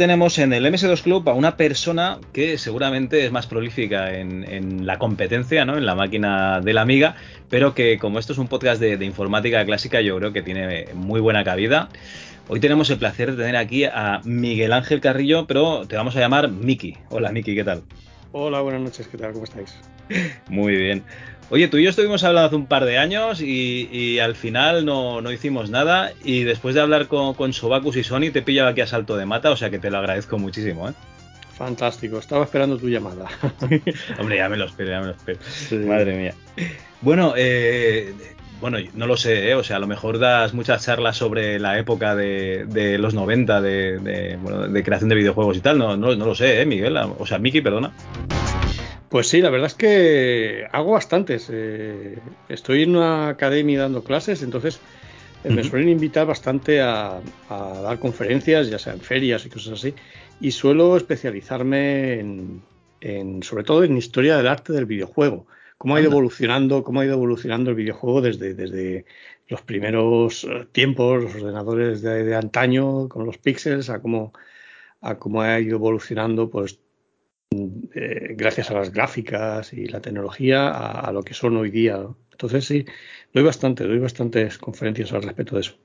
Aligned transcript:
Tenemos 0.00 0.38
en 0.38 0.54
el 0.54 0.64
MS2 0.64 1.02
Club 1.02 1.28
a 1.28 1.34
una 1.34 1.58
persona 1.58 2.16
que 2.32 2.56
seguramente 2.56 3.26
es 3.26 3.32
más 3.32 3.46
prolífica 3.46 4.14
en, 4.18 4.86
la 4.86 4.98
competencia, 4.98 5.66
¿no? 5.66 5.76
En 5.76 5.84
la 5.84 5.94
máquina 5.94 6.62
de 6.62 6.72
la 6.72 6.80
amiga, 6.80 7.16
pero 7.50 7.74
que 7.74 7.98
como 7.98 8.18
esto 8.18 8.32
es 8.32 8.38
un 8.38 8.48
podcast 8.48 8.80
de, 8.80 9.04
informática 9.04 9.62
clásica, 9.66 10.00
yo 10.00 10.16
creo 10.16 10.32
que 10.32 10.40
tiene 10.40 10.86
muy 10.94 11.20
buena 11.20 11.44
cabida. 11.44 11.90
Hoy 12.48 12.60
tenemos 12.60 12.88
el 12.88 12.96
placer 12.96 13.32
de 13.32 13.36
tener 13.36 13.56
aquí 13.56 13.84
a 13.84 14.22
Miguel 14.24 14.72
Ángel 14.72 15.02
Carrillo, 15.02 15.46
pero 15.46 15.86
te 15.86 15.96
vamos 15.96 16.16
a 16.16 16.20
llamar 16.20 16.48
Miki. 16.48 16.96
Hola 17.10 17.30
Miki, 17.30 17.54
¿qué 17.54 17.64
tal? 17.64 17.82
Hola, 18.32 18.60
buenas 18.60 18.80
noches, 18.80 19.08
¿qué 19.08 19.18
tal? 19.18 19.32
¿Cómo 19.32 19.44
estáis? 19.44 19.74
Muy 20.48 20.76
bien. 20.76 21.02
Oye, 21.50 21.66
tú 21.66 21.78
y 21.78 21.82
yo 21.82 21.90
estuvimos 21.90 22.22
hablando 22.22 22.46
hace 22.46 22.56
un 22.56 22.66
par 22.66 22.84
de 22.84 22.96
años 22.96 23.40
y, 23.40 24.20
al 24.20 24.36
final 24.36 24.84
no, 24.84 25.32
hicimos 25.32 25.68
nada. 25.68 26.12
Y 26.22 26.44
después 26.44 26.76
de 26.76 26.80
hablar 26.80 27.08
con, 27.08 27.34
con 27.34 27.52
Sobacus 27.52 27.96
y 27.96 28.04
Sony, 28.04 28.30
te 28.32 28.42
pillaba 28.42 28.70
aquí 28.70 28.82
a 28.82 28.86
salto 28.86 29.16
de 29.16 29.26
mata, 29.26 29.50
o 29.50 29.56
sea 29.56 29.70
que 29.70 29.80
te 29.80 29.90
lo 29.90 29.98
agradezco 29.98 30.38
muchísimo. 30.38 30.88
¿eh? 30.88 30.92
Fantástico, 31.54 32.18
estaba 32.18 32.44
esperando 32.44 32.78
tu 32.78 32.88
llamada. 32.88 33.26
Hombre, 34.20 34.36
ya 34.36 34.48
me 34.48 34.56
lo 34.56 34.66
espero, 34.66 34.90
ya 34.90 35.00
me 35.00 35.06
lo 35.06 35.12
espero. 35.12 35.40
Madre 35.88 36.16
mía. 36.16 36.34
Bueno, 37.00 37.34
eh, 37.36 38.14
bueno, 38.60 38.78
no 38.94 39.06
lo 39.06 39.16
sé, 39.16 39.50
¿eh? 39.50 39.54
o 39.54 39.64
sea, 39.64 39.76
a 39.76 39.80
lo 39.80 39.86
mejor 39.86 40.18
das 40.18 40.52
muchas 40.52 40.84
charlas 40.84 41.16
sobre 41.16 41.58
la 41.58 41.78
época 41.78 42.14
de, 42.14 42.96
los 42.98 43.14
90, 43.14 43.60
de, 43.62 44.82
creación 44.84 45.08
de 45.08 45.16
videojuegos 45.16 45.56
y 45.56 45.60
tal, 45.60 45.78
no, 45.78 45.96
no, 45.96 46.14
no 46.14 46.26
lo 46.26 46.34
sé, 46.34 46.60
¿eh, 46.60 46.66
Miguel? 46.66 46.96
O 47.18 47.26
sea, 47.26 47.38
Miki, 47.38 47.60
perdona. 47.60 47.92
Pues 49.10 49.28
sí, 49.28 49.40
la 49.40 49.50
verdad 49.50 49.66
es 49.66 49.74
que 49.74 50.66
hago 50.70 50.92
bastantes. 50.92 51.48
Eh, 51.50 52.18
estoy 52.48 52.84
en 52.84 52.94
una 52.94 53.28
academia 53.30 53.80
dando 53.80 54.04
clases, 54.04 54.42
entonces 54.42 54.80
eh, 55.42 55.50
me 55.50 55.64
suelen 55.64 55.88
invitar 55.88 56.26
bastante 56.26 56.80
a, 56.80 57.20
dar 57.48 57.98
conferencias, 57.98 58.68
ya 58.68 58.78
sea 58.78 58.92
en 58.92 59.00
ferias 59.00 59.44
y 59.46 59.48
cosas 59.48 59.72
así, 59.72 59.94
y 60.40 60.52
suelo 60.52 60.96
especializarme 60.96 62.20
en, 63.00 63.42
sobre 63.42 63.64
todo 63.64 63.82
en 63.82 63.96
historia 63.96 64.36
del 64.36 64.46
arte 64.46 64.72
del 64.72 64.86
videojuego. 64.86 65.46
Cómo 65.80 65.96
ha 65.96 66.00
ido 66.02 66.10
evolucionando, 66.10 66.84
cómo 66.84 67.00
ha 67.00 67.06
ido 67.06 67.14
evolucionando 67.14 67.70
el 67.70 67.76
videojuego 67.76 68.20
desde, 68.20 68.52
desde 68.52 69.06
los 69.48 69.62
primeros 69.62 70.44
eh, 70.44 70.66
tiempos, 70.72 71.22
los 71.22 71.34
ordenadores 71.36 72.02
de, 72.02 72.34
antaño 72.34 73.08
con 73.08 73.24
los 73.24 73.38
píxeles, 73.38 73.88
a 73.88 74.02
cómo, 74.02 74.34
a 75.00 75.18
cómo 75.18 75.40
ha 75.40 75.58
ido 75.58 75.76
evolucionando 75.76 76.50
pues 76.50 76.80
eh, 77.94 78.34
gracias 78.36 78.70
a 78.70 78.74
las 78.74 78.92
gráficas 78.92 79.72
y 79.72 79.86
la 79.86 80.02
tecnología 80.02 80.68
a, 80.68 81.10
lo 81.12 81.22
que 81.22 81.32
son 81.32 81.56
hoy 81.56 81.70
día. 81.70 81.98
Entonces 82.30 82.66
sí, 82.66 82.84
doy 83.32 83.44
bastante, 83.44 83.84
doy 83.84 84.00
bastantes 84.00 84.58
conferencias 84.58 85.14
al 85.14 85.22
respecto 85.22 85.54
de 85.54 85.62
eso. 85.62 85.78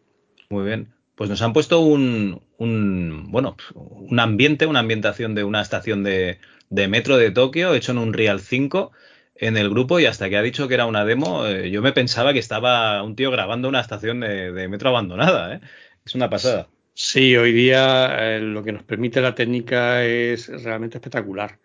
Muy 0.50 0.66
bien. 0.66 0.90
Pues 1.16 1.30
nos 1.30 1.42
han 1.42 1.54
puesto 1.54 1.80
un, 1.80 2.42
bueno, 2.58 3.56
un 3.74 4.20
ambiente, 4.20 4.66
una 4.66 4.80
ambientación 4.80 5.36
de 5.36 5.46
una 5.46 5.62
estación 5.62 6.04
de, 6.04 6.38
metro 6.70 7.16
de 7.16 7.32
Tokio 7.32 7.74
hecho 7.74 7.94
en 7.94 8.00
un 8.00 8.12
Real 8.12 8.42
5 8.42 8.92
en 9.36 9.58
el 9.58 9.70
grupo 9.70 10.00
y 10.00 10.06
hasta 10.06 10.30
que 10.30 10.38
ha 10.38 10.42
dicho 10.42 10.68
que 10.68 10.74
era 10.74 10.86
una 10.86 11.06
demo, 11.06 11.46
eh, 11.46 11.70
yo 11.70 11.82
me 11.82 11.92
pensaba 11.92 12.34
que 12.34 12.40
estaba 12.40 13.04
un 13.04 13.16
tío 13.16 13.32
grabando 13.32 13.68
una 13.68 13.82
estación 13.82 14.22
de, 14.22 14.68
metro 14.70 14.90
abandonada. 14.90 15.56
¿eh? 15.56 15.62
Es 16.06 16.16
una 16.16 16.30
pasada. 16.30 16.70
Sí, 16.94 17.36
hoy 17.36 17.52
día 17.52 18.36
eh, 18.36 18.40
lo 18.40 18.64
que 18.64 18.72
nos 18.72 18.84
permite 18.84 19.22
la 19.22 19.36
técnica 19.36 20.04
es 20.06 20.48
realmente 20.64 20.98
espectacular. 20.98 21.60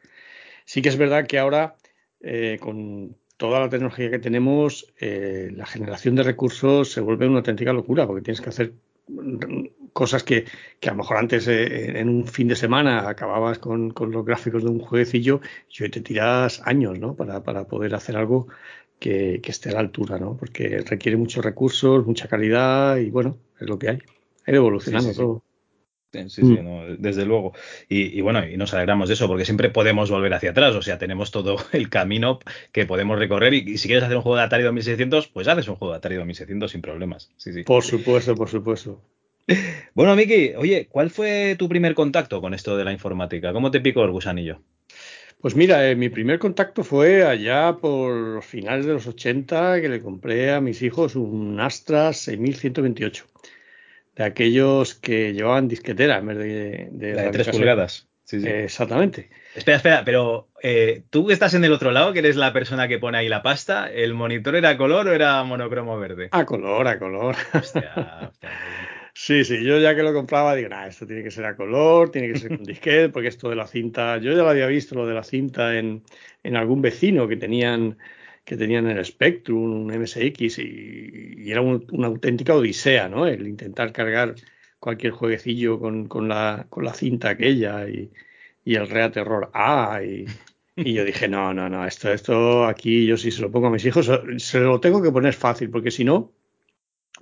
Sí 0.64 0.82
que 0.82 0.88
es 0.88 0.97
verdad 0.97 1.26
que 1.26 1.38
ahora, 1.38 1.76
eh, 2.20 2.59
con 2.60 3.16
toda 3.36 3.60
la 3.60 3.69
tecnología 3.69 4.10
que 4.10 4.19
tenemos, 4.19 4.92
la 5.00 5.64
generación 5.64 6.14
de 6.14 6.25
recursos 6.25 6.92
se 6.92 7.00
vuelve 7.00 7.26
una 7.26 7.38
auténtica 7.38 7.72
locura, 7.72 8.06
porque 8.06 8.22
tienes 8.22 8.42
que 8.42 8.50
hacer 8.50 8.75
cosas 9.93 10.23
que, 10.23 10.45
a 10.83 10.91
lo 10.91 10.97
mejor 10.97 11.17
antes 11.17 11.47
en 11.49 12.09
un 12.09 12.27
fin 12.27 12.49
de 12.49 12.56
semana 12.56 13.09
acababas 13.09 13.59
con, 13.59 13.95
los 13.99 14.25
gráficos 14.25 14.65
de 14.65 14.71
un 14.71 14.81
jueguecillo 14.81 15.41
y 15.69 15.83
hoy 15.83 15.91
te 15.91 16.01
tiras 16.01 16.62
años 16.65 16.99
¿no? 16.99 17.15
para, 17.15 17.43
poder 17.65 17.95
hacer 17.95 18.17
algo 18.17 18.49
que, 18.99 19.41
que, 19.43 19.51
esté 19.51 19.71
a 19.71 19.73
la 19.73 19.81
altura, 19.81 20.19
¿no? 20.19 20.37
porque 20.37 20.83
requiere 20.87 21.17
muchos 21.17 21.45
recursos, 21.45 22.06
mucha 22.06 22.28
calidad 22.28 22.97
y 22.97 23.11
bueno, 23.11 23.37
es 23.59 23.69
lo 23.69 23.78
que 23.78 23.91
hay 23.91 23.99
evolucionando 24.56 25.15
todo. 25.15 25.43
Sí, 26.12 26.28
sí, 26.28 26.43
mm. 26.43 26.97
desde 26.99 27.25
luego. 27.25 27.53
Y, 27.89 28.21
bueno, 28.21 28.45
y 28.45 28.57
nos 28.57 28.75
alegramos 28.75 29.09
de 29.09 29.15
eso, 29.15 29.28
porque 29.28 29.45
siempre 29.45 29.71
podemos 29.71 30.11
volver 30.11 30.34
hacia 30.34 30.51
atrás. 30.51 30.75
O 30.75 30.83
sea, 30.83 30.99
tenemos 30.99 31.31
todo 31.31 31.57
el 31.72 31.89
camino 31.89 32.41
que 32.72 32.84
podemos 32.84 33.19
recorrer. 33.19 33.55
Y, 33.55 33.78
si 33.78 33.87
quieres 33.87 34.05
hacer 34.05 34.17
un 34.17 34.22
juego 34.22 34.37
de 34.37 34.43
Atari 34.43 34.65
2600, 34.65 35.28
pues 35.28 35.47
haces 35.47 35.69
un 35.69 35.77
juego 35.77 35.93
de 35.93 35.99
Atari 35.99 36.17
2600 36.17 36.71
sin 36.71 36.83
problemas. 36.83 37.31
Sí, 37.37 37.53
sí. 37.53 37.62
Por 37.62 37.84
supuesto, 37.84 38.34
por 38.34 38.49
supuesto. 38.49 39.01
Bueno, 39.94 40.15
Miki, 40.16 40.53
oye, 40.56 40.87
¿cuál 40.88 41.11
fue 41.11 41.56
tu 41.59 41.69
primer 41.69 41.94
contacto 41.94 42.41
con 42.41 42.55
esto 42.55 42.77
de 42.77 42.84
la 42.84 42.93
informática? 42.93 43.53
¿Cómo 43.53 43.71
te 43.71 43.81
picó 43.81 44.05
el 44.05 44.12
gusanillo? 44.12 44.62
Pues 45.41 45.56
mira, 45.56 45.88
eh, 45.88 45.97
mi 45.97 46.11
primer 46.11 46.38
contacto 46.38 46.84
fue 46.84 47.25
allá 47.25 47.77
por 47.81 48.43
finales 48.43 48.84
de 48.84 48.93
los 48.93 49.06
80 49.06 49.81
que 49.81 49.89
le 49.89 50.03
compré 50.03 50.53
a 50.53 50.60
mis 50.60 50.83
hijos 50.83 51.16
un 51.16 51.59
Astra 51.60 52.12
6128 52.12 53.25
de 54.16 54.25
aquellos 54.25 54.94
que 54.94 55.33
llevaban 55.33 55.66
disquetera 55.66 56.19
en 56.19 56.27
vez 56.27 56.39
de, 56.39 57.15
la 57.15 57.22
de 57.22 57.31
3 57.31 57.49
pulgadas. 57.49 58.06
Sí, 58.25 58.41
sí. 58.41 58.49
exactamente. 58.49 59.31
Espera, 59.55 59.78
espera, 59.78 60.05
pero 60.05 60.50
eh, 60.62 61.03
tú 61.10 61.27
que 61.27 61.33
estás 61.33 61.55
en 61.55 61.65
el 61.65 61.72
otro 61.72 61.91
lado, 61.91 62.12
que 62.12 62.21
eres 62.21 62.37
la 62.37 62.53
persona 62.53 62.87
que 62.87 62.99
pone 62.99 63.19
ahí 63.19 63.28
la 63.28 63.43
pasta, 63.43 63.91
¿el 63.91 64.15
monitor 64.15 64.55
era 64.55 64.77
color 64.77 65.09
o 65.09 65.15
era 65.15 65.43
monocromo 65.43 65.99
verde? 65.99 66.28
A 66.33 66.44
color, 66.44 66.87
a 66.87 66.99
color. 66.99 67.34
Sí, 69.22 69.44
sí, 69.44 69.62
yo 69.62 69.78
ya 69.78 69.94
que 69.94 70.03
lo 70.03 70.14
compraba 70.14 70.54
digo, 70.56 70.70
nah, 70.70 70.86
esto 70.86 71.06
tiene 71.06 71.22
que 71.22 71.31
ser 71.31 71.44
a 71.44 71.54
color, 71.54 72.10
tiene 72.10 72.32
que 72.32 72.38
ser 72.38 72.56
con 72.56 72.64
disquete, 72.64 73.10
porque 73.10 73.28
esto 73.28 73.50
de 73.50 73.56
la 73.56 73.66
cinta, 73.66 74.16
yo 74.16 74.32
ya 74.32 74.38
lo 74.38 74.48
había 74.48 74.66
visto, 74.66 74.94
lo 74.94 75.06
de 75.06 75.12
la 75.12 75.22
cinta 75.22 75.76
en, 75.78 76.03
en 76.42 76.56
algún 76.56 76.81
vecino 76.81 77.28
que 77.28 77.36
tenían 77.36 77.98
que 78.44 78.56
tenían 78.56 78.86
el 78.86 79.04
Spectrum, 79.04 79.59
un 79.84 79.92
MSX, 79.92 80.59
y, 80.60 81.50
era 81.50 81.60
una 81.60 82.06
auténtica 82.06 82.54
odisea, 82.54 83.09
¿no? 83.10 83.26
El 83.26 83.47
intentar 83.47 83.92
cargar 83.92 84.34
cualquier 84.78 85.12
jueguecillo 85.12 85.78
con, 85.78 86.09
con, 86.09 86.26
la, 86.28 86.66
con 86.70 86.84
la 86.84 86.94
cinta 86.94 87.30
aquella 87.30 87.88
y, 87.88 88.10
y 88.64 88.75
el 88.76 88.88
Rea 88.88 89.10
Terror 89.12 89.50
A. 89.53 90.00
Y, 90.03 90.25
y, 90.76 90.94
yo 90.94 91.04
dije, 91.04 91.28
no, 91.28 91.53
no, 91.54 91.69
no, 91.69 91.86
esto, 91.86 92.10
esto 92.12 92.64
aquí 92.64 93.06
yo 93.06 93.16
si 93.19 93.30
se 93.30 93.42
lo 93.42 93.50
pongo 93.53 93.66
a 93.69 93.70
mis 93.70 93.84
hijos, 93.84 94.10
se 94.38 94.60
lo 94.60 94.80
tengo 94.80 95.03
que 95.03 95.12
poner 95.12 95.34
fácil, 95.34 95.70
porque 95.70 95.91
si 95.91 96.04
no, 96.04 96.32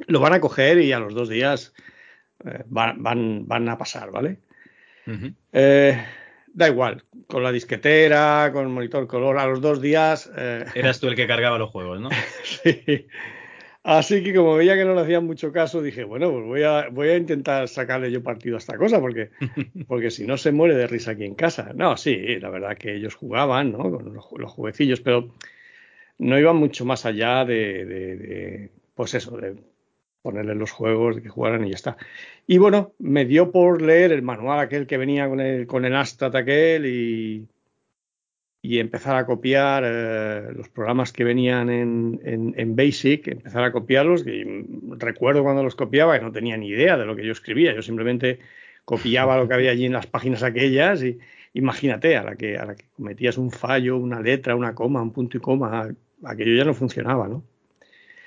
lo 0.07 0.21
van 0.21 0.33
a 0.33 0.41
coger 0.41 0.79
y 0.81 0.93
a 0.93 1.01
los 1.01 1.15
dos 1.15 1.29
días 1.29 1.75
eh, 2.45 2.63
van, 2.67 3.03
van, 3.03 3.47
van, 3.47 3.69
a 3.69 3.79
pasar, 3.79 4.11
¿vale? 4.11 4.39
da 6.59 6.69
igual, 6.69 7.05
con 7.27 7.43
la 7.43 7.53
disquetera, 7.53 8.51
con 8.53 8.65
el 8.65 8.69
monitor 8.69 9.07
color, 9.07 9.39
a 9.39 9.47
los 9.47 9.61
dos 9.61 9.81
días. 9.81 10.31
Eh, 10.37 10.65
Eras 10.75 10.99
tú 11.01 11.07
el 11.07 11.15
que 11.15 11.27
cargaba 11.27 11.59
los 11.59 11.71
juegos, 11.71 12.01
¿no? 12.01 12.11
sí. 12.43 13.07
Así 13.85 14.23
que 14.23 14.35
como 14.35 14.57
veía 14.57 14.75
que 14.75 14.85
no 14.85 14.95
le 14.95 15.03
hacían 15.03 15.25
mucho 15.25 15.53
caso, 15.53 15.81
dije, 15.81 16.05
bueno, 16.05 16.31
pues 16.31 16.45
voy 16.45 16.63
a, 16.65 16.89
voy 16.91 17.09
a 17.09 17.17
intentar 17.17 17.69
sacarle 17.69 18.11
yo 18.11 18.23
partido 18.23 18.57
a 18.57 18.59
esta 18.59 18.77
cosa, 18.77 19.01
porque, 19.01 19.31
porque 19.87 20.11
si 20.11 20.27
no 20.27 20.37
se 20.37 20.53
muere 20.53 20.75
de 20.75 20.87
risa 20.87 21.13
aquí 21.13 21.25
en 21.25 21.35
casa. 21.35 21.73
No, 21.75 21.97
sí, 21.97 22.39
la 22.41 22.51
verdad 22.51 22.77
que 22.77 22.97
ellos 22.97 23.15
jugaban, 23.15 23.73
¿no? 23.73 23.91
Con 23.91 24.13
los, 24.13 24.53
jueguecillos, 24.53 25.01
pero 25.01 25.33
no 26.19 26.39
iban 26.39 26.57
mucho 26.57 26.85
más 26.85 27.07
allá 27.07 27.45
de, 27.45 27.85
de 27.85 28.71
pues 28.95 29.15
eso, 29.15 29.37
de 29.37 29.55
ponerle 30.23 30.55
los 30.55 30.71
juegos, 30.71 31.21
que 31.21 31.29
jugaran 31.29 31.65
y 31.67 31.71
ya 31.71 31.77
está. 31.77 31.97
Y 32.47 32.59
bueno, 32.59 32.93
me 32.99 33.25
dio 33.25 33.51
por 33.51 33.83
leer 33.83 34.13
el 34.13 34.23
manual 34.23 34.61
aquel 34.61 34.87
que 34.87 34.99
venía 34.99 35.29
con 35.29 35.41
el, 35.41 35.67
con 35.67 35.85
el 35.85 35.95
Astat 35.95 36.35
aquel 36.35 36.87
y, 36.87 37.47
y 38.63 38.79
empezar 38.81 39.17
a 39.17 39.27
copiar 39.27 39.85
eh, 39.87 40.53
los 40.55 40.69
programas 40.69 41.13
que 41.13 41.25
venían 41.25 41.71
en, 41.71 42.21
en, 42.25 42.77
Basic, 42.77 43.29
empezar 43.29 43.65
a 43.65 43.73
copiarlos. 43.73 44.27
Y 44.27 44.45
recuerdo 44.99 45.43
cuando 45.43 45.63
los 45.63 45.77
copiaba 45.77 46.17
y 46.17 46.21
no 46.21 46.33
tenía 46.33 46.57
ni 46.57 46.69
idea 46.69 46.97
de 46.97 47.07
lo 47.07 47.15
que 47.17 47.25
yo 47.25 47.33
escribía, 47.33 47.75
yo 47.75 47.83
simplemente 47.83 48.41
copiaba 48.85 49.37
lo 49.37 49.47
que 49.47 49.55
había 49.55 49.71
allí 49.71 49.87
en 49.87 49.93
las 49.93 50.07
páginas 50.07 50.43
aquellas 50.43 51.03
y 51.03 51.19
imagínate, 51.55 52.17
a 52.17 52.25
la 52.25 52.37
que, 52.37 52.57
a 52.57 52.65
la 52.65 52.75
que 52.75 52.87
cometías 52.97 53.39
un 53.39 53.51
fallo, 53.51 53.97
una 53.97 54.21
letra, 54.21 54.57
una 54.57 54.75
coma, 54.75 55.03
un 55.03 55.13
punto 55.13 55.37
y 55.37 55.41
coma, 55.41 55.89
aquello 56.25 56.57
ya 56.57 56.65
no 56.65 56.75
funcionaba, 56.75 57.29
¿no? 57.29 57.43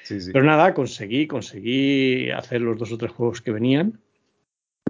Pero 0.07 0.44
nada, 0.44 0.74
conseguí, 0.74 1.27
conseguí 1.27 2.30
hacer 2.31 2.62
los 2.62 2.77
dos 2.77 2.92
o 2.92 2.98
tres 2.98 3.12
juegos 3.12 3.42
que 3.42 3.51
venían 3.51 4.00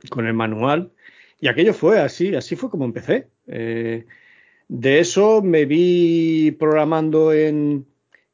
con 0.10 0.26
el 0.28 0.34
manual. 0.34 0.92
Y 1.40 1.48
aquello 1.48 1.74
fue 1.74 2.00
así, 2.00 2.36
así 2.36 2.56
fue 2.56 2.70
como 2.70 2.86
empecé. 2.86 3.28
Eh, 3.48 4.06
de 4.68 5.00
eso 5.00 5.42
me 5.42 5.66
vi 5.66 6.52
programando 6.52 7.34
en, 7.34 7.86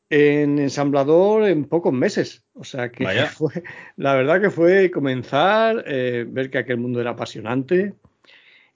en 0.10 0.60
ensamblador 0.60 1.48
en 1.48 1.66
pocos 1.66 1.94
meses. 1.94 2.44
O 2.54 2.64
sea 2.64 2.90
que 2.90 3.06
fue, 3.34 3.64
la 3.96 4.16
verdad 4.16 4.42
que 4.42 4.50
fue 4.50 4.92
comenzar, 4.92 5.84
eh, 5.88 6.26
ver 6.28 6.50
que 6.50 6.60
aquel 6.60 6.78
mundo 6.78 7.02
era 7.02 7.12
apasionante 7.12 7.94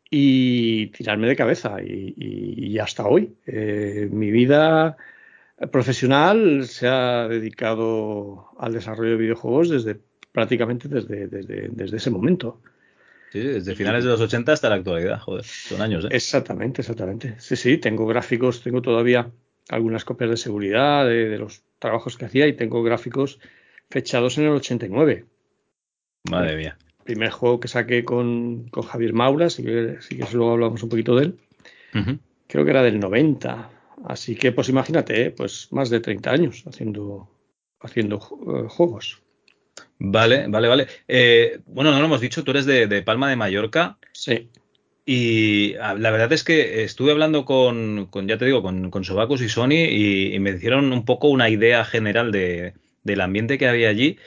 y 0.10 0.88
tirarme 0.88 1.28
de 1.28 1.36
cabeza. 1.36 1.78
Y, 1.82 2.78
hasta 2.80 3.06
hoy. 3.06 3.36
Eh, 3.46 4.10
mi 4.12 4.32
vida 4.32 4.98
profesional 5.70 6.66
se 6.68 6.88
ha 6.88 7.28
dedicado 7.28 8.50
al 8.58 8.74
desarrollo 8.74 9.12
de 9.12 9.18
videojuegos 9.18 9.70
desde 9.70 10.00
prácticamente 10.32 10.88
desde, 10.88 11.28
desde, 11.28 11.98
ese 11.98 12.10
momento. 12.10 12.62
Sí, 13.32 13.40
desde 13.40 13.76
finales 13.76 14.04
de 14.04 14.10
los 14.10 14.22
80 14.22 14.52
hasta 14.52 14.70
la 14.70 14.76
actualidad, 14.76 15.20
joder, 15.20 15.44
son 15.44 15.82
años, 15.82 16.06
¿eh? 16.06 16.10
Exactamente, 16.12 16.82
exactamente. 16.82 17.36
Sí, 17.40 17.56
sí, 17.56 17.78
tengo 17.78 18.06
gráficos, 18.06 18.62
tengo 18.62 18.82
todavía 18.82 19.30
algunas 19.70 20.04
copias 20.04 20.30
de 20.30 20.38
seguridad 20.38 21.06
de, 21.06 21.38
los 21.38 21.64
trabajos 21.80 22.18
que 22.18 22.26
hacía 22.26 22.48
y 22.48 22.54
tengo 22.54 22.84
gráficos 22.84 23.40
fechados 23.90 24.38
en 24.38 24.46
el 24.46 24.52
89. 24.52 25.26
Madre 26.30 26.58
mía. 26.58 26.78
Primer 27.04 27.30
juego 27.30 27.60
que 27.60 27.68
saqué 27.68 28.04
con, 28.04 28.70
Javier 28.70 29.14
Maura, 29.14 29.50
si 29.50 29.64
que, 29.64 29.98
si 30.02 30.18
que 30.18 30.26
luego 30.34 30.52
hablamos 30.52 30.84
un 30.84 30.90
poquito 30.90 31.16
de 31.16 31.26
él. 31.26 31.40
Creo 32.48 32.66
que 32.66 32.72
era 32.72 32.84
del 32.84 33.00
90. 33.00 33.70
Así 34.06 34.36
que, 34.36 34.52
pues 34.52 34.70
imagínate, 34.70 35.26
¿eh? 35.26 35.32
pues 35.32 35.68
más 35.72 35.90
de 35.90 36.00
30 36.00 36.32
años 36.32 36.64
haciendo, 36.66 37.30
haciendo 37.80 38.18
eh, 38.18 38.68
juegos. 38.68 39.22
Vale, 40.00 40.48
vale, 40.48 40.68
vale. 40.68 40.88
Eh, 41.08 41.60
bueno, 41.68 41.92
no 41.92 42.00
lo 42.00 42.06
hemos 42.06 42.22
dicho, 42.22 42.44
tú 42.44 42.52
eres 42.52 42.66
de, 42.66 43.02
Palma 43.04 43.30
de 43.30 43.36
Mallorca. 43.36 43.98
Sí. 44.14 44.50
Y 45.06 45.76
ah, 45.76 45.96
la 45.96 46.12
verdad 46.12 46.34
es 46.34 46.44
que 46.44 46.84
estuve 46.84 47.12
hablando 47.12 47.46
con, 47.46 48.10
ya 48.28 48.38
te 48.38 48.46
digo, 48.46 48.62
con, 48.62 48.90
con 48.90 49.04
Sobacus 49.04 49.42
y 49.42 49.50
Sony 49.50 49.86
y, 49.90 50.40
me 50.40 50.52
hicieron 50.52 50.92
un 50.94 51.06
poco 51.06 51.28
una 51.28 51.50
idea 51.50 51.86
general 51.86 52.32
de, 52.32 52.74
del 53.04 53.22
ambiente 53.22 53.58
que 53.58 53.68
había 53.68 53.90
allí. 53.90 54.18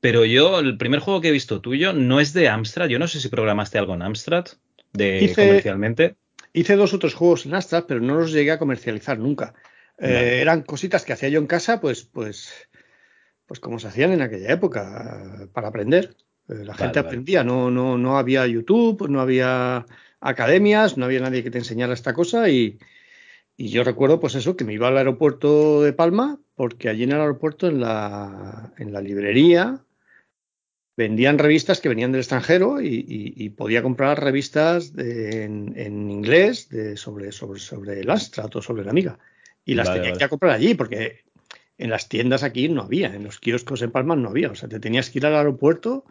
Pero 0.00 0.24
yo, 0.24 0.60
el 0.60 0.78
primer 0.78 1.00
juego 1.00 1.20
que 1.20 1.28
he 1.28 1.32
visto 1.32 1.60
tuyo 1.60 1.92
no 1.92 2.20
es 2.20 2.32
de 2.32 2.48
Amstrad. 2.48 2.88
Yo 2.88 2.98
no 2.98 3.08
sé 3.08 3.20
si 3.20 3.28
programaste 3.28 3.78
algo 3.78 3.94
en 3.94 4.02
Amstrad 4.02 4.46
de 4.92 5.32
comercialmente. 5.34 6.16
Hice 6.58 6.74
dos 6.74 6.92
otros 6.92 7.14
juegos 7.14 7.46
en 7.46 7.54
Astra, 7.54 7.86
pero 7.86 8.00
no 8.00 8.16
los 8.16 8.32
llegué 8.32 8.50
a 8.50 8.58
comercializar 8.58 9.16
nunca. 9.16 9.54
Eh, 9.96 10.40
eran 10.42 10.62
cositas 10.62 11.04
que 11.04 11.12
hacía 11.12 11.28
yo 11.28 11.38
en 11.38 11.46
casa, 11.46 11.80
pues, 11.80 12.02
pues, 12.02 12.52
pues 13.46 13.60
como 13.60 13.78
se 13.78 13.86
hacían 13.86 14.10
en 14.10 14.22
aquella 14.22 14.52
época, 14.52 15.48
para 15.52 15.68
aprender. 15.68 16.16
Eh, 16.48 16.64
la 16.64 16.74
gente 16.74 16.98
aprendía, 16.98 17.44
no, 17.44 17.70
no, 17.70 17.96
no 17.96 18.18
había 18.18 18.44
YouTube, 18.48 19.08
no 19.08 19.20
había 19.20 19.86
academias, 20.18 20.96
no 20.96 21.04
había 21.04 21.20
nadie 21.20 21.44
que 21.44 21.52
te 21.52 21.58
enseñara 21.58 21.94
esta 21.94 22.12
cosa 22.12 22.48
y, 22.48 22.80
y 23.56 23.68
yo 23.68 23.84
recuerdo, 23.84 24.18
pues 24.18 24.34
eso, 24.34 24.56
que 24.56 24.64
me 24.64 24.72
iba 24.72 24.88
al 24.88 24.98
aeropuerto 24.98 25.82
de 25.82 25.92
Palma, 25.92 26.40
porque 26.56 26.88
allí 26.88 27.04
en 27.04 27.12
el 27.12 27.20
aeropuerto, 27.20 27.68
en 27.68 27.80
la, 27.80 28.72
en 28.78 28.92
la 28.92 29.00
librería, 29.00 29.84
vendían 30.98 31.38
revistas 31.38 31.80
que 31.80 31.88
venían 31.88 32.10
del 32.10 32.22
extranjero 32.22 32.82
y, 32.82 33.54
podía 33.56 33.82
comprar 33.82 34.20
revistas 34.20 34.92
en, 34.98 36.10
inglés 36.10 36.68
de, 36.70 36.96
sobre, 36.96 37.30
sobre, 37.30 37.60
sobre 37.60 38.00
el 38.00 38.10
Astra 38.10 38.46
o 38.52 38.60
sobre 38.60 38.84
la 38.84 38.90
Amiga. 38.90 39.16
Y 39.64 39.74
las 39.74 39.94
tenía 39.94 40.14
que 40.14 40.28
comprar 40.28 40.56
allí 40.56 40.74
porque 40.74 41.20
en 41.78 41.90
las 41.90 42.08
tiendas 42.08 42.42
aquí 42.42 42.68
no 42.68 42.82
había, 42.82 43.14
en 43.14 43.22
los 43.22 43.38
kioscos 43.38 43.80
en 43.82 43.92
Palma 43.92 44.16
no 44.16 44.30
había. 44.30 44.50
O 44.50 44.56
sea, 44.56 44.68
te 44.68 44.80
tenías 44.80 45.08
que 45.08 45.20
ir 45.20 45.26
al 45.26 45.36
aeropuerto 45.36 46.04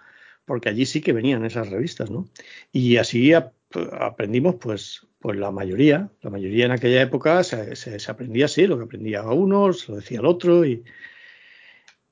porque 0.46 0.70
allí 0.70 0.86
sí 0.86 1.02
que 1.02 1.12
venían 1.12 1.44
esas 1.44 1.70
revistas, 1.70 2.10
¿no? 2.10 2.30
Y 2.72 2.96
así 2.96 3.34
aprendimos, 3.34 4.56
pues, 4.56 5.06
pues 5.20 5.38
la 5.38 5.52
mayoría. 5.52 6.10
La 6.22 6.30
mayoría 6.30 6.64
en 6.64 6.72
aquella 6.72 7.02
época 7.02 7.44
se, 7.44 7.76
se, 7.76 8.10
aprendía 8.10 8.46
así, 8.46 8.66
lo 8.66 8.78
que 8.78 8.86
aprendía 8.86 9.24
uno, 9.24 9.74
se 9.74 9.92
lo 9.92 9.98
decía 9.98 10.20
el 10.20 10.26
otro 10.26 10.66
y, 10.66 10.86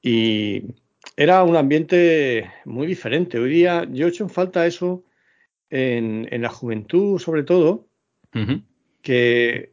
y 0.01 0.63
era 1.17 1.43
un 1.43 1.55
ambiente 1.55 2.51
muy 2.65 2.87
diferente. 2.87 3.39
Hoy 3.39 3.49
día 3.49 3.87
yo 3.89 4.05
he 4.05 4.09
hecho 4.09 4.23
en 4.23 4.29
falta 4.29 4.65
eso 4.65 5.03
en, 5.69 6.27
la 6.41 6.49
juventud, 6.49 7.19
sobre 7.19 7.43
todo, 7.43 7.87
que 9.01 9.71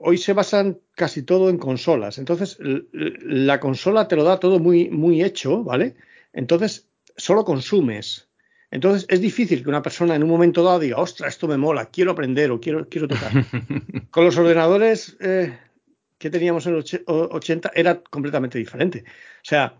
hoy 0.00 0.18
se 0.18 0.32
basan 0.32 0.78
casi 0.94 1.22
todo 1.22 1.48
en 1.48 1.58
consolas. 1.58 2.18
Entonces, 2.18 2.58
la 2.92 3.58
consola 3.60 4.08
te 4.08 4.16
lo 4.16 4.24
da 4.24 4.38
todo 4.38 4.58
muy, 4.58 4.90
muy 4.90 5.22
hecho, 5.22 5.64
¿vale? 5.64 5.94
Entonces, 6.32 6.88
solo 7.16 7.44
consumes. 7.44 8.28
Entonces, 8.70 9.06
es 9.08 9.20
difícil 9.20 9.62
que 9.62 9.68
una 9.68 9.82
persona 9.82 10.14
en 10.14 10.22
un 10.22 10.30
momento 10.30 10.62
dado 10.62 10.78
diga, 10.78 10.96
ostras, 10.96 11.34
esto 11.34 11.46
me 11.46 11.58
mola, 11.58 11.86
quiero 11.86 12.12
aprender 12.12 12.50
o 12.50 12.60
quiero, 12.60 12.88
quiero 12.88 13.08
tocar. 13.08 13.30
Con 14.10 14.24
los 14.24 14.36
ordenadores 14.36 15.16
eh, 15.20 15.58
que 16.18 16.30
teníamos 16.30 16.66
en 16.66 16.74
los 16.74 17.00
80 17.06 17.72
era 17.74 18.00
completamente 18.02 18.58
diferente. 18.58 19.04
O 19.06 19.44
sea, 19.44 19.78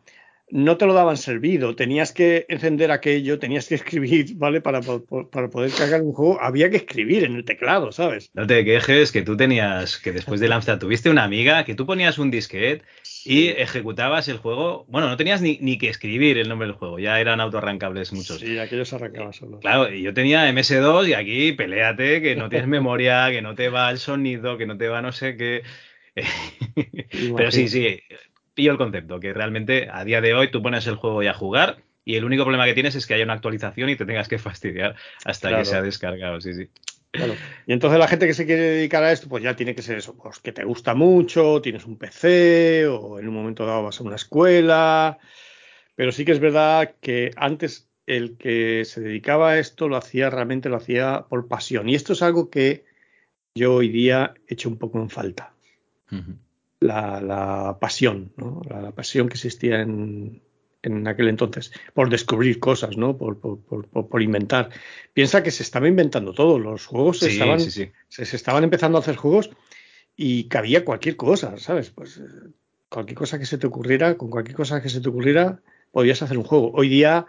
no 0.53 0.77
te 0.77 0.85
lo 0.85 0.93
daban 0.93 1.17
servido, 1.17 1.75
tenías 1.75 2.13
que 2.13 2.45
encender 2.51 2.91
aquello, 2.91 3.39
tenías 3.39 3.67
que 3.69 3.75
escribir, 3.77 4.35
¿vale? 4.37 4.61
Para, 4.61 4.81
para, 4.83 5.49
poder 5.49 5.71
cargar 5.73 6.03
un 6.03 6.13
juego, 6.13 6.41
había 6.41 6.69
que 6.69 6.77
escribir 6.77 7.25
en 7.25 7.37
el 7.37 7.45
teclado, 7.45 7.91
¿sabes? 7.91 8.31
No 8.35 8.47
te 8.47 8.63
quejes 8.65 9.13
que 9.13 9.23
tú 9.23 9.37
tenías, 9.37 9.97
que 9.99 10.13
después 10.13 10.41
del 10.41 10.53
Amstrad 10.53 10.79
tuviste 10.79 11.09
una 11.09 11.25
amiga, 11.25 11.65
que 11.65 11.75
tú 11.75 11.87
ponías 11.87 12.19
un 12.19 12.31
disquete 12.31 12.85
y 13.25 13.49
ejecutabas 13.49 14.29
el 14.29 14.37
juego, 14.37 14.85
bueno, 14.89 15.09
no 15.09 15.17
tenías 15.17 15.41
ni, 15.41 15.57
ni, 15.63 15.79
que 15.79 15.89
escribir 15.89 16.37
el 16.37 16.51
nombre 16.51 16.69
del 16.69 16.77
juego, 16.77 16.99
ya 16.99 17.19
eran 17.19 17.41
autoarrancables 17.41 18.13
muchos. 18.13 18.41
Sí, 18.41 18.59
aquellos 18.59 18.93
arrancaban 18.93 19.33
solos. 19.33 19.61
Claro, 19.63 19.91
y 19.91 20.03
yo 20.03 20.13
tenía 20.13 20.51
MS2 20.53 21.09
y 21.09 21.15
aquí 21.15 21.53
peleate, 21.53 22.21
que 22.21 22.37
no 22.37 22.51
tienes 22.51 22.69
memoria, 22.69 23.31
que 23.31 23.41
no 23.41 23.55
te 23.55 23.71
va 23.71 23.91
el 23.91 23.99
sonido, 23.99 24.59
que 24.59 24.67
no 24.67 24.77
te 24.77 24.89
va 24.89 25.01
no 25.01 25.13
sé 25.13 25.37
qué... 25.37 25.63
Pero 27.37 27.51
sí, 27.51 27.69
sí, 27.69 28.01
pillo 28.55 28.73
el 28.73 28.79
concepto, 28.79 29.21
que 29.21 29.33
realmente 29.33 29.89
a 29.91 30.05
día 30.05 30.21
de 30.21 30.35
hoy 30.35 30.51
tú 30.51 30.63
pones 30.63 30.87
el 30.87 30.97
juego 30.97 31.23
y 31.23 31.27
a 31.27 31.35
jugar 31.35 31.79
y 32.05 32.17
el 32.17 32.25
único 32.25 32.45
problema 32.45 32.67
que 32.67 32.75
tienes 32.75 32.95
es 32.95 33.07
que 33.07 33.15
haya 33.15 33.25
una 33.25 33.35
actualización 33.35 33.89
y 33.89 33.97
te 33.97 34.07
tengas 34.07 34.29
que 34.29 34.39
fastidiar 34.39 34.97
hasta 35.25 35.57
que 35.57 35.65
se 35.65 35.77
ha 35.77 35.83
descargado, 35.83 36.41
sí, 36.41 36.55
sí. 36.55 36.69
Claro. 37.11 37.35
Y 37.67 37.75
entonces 37.75 37.99
la 37.99 38.09
gente 38.09 38.27
que 38.27 38.33
se 38.33 38.47
quiere 38.47 38.63
dedicar 38.63 39.03
a 39.05 39.13
esto, 39.13 39.29
pues 39.29 39.43
ya 39.43 39.55
tiene 39.55 39.75
que 39.75 39.83
ser 39.83 39.99
eso, 39.99 40.17
pues 40.17 40.39
que 40.39 40.53
te 40.53 40.65
gusta 40.65 40.95
mucho, 40.95 41.61
tienes 41.61 41.85
un 41.85 41.99
PC 41.99 42.87
o 42.87 43.19
en 43.19 43.29
un 43.29 43.35
momento 43.35 43.67
dado 43.67 43.83
vas 43.83 44.01
a 44.01 44.05
una 44.05 44.17
escuela. 44.17 45.19
Pero 45.95 46.11
sí 46.11 46.25
que 46.25 46.33
es 46.33 46.41
verdad 46.41 46.95
que 47.03 47.31
antes 47.37 47.91
el 48.07 48.39
que 48.39 48.87
se 48.87 49.03
dedicaba 49.03 49.51
a 49.51 49.59
esto 49.59 49.89
lo 49.89 49.97
hacía 49.97 50.31
realmente, 50.31 50.71
lo 50.71 50.77
hacía 50.77 51.27
por 51.29 51.49
pasión. 51.49 51.91
Y 51.91 51.95
esto 51.95 52.15
es 52.15 52.23
algo 52.23 52.49
que 52.49 52.87
yo 53.55 53.75
hoy 53.75 53.91
día 53.91 54.33
echo 54.49 54.71
un 54.71 54.79
poco 54.79 54.99
en 54.99 55.11
falta 55.11 55.53
la, 56.83 57.79
pasión, 57.81 58.33
¿no? 58.37 58.63
la, 58.69 58.93
pasión 58.93 59.29
que 59.29 59.35
existía 59.35 59.81
en, 59.81 60.43
en, 60.83 61.07
aquel 61.07 61.29
entonces, 61.29 61.73
por 61.95 62.11
descubrir 62.11 62.59
cosas, 62.59 62.97
¿no? 62.97 63.17
Por, 63.17 63.41
por, 63.41 63.61
por, 63.89 64.23
inventar. 64.23 64.71
Piensa 65.13 65.43
que 65.43 65.51
se 65.51 65.63
estaba 65.63 65.89
inventando 65.89 66.33
todo, 66.33 66.59
los 66.59 66.87
juegos 66.87 67.21
se, 67.21 67.31
estaban, 67.31 67.61
Se, 67.61 67.93
estaban 68.09 68.65
empezando 68.65 68.99
a 68.99 69.01
hacer 69.01 69.17
juegos 69.17 69.51
y 70.17 70.49
cabía 70.49 70.85
cualquier 70.85 71.17
cosa, 71.17 71.59
¿sabes? 71.59 71.91
Pues 71.91 72.19
eh, 72.19 72.51
cualquier 72.89 73.17
cosa 73.17 73.39
que 73.39 73.47
se 73.47 73.59
te 73.59 73.67
ocurriera, 73.67 74.17
con 74.17 74.31
cualquier 74.31 74.57
cosa 74.57 74.83
que 74.83 74.89
se 74.89 75.01
te 75.01 75.09
ocurriera, 75.09 75.61
podías 75.91 76.23
hacer 76.23 76.39
un 76.39 76.45
juego. 76.45 76.73
Hoy 76.75 76.89
día, 76.89 77.27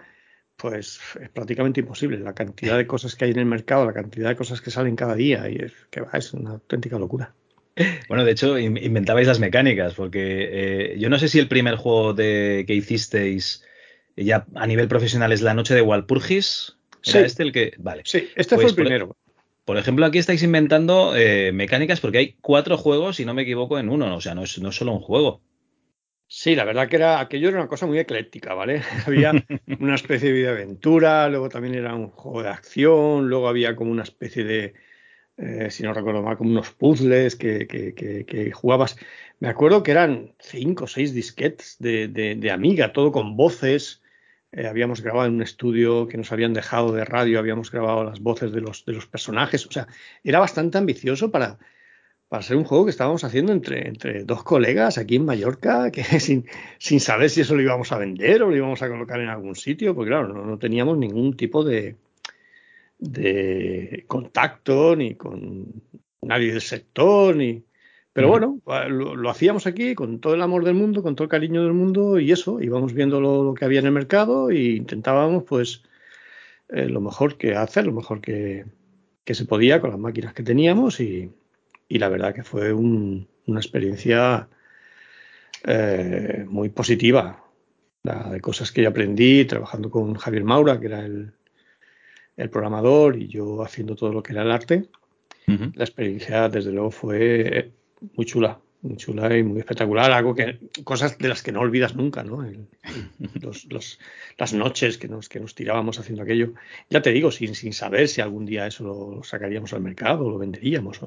pues 0.57 0.99
es 1.21 1.29
prácticamente 1.29 1.79
imposible. 1.79 2.17
La 2.19 2.33
cantidad 2.33 2.77
de 2.77 2.87
cosas 2.87 3.15
que 3.15 3.25
hay 3.25 3.31
en 3.31 3.39
el 3.39 3.45
mercado, 3.45 3.85
la 3.85 3.93
cantidad 3.93 4.29
de 4.29 4.35
cosas 4.35 4.61
que 4.61 4.71
salen 4.71 4.95
cada 4.95 5.15
día, 5.15 5.49
y 5.49 5.55
es, 5.55 5.73
que 5.89 6.01
va, 6.01 6.11
es 6.13 6.33
una 6.33 6.51
auténtica 6.51 6.97
locura. 6.99 7.33
Bueno, 8.07 8.23
de 8.23 8.31
hecho, 8.31 8.57
inventabais 8.59 9.27
las 9.27 9.39
mecánicas, 9.39 9.93
porque 9.95 10.49
eh, 10.51 10.95
yo 10.99 11.09
no 11.09 11.17
sé 11.17 11.27
si 11.27 11.39
el 11.39 11.47
primer 11.47 11.75
juego 11.75 12.13
de, 12.13 12.65
que 12.67 12.75
hicisteis 12.75 13.63
ya 14.15 14.45
a 14.55 14.67
nivel 14.67 14.87
profesional 14.87 15.31
es 15.31 15.41
La 15.41 15.53
Noche 15.53 15.73
de 15.73 15.81
Walpurgis. 15.81 16.77
¿Era 17.05 17.19
sí. 17.19 17.25
este 17.25 17.43
el 17.43 17.51
que.? 17.51 17.73
Vale. 17.77 18.03
Sí, 18.05 18.29
este 18.35 18.55
fue 18.55 18.65
pues 18.65 18.77
el 18.77 18.83
primero. 18.83 19.15
Por, 19.65 19.77
ejemplo, 19.77 20.05
aquí 20.05 20.19
estáis 20.19 20.43
inventando 20.43 21.15
eh, 21.15 21.51
mecánicas 21.51 21.99
porque 21.99 22.17
hay 22.17 22.35
cuatro 22.41 22.77
juegos, 22.77 23.15
si 23.15 23.25
no 23.25 23.33
me 23.33 23.43
equivoco, 23.43 23.79
en 23.79 23.89
uno. 23.89 24.15
O 24.15 24.21
sea, 24.21 24.35
no 24.35 24.43
es, 24.43 24.59
no 24.59 24.69
es 24.69 24.75
solo 24.75 24.91
un 24.91 24.99
juego. 24.99 25.41
Sí, 26.27 26.55
la 26.55 26.65
verdad 26.65 26.89
que 26.89 26.95
era 26.95 27.19
aquello 27.19 27.49
era 27.49 27.59
una 27.59 27.67
cosa 27.67 27.85
muy 27.85 27.99
ecléctica, 27.99 28.53
¿vale? 28.53 28.81
Había 29.07 29.33
una 29.79 29.95
especie 29.95 30.31
de 30.31 30.47
aventura, 30.47 31.29
luego 31.29 31.49
también 31.49 31.75
era 31.75 31.93
un 31.93 32.09
juego 32.09 32.43
de 32.43 32.49
acción, 32.49 33.29
luego 33.29 33.47
había 33.47 33.75
como 33.75 33.91
una 33.91 34.03
especie 34.03 34.43
de, 34.43 34.73
eh, 35.37 35.71
si 35.71 35.83
no 35.83 35.93
recuerdo 35.93 36.21
mal, 36.21 36.37
como 36.37 36.51
unos 36.51 36.71
puzzles 36.71 37.35
que, 37.35 37.67
que, 37.67 38.51
jugabas. 38.51 38.97
Me 39.39 39.47
acuerdo 39.49 39.81
que 39.83 39.91
eran 39.91 40.33
cinco 40.39 40.85
o 40.85 40.87
seis 40.87 41.13
disquetes 41.13 41.77
de, 41.79 42.07
de, 42.07 42.51
Amiga, 42.51 42.93
todo 42.93 43.11
con 43.11 43.35
voces. 43.35 44.01
Eh, 44.51 44.67
habíamos 44.67 45.01
grabado 45.01 45.27
en 45.27 45.35
un 45.35 45.41
estudio 45.41 46.07
que 46.07 46.17
nos 46.17 46.31
habían 46.31 46.53
dejado 46.53 46.91
de 46.93 47.03
radio, 47.05 47.39
habíamos 47.39 47.71
grabado 47.71 48.03
las 48.03 48.19
voces 48.19 48.51
de 48.51 48.61
los, 48.61 48.85
de 48.85 48.93
los 48.93 49.07
personajes. 49.07 49.65
O 49.65 49.71
sea, 49.71 49.87
era 50.23 50.39
bastante 50.39 50.77
ambicioso 50.77 51.31
para, 51.31 51.57
para 52.29 52.43
ser 52.43 52.57
un 52.57 52.63
juego 52.63 52.85
que 52.85 52.91
estábamos 52.91 53.23
haciendo 53.23 53.53
entre, 53.53 53.87
entre 53.87 54.23
dos 54.25 54.43
colegas 54.43 54.99
aquí 54.99 55.15
en 55.15 55.25
Mallorca, 55.25 55.89
que 55.91 56.03
sin, 56.19 56.45
sin 56.77 56.99
saber 56.99 57.31
si 57.31 57.41
eso 57.41 57.55
lo 57.55 57.63
íbamos 57.63 57.91
a 57.91 57.97
vender 57.97 58.43
o 58.43 58.49
lo 58.49 58.55
íbamos 58.55 58.83
a 58.83 58.89
colocar 58.89 59.19
en 59.19 59.29
algún 59.29 59.55
sitio, 59.55 59.95
porque 59.95 60.09
claro, 60.09 60.27
no, 60.27 60.45
no 60.45 60.59
teníamos 60.59 60.97
ningún 60.97 61.35
tipo 61.35 61.63
de, 61.63 61.95
de 62.99 64.05
contacto 64.07 64.95
ni 64.95 65.15
con 65.15 65.83
nadie 66.21 66.51
del 66.51 66.61
sector, 66.61 67.35
ni... 67.35 67.63
Pero 68.13 68.27
bueno, 68.27 68.61
lo, 68.89 69.29
hacíamos 69.31 69.65
aquí 69.65 69.95
con 69.95 70.19
todo 70.19 70.35
el 70.35 70.41
amor 70.43 70.63
del 70.63 70.75
mundo, 70.75 71.01
con 71.01 71.15
todo 71.15 71.23
el 71.23 71.31
cariño 71.31 71.63
del 71.63 71.73
mundo 71.73 72.19
y 72.19 72.31
eso, 72.31 72.61
íbamos 72.61 72.93
viendo 72.93 73.19
lo, 73.19 73.55
que 73.55 73.65
había 73.65 73.79
en 73.79 73.87
el 73.87 73.91
mercado 73.91 74.51
e 74.51 74.75
intentábamos 74.75 75.45
pues 75.45 75.81
eh, 76.69 76.87
lo 76.87 77.01
mejor 77.01 77.37
que 77.39 77.55
hacer, 77.55 77.87
lo 77.87 77.91
mejor 77.91 78.21
que, 78.21 78.65
que, 79.25 79.33
se 79.33 79.45
podía 79.45 79.81
con 79.81 79.89
las 79.89 79.97
máquinas 79.97 80.35
que 80.35 80.43
teníamos 80.43 80.99
y, 80.99 81.31
y 81.87 81.97
la 81.97 82.09
verdad 82.09 82.35
que 82.35 82.43
fue 82.43 82.71
una 82.71 83.25
experiencia 83.59 84.47
eh, 85.65 86.45
muy 86.47 86.69
positiva, 86.69 87.43
de 88.03 88.41
cosas 88.41 88.71
que 88.71 88.81
yo 88.81 88.89
aprendí 88.89 89.45
trabajando 89.45 89.89
con 89.89 90.15
Javier 90.15 90.43
Maura, 90.43 90.79
que 90.79 90.87
era 90.87 91.05
el, 91.05 91.33
el 92.37 92.49
programador 92.49 93.17
y 93.17 93.27
yo 93.27 93.63
haciendo 93.63 93.95
todo 93.95 94.11
lo 94.11 94.23
que 94.23 94.33
era 94.33 94.43
el 94.43 94.51
arte. 94.51 94.85
La 95.45 95.83
experiencia, 95.83 96.47
desde 96.47 96.71
luego, 96.71 96.89
fue 96.89 97.71
muy 98.15 98.25
chula, 98.25 98.59
muy 98.81 98.95
chula 98.95 99.37
y 99.37 99.43
muy 99.43 99.59
espectacular. 99.59 100.11
Algo 100.11 100.33
que, 100.33 100.57
cosas 100.85 101.17
de 101.17 101.27
las 101.27 101.43
que 101.43 101.51
no 101.51 101.59
olvidas 101.59 101.95
nunca, 101.95 102.23
¿no? 102.23 102.45
las 104.37 104.53
noches 104.53 104.97
que 104.97 105.09
nos, 105.09 105.27
que 105.27 105.41
nos 105.41 105.53
tirábamos 105.53 105.99
haciendo 105.99 106.23
aquello. 106.23 106.53
Ya 106.89 107.01
te 107.01 107.11
digo, 107.11 107.29
sin, 107.29 107.55
sin 107.55 107.73
saber 107.73 108.07
si 108.07 108.21
algún 108.21 108.45
día 108.45 108.65
eso 108.65 108.85
lo 108.85 109.23
sacaríamos 109.23 109.73
al 109.73 109.81
mercado 109.81 110.25
o 110.25 110.29
lo 110.29 110.37
venderíamos. 110.37 111.01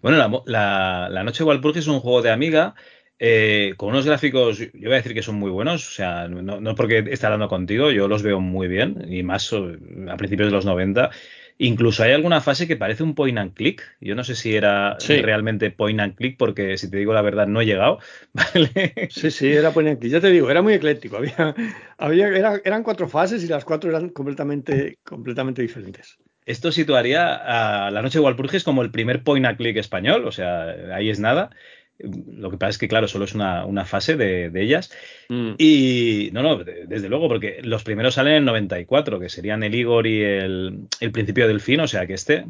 Bueno, 0.00 0.42
la, 0.46 1.08
la, 1.10 1.24
Noche 1.24 1.38
de 1.38 1.48
Walpurgis 1.48 1.82
es 1.82 1.88
un 1.88 2.00
juego 2.00 2.22
de 2.22 2.30
amiga 2.30 2.74
eh, 3.18 3.74
con 3.76 3.90
unos 3.90 4.06
gráficos, 4.06 4.58
yo 4.58 4.70
voy 4.72 4.92
a 4.92 4.96
decir 4.96 5.14
que 5.14 5.22
son 5.22 5.36
muy 5.36 5.50
buenos, 5.50 5.86
o 5.86 5.90
sea, 5.90 6.28
no, 6.28 6.60
no 6.60 6.74
porque 6.74 7.04
esté 7.10 7.26
hablando 7.26 7.48
contigo, 7.48 7.90
yo 7.90 8.08
los 8.08 8.22
veo 8.22 8.40
muy 8.40 8.68
bien, 8.68 9.06
y 9.08 9.22
más 9.22 9.52
a 9.52 10.16
principios 10.16 10.48
de 10.48 10.54
los 10.54 10.64
90. 10.64 11.10
Incluso 11.56 12.02
hay 12.02 12.10
alguna 12.10 12.40
fase 12.40 12.66
que 12.66 12.76
parece 12.76 13.04
un 13.04 13.14
point 13.14 13.38
and 13.38 13.54
click. 13.54 13.80
Yo 14.00 14.16
no 14.16 14.24
sé 14.24 14.34
si 14.34 14.56
era 14.56 14.98
realmente 14.98 15.70
point 15.70 16.00
and 16.00 16.16
click, 16.16 16.36
porque 16.36 16.76
si 16.76 16.90
te 16.90 16.96
digo 16.96 17.12
la 17.12 17.22
verdad, 17.22 17.46
no 17.46 17.60
he 17.60 17.66
llegado. 17.66 17.98
Sí, 19.10 19.30
sí, 19.30 19.52
era 19.52 19.70
point 19.70 19.88
and 19.88 19.98
click. 20.00 20.12
Ya 20.12 20.20
te 20.20 20.30
digo, 20.30 20.50
era 20.50 20.62
muy 20.62 20.74
ecléctico. 20.74 21.16
Había, 21.16 21.54
había, 21.96 22.60
eran 22.64 22.82
cuatro 22.82 23.08
fases 23.08 23.44
y 23.44 23.46
las 23.46 23.64
cuatro 23.64 23.90
eran 23.90 24.08
completamente, 24.08 24.98
completamente 25.04 25.62
diferentes. 25.62 26.18
Esto 26.44 26.72
situaría 26.72 27.86
a 27.86 27.90
La 27.90 28.02
Noche 28.02 28.18
de 28.18 28.24
Walpurgis 28.24 28.64
como 28.64 28.82
el 28.82 28.90
primer 28.90 29.22
point 29.22 29.46
and 29.46 29.56
click 29.56 29.76
español, 29.76 30.26
o 30.26 30.32
sea, 30.32 30.74
ahí 30.92 31.08
es 31.08 31.20
nada. 31.20 31.50
Lo 31.98 32.50
que 32.50 32.56
pasa 32.56 32.70
es 32.70 32.78
que, 32.78 32.88
claro, 32.88 33.06
solo 33.06 33.24
es 33.24 33.34
una, 33.34 33.84
fase 33.84 34.16
de, 34.16 34.50
ellas. 34.54 34.90
Mm. 35.28 35.52
Y 35.58 36.30
no, 36.32 36.42
no, 36.42 36.64
desde 36.64 37.08
luego, 37.08 37.28
porque 37.28 37.60
los 37.62 37.84
primeros 37.84 38.14
salen 38.14 38.34
en 38.34 38.44
94, 38.44 39.20
que 39.20 39.28
serían 39.28 39.62
el 39.62 39.74
Igor 39.74 40.06
y 40.06 40.22
el, 40.22 40.88
principio 41.12 41.46
del 41.46 41.60
fin, 41.60 41.80
o 41.80 41.88
sea 41.88 42.06
que 42.06 42.14
este, 42.14 42.46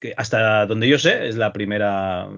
que 0.00 0.14
hasta 0.16 0.66
donde 0.66 0.88
yo 0.88 0.98
sé, 0.98 1.28
es 1.28 1.36
la 1.36 1.52
primera 1.52 2.28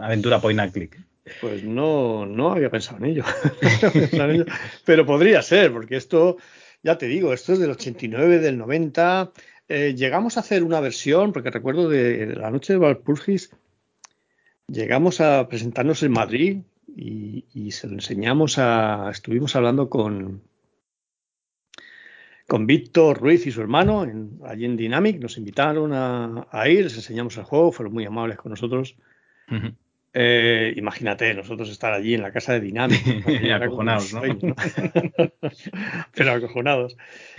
aventura 0.00 0.40
point 0.40 0.60
and 0.60 0.72
click. 0.72 0.98
Pues 1.40 1.64
no, 1.64 2.26
no 2.26 2.52
había 2.52 2.70
pensado 2.70 2.98
en 2.98 3.10
ello. 3.10 3.24
Pero 4.84 5.06
podría 5.06 5.42
ser, 5.42 5.72
porque 5.72 5.96
esto, 5.96 6.38
ya 6.82 6.96
te 6.96 7.06
digo, 7.06 7.32
esto 7.32 7.52
es 7.52 7.58
del 7.58 7.70
89, 7.70 8.38
del 8.38 8.56
90. 8.56 9.32
Eh, 9.68 9.94
llegamos 9.96 10.36
a 10.36 10.40
hacer 10.40 10.62
una 10.62 10.80
versión, 10.80 11.32
porque 11.32 11.50
recuerdo 11.50 11.88
de 11.88 12.34
la 12.36 12.50
noche 12.50 12.72
de 12.72 12.78
Valpurgis, 12.78 13.50
llegamos 14.70 15.20
a 15.20 15.48
presentarnos 15.48 16.02
en 16.02 16.12
Madrid 16.12 16.58
y, 16.96 17.70
se 17.72 17.86
lo 17.86 17.94
enseñamos 17.94 18.58
a. 18.58 19.10
Estuvimos 19.10 19.54
hablando 19.54 19.88
con, 19.88 20.42
con 22.46 22.66
Víctor 22.66 23.20
Ruiz 23.20 23.46
y 23.46 23.52
su 23.52 23.60
hermano 23.60 24.04
allí 24.44 24.64
en 24.64 24.76
Dynamic. 24.76 25.20
Nos 25.20 25.38
invitaron 25.38 25.92
a, 25.92 26.68
ir, 26.68 26.84
les 26.84 26.96
enseñamos 26.96 27.36
el 27.36 27.44
juego, 27.44 27.72
fueron 27.72 27.94
muy 27.94 28.04
amables 28.04 28.38
con 28.38 28.50
nosotros. 28.50 28.96
Eh, 30.12 30.74
imagínate, 30.76 31.32
nosotros 31.34 31.70
estar 31.70 31.92
allí 31.92 32.14
en 32.14 32.22
la 32.22 32.32
casa 32.32 32.54
de 32.54 32.60
Dinámico. 32.60 33.04
acojonados, 33.54 34.12
¿no? 34.12 34.22
Pero 36.14 36.32
acojonados. 36.32 36.96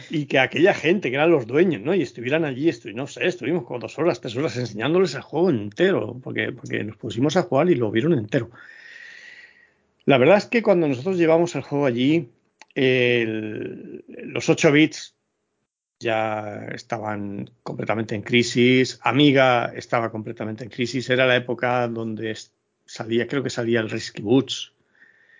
Y 0.10 0.26
que 0.26 0.40
aquella 0.40 0.74
gente 0.74 1.10
que 1.10 1.16
eran 1.16 1.32
los 1.32 1.48
dueños, 1.48 1.82
¿no? 1.82 1.94
Y 1.94 2.02
estuvieran 2.02 2.46
allí, 2.46 2.72
no 2.94 3.08
sé, 3.08 3.28
estuvimos 3.28 3.66
como 3.66 3.80
dos 3.80 4.00
horas, 4.00 4.22
tres 4.22 4.36
horas 4.38 4.56
enseñándoles 4.58 5.16
el 5.16 5.22
juego 5.22 5.50
entero, 5.50 6.18
porque, 6.24 6.52
porque 6.54 6.84
nos 6.84 6.98
pusimos 6.98 7.36
a 7.36 7.44
jugar 7.44 7.70
y 7.70 7.76
lo 7.76 7.92
vieron 7.92 8.14
entero. 8.14 8.50
La 10.06 10.18
verdad 10.18 10.38
es 10.38 10.46
que 10.46 10.64
cuando 10.64 10.88
nosotros 10.88 11.18
llevamos 11.18 11.56
el 11.56 11.62
juego 11.62 11.86
allí, 11.86 12.30
los 12.74 14.50
8 14.50 14.72
bits 14.72 15.16
ya 16.00 16.66
estaban 16.74 17.52
completamente 17.64 18.16
en 18.16 18.24
crisis, 18.24 19.00
Amiga 19.04 19.72
estaba 19.76 20.12
completamente 20.12 20.64
en 20.64 20.70
crisis, 20.70 21.10
era 21.10 21.28
la 21.28 21.36
época 21.36 21.88
donde 21.88 22.32
salía, 22.92 23.28
creo 23.28 23.44
que 23.44 23.50
salía 23.50 23.80
el 23.80 23.90
Risky 23.90 24.22
Boots. 24.22 24.74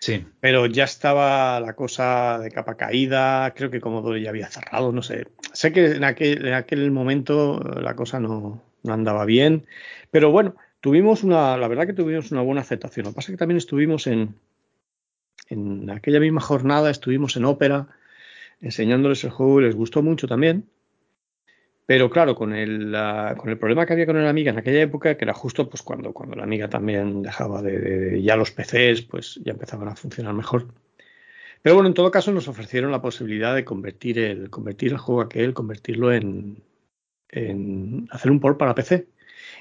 Sí. 0.00 0.24
Pero 0.40 0.66
ya 0.66 0.84
estaba 0.84 1.60
la 1.60 1.74
cosa 1.74 2.38
de 2.40 2.50
capa 2.50 2.76
caída, 2.76 3.52
creo 3.54 3.70
que 3.70 3.80
Commodore 3.80 4.20
ya 4.20 4.30
había 4.30 4.48
cerrado, 4.48 4.90
no 4.90 5.02
sé. 5.02 5.28
Sé 5.52 5.72
que 5.72 5.92
en 5.92 6.04
aquel, 6.04 6.46
en 6.46 6.54
aquel 6.54 6.90
momento 6.90 7.60
la 7.60 7.94
cosa 7.94 8.18
no, 8.18 8.62
andaba 8.84 9.24
bien, 9.24 9.66
pero 10.10 10.32
bueno, 10.32 10.56
tuvimos 10.80 11.22
una, 11.22 11.56
la 11.56 11.68
verdad 11.68 11.86
que 11.86 11.92
tuvimos 11.92 12.32
una 12.32 12.40
buena 12.40 12.62
aceptación. 12.62 13.04
Lo 13.04 13.12
que 13.12 13.16
pasa 13.16 13.30
es 13.30 13.36
que 13.36 13.38
también 13.38 13.58
estuvimos 13.58 14.08
en, 14.08 14.34
en 15.48 15.88
aquella 15.90 16.18
misma 16.18 16.40
jornada, 16.40 16.90
estuvimos 16.90 17.36
en 17.36 17.44
ópera 17.44 17.86
enseñándoles 18.60 19.22
el 19.24 19.30
juego 19.30 19.60
y 19.60 19.64
les 19.64 19.76
gustó 19.76 20.02
mucho 20.02 20.26
también. 20.26 20.68
Pero 21.84 22.10
claro, 22.10 22.34
con 22.34 22.54
el, 22.54 22.94
con 23.36 23.50
el 23.50 23.58
problema 23.58 23.84
que 23.84 23.92
había 23.92 24.06
con 24.06 24.16
el 24.16 24.26
Amiga 24.26 24.52
en 24.52 24.58
aquella 24.58 24.82
época, 24.82 25.16
que 25.16 25.24
era 25.24 25.34
justo 25.34 25.68
pues 25.68 25.82
cuando, 25.82 26.12
cuando 26.12 26.36
la 26.36 26.44
Amiga 26.44 26.68
también 26.68 27.22
dejaba 27.22 27.60
de, 27.60 28.22
ya 28.22 28.36
los 28.36 28.52
PCs, 28.52 29.02
pues 29.02 29.40
ya 29.44 29.52
empezaban 29.52 29.88
a 29.88 29.96
funcionar 29.96 30.32
mejor. 30.32 30.68
Pero 31.60 31.74
bueno, 31.74 31.88
en 31.88 31.94
todo 31.94 32.10
caso 32.10 32.32
nos 32.32 32.48
ofrecieron 32.48 32.92
la 32.92 33.02
posibilidad 33.02 33.54
de 33.54 33.64
convertir 33.64 34.18
el, 34.18 34.50
convertir 34.50 34.92
el 34.92 34.98
juego 34.98 35.20
aquel, 35.20 35.54
convertirlo 35.54 36.12
en, 36.12 36.62
en 37.28 38.08
hacer 38.10 38.30
un 38.30 38.40
port 38.40 38.58
para 38.58 38.74
PC. 38.74 39.08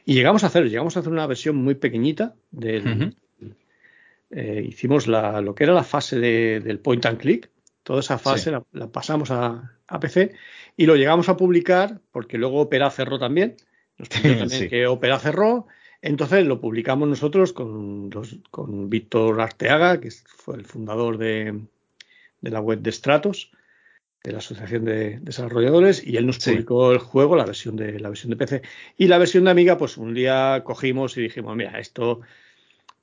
Y 0.06 0.14
llegamos 0.14 0.44
a 0.44 0.48
hacer, 0.48 0.70
llegamos 0.70 0.96
a 0.96 1.02
hacer 1.02 1.12
una 1.12 1.28
versión 1.28 1.56
muy 1.56 1.76
pequeñita 1.76 2.36
del, 2.52 3.16
eh, 4.32 4.66
hicimos 4.66 5.08
la, 5.08 5.42
lo 5.42 5.54
que 5.54 5.66
era 5.66 5.74
la 5.74 5.84
fase 5.84 6.20
del 6.20 6.80
point 6.80 7.06
and 7.06 7.20
click, 7.20 7.50
toda 7.84 8.00
esa 8.00 8.18
fase 8.18 8.52
la, 8.52 8.88
pasamos 8.88 9.30
a, 9.30 9.78
a, 9.88 10.00
PC 10.00 10.34
y 10.82 10.88
lo 10.88 10.96
llegamos 10.96 11.30
a 11.30 11.38
publicar 11.38 12.00
porque 12.12 12.40
luego 12.40 12.62
Opera 12.62 12.90
cerró 12.90 13.20
también. 13.20 13.56
Nos 14.00 14.10
también 14.10 14.68
que 14.68 14.88
Opera 14.88 15.20
cerró. 15.20 15.68
Entonces 16.02 16.44
lo 16.44 16.60
publicamos 16.60 17.08
nosotros 17.08 17.54
con, 17.54 18.10
con 18.50 18.90
Víctor 18.90 19.40
Arteaga, 19.40 20.00
que 20.00 20.10
fue 20.10 20.56
el 20.56 20.66
fundador 20.66 21.20
de, 21.20 21.60
la 22.42 22.62
web 22.62 22.80
de 22.80 22.92
Stratos, 22.92 23.52
de 24.24 24.32
la 24.32 24.40
Asociación 24.40 24.84
de 24.86 25.20
Desarrolladores, 25.20 26.04
y 26.04 26.18
él 26.18 26.26
nos 26.26 26.40
publicó 26.40 26.92
el 26.92 26.98
juego, 26.98 27.36
la 27.36 27.46
versión 27.46 27.76
de 27.76 28.00
la 28.00 28.10
versión 28.10 28.32
de 28.32 28.38
PC. 28.38 28.64
Y 28.98 29.06
la 29.06 29.20
versión 29.20 29.44
de 29.44 29.52
Amiga, 29.52 29.78
pues 29.78 29.98
un 29.98 30.16
día 30.16 30.64
cogimos 30.66 31.16
y 31.16 31.22
dijimos, 31.22 31.56
mira, 31.56 31.80
esto 31.80 32.22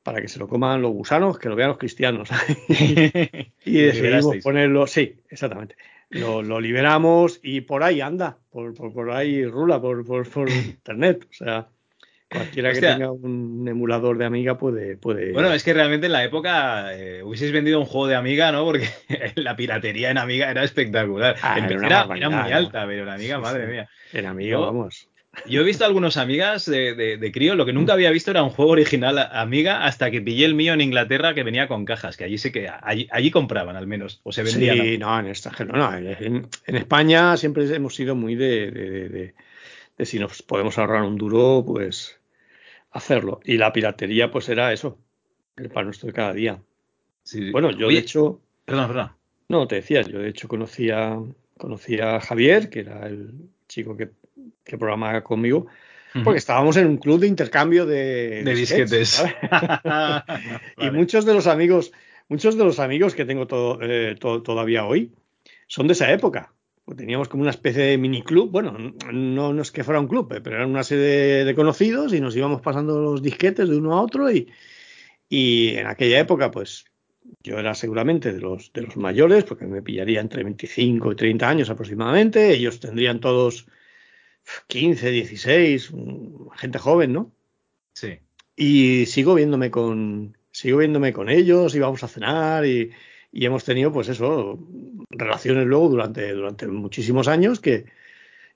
para 0.02 0.20
que 0.20 0.26
se 0.26 0.40
lo 0.40 0.48
coman 0.48 0.82
los 0.82 0.90
gusanos, 0.90 1.38
que 1.38 1.48
lo 1.48 1.54
vean 1.54 1.68
los 1.68 1.78
cristianos. 1.78 2.28
y 2.68 3.74
decidimos 3.82 4.38
ponerlo, 4.38 4.88
sí, 4.88 5.14
exactamente. 5.28 5.76
Lo, 6.10 6.60
liberamos 6.60 7.38
y 7.42 7.60
por 7.62 7.82
ahí 7.82 8.00
anda, 8.00 8.38
por, 8.50 8.74
por, 8.74 9.10
ahí 9.10 9.44
rula, 9.44 9.80
por, 9.80 10.04
por, 10.04 10.50
internet. 10.50 11.26
O 11.30 11.34
sea, 11.34 11.68
cualquiera 12.30 12.72
que 12.72 12.80
tenga 12.80 13.10
un 13.10 13.66
emulador 13.68 14.16
de 14.16 14.24
Amiga 14.24 14.56
puede, 14.56 14.96
puede. 14.96 15.32
Bueno, 15.32 15.52
es 15.52 15.62
que 15.62 15.74
realmente 15.74 16.06
en 16.06 16.12
la 16.12 16.24
época 16.24 16.94
eh, 16.94 17.22
hubieseis 17.22 17.52
vendido 17.52 17.78
un 17.78 17.86
juego 17.86 18.06
de 18.06 18.14
Amiga, 18.14 18.50
¿no? 18.52 18.64
Porque 18.64 18.88
la 19.36 19.54
piratería 19.54 20.10
en 20.10 20.18
Amiga 20.18 20.50
era 20.50 20.64
espectacular. 20.64 21.36
Ah, 21.42 21.58
era, 21.58 22.06
muy 22.06 22.52
alta, 22.52 22.86
pero 22.86 23.02
en 23.02 23.08
Amiga, 23.10 23.38
madre 23.38 23.66
mía. 23.66 23.88
En 24.12 24.26
Amiga, 24.26 24.58
vamos. 24.58 25.07
Yo 25.46 25.60
he 25.60 25.64
visto 25.64 25.84
algunos 25.84 26.16
amigas 26.16 26.66
de, 26.66 26.94
de, 26.94 27.32
crío, 27.32 27.54
lo 27.54 27.66
que 27.66 27.72
nunca 27.72 27.92
había 27.92 28.10
visto 28.10 28.30
era 28.30 28.42
un 28.42 28.50
juego 28.50 28.72
original 28.72 29.18
amiga 29.32 29.84
hasta 29.84 30.10
que 30.10 30.20
pillé 30.20 30.44
el 30.44 30.54
mío 30.54 30.72
en 30.72 30.80
Inglaterra 30.80 31.34
que 31.34 31.42
venía 31.42 31.68
con 31.68 31.84
cajas, 31.84 32.16
que 32.16 32.24
allí 32.24 32.38
sí 32.38 32.52
que 32.52 32.68
allí, 32.68 33.30
compraban 33.30 33.76
al 33.76 33.86
menos, 33.86 34.20
o 34.22 34.32
se 34.32 34.42
vendían. 34.42 34.78
Sí, 34.78 34.98
no, 34.98 35.18
en 35.18 35.26
extranjero 35.26 35.72
no. 35.76 35.96
En, 35.96 36.48
España 36.66 37.36
siempre 37.36 37.72
hemos 37.74 37.94
sido 37.94 38.14
muy 38.14 38.34
de, 38.34 39.34
de, 39.96 40.06
si 40.06 40.18
nos 40.18 40.42
podemos 40.42 40.78
ahorrar 40.78 41.02
un 41.02 41.16
duro, 41.16 41.64
pues 41.66 42.18
hacerlo. 42.90 43.40
Y 43.44 43.56
la 43.56 43.72
piratería, 43.72 44.30
pues 44.30 44.48
era 44.48 44.72
eso, 44.72 44.98
el 45.56 45.70
pan 45.70 45.86
nuestro 45.86 46.06
de 46.06 46.12
cada 46.12 46.32
día. 46.32 46.60
Bueno, 47.52 47.70
yo 47.70 47.88
de 47.88 47.98
hecho. 47.98 48.40
Perdón, 48.64 48.88
perdón. 48.88 49.10
No, 49.48 49.66
te 49.66 49.76
decías, 49.76 50.08
yo 50.08 50.18
de 50.18 50.28
hecho 50.28 50.46
conocía, 50.46 51.18
conocía 51.56 52.16
a 52.16 52.20
Javier, 52.20 52.68
que 52.68 52.80
era 52.80 53.06
el 53.06 53.32
chico 53.66 53.96
que 53.96 54.10
que 54.64 54.78
programaba 54.78 55.22
conmigo, 55.22 55.66
porque 56.24 56.38
estábamos 56.38 56.76
en 56.76 56.86
un 56.86 56.96
club 56.96 57.20
de 57.20 57.26
intercambio 57.26 57.86
de, 57.86 58.42
de 58.42 58.54
disquetes. 58.54 59.24
Y 60.78 60.90
muchos 60.90 61.24
de 61.24 61.34
los 61.34 61.46
amigos, 61.46 61.92
muchos 62.28 62.56
de 62.56 62.64
los 62.64 62.78
amigos 62.78 63.14
que 63.14 63.24
tengo 63.24 63.46
eh, 63.82 64.16
todavía 64.18 64.84
hoy 64.84 65.12
son 65.66 65.86
de 65.86 65.92
esa 65.92 66.10
época. 66.12 66.52
Pues 66.84 66.96
teníamos 66.96 67.28
como 67.28 67.42
una 67.42 67.50
especie 67.50 67.82
de 67.82 67.98
mini 67.98 68.22
club, 68.22 68.50
bueno, 68.50 68.74
no, 69.12 69.52
no 69.52 69.62
es 69.62 69.70
que 69.70 69.84
fuera 69.84 70.00
un 70.00 70.08
club, 70.08 70.40
pero 70.42 70.56
eran 70.56 70.70
una 70.70 70.82
serie 70.82 71.44
de, 71.44 71.54
conocidos 71.54 72.14
y 72.14 72.20
nos 72.20 72.34
íbamos 72.34 72.62
pasando 72.62 72.98
los 72.98 73.22
disquetes 73.22 73.68
de 73.68 73.76
uno 73.76 73.92
a 73.92 74.00
otro 74.00 74.30
y, 74.30 74.50
y 75.28 75.74
en 75.76 75.86
aquella 75.86 76.18
época, 76.18 76.50
pues 76.50 76.86
yo 77.42 77.58
era 77.58 77.74
seguramente 77.74 78.32
de 78.32 78.40
los, 78.40 78.72
de 78.72 78.82
los 78.82 78.96
mayores, 78.96 79.44
porque 79.44 79.66
me 79.66 79.82
pillaría 79.82 80.20
entre 80.20 80.42
25 80.44 81.12
y 81.12 81.14
30 81.14 81.48
años 81.48 81.68
aproximadamente, 81.68 82.54
ellos 82.54 82.80
tendrían 82.80 83.20
todos 83.20 83.66
15, 84.66 85.10
16, 85.10 85.92
gente 86.56 86.78
joven, 86.78 87.12
¿no? 87.12 87.32
Sí. 87.94 88.18
Y 88.56 89.06
sigo 89.06 89.34
viéndome 89.34 89.70
con, 89.70 90.36
sigo 90.50 90.78
viéndome 90.78 91.12
con 91.12 91.28
ellos, 91.28 91.74
íbamos 91.74 92.02
a 92.02 92.08
cenar 92.08 92.66
y, 92.66 92.90
y 93.32 93.44
hemos 93.44 93.64
tenido, 93.64 93.92
pues 93.92 94.08
eso, 94.08 94.58
relaciones 95.10 95.66
luego 95.66 95.88
durante, 95.88 96.32
durante 96.32 96.66
muchísimos 96.66 97.28
años 97.28 97.60
que, 97.60 97.86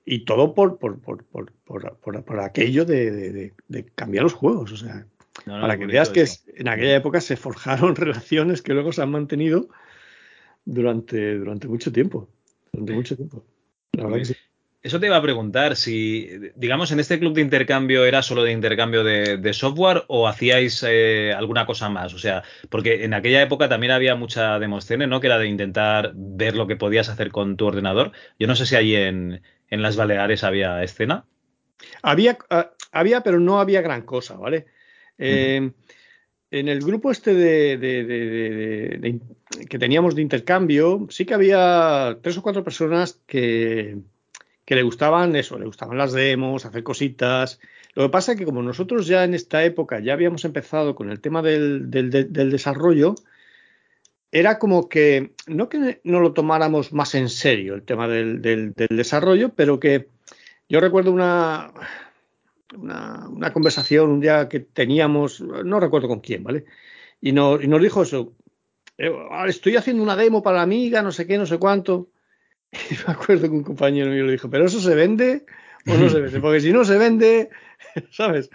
y 0.05 0.25
todo 0.25 0.53
por, 0.53 0.77
por, 0.77 0.99
por, 0.99 1.23
por, 1.23 1.53
por 1.95 2.39
aquello 2.39 2.85
de, 2.85 3.53
de, 3.67 3.85
cambiar 3.95 4.23
los 4.23 4.33
juegos. 4.33 4.71
O 4.71 4.77
sea, 4.77 5.05
para 5.45 5.77
que 5.77 5.85
veas 5.85 6.09
que 6.09 6.25
en 6.55 6.67
aquella 6.67 6.95
época 6.95 7.21
se 7.21 7.37
forjaron 7.37 7.95
relaciones 7.95 8.61
que 8.61 8.73
luego 8.73 8.91
se 8.91 9.01
han 9.01 9.11
mantenido 9.11 9.69
durante, 10.65 11.35
durante 11.35 11.67
mucho 11.67 11.91
tiempo. 11.91 12.27
Durante 12.71 12.93
mucho 12.93 13.15
tiempo. 13.15 13.45
La 13.93 14.03
verdad 14.05 14.17
que 14.19 14.25
sí. 14.25 14.35
Eso 14.83 14.99
te 14.99 15.05
iba 15.05 15.15
a 15.15 15.21
preguntar, 15.21 15.77
si, 15.77 16.29
digamos, 16.55 16.91
en 16.91 16.99
este 16.99 17.17
club 17.17 17.33
de 17.33 17.39
intercambio 17.39 18.03
era 18.03 18.21
solo 18.21 18.43
de 18.43 18.51
intercambio 18.51 19.05
de, 19.05 19.53
software 19.53 20.03
o 20.09 20.27
hacíais 20.27 20.83
eh, 20.85 21.33
alguna 21.33 21.65
cosa 21.65 21.87
más. 21.87 22.13
O 22.13 22.19
sea, 22.19 22.43
porque 22.69 23.05
en 23.05 23.13
aquella 23.13 23.41
época 23.41 23.69
también 23.69 23.93
había 23.93 24.15
mucha 24.15 24.59
demoscene, 24.59 25.07
¿no? 25.07 25.21
Que 25.21 25.27
era 25.27 25.39
de 25.39 25.47
intentar 25.47 26.11
ver 26.13 26.57
lo 26.57 26.67
que 26.67 26.75
podías 26.75 27.07
hacer 27.07 27.31
con 27.31 27.55
tu 27.55 27.65
ordenador. 27.65 28.11
Yo 28.37 28.45
no 28.45 28.57
sé 28.57 28.65
si 28.65 28.75
allí 28.75 28.97
en, 28.97 29.41
las 29.69 29.95
Baleares 29.95 30.43
había 30.43 30.83
escena. 30.83 31.25
Había, 32.01 32.37
ah, 32.49 32.73
había, 32.91 33.21
pero 33.21 33.39
no 33.39 33.61
había 33.61 33.81
gran 33.81 34.01
cosa, 34.01 34.35
¿vale? 34.35 34.65
Eh, 35.17 35.71
en 36.51 36.67
el 36.67 36.81
grupo 36.81 37.09
este 37.09 37.33
de, 37.33 39.19
que 39.69 39.79
teníamos 39.79 40.13
de 40.13 40.21
intercambio, 40.21 41.07
sí 41.09 41.25
que 41.25 41.33
había 41.33 42.19
tres 42.21 42.37
o 42.37 42.41
cuatro 42.41 42.65
personas 42.65 43.21
que 43.25 43.97
que 44.65 44.75
le 44.75 44.83
gustaban 44.83 45.35
eso, 45.35 45.59
le 45.59 45.65
gustaban 45.65 45.97
las 45.97 46.13
demos, 46.13 46.65
hacer 46.65 46.83
cositas. 46.83 47.59
Lo 47.95 48.03
que 48.03 48.09
pasa 48.09 48.31
es 48.31 48.37
que 48.37 48.45
como 48.45 48.61
nosotros 48.61 49.07
ya 49.07 49.23
en 49.23 49.33
esta 49.33 49.63
época 49.63 49.99
ya 49.99 50.13
habíamos 50.13 50.45
empezado 50.45 50.95
con 50.95 51.11
el 51.11 51.19
tema 51.19 51.41
del, 51.41 51.89
desarrollo, 51.89 53.15
era 54.31 54.57
como 54.57 54.89
que 54.89 55.33
no 55.47 55.69
que 55.69 56.01
no 56.03 56.19
lo 56.19 56.33
tomáramos 56.33 56.91
más 56.93 57.13
en 57.15 57.29
serio 57.29 57.75
el 57.75 57.83
tema 57.83 58.07
del, 58.07 58.41
desarrollo, 58.73 59.49
pero 59.49 59.79
que 59.79 60.09
yo 60.69 60.79
recuerdo 60.79 61.11
una, 61.11 61.71
una, 62.75 63.53
conversación 63.53 64.09
un 64.09 64.21
día 64.21 64.49
que 64.49 64.61
teníamos, 64.61 65.41
no 65.41 65.79
recuerdo 65.79 66.07
con 66.07 66.21
quién, 66.21 66.43
¿vale? 66.43 66.65
Y, 67.21 67.29
y 67.29 67.33
nos 67.33 67.81
dijo 67.81 68.03
eso, 68.03 68.33
eh, 68.97 69.11
estoy 69.47 69.75
haciendo 69.75 70.03
una 70.03 70.15
demo 70.15 70.41
para 70.41 70.57
la 70.57 70.63
amiga, 70.63 71.01
no 71.01 71.11
sé 71.11 71.27
qué, 71.27 71.37
no 71.37 71.45
sé 71.45 71.57
cuánto. 71.57 72.09
Y 72.73 72.93
me 73.07 73.13
acuerdo 73.13 73.43
que 73.43 73.55
un 73.55 73.63
compañero 73.63 74.11
mío 74.11 74.25
le 74.25 74.33
dijo, 74.33 74.49
¿pero 74.49 74.65
eso 74.65 74.79
se 74.79 74.95
vende 74.95 75.45
o 75.87 75.93
no 75.95 76.09
se 76.09 76.19
vende? 76.21 76.39
Porque 76.39 76.61
si 76.61 76.71
no 76.71 76.85
se 76.85 76.97
vende, 76.97 77.49
¿sabes? 78.11 78.49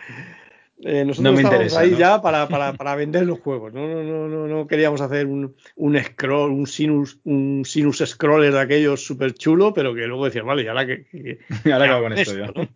Eh, 0.81 1.05
nosotros 1.05 1.35
no 1.35 1.41
estábamos 1.41 1.77
ahí 1.77 1.97
ya 1.97 2.23
para, 2.23 2.49
para, 2.49 2.73
para, 2.75 2.95
vender 2.95 3.27
los 3.27 3.41
juegos. 3.41 3.73
No, 3.73 3.89
no, 3.89 4.03
no, 4.05 4.29
no, 4.29 4.47
no 4.47 4.67
queríamos 4.69 5.01
hacer 5.01 5.27
un, 5.27 5.57
un, 5.75 5.99
scroll, 5.99 6.53
un 6.53 6.69
sinus, 6.69 7.19
un 7.25 7.65
sinus 7.65 7.99
scroller 8.07 8.53
de 8.53 8.61
aquellos 8.61 9.05
súper 9.05 9.35
chulo, 9.35 9.75
pero 9.75 9.93
que 9.93 10.07
luego 10.07 10.27
decías, 10.27 10.45
vale, 10.45 10.63
¿y 10.63 10.69
ahora 10.69 10.87
qué, 10.87 11.39
¿Ahora 11.73 11.87
qué 11.87 11.91
hago 11.91 12.03
con 12.03 12.13
esto? 12.13 12.35
¿no? 12.37 12.69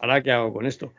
¿Ahora 0.00 0.22
qué 0.22 0.32
hago 0.32 0.52
con 0.52 0.66
esto? 0.66 0.92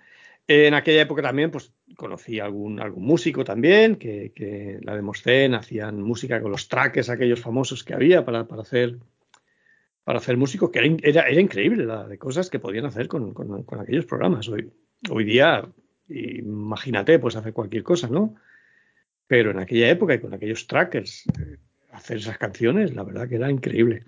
en 0.48 0.74
aquella 0.74 1.04
época 1.04 1.22
también, 1.22 1.52
pues 1.52 1.72
conocí 1.96 2.39
algún, 2.39 2.80
algún 2.80 3.06
músico 3.06 3.43
también, 3.43 3.96
que, 3.96 4.32
que 4.36 4.80
la 4.82 4.96
de 4.96 5.02
Moscén 5.02 5.54
hacían 5.54 6.02
música 6.02 6.41
con 6.41 6.52
los 6.52 6.67
trackers 6.67 7.10
aquellos 7.10 7.39
famosos 7.39 7.84
que 7.84 7.93
había 7.93 8.26
para, 8.26 8.46
para 8.48 8.63
hacer 8.63 8.98
para 10.12 10.19
hacer 10.19 10.36
músicos, 10.36 10.71
que 10.71 10.80
era, 11.04 11.21
era, 11.21 11.39
increíble 11.39 11.86
la 11.86 12.06
de 12.06 12.17
cosas 12.17 12.50
que 12.50 12.60
podían 12.60 12.86
hacer 12.86 13.08
con, 13.08 13.34
con, 13.34 13.80
aquellos 13.80 14.06
programas. 14.06 14.50
Hoy, 14.50 14.69
hoy 15.10 15.24
día, 15.24 15.65
imagínate, 16.10 17.17
pues 17.17 17.38
hacer 17.38 17.54
cualquier 17.54 17.84
cosa, 17.84 18.10
¿no? 18.10 18.36
Pero 19.26 19.52
en 19.52 19.60
aquella 19.60 19.89
época 19.89 20.13
y 20.13 20.19
con 20.19 20.34
aquellos 20.34 20.67
trackers, 20.67 21.24
eh, 21.39 21.56
hacer 21.93 22.17
esas 22.17 22.38
canciones, 22.38 22.93
la 22.93 23.06
verdad 23.06 23.30
que 23.30 23.36
era 23.36 23.50
increíble. 23.50 24.04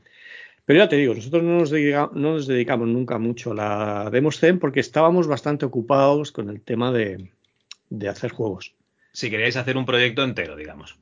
Pero 0.65 0.79
ya 0.79 0.89
te 0.89 0.97
digo, 0.97 1.15
nosotros 1.15 1.41
no 1.41 1.59
nos, 1.59 1.69
dedicamos, 1.69 2.15
no 2.17 2.33
nos 2.33 2.47
dedicamos 2.47 2.89
nunca 2.89 3.17
mucho 3.17 3.53
a 3.53 3.55
la 3.55 4.09
Demoscene 4.11 4.59
porque 4.59 4.81
estábamos 4.81 5.27
bastante 5.27 5.65
ocupados 5.65 6.33
con 6.33 6.49
el 6.49 6.59
tema 6.59 6.91
de, 6.91 7.31
de 7.89 8.09
hacer 8.09 8.31
juegos. 8.31 8.75
Si 9.13 9.29
queríais 9.29 9.55
hacer 9.55 9.77
un 9.77 9.85
proyecto 9.85 10.21
entero, 10.21 10.57
digamos. 10.57 10.99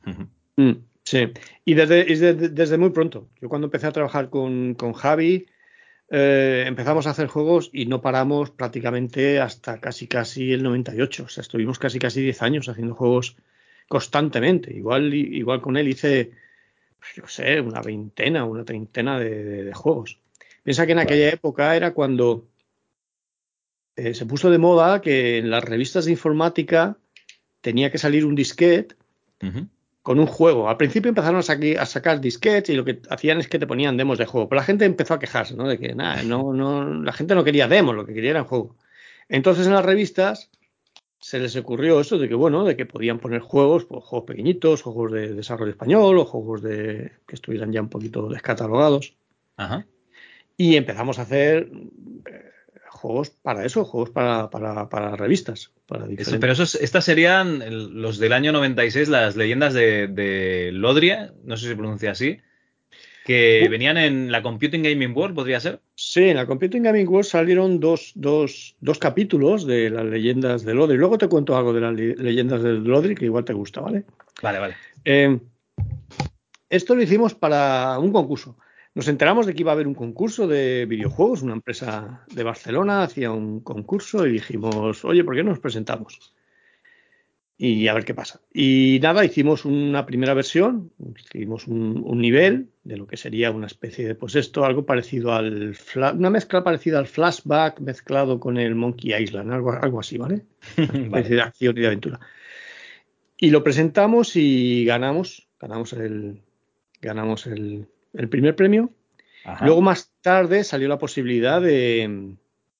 Sí, 1.11 1.27
y 1.65 1.73
desde, 1.73 2.05
desde, 2.05 2.77
muy 2.77 2.91
pronto. 2.91 3.27
Yo 3.41 3.49
cuando 3.49 3.67
empecé 3.67 3.85
a 3.85 3.91
trabajar 3.91 4.29
con, 4.29 4.75
con 4.75 4.93
Javi, 4.93 5.45
eh, 6.09 6.63
empezamos 6.65 7.05
a 7.05 7.09
hacer 7.09 7.27
juegos 7.27 7.69
y 7.73 7.85
no 7.85 8.01
paramos 8.01 8.51
prácticamente 8.51 9.41
hasta 9.41 9.81
casi 9.81 10.07
casi 10.07 10.53
el 10.53 10.63
98. 10.63 11.25
O 11.25 11.27
sea, 11.27 11.41
estuvimos 11.41 11.79
casi 11.79 11.99
casi 11.99 12.21
10 12.21 12.41
años 12.43 12.69
haciendo 12.69 12.95
juegos 12.95 13.35
constantemente. 13.89 14.73
Igual, 14.73 15.13
igual 15.13 15.59
con 15.59 15.75
él 15.75 15.89
hice, 15.89 16.31
pues, 16.97 17.11
yo 17.17 17.27
sé, 17.27 17.59
una 17.59 17.81
veintena, 17.81 18.45
una 18.45 18.63
treintena 18.63 19.19
de, 19.19 19.73
juegos. 19.73 20.17
Piensa 20.63 20.85
que 20.85 20.93
en 20.93 20.99
aquella 20.99 21.27
época 21.27 21.75
era 21.75 21.93
cuando 21.93 22.47
eh, 23.97 24.13
se 24.13 24.25
puso 24.25 24.49
de 24.49 24.59
moda 24.59 25.01
que 25.01 25.39
en 25.39 25.49
las 25.49 25.61
revistas 25.65 26.05
de 26.05 26.11
informática 26.11 26.95
tenía 27.59 27.91
que 27.91 27.97
salir 27.97 28.25
un 28.25 28.35
disquete 28.35 28.95
con 30.01 30.19
un 30.19 30.25
juego. 30.25 30.69
Al 30.69 30.77
principio 30.77 31.09
empezaron 31.09 31.39
a, 31.39 31.85
sacar 31.85 32.21
disquetes 32.21 32.69
y 32.69 32.75
lo 32.75 32.85
que 32.85 33.01
hacían 33.09 33.39
es 33.39 33.47
que 33.47 33.59
te 33.59 33.67
ponían 33.67 33.97
demos 33.97 34.17
de 34.17 34.25
juego. 34.25 34.49
Pero 34.49 34.59
la 34.59 34.65
gente 34.65 34.85
empezó 34.85 35.13
a 35.13 35.19
quejarse, 35.19 35.55
¿no? 35.55 35.67
De 35.67 35.77
que 35.77 35.93
nada, 35.93 36.23
no, 36.23 36.53
no, 36.53 37.03
la 37.03 37.13
gente 37.13 37.35
no 37.35 37.43
quería 37.43 37.67
demos, 37.67 37.95
lo 37.95 38.05
que 38.05 38.13
quería 38.13 38.31
era 38.31 38.43
juego. 38.43 38.75
Entonces 39.29 39.67
en 39.67 39.73
las 39.73 39.85
revistas 39.85 40.49
se 41.19 41.39
les 41.39 41.55
ocurrió 41.55 41.99
eso 41.99 42.17
de 42.17 42.27
que, 42.27 42.33
bueno, 42.33 42.63
de 42.65 42.75
que 42.75 42.87
podían 42.87 43.19
poner 43.19 43.41
juegos, 43.41 43.85
pues, 43.85 44.03
juegos 44.03 44.27
pequeñitos, 44.27 44.81
juegos 44.81 45.11
de 45.11 45.33
desarrollo 45.35 45.71
español 45.71 46.17
o 46.17 46.25
juegos 46.25 46.63
de 46.63 47.11
que 47.27 47.35
estuvieran 47.35 47.71
ya 47.71 47.81
un 47.81 47.89
poquito 47.89 48.27
descatalogados. 48.27 49.15
Ajá. 49.55 49.85
Y 50.57 50.75
empezamos 50.75 51.19
a 51.19 51.23
hacer 51.23 51.69
juegos 53.01 53.31
para 53.31 53.65
eso, 53.65 53.83
juegos 53.83 54.11
para, 54.11 54.49
para, 54.49 54.87
para 54.87 55.15
revistas. 55.15 55.71
Para 55.87 56.05
pero 56.39 56.53
esos, 56.53 56.75
estas 56.75 57.03
serían 57.03 57.63
los 57.99 58.19
del 58.19 58.33
año 58.33 58.51
96, 58.51 59.09
las 59.09 59.35
leyendas 59.35 59.73
de, 59.73 60.07
de 60.07 60.71
Lodria, 60.71 61.33
no 61.43 61.57
sé 61.57 61.63
si 61.63 61.69
se 61.69 61.75
pronuncia 61.75 62.11
así, 62.11 62.39
que 63.25 63.67
venían 63.69 63.97
en 63.97 64.31
la 64.31 64.43
Computing 64.43 64.83
Gaming 64.83 65.15
World, 65.15 65.35
¿podría 65.35 65.59
ser? 65.59 65.79
Sí, 65.95 66.29
en 66.29 66.37
la 66.37 66.45
Computing 66.45 66.83
Gaming 66.83 67.07
World 67.07 67.27
salieron 67.27 67.79
dos, 67.79 68.11
dos, 68.15 68.75
dos 68.79 68.99
capítulos 68.99 69.65
de 69.65 69.89
las 69.89 70.05
leyendas 70.05 70.63
de 70.63 70.73
Lodri. 70.75 70.97
Luego 70.97 71.17
te 71.17 71.27
cuento 71.27 71.57
algo 71.57 71.73
de 71.73 71.81
las 71.81 71.93
leyendas 71.93 72.61
de 72.61 72.73
Lodri 72.73 73.15
que 73.15 73.25
igual 73.25 73.45
te 73.45 73.53
gusta, 73.53 73.81
¿vale? 73.81 74.03
Vale, 74.41 74.59
vale. 74.59 74.75
Eh, 75.05 75.39
esto 76.69 76.95
lo 76.95 77.01
hicimos 77.01 77.33
para 77.33 77.97
un 77.99 78.11
concurso 78.11 78.57
nos 78.93 79.07
enteramos 79.07 79.45
de 79.45 79.53
que 79.53 79.61
iba 79.61 79.71
a 79.71 79.75
haber 79.75 79.87
un 79.87 79.95
concurso 79.95 80.47
de 80.47 80.85
videojuegos, 80.85 81.41
una 81.41 81.53
empresa 81.53 82.25
de 82.33 82.43
Barcelona 82.43 83.03
hacía 83.03 83.31
un 83.31 83.61
concurso 83.61 84.27
y 84.27 84.33
dijimos, 84.33 85.05
oye, 85.05 85.23
¿por 85.23 85.35
qué 85.35 85.43
no 85.43 85.51
nos 85.51 85.59
presentamos? 85.59 86.33
Y 87.57 87.87
a 87.87 87.93
ver 87.93 88.05
qué 88.05 88.15
pasa. 88.15 88.41
Y 88.51 88.99
nada, 89.03 89.23
hicimos 89.23 89.65
una 89.65 90.05
primera 90.05 90.33
versión, 90.33 90.91
hicimos 91.15 91.67
un, 91.67 92.19
nivel 92.19 92.69
de 92.83 92.97
lo 92.97 93.05
que 93.05 93.17
sería 93.17 93.51
una 93.51 93.67
especie 93.67 94.07
de, 94.07 94.15
pues 94.15 94.35
esto, 94.35 94.65
algo 94.65 94.85
parecido 94.85 95.31
al, 95.33 95.77
una 96.15 96.29
mezcla 96.31 96.63
parecida 96.63 96.97
al 96.97 97.05
flashback 97.05 97.79
mezclado 97.79 98.39
con 98.39 98.57
el 98.57 98.73
Monkey 98.73 99.13
Island, 99.13 99.53
algo, 99.53 99.73
algo 99.73 99.99
así, 99.99 100.17
¿vale? 100.17 100.41
vale. 101.09 101.29
de 101.29 101.41
acción 101.41 101.77
y 101.77 101.81
de 101.81 101.87
aventura. 101.87 102.19
Y 103.37 103.51
lo 103.51 103.63
presentamos 103.63 104.35
y 104.35 104.83
ganamos, 104.83 105.47
ganamos 105.59 105.93
el, 105.93 106.41
ganamos 106.99 107.45
el, 107.45 107.87
el 108.13 108.29
primer 108.29 108.55
premio. 108.55 108.91
Luego 109.61 109.81
más 109.81 110.11
tarde 110.21 110.63
salió 110.63 110.87
la 110.87 110.99
posibilidad 110.99 111.61
de, 111.61 112.35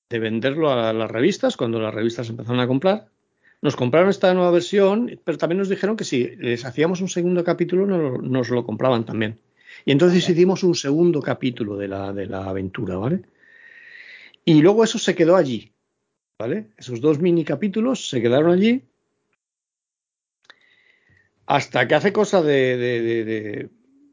venderlo 0.08 0.70
a 0.70 0.92
las 0.92 1.10
revistas, 1.10 1.56
cuando 1.56 1.80
las 1.80 1.92
revistas 1.92 2.28
empezaron 2.28 2.60
a 2.60 2.66
comprar. 2.66 3.08
Nos 3.60 3.76
compraron 3.76 4.10
esta 4.10 4.32
nueva 4.34 4.50
versión, 4.50 5.20
pero 5.24 5.38
también 5.38 5.58
nos 5.58 5.68
dijeron 5.68 5.96
que 5.96 6.04
si 6.04 6.36
les 6.36 6.64
hacíamos 6.64 7.00
un 7.00 7.08
segundo 7.08 7.44
capítulo 7.44 7.86
nos, 7.86 8.50
lo 8.50 8.64
compraban 8.64 9.04
también. 9.04 9.40
Y 9.84 9.92
entonces 9.92 10.28
hicimos 10.28 10.62
un 10.62 10.74
segundo 10.74 11.20
capítulo 11.20 11.76
de 11.76 11.88
la, 11.88 12.12
de 12.12 12.26
la 12.26 12.44
aventura, 12.44 12.96
¿vale? 12.96 13.22
Y 14.44 14.60
luego 14.60 14.84
eso 14.84 14.98
se 14.98 15.14
quedó 15.14 15.36
allí. 15.36 15.72
¿vale? 16.38 16.68
Esos 16.76 17.00
dos 17.00 17.20
mini 17.20 17.44
capítulos 17.44 18.08
se 18.08 18.20
quedaron 18.20 18.50
allí 18.50 18.82
hasta 21.46 21.86
que 21.86 21.94
hace 21.94 22.12
cosa 22.12 22.42
de, 22.42 22.76
de, 22.76 23.68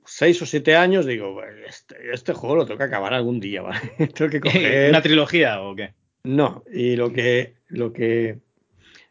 seis 0.10 0.42
o 0.42 0.46
siete 0.46 0.76
años 0.76 1.06
digo, 1.06 1.42
este, 1.68 1.96
este, 2.12 2.34
juego 2.34 2.56
lo 2.56 2.66
tengo 2.66 2.80
que 2.80 2.84
acabar 2.84 3.14
algún 3.14 3.40
día, 3.40 3.62
¿vale? 3.62 3.80
tengo 4.16 4.32
que 4.32 4.42
coger... 4.42 4.90
¿Una 4.90 5.02
trilogía 5.02 5.62
o 5.62 5.76
qué? 5.76 5.94
No, 6.24 6.64
y 6.72 6.96
lo 6.96 7.14
que, 7.14 7.54
lo 7.68 7.94
que, 7.94 8.40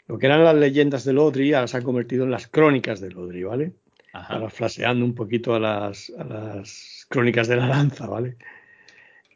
lo 0.08 0.18
que 0.18 0.26
eran 0.26 0.44
las 0.44 0.56
leyendas 0.56 1.04
de 1.04 1.12
Lodri 1.12 1.54
ahora 1.54 1.68
se 1.68 1.76
han 1.76 1.84
convertido 1.84 2.24
en 2.24 2.32
las 2.32 2.48
crónicas 2.48 3.00
de 3.00 3.10
Lodri, 3.10 3.44
¿vale? 3.44 3.72
Ahora 4.12 4.50
flaseando 4.50 5.04
un 5.04 5.14
poquito 5.14 5.54
a 5.54 5.60
las, 5.60 6.12
a 6.18 6.24
las 6.24 7.06
crónicas 7.08 7.46
de 7.46 7.56
la 7.56 7.68
lanza, 7.68 8.06
¿vale? 8.06 8.36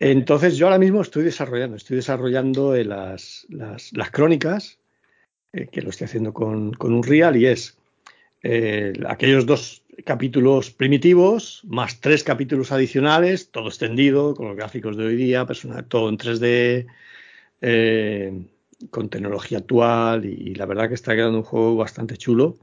Entonces 0.01 0.57
yo 0.57 0.67
ahora 0.67 0.79
mismo 0.79 1.01
estoy 1.01 1.23
desarrollando, 1.23 1.77
estoy 1.77 1.97
desarrollando 1.97 2.75
eh, 2.75 2.85
las, 2.85 3.47
las, 3.49 3.93
las, 3.93 4.11
crónicas, 4.11 4.81
eh, 5.53 5.69
que 5.71 5.81
lo 5.81 5.91
estoy 5.91 6.07
haciendo 6.07 6.33
con, 6.33 6.73
con 6.73 6.93
un 6.93 7.05
real 7.05 7.37
y 7.37 7.47
es 7.47 7.79
eh, 8.43 8.93
aquellos 9.07 9.47
dos 9.47 9.83
capítulos 10.05 10.71
primitivos, 10.71 11.63
más 11.65 12.01
tres 12.01 12.25
capítulos 12.25 12.73
adicionales, 12.73 13.51
todo 13.51 13.69
extendido, 13.69 14.35
con 14.35 14.49
los 14.49 14.57
gráficos 14.57 14.97
de 14.97 15.05
hoy 15.05 15.17
día, 15.17 15.47
personal, 15.47 15.85
todo 15.85 16.09
en 16.09 16.19
3D, 16.19 16.87
eh, 17.61 18.47
con 18.91 19.09
tecnología 19.09 19.59
actual, 19.59 20.25
y, 20.25 20.55
la 20.55 20.67
verdad 20.67 20.89
que 20.89 20.95
está 20.95 21.15
quedando 21.15 21.39
un 21.39 21.45
juego 21.45 21.77
bastante 21.77 22.17
chulo. 22.17 22.57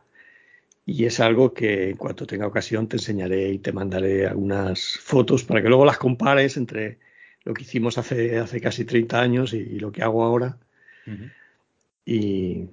Y 0.86 1.06
es 1.06 1.20
algo 1.20 1.54
que 1.54 1.92
en 1.92 1.98
cuanto 1.98 2.26
tenga 2.26 2.48
ocasión 2.48 2.88
te 2.88 2.98
enseñaré 2.98 3.52
y 3.52 3.60
te 3.60 3.72
mandaré 3.72 4.26
algunas 4.26 4.98
fotos 5.00 5.44
para 5.44 5.62
que 5.62 5.70
luego 5.70 5.86
las 5.86 6.00
compares 6.00 6.58
entre 6.58 6.98
lo 7.44 7.54
que 7.54 7.62
hicimos 7.62 7.98
hace, 7.98 8.40
hace 8.40 8.60
casi 8.60 8.86
30 8.86 9.22
años 9.22 9.54
y, 9.54 9.80
lo 9.80 9.92
que 9.92 10.02
hago 10.04 10.24
ahora. 10.24 10.58
Y, 12.06 12.66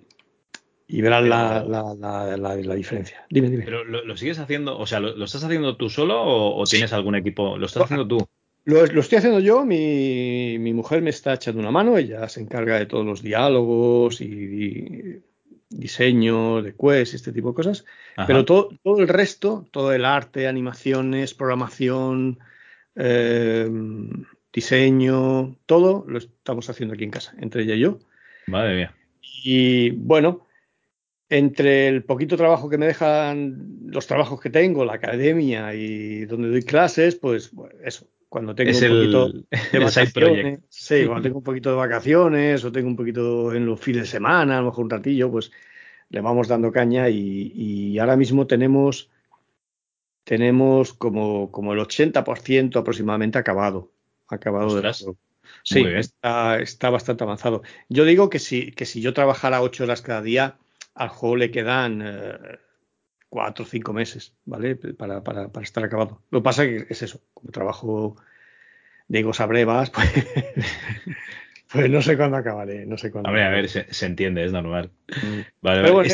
y 0.88 1.00
verás 1.00 1.24
la, 1.24 1.64
la, 1.64 2.36
la, 2.36 2.74
diferencia. 2.74 3.26
Dime, 3.28 3.50
dime. 3.50 3.64
Pero 3.64 3.84
lo, 3.84 4.16
sigues 4.16 4.38
haciendo, 4.38 4.78
o 4.78 4.86
sea, 4.86 5.00
¿lo, 5.00 5.24
estás 5.24 5.42
haciendo 5.42 5.76
tú 5.76 5.90
solo 5.90 6.22
o, 6.22 6.64
tienes 6.64 6.92
algún 6.92 7.16
equipo? 7.16 7.58
¿Lo 7.58 7.66
estás 7.66 7.84
haciendo 7.84 8.06
tú? 8.06 8.26
Lo, 8.64 8.84
estoy 8.84 9.18
haciendo 9.18 9.40
yo, 9.40 9.64
mi, 9.64 10.58
mi, 10.58 10.72
mujer 10.72 11.02
me 11.02 11.10
está 11.10 11.34
echando 11.34 11.60
una 11.60 11.70
mano, 11.70 11.98
ella 11.98 12.28
se 12.28 12.40
encarga 12.40 12.78
de 12.78 12.86
todos 12.86 13.04
los 13.04 13.22
diálogos 13.22 14.20
y, 14.20 15.20
diseño 15.68 16.62
de 16.62 16.74
quest 16.74 17.12
y 17.12 17.16
este 17.16 17.32
tipo 17.32 17.48
de 17.48 17.54
cosas. 17.54 17.84
Pero 18.26 18.44
todo, 18.44 18.70
todo 18.82 19.00
el 19.00 19.08
resto, 19.08 19.66
todo 19.70 19.92
el 19.92 20.04
arte, 20.04 20.46
animaciones, 20.46 21.34
programación, 21.34 22.38
eh, 22.94 23.68
diseño, 24.52 25.56
todo 25.66 26.04
lo 26.08 26.18
estamos 26.18 26.70
haciendo 26.70 26.94
aquí 26.94 27.04
en 27.04 27.10
casa, 27.10 27.34
entre 27.38 27.62
ella 27.62 27.74
y 27.74 27.80
yo. 27.80 27.98
Madre 28.46 28.76
mía. 28.76 28.94
Y 29.44 29.90
bueno, 29.90 30.45
entre 31.28 31.88
el 31.88 32.04
poquito 32.04 32.36
trabajo 32.36 32.68
que 32.68 32.78
me 32.78 32.86
dejan, 32.86 33.80
los 33.86 34.06
trabajos 34.06 34.40
que 34.40 34.50
tengo, 34.50 34.84
la 34.84 34.94
academia 34.94 35.74
y 35.74 36.24
donde 36.24 36.48
doy 36.48 36.62
clases, 36.62 37.16
pues 37.16 37.50
eso, 37.82 38.06
cuando 38.28 38.54
tengo 38.54 38.70
un 38.70 38.78
poquito 38.78 39.32
de 39.72 39.78
vacaciones, 39.78 40.60
sí, 40.68 41.04
cuando 41.06 41.22
tengo 41.22 41.38
un 41.38 41.44
poquito 41.44 41.70
de 41.70 41.76
vacaciones 41.76 42.64
o 42.64 42.72
tengo 42.72 42.88
un 42.88 42.96
poquito 42.96 43.52
en 43.52 43.66
los 43.66 43.80
fines 43.80 44.02
de 44.02 44.08
semana, 44.08 44.58
a 44.58 44.60
lo 44.60 44.66
mejor 44.66 44.84
un 44.84 44.90
ratillo, 44.90 45.30
pues 45.30 45.50
le 46.10 46.20
vamos 46.20 46.46
dando 46.46 46.70
caña 46.70 47.08
y, 47.08 47.98
ahora 47.98 48.16
mismo 48.16 48.46
tenemos 48.46 49.10
tenemos 50.24 50.92
como, 50.92 51.52
como 51.52 51.72
el 51.72 51.78
80% 51.78 52.76
aproximadamente 52.76 53.38
acabado. 53.38 53.92
Acabado 54.28 54.80
de 54.80 54.92
Sí, 55.62 55.84
está, 55.84 56.58
está 56.58 56.90
bastante 56.90 57.22
avanzado. 57.22 57.62
Yo 57.88 58.04
digo 58.04 58.28
que 58.28 58.40
si, 58.40 58.72
que 58.72 58.86
si 58.86 59.00
yo 59.00 59.14
trabajara 59.14 59.62
ocho 59.62 59.84
horas 59.84 60.02
cada 60.02 60.22
día, 60.22 60.58
al 60.96 61.08
juego 61.10 61.36
le 61.36 61.50
quedan 61.50 62.02
eh, 62.02 62.58
cuatro 63.28 63.64
o 63.64 63.68
cinco 63.68 63.92
meses, 63.92 64.34
¿vale? 64.46 64.76
Para, 64.76 65.22
para, 65.22 65.48
para, 65.48 65.64
estar 65.64 65.84
acabado. 65.84 66.22
Lo 66.30 66.40
que 66.40 66.44
pasa 66.44 66.64
es 66.64 66.84
que 66.84 66.92
es 66.92 67.02
eso, 67.02 67.20
como 67.34 67.52
trabajo 67.52 68.16
de 69.08 69.30
a 69.38 69.46
brevas, 69.46 69.90
pues, 69.94 70.08
pues, 71.70 71.90
no 71.90 72.02
sé 72.02 72.16
cuándo 72.16 72.38
acabaré, 72.38 72.86
no 72.86 72.96
sé 72.96 73.10
cuándo. 73.10 73.28
A 73.28 73.32
ver, 73.32 73.42
a 73.42 73.50
ver, 73.50 73.68
se, 73.68 74.06
entiende, 74.06 74.44
es 74.44 74.52
normal. 74.52 74.90
Mm. 75.08 75.40
Vale, 75.60 75.82
Pero 75.82 75.94
bueno, 75.94 76.10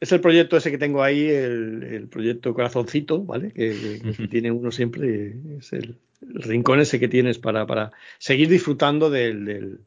es, 0.00 0.12
el, 0.12 0.20
proyecto 0.20 0.56
ese 0.56 0.70
que 0.70 0.78
tengo 0.78 1.02
ahí, 1.02 1.28
el, 1.28 2.08
proyecto 2.08 2.54
Corazoncito, 2.54 3.24
¿vale? 3.24 3.52
Que, 3.52 4.00
tiene 4.30 4.52
uno 4.52 4.70
siempre, 4.70 5.34
es 5.58 5.72
el, 5.72 5.98
rincón 6.20 6.80
ese 6.80 7.00
que 7.00 7.08
tienes 7.08 7.38
para, 7.38 7.66
para 7.66 7.90
seguir 8.18 8.48
disfrutando 8.48 9.10
del 9.10 9.80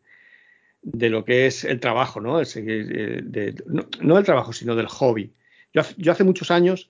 de 0.86 1.10
lo 1.10 1.26
que 1.26 1.48
es 1.48 1.64
el 1.64 1.80
trabajo, 1.80 2.22
¿no? 2.22 2.40
Eh, 2.40 3.56
no, 4.02 4.18
el 4.18 4.24
trabajo, 4.24 4.54
sino 4.54 4.76
del 4.76 4.88
hobby. 4.88 5.34
Yo, 5.74 6.12
hace 6.12 6.24
muchos 6.24 6.52
años, 6.52 6.90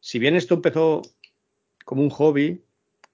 si 0.00 0.18
bien 0.18 0.34
esto 0.34 0.54
empezó 0.54 1.02
como 1.84 2.02
un 2.02 2.10
hobby, 2.10 2.60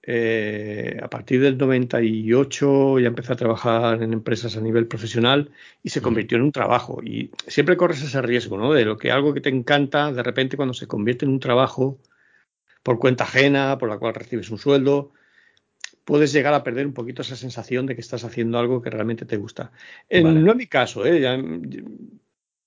eh, 0.01 0.99
a 1.01 1.07
partir 1.07 1.39
del 1.39 1.57
98 1.57 2.99
ya 2.99 3.07
empecé 3.07 3.31
a 3.31 3.37
trabajar 3.37 4.01
en 4.01 4.11
empresas 4.11 4.57
a 4.57 4.61
nivel 4.61 4.87
profesional 4.87 5.51
y 5.81 5.89
se 5.89 6.01
convirtió 6.01 6.37
en 6.37 6.45
un 6.45 6.51
trabajo. 6.51 7.01
Y 7.03 7.29
siempre 7.47 7.77
corres 7.77 8.01
ese 8.01 8.21
riesgo, 8.23 8.57
¿no? 8.57 8.73
De 8.73 8.85
lo 8.85 8.97
que 8.97 9.11
algo 9.11 9.35
que 9.35 9.41
te 9.41 9.49
encanta, 9.49 10.11
de 10.11 10.23
repente 10.23 10.57
cuando 10.57 10.73
se 10.73 10.87
convierte 10.87 11.25
en 11.25 11.31
un 11.31 11.39
trabajo 11.39 11.99
por 12.81 12.97
cuenta 12.97 13.23
ajena, 13.23 13.77
por 13.77 13.87
la 13.87 13.99
cual 13.99 14.15
recibes 14.15 14.49
un 14.49 14.57
sueldo, 14.57 15.13
puedes 16.05 16.33
llegar 16.33 16.53
a 16.53 16.63
perder 16.63 16.85
un 16.85 16.93
poquito 16.93 17.21
esa 17.21 17.35
sensación 17.35 17.85
de 17.85 17.95
que 17.95 18.01
estás 18.01 18.23
haciendo 18.23 18.59
algo 18.59 18.81
que 18.81 18.89
realmente 18.89 19.25
te 19.25 19.37
gusta. 19.37 19.71
No 20.09 20.51
es 20.51 20.57
mi 20.57 20.67
caso, 20.67 21.05
¿eh? 21.05 21.25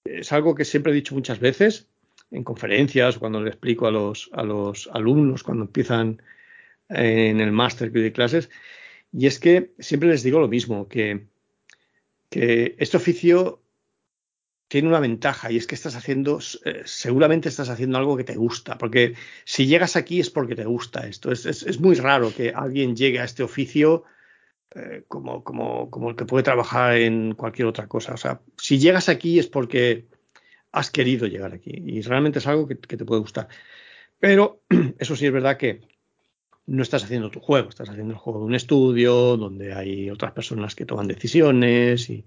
es 0.05 0.33
algo 0.33 0.55
que 0.55 0.65
siempre 0.65 0.93
he 0.93 0.95
dicho 0.95 1.15
muchas 1.15 1.41
veces 1.41 1.89
en 2.31 2.45
conferencias 2.45 3.17
o 3.17 3.21
cuando 3.21 3.41
le 3.41 3.51
explico 3.51 3.87
a 3.87 3.91
los, 3.91 4.31
a 4.33 4.43
los 4.43 4.89
alumnos 4.93 5.43
cuando 5.43 5.65
empiezan 5.65 6.23
en 6.89 7.41
el 7.41 7.53
máster 7.53 7.93
que 7.93 8.01
doy 8.01 8.13
clases, 8.13 8.51
y 9.13 9.27
es 9.27 9.39
que 9.39 9.73
siempre 9.79 10.09
les 10.09 10.23
digo 10.23 10.41
lo 10.41 10.49
mismo, 10.49 10.89
que, 10.89 11.27
que 12.31 12.77
este 12.79 12.97
oficio 12.97 13.61
tiene 14.69 14.89
una 14.89 15.01
ventaja 15.01 15.51
y 15.53 15.57
es 15.57 15.67
que 15.67 15.75
estás 15.75 15.95
haciendo, 15.95 16.41
eh, 16.65 16.83
seguramente 16.85 17.49
estás 17.49 17.69
haciendo 17.69 17.99
algo 17.99 18.17
que 18.17 18.25
te 18.25 18.37
gusta, 18.37 18.79
porque 18.79 19.15
si 19.45 19.67
llegas 19.67 19.97
aquí 19.97 20.21
es 20.21 20.31
porque 20.31 20.57
te 20.57 20.65
gusta 20.65 21.07
esto. 21.07 21.31
Es, 21.31 21.47
es, 21.47 21.81
muy 21.81 21.95
raro 21.95 22.33
que 22.35 22.51
alguien 22.51 22.97
llegue 22.97 23.21
a 23.21 23.25
este 23.25 23.43
oficio 23.43 24.05
eh, 24.75 25.05
como, 25.09 25.45
como, 25.45 25.91
como 25.91 26.11
el 26.11 26.17
que 26.17 26.25
puede 26.25 26.43
trabajar 26.43 26.97
en 26.97 27.35
cualquier 27.35 27.69
otra 27.69 27.87
cosa. 27.87 28.15
O 28.15 28.17
sea, 28.17 28.41
si 28.57 28.79
llegas 28.79 29.09
aquí 29.09 29.39
es 29.39 29.47
porque 29.47 30.07
has 30.73 30.91
querido 30.91 31.27
llegar 31.27 31.53
aquí 31.55 31.73
y 31.73 32.03
realmente 32.03 32.41
es 32.41 32.47
algo 32.47 32.67
que, 32.67 32.79
que 32.79 32.97
te 32.97 33.05
puede 33.05 33.21
gustar. 33.21 33.49
Pero 34.19 34.63
eso 34.99 35.15
sí 35.17 35.27
es 35.27 35.33
verdad 35.33 35.57
que 35.59 35.83
no 36.67 36.83
estás 36.83 37.05
haciendo 37.05 37.31
tu 37.31 37.39
juego, 37.39 37.69
estás 37.69 37.89
haciendo 37.89 38.15
el 38.15 38.19
juego 38.19 38.41
de 38.41 38.47
un 38.47 38.55
estudio 38.57 39.37
donde 39.37 39.75
hay 39.75 40.11
otras 40.11 40.33
personas 40.33 40.75
que 40.75 40.85
toman 40.85 41.07
decisiones 41.07 42.11
y, 42.11 42.25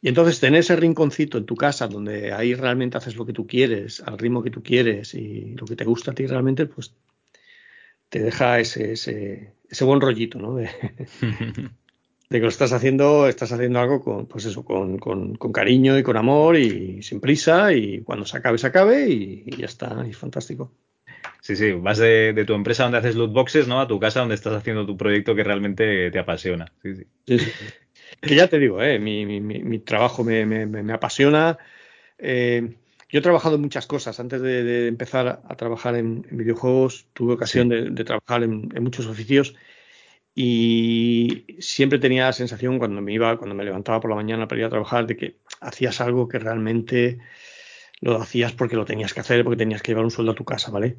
y 0.00 0.08
entonces 0.08 0.38
tener 0.38 0.60
ese 0.60 0.76
rinconcito 0.76 1.38
en 1.38 1.44
tu 1.44 1.56
casa 1.56 1.88
donde 1.88 2.32
ahí 2.32 2.54
realmente 2.54 2.98
haces 2.98 3.16
lo 3.16 3.26
que 3.26 3.32
tú 3.32 3.46
quieres, 3.46 4.00
al 4.00 4.18
ritmo 4.18 4.42
que 4.42 4.50
tú 4.50 4.62
quieres 4.62 5.14
y 5.14 5.54
lo 5.56 5.66
que 5.66 5.76
te 5.76 5.84
gusta 5.84 6.12
a 6.12 6.14
ti 6.14 6.26
realmente, 6.26 6.66
pues 6.66 6.94
te 8.08 8.20
deja 8.20 8.60
ese, 8.60 8.92
ese, 8.92 9.52
ese 9.68 9.84
buen 9.84 10.00
rollito, 10.00 10.38
¿no? 10.38 10.54
De, 10.54 10.70
que 12.30 12.38
lo 12.38 12.48
estás 12.48 12.72
haciendo, 12.72 13.26
estás 13.26 13.50
haciendo 13.52 13.80
algo 13.80 14.00
con, 14.02 14.26
pues 14.26 14.44
eso, 14.44 14.64
con, 14.64 14.98
con, 14.98 15.34
con, 15.34 15.52
cariño 15.52 15.98
y 15.98 16.02
con 16.02 16.16
amor 16.16 16.56
y 16.56 17.02
sin 17.02 17.20
prisa 17.20 17.72
y 17.72 18.02
cuando 18.02 18.24
se 18.24 18.36
acabe, 18.36 18.58
se 18.58 18.68
acabe 18.68 19.08
y, 19.08 19.44
ya 19.56 19.66
está, 19.66 20.04
y 20.08 20.12
fantástico. 20.12 20.70
Sí, 21.40 21.56
sí, 21.56 21.72
vas 21.72 21.98
de, 21.98 22.32
de, 22.32 22.44
tu 22.44 22.54
empresa 22.54 22.84
donde 22.84 22.98
haces 22.98 23.16
loot 23.16 23.32
boxes, 23.32 23.66
¿no? 23.66 23.80
A 23.80 23.88
tu 23.88 23.98
casa 23.98 24.20
donde 24.20 24.34
estás 24.34 24.54
haciendo 24.54 24.86
tu 24.86 24.96
proyecto 24.96 25.34
que 25.34 25.44
realmente 25.44 26.10
te 26.10 26.18
apasiona. 26.18 26.70
Sí, 26.82 26.94
sí. 26.94 27.04
sí, 27.26 27.38
sí. 27.38 27.50
Que 28.20 28.34
ya 28.34 28.48
te 28.48 28.58
digo, 28.58 28.82
eh, 28.82 28.98
mi, 28.98 29.24
mi, 29.26 29.40
mi, 29.40 29.78
trabajo 29.78 30.24
me, 30.24 30.44
me, 30.46 30.66
me 30.66 30.92
apasiona. 30.92 31.58
Eh, 32.18 32.74
yo 33.10 33.20
he 33.20 33.22
trabajado 33.22 33.54
en 33.56 33.62
muchas 33.62 33.86
cosas. 33.86 34.20
Antes 34.20 34.42
de, 34.42 34.88
empezar 34.88 35.40
a 35.46 35.56
trabajar 35.56 35.94
en, 35.96 36.22
videojuegos, 36.30 37.06
tuve 37.14 37.34
ocasión 37.34 37.68
de, 37.68 38.04
trabajar 38.04 38.42
en, 38.42 38.68
muchos 38.82 39.06
oficios 39.06 39.54
y 40.34 41.46
siempre 41.58 41.98
tenía 41.98 42.26
la 42.26 42.32
sensación 42.32 42.78
cuando 42.78 43.00
me 43.00 43.12
iba, 43.12 43.36
cuando 43.38 43.54
me 43.56 43.64
levantaba 43.64 44.00
por 44.00 44.10
la 44.10 44.16
mañana 44.16 44.46
para 44.46 44.60
ir 44.60 44.66
a 44.66 44.70
trabajar, 44.70 45.06
de 45.06 45.16
que 45.16 45.36
hacías 45.60 46.00
algo 46.00 46.28
que 46.28 46.38
realmente 46.38 47.18
lo 48.00 48.20
hacías 48.20 48.52
porque 48.52 48.76
lo 48.76 48.84
tenías 48.84 49.12
que 49.12 49.20
hacer, 49.20 49.42
porque 49.44 49.56
tenías 49.56 49.82
que 49.82 49.92
llevar 49.92 50.04
un 50.04 50.10
sueldo 50.10 50.32
a 50.32 50.34
tu 50.34 50.44
casa, 50.44 50.70
¿vale? 50.70 50.96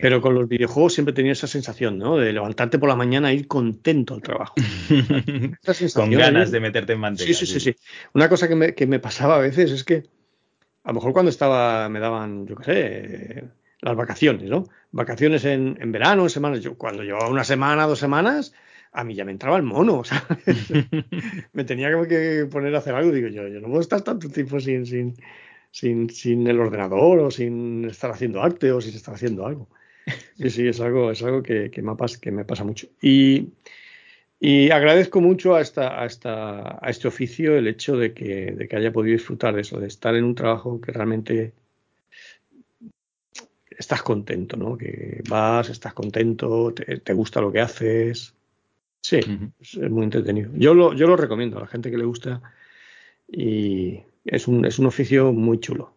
Pero 0.00 0.20
con 0.20 0.34
los 0.34 0.48
videojuegos 0.48 0.94
siempre 0.94 1.14
tenía 1.14 1.32
esa 1.32 1.46
sensación, 1.46 1.98
¿no? 1.98 2.16
De 2.16 2.32
levantarte 2.32 2.78
por 2.78 2.88
la 2.88 2.96
mañana 2.96 3.30
e 3.30 3.34
ir 3.34 3.46
contento 3.46 4.14
al 4.14 4.22
trabajo. 4.22 4.54
con 5.94 6.10
ganas 6.10 6.50
de 6.50 6.60
meterte 6.60 6.94
en 6.94 7.00
manteca. 7.00 7.26
Sí, 7.26 7.34
sí, 7.34 7.46
sí, 7.46 7.60
sí. 7.60 7.76
Una 8.14 8.28
cosa 8.28 8.48
que 8.48 8.54
me, 8.54 8.74
que 8.74 8.86
me, 8.86 8.98
pasaba 8.98 9.36
a 9.36 9.40
veces 9.40 9.70
es 9.70 9.84
que 9.84 10.04
a 10.82 10.88
lo 10.88 10.94
mejor 10.94 11.12
cuando 11.12 11.30
estaba, 11.30 11.88
me 11.88 12.00
daban, 12.00 12.46
yo 12.46 12.56
qué 12.56 12.64
sé, 12.64 13.44
las 13.80 13.96
vacaciones, 13.96 14.48
¿no? 14.48 14.64
Vacaciones 14.90 15.44
en, 15.44 15.78
en 15.80 15.92
verano, 15.92 16.24
en 16.24 16.30
semanas. 16.30 16.60
Yo 16.60 16.76
cuando 16.76 17.02
llevaba 17.02 17.28
una 17.28 17.44
semana, 17.44 17.86
dos 17.86 17.98
semanas, 17.98 18.52
a 18.92 19.04
mí 19.04 19.14
ya 19.14 19.24
me 19.24 19.32
entraba 19.32 19.56
el 19.56 19.62
mono, 19.62 20.02
me 21.52 21.64
tenía 21.64 21.90
que 22.08 22.46
poner 22.50 22.74
a 22.74 22.78
hacer 22.78 22.94
algo, 22.94 23.12
digo 23.12 23.28
yo, 23.28 23.46
yo 23.48 23.60
no 23.60 23.68
puedo 23.68 23.80
estar 23.80 24.00
tanto 24.02 24.28
tiempo 24.28 24.60
sin, 24.60 24.86
sin, 24.86 25.14
sin, 25.74 26.08
sin 26.08 26.46
el 26.46 26.60
ordenador 26.60 27.18
o 27.18 27.30
sin 27.32 27.84
estar 27.86 28.12
haciendo 28.12 28.40
arte 28.40 28.70
o 28.70 28.80
sin 28.80 28.94
estar 28.94 29.14
haciendo 29.14 29.44
algo. 29.44 29.68
Sí, 30.36 30.50
sí, 30.50 30.68
es 30.68 30.80
algo, 30.80 31.10
es 31.10 31.22
algo 31.22 31.42
que, 31.42 31.70
que, 31.70 31.80
me, 31.80 31.94
pasa, 31.96 32.20
que 32.20 32.30
me 32.30 32.44
pasa 32.44 32.64
mucho. 32.64 32.88
Y, 33.00 33.52
y 34.38 34.70
agradezco 34.70 35.20
mucho 35.20 35.54
a, 35.54 35.60
esta, 35.60 36.00
a, 36.00 36.06
esta, 36.06 36.78
a 36.84 36.90
este 36.90 37.08
oficio 37.08 37.56
el 37.56 37.66
hecho 37.68 37.96
de 37.96 38.12
que, 38.12 38.52
de 38.52 38.68
que 38.68 38.76
haya 38.76 38.92
podido 38.92 39.14
disfrutar 39.14 39.54
de 39.54 39.62
eso, 39.62 39.80
de 39.80 39.86
estar 39.86 40.14
en 40.14 40.24
un 40.24 40.34
trabajo 40.34 40.80
que 40.80 40.92
realmente 40.92 41.52
estás 43.70 44.02
contento, 44.02 44.56
¿no? 44.56 44.76
Que 44.76 45.22
vas, 45.28 45.70
estás 45.70 45.94
contento, 45.94 46.74
te, 46.74 47.14
gusta 47.14 47.40
lo 47.40 47.50
que 47.50 47.60
haces. 47.60 48.34
Sí, 49.00 49.20
es, 49.60 49.78
muy 49.90 50.04
entretenido. 50.04 50.50
Yo 50.54 50.74
lo, 50.74 50.92
yo 50.94 51.06
lo 51.06 51.16
recomiendo 51.16 51.58
a 51.58 51.62
la 51.62 51.66
gente 51.66 51.90
que 51.90 51.98
le 51.98 52.04
gusta 52.04 52.42
y 53.28 54.02
es 54.24 54.48
un, 54.48 54.64
es 54.64 54.78
un 54.78 54.86
oficio 54.86 55.32
muy 55.32 55.60
chulo. 55.60 55.94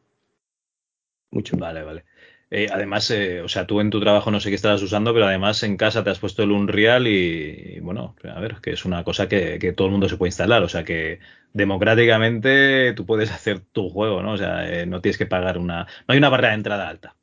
Muy 1.32 1.44
chulo. 1.44 1.66
Vale, 1.66 1.84
vale. 1.84 2.06
Eh, 2.50 2.68
además, 2.72 3.12
eh, 3.12 3.42
o 3.42 3.50
sea, 3.50 3.68
tú 3.68 3.82
en 3.82 3.90
tu 3.90 4.00
trabajo 4.00 4.32
no 4.32 4.40
sé 4.40 4.50
qué 4.50 4.56
estarás 4.56 4.82
usando, 4.82 5.13
pero 5.13 5.26
además 5.26 5.62
en 5.63 5.76
casa 5.76 6.04
te 6.04 6.12
has 6.12 6.20
puesto 6.20 6.44
el 6.44 6.52
Unreal 6.52 7.06
y, 7.08 7.80
bueno, 7.82 8.16
a 8.24 8.40
ver, 8.40 8.56
que 8.62 8.72
es 8.72 8.86
una 8.86 9.04
cosa 9.04 9.28
que, 9.28 9.60
todo 9.76 9.88
el 9.88 9.92
mundo 9.92 10.08
se 10.08 10.16
puede 10.16 10.30
instalar, 10.30 10.63
o 10.63 10.70
sea 10.70 10.86
que 10.86 11.20
democráticamente 11.52 12.94
tú 12.94 13.06
puedes 13.06 13.32
hacer 13.32 13.60
tu 13.60 13.90
juego, 13.90 14.22
¿no? 14.22 14.34
O 14.34 14.38
sea, 14.38 14.70
eh, 14.70 14.86
no 14.86 15.02
tienes 15.02 15.18
que 15.18 15.26
pagar 15.26 15.58
una, 15.58 15.84
no 16.08 16.13
hay 16.13 16.18
una 16.18 16.30
barrera 16.30 16.50
de 16.50 16.56
entrada 16.56 16.88
alta. 16.88 17.16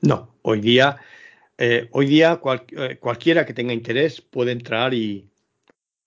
No, 0.00 0.34
hoy 0.42 0.60
día, 0.60 0.96
hoy 1.92 2.06
día 2.06 2.40
cualquiera 2.40 3.46
que 3.46 3.54
tenga 3.54 3.72
interés 3.72 4.20
puede 4.20 4.50
entrar 4.50 4.94
y, 4.94 5.30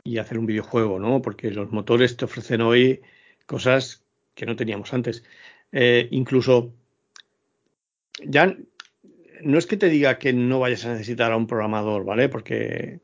y 0.04 0.18
hacer 0.18 0.38
un 0.38 0.46
videojuego, 0.46 1.00
¿no? 1.00 1.22
Porque 1.22 1.50
los 1.50 1.72
motores 1.72 2.18
te 2.18 2.26
ofrecen 2.26 2.60
hoy 2.60 3.02
cosas 3.46 4.05
que 4.36 4.46
no 4.46 4.56
teníamos 4.56 4.94
antes. 4.94 5.24
incluso 6.12 6.74
ya 8.24 8.56
no 9.42 9.58
es 9.58 9.66
que 9.68 9.78
te 9.78 9.90
diga 9.90 10.18
que 10.18 10.34
no 10.34 10.60
vayas 10.60 10.86
a 10.86 10.94
necesitar 10.94 11.32
a 11.32 11.38
un 11.38 11.48
programador, 11.48 12.06
¿vale? 12.06 12.30
Porque 12.30 13.00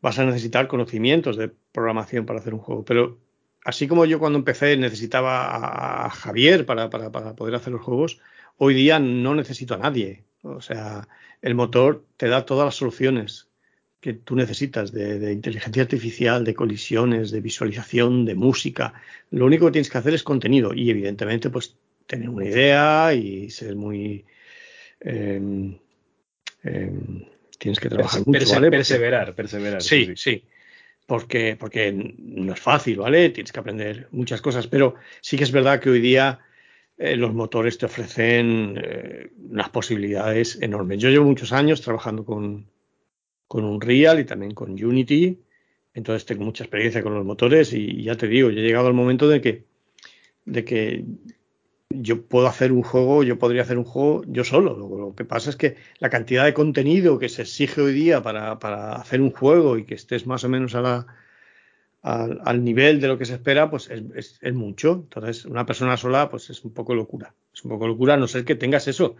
vas 0.00 0.18
a 0.18 0.24
necesitar 0.24 0.68
conocimientos 0.68 1.36
de 1.36 1.50
programación 1.72 2.26
para 2.26 2.38
hacer 2.38 2.54
un 2.54 2.60
juego. 2.60 2.84
Pero 2.84 3.18
así 3.64 3.88
como 3.88 4.04
yo 4.04 4.18
cuando 4.18 4.38
empecé 4.38 4.76
necesitaba 4.76 6.06
a 6.06 6.10
Javier 6.10 6.66
para, 6.66 6.90
poder 6.90 7.54
hacer 7.54 7.72
los 7.72 7.82
juegos, 7.82 8.20
hoy 8.56 8.74
día 8.74 8.98
no 8.98 9.34
necesito 9.34 9.74
a 9.74 9.78
nadie. 9.78 10.24
O 10.42 10.60
sea, 10.60 11.08
el 11.42 11.54
motor 11.54 12.04
te 12.16 12.28
da 12.28 12.44
todas 12.44 12.66
las 12.66 12.76
soluciones 12.76 13.48
que 14.04 14.12
tú 14.12 14.36
necesitas 14.36 14.92
de, 14.92 15.18
de, 15.18 15.32
inteligencia 15.32 15.82
artificial, 15.82 16.44
de 16.44 16.54
colisiones, 16.54 17.30
de 17.30 17.40
visualización, 17.40 18.26
de 18.26 18.34
música. 18.34 18.92
Lo 19.30 19.46
único 19.46 19.64
que 19.64 19.72
tienes 19.72 19.88
que 19.88 19.96
hacer 19.96 20.12
es 20.12 20.22
contenido 20.22 20.74
y 20.74 20.90
evidentemente 20.90 21.48
pues 21.48 21.74
tener 22.06 22.28
una 22.28 22.44
idea 22.44 23.14
y 23.14 23.48
ser 23.48 23.76
muy 23.76 24.26
Em, 25.04 25.78
em, 26.62 27.24
tienes 27.58 27.78
que 27.78 27.90
trabajar 27.90 28.22
mucho, 28.26 28.54
¿vale? 28.54 28.70
Perseverar, 28.70 29.34
perseverar. 29.34 29.82
Sí, 29.82 30.14
sí, 30.16 30.42
Porque, 31.06 31.56
porque 31.60 31.92
no 31.92 32.54
es 32.54 32.60
fácil, 32.60 32.96
¿vale? 32.96 33.28
Tienes 33.28 33.52
que 33.52 33.60
aprender 33.60 34.08
muchas 34.12 34.40
cosas, 34.40 34.66
pero 34.66 34.94
sí 35.20 35.36
que 35.36 35.44
es 35.44 35.52
verdad 35.52 35.78
que 35.78 35.90
hoy 35.90 36.00
día 36.00 36.40
eh, 36.96 37.16
los 37.16 37.34
motores 37.34 37.76
te 37.76 37.84
ofrecen 37.84 38.80
eh, 38.82 39.30
unas 39.50 39.68
posibilidades 39.68 40.58
enormes. 40.62 40.98
Yo 40.98 41.10
llevo 41.10 41.26
muchos 41.26 41.52
años 41.52 41.82
trabajando 41.82 42.24
con, 42.24 42.66
con 43.54 43.64
Unreal 43.66 44.18
y 44.18 44.24
también 44.24 44.52
con 44.52 44.72
Unity, 44.72 45.38
entonces 45.94 46.26
tengo 46.26 46.42
mucha 46.42 46.64
experiencia 46.64 47.04
con 47.04 47.14
los 47.14 47.24
motores 47.24 47.72
y, 47.72 48.02
ya 48.02 48.16
te 48.16 48.26
digo, 48.26 48.50
ya 48.50 48.58
he 48.58 48.64
llegado 48.64 48.88
al 48.88 48.94
momento 48.94 49.28
de 49.28 49.40
que, 49.40 49.62
de 50.44 50.64
que 50.64 51.04
yo 51.88 52.22
puedo 52.22 52.48
hacer 52.48 52.72
un 52.72 52.82
juego, 52.82 53.22
yo 53.22 53.38
podría 53.38 53.62
hacer 53.62 53.78
un 53.78 53.84
juego 53.84 54.24
yo 54.26 54.42
solo. 54.42 54.76
Lo, 54.76 55.14
que 55.14 55.24
pasa 55.24 55.50
es 55.50 55.56
que 55.56 55.76
la 56.00 56.10
cantidad 56.10 56.44
de 56.44 56.52
contenido 56.52 57.20
que 57.20 57.28
se 57.28 57.42
exige 57.42 57.80
hoy 57.80 57.92
día 57.92 58.24
para, 58.24 58.54
hacer 58.96 59.20
un 59.20 59.30
juego 59.30 59.78
y 59.78 59.84
que 59.84 59.94
estés 59.94 60.26
más 60.26 60.42
o 60.42 60.48
menos 60.48 60.74
a 60.74 60.80
la, 60.80 61.06
al 62.02 62.64
nivel 62.64 63.00
de 63.00 63.06
lo 63.06 63.18
que 63.18 63.24
se 63.24 63.34
espera, 63.34 63.70
pues 63.70 63.88
es, 63.88 64.36
es, 64.42 64.54
mucho. 64.54 64.94
Entonces, 65.04 65.44
una 65.44 65.64
persona 65.64 65.96
sola, 65.96 66.28
pues 66.28 66.50
es 66.50 66.64
un 66.64 66.74
poco 66.74 66.96
locura. 66.96 67.32
Es 67.54 67.64
un 67.64 67.70
poco 67.70 67.86
locura, 67.86 68.14
a 68.14 68.16
no 68.16 68.26
ser 68.26 68.44
que 68.44 68.56
tengas 68.56 68.88
eso, 68.88 69.14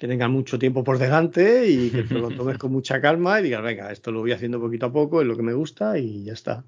que 0.00 0.08
tengas 0.08 0.30
mucho 0.30 0.58
tiempo 0.58 0.82
por 0.82 0.96
delante 0.96 1.68
y 1.68 1.90
que 1.90 2.04
te 2.04 2.14
lo 2.14 2.30
tomes 2.36 2.56
con 2.56 2.72
mucha 2.72 3.02
calma 3.02 3.38
y 3.38 3.42
digas, 3.42 3.62
venga, 3.62 3.92
esto 3.92 4.10
lo 4.10 4.20
voy 4.20 4.32
haciendo 4.32 4.58
poquito 4.58 4.86
a 4.86 4.92
poco, 4.92 5.20
es 5.20 5.26
lo 5.26 5.36
que 5.36 5.42
me 5.42 5.52
gusta 5.52 5.98
y 5.98 6.24
ya 6.24 6.32
está. 6.32 6.64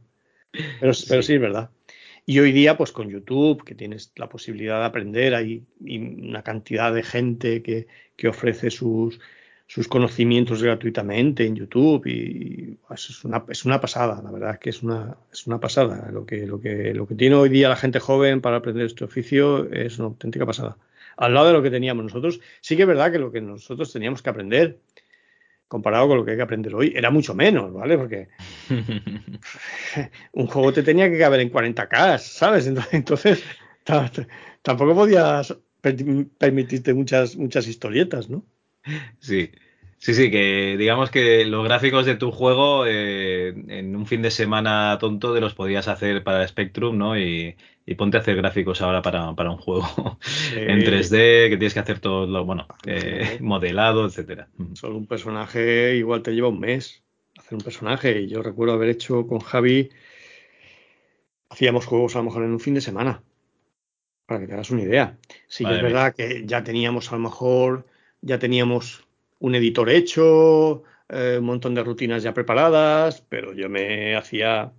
Pero, 0.52 0.92
pero 1.08 1.22
sí 1.22 1.34
es 1.34 1.40
verdad. 1.40 1.70
Y 2.26 2.40
hoy 2.40 2.52
día, 2.52 2.76
pues 2.76 2.92
con 2.92 3.08
YouTube, 3.08 3.64
que 3.64 3.74
tienes 3.74 4.12
la 4.16 4.28
posibilidad 4.28 4.80
de 4.80 4.84
aprender, 4.84 5.34
hay 5.34 5.64
una 5.80 6.42
cantidad 6.42 6.92
de 6.92 7.02
gente 7.02 7.62
que, 7.62 7.86
que 8.16 8.28
ofrece 8.28 8.70
sus, 8.70 9.18
sus 9.66 9.88
conocimientos 9.88 10.62
gratuitamente 10.62 11.46
en 11.46 11.56
YouTube 11.56 12.06
y 12.06 12.76
pues, 12.86 13.08
es, 13.08 13.24
una, 13.24 13.46
es 13.48 13.64
una 13.64 13.80
pasada, 13.80 14.20
la 14.22 14.30
verdad 14.30 14.58
que 14.58 14.68
es 14.68 14.82
una, 14.82 15.16
es 15.32 15.46
una 15.46 15.58
pasada. 15.58 16.10
Lo 16.12 16.26
que, 16.26 16.46
lo, 16.46 16.60
que, 16.60 16.92
lo 16.92 17.06
que 17.06 17.14
tiene 17.14 17.36
hoy 17.36 17.48
día 17.48 17.70
la 17.70 17.76
gente 17.76 17.98
joven 17.98 18.42
para 18.42 18.58
aprender 18.58 18.84
este 18.84 19.04
oficio 19.04 19.72
es 19.72 19.98
una 19.98 20.08
auténtica 20.08 20.44
pasada. 20.44 20.76
Al 21.16 21.34
lado 21.34 21.48
de 21.48 21.52
lo 21.52 21.62
que 21.62 21.70
teníamos 21.70 22.04
nosotros, 22.04 22.40
sí 22.60 22.76
que 22.76 22.82
es 22.82 22.88
verdad 22.88 23.12
que 23.12 23.18
lo 23.18 23.32
que 23.32 23.40
nosotros 23.40 23.92
teníamos 23.92 24.22
que 24.22 24.30
aprender 24.30 24.80
comparado 25.72 26.06
con 26.06 26.18
lo 26.18 26.24
que 26.26 26.32
hay 26.32 26.36
que 26.36 26.42
aprender 26.42 26.74
hoy, 26.74 26.92
era 26.94 27.10
mucho 27.10 27.34
menos, 27.34 27.72
¿vale? 27.72 27.96
Porque 27.96 28.28
un 30.32 30.46
juego 30.46 30.70
te 30.70 30.82
tenía 30.82 31.10
que 31.10 31.18
caber 31.18 31.40
en 31.40 31.50
40K, 31.50 32.18
¿sabes? 32.18 32.70
Entonces, 32.92 33.42
tampoco 34.60 34.94
podías 34.94 35.56
permitirte 35.80 36.92
muchas, 36.92 37.36
muchas 37.36 37.66
historietas, 37.66 38.28
¿no? 38.28 38.44
Sí. 39.18 39.50
Sí, 40.02 40.14
sí, 40.14 40.32
que 40.32 40.74
digamos 40.76 41.12
que 41.12 41.44
los 41.44 41.62
gráficos 41.62 42.06
de 42.06 42.16
tu 42.16 42.32
juego 42.32 42.86
eh, 42.88 43.54
en 43.68 43.94
un 43.94 44.04
fin 44.04 44.20
de 44.20 44.32
semana 44.32 44.98
tonto 44.98 45.32
de 45.32 45.40
los 45.40 45.54
podías 45.54 45.86
hacer 45.86 46.24
para 46.24 46.46
Spectrum, 46.48 46.98
¿no? 46.98 47.16
Y, 47.16 47.56
ponte 47.96 48.16
a 48.16 48.20
hacer 48.20 48.34
gráficos 48.34 48.82
ahora 48.82 49.00
para, 49.00 49.30
un 49.30 49.58
juego 49.58 50.18
en 50.56 50.80
3D, 50.80 51.50
que 51.50 51.56
tienes 51.56 51.72
que 51.72 51.78
hacer 51.78 52.00
todo 52.00 52.26
lo, 52.26 52.44
bueno, 52.44 52.66
eh, 52.84 53.38
modelado, 53.40 54.04
etcétera. 54.04 54.48
Solo 54.72 54.96
un 54.96 55.06
personaje 55.06 55.94
igual 55.94 56.22
te 56.22 56.32
lleva 56.32 56.48
un 56.48 56.58
mes 56.58 57.04
hacer 57.38 57.54
un 57.54 57.62
personaje. 57.62 58.22
Y 58.22 58.26
yo 58.26 58.42
recuerdo 58.42 58.74
haber 58.74 58.88
hecho 58.88 59.28
con 59.28 59.38
Javi, 59.38 59.90
hacíamos 61.48 61.86
juegos 61.86 62.16
a 62.16 62.18
lo 62.18 62.24
mejor 62.24 62.42
en 62.42 62.50
un 62.50 62.58
fin 62.58 62.74
de 62.74 62.80
semana, 62.80 63.22
para 64.26 64.40
que 64.40 64.48
te 64.48 64.54
hagas 64.54 64.70
una 64.70 64.82
idea. 64.82 65.16
Sí, 65.46 65.62
es 65.62 65.80
verdad 65.80 66.12
que 66.12 66.42
ya 66.44 66.64
teníamos 66.64 67.12
a 67.12 67.14
lo 67.14 67.22
mejor, 67.22 67.86
ya 68.20 68.40
teníamos 68.40 69.06
un 69.42 69.56
editor 69.56 69.90
hecho, 69.90 70.84
eh, 71.08 71.36
un 71.40 71.44
montón 71.44 71.74
de 71.74 71.82
rutinas 71.82 72.22
ya 72.22 72.32
preparadas, 72.32 73.24
pero 73.28 73.52
yo 73.52 73.68
me 73.68 74.14
hacía 74.14 74.72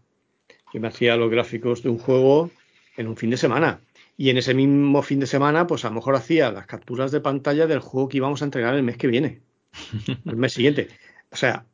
yo 0.74 0.80
me 0.80 0.88
hacía 0.88 1.18
los 1.18 1.30
gráficos 1.30 1.84
de 1.84 1.90
un 1.90 2.00
juego 2.00 2.50
en 2.96 3.08
un 3.08 3.18
fin 3.18 3.30
de 3.30 3.38
semana. 3.38 3.82
Y 4.16 4.30
en 4.30 4.38
ese 4.38 4.54
mismo 4.54 5.02
fin 5.04 5.20
de 5.20 5.28
semana, 5.28 5.68
pues 5.68 5.84
a 5.84 5.90
lo 5.90 5.96
mejor 5.96 6.16
hacía 6.16 6.50
las 6.52 6.66
capturas 6.66 7.12
de 7.12 7.20
pantalla 7.20 7.68
del 7.68 7.80
juego 7.80 8.08
que 8.08 8.18
íbamos 8.18 8.42
a 8.42 8.46
entregar 8.46 8.74
el 8.74 8.84
mes 8.84 8.98
que 8.98 9.08
viene, 9.08 9.42
el 10.26 10.38
mes 10.38 10.54
siguiente. 10.54 10.88
O 11.30 11.36
sea, 11.36 11.66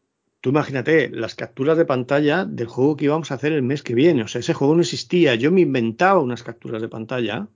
tú 0.41 0.49
imagínate 0.49 1.09
las 1.11 1.35
capturas 1.35 1.77
de 1.77 1.85
pantalla 1.85 2.43
del 2.43 2.67
juego 2.67 2.97
que 2.97 3.05
íbamos 3.05 3.29
a 3.29 3.35
hacer 3.35 3.53
el 3.53 3.61
mes 3.61 3.83
que 3.83 3.93
viene. 3.93 4.23
O 4.23 4.27
sea, 4.27 4.39
ese 4.39 4.55
juego 4.55 4.73
no 4.73 4.81
existía. 4.81 5.35
Yo 5.35 5.51
me 5.51 5.61
inventaba 5.61 6.19
unas 6.19 6.41
capturas 6.41 6.81
de 6.81 6.89
pantalla. 6.89 7.47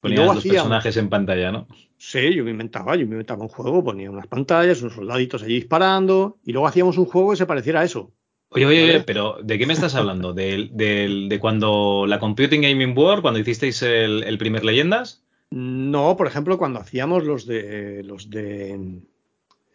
Ponías 0.00 0.34
los 0.34 0.44
personajes 0.44 0.96
en 0.96 1.08
pantalla, 1.08 1.50
¿no? 1.50 1.66
Sí, 1.98 2.34
yo 2.34 2.44
me 2.44 2.50
inventaba, 2.50 2.94
yo 2.96 3.06
me 3.06 3.12
inventaba 3.12 3.42
un 3.42 3.48
juego, 3.48 3.82
ponía 3.82 4.10
unas 4.10 4.26
pantallas, 4.26 4.82
unos 4.82 4.94
soldaditos 4.94 5.42
allí 5.42 5.54
disparando, 5.54 6.38
y 6.44 6.52
luego 6.52 6.66
hacíamos 6.66 6.98
un 6.98 7.06
juego 7.06 7.30
que 7.30 7.36
se 7.36 7.46
pareciera 7.46 7.80
a 7.80 7.84
eso. 7.84 8.12
Oye, 8.50 8.66
oye, 8.66 9.00
pero 9.00 9.38
¿de 9.42 9.58
qué 9.58 9.66
me 9.66 9.72
estás 9.72 9.94
hablando? 9.94 10.32
¿De, 10.32 10.70
de, 10.72 11.38
cuando 11.40 12.04
la 12.06 12.18
Computing 12.18 12.62
Gaming 12.62 12.96
World, 12.96 13.22
cuando 13.22 13.40
hicisteis 13.40 13.82
el, 13.82 14.38
primer 14.38 14.64
Leyendas? 14.64 15.24
No, 15.50 16.16
por 16.16 16.26
ejemplo, 16.26 16.56
cuando 16.56 16.80
hacíamos 16.80 17.24
los 17.24 17.46
de 17.46 18.02
los 18.04 18.30
de 18.30 19.00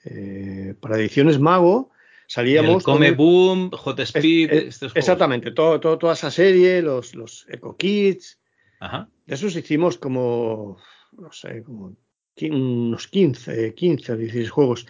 eh, 0.05 0.73
para 0.79 0.97
ediciones 0.97 1.39
Mago, 1.39 1.91
salíamos. 2.27 2.77
El 2.77 2.83
Come 2.83 3.11
Boom, 3.11 3.71
Hot 3.71 3.99
Speed, 3.99 4.51
estos 4.51 4.95
Exactamente, 4.95 5.51
todo, 5.51 5.79
todo, 5.79 5.97
toda 5.97 6.13
esa 6.13 6.31
serie, 6.31 6.81
los, 6.81 7.13
los 7.13 7.45
Eco 7.49 7.75
Kids. 7.75 8.40
Ajá. 8.81 9.07
De 9.27 9.35
esos 9.35 9.55
hicimos 9.55 9.97
como, 9.97 10.77
no 11.13 11.31
sé, 11.31 11.63
como 11.63 11.95
unos 12.41 13.07
15, 13.07 13.75
15 13.75 14.11
o 14.11 14.17
16 14.17 14.49
juegos. 14.49 14.87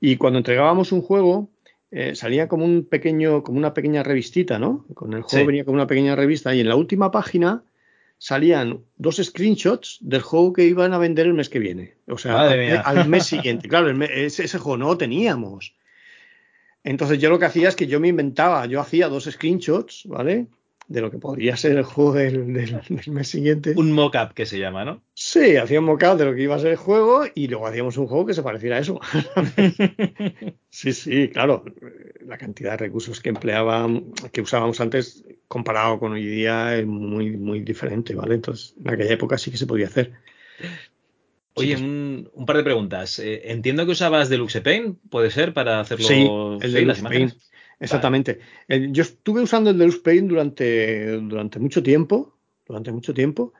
Y 0.00 0.16
cuando 0.16 0.38
entregábamos 0.38 0.92
un 0.92 1.02
juego, 1.02 1.50
eh, 1.90 2.14
salía 2.16 2.48
como 2.48 2.64
un 2.64 2.86
pequeño, 2.86 3.42
como 3.42 3.58
una 3.58 3.74
pequeña 3.74 4.02
revistita, 4.02 4.58
¿no? 4.58 4.86
Con 4.94 5.12
el 5.12 5.22
juego 5.22 5.46
venía 5.46 5.64
como 5.64 5.76
una 5.76 5.86
pequeña 5.86 6.16
revista 6.16 6.54
y 6.54 6.60
en 6.60 6.68
la 6.68 6.76
última 6.76 7.10
página 7.10 7.62
salían 8.16 8.80
dos 8.96 9.16
screenshots 9.22 9.98
del 10.00 10.22
juego 10.22 10.54
que 10.54 10.64
iban 10.64 10.94
a 10.94 10.98
vender 10.98 11.26
el 11.26 11.34
mes 11.34 11.50
que 11.50 11.58
viene. 11.58 11.96
O 12.06 12.16
sea, 12.16 12.48
al, 12.48 13.08
mes 13.08 13.26
siguiente. 13.26 13.68
Claro, 13.68 13.90
ese, 14.06 14.58
juego 14.58 14.78
no 14.78 14.86
lo 14.86 14.96
teníamos. 14.96 15.76
Entonces 16.82 17.18
yo 17.18 17.28
lo 17.28 17.38
que 17.38 17.44
hacía 17.44 17.68
es 17.68 17.76
que 17.76 17.86
yo 17.86 18.00
me 18.00 18.08
inventaba, 18.08 18.64
yo 18.64 18.80
hacía 18.80 19.08
dos 19.08 19.24
screenshots, 19.24 20.04
¿vale? 20.06 20.46
De 20.86 21.00
lo 21.00 21.10
que 21.10 21.18
podría 21.18 21.56
ser 21.56 21.76
el 21.76 21.84
juego 21.84 22.12
del, 22.12 22.52
del, 22.52 22.80
mes 23.08 23.28
siguiente. 23.28 23.74
Un 23.76 23.92
mock-up 23.92 24.34
que 24.34 24.46
se 24.46 24.58
llama, 24.58 24.84
¿no? 24.84 25.02
Sí, 25.14 25.56
hacía 25.56 25.80
un 25.80 25.86
mock-up 25.86 26.16
de 26.18 26.24
lo 26.26 26.34
que 26.34 26.42
iba 26.42 26.54
a 26.54 26.58
ser 26.58 26.72
el 26.72 26.76
juego 26.76 27.24
y 27.34 27.48
luego 27.48 27.66
hacíamos 27.66 27.96
un 27.96 28.06
juego 28.06 28.26
que 28.26 28.34
se 28.34 28.42
pareciera 28.42 28.76
a 28.76 28.80
eso. 28.80 29.00
sí, 30.70 30.92
sí, 30.92 31.28
claro. 31.28 31.64
La 32.26 32.38
cantidad 32.38 32.72
de 32.72 32.76
recursos 32.78 33.20
que 33.20 33.30
empleábamos, 33.30 34.02
que 34.32 34.40
usábamos 34.40 34.80
antes, 34.80 35.24
comparado 35.48 35.98
con 35.98 36.12
hoy 36.12 36.26
día, 36.26 36.76
es 36.76 36.86
muy, 36.86 37.36
muy 37.36 37.60
diferente, 37.60 38.14
¿vale? 38.14 38.34
Entonces, 38.34 38.74
en 38.78 38.90
aquella 38.90 39.12
época 39.12 39.38
sí 39.38 39.50
que 39.50 39.56
se 39.56 39.66
podía 39.66 39.86
hacer. 39.86 40.12
Oye, 41.54 41.76
un, 41.76 42.30
un, 42.34 42.46
par 42.46 42.56
de 42.56 42.64
preguntas. 42.64 43.18
Eh, 43.20 43.52
entiendo 43.52 43.86
que 43.86 43.92
usabas 43.92 44.28
Deluxe 44.28 44.60
Paint, 44.60 44.98
¿puede 45.08 45.30
ser? 45.30 45.54
Para 45.54 45.80
hacerlo. 45.80 46.06
Sí, 46.06 46.28
el 46.60 46.70
sí, 46.70 46.76
Deluxe 46.76 47.02
Paint. 47.02 47.34
Exactamente. 47.84 48.40
El, 48.66 48.92
yo 48.92 49.02
estuve 49.02 49.42
usando 49.42 49.70
el 49.70 49.78
Deluxe 49.78 50.00
Paint 50.00 50.28
durante, 50.28 51.18
durante 51.18 51.58
mucho 51.58 51.82
tiempo. 51.82 52.36
Durante 52.66 52.92
mucho 52.92 53.14
tiempo. 53.14 53.52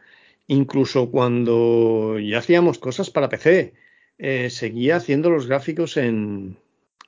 Incluso 0.46 1.10
cuando 1.10 2.18
ya 2.18 2.38
hacíamos 2.38 2.78
cosas 2.78 3.10
para 3.10 3.28
PC. 3.28 3.74
Eh, 4.18 4.48
seguía 4.50 4.96
haciendo 4.96 5.28
los 5.30 5.46
gráficos 5.46 5.96
en, 5.96 6.56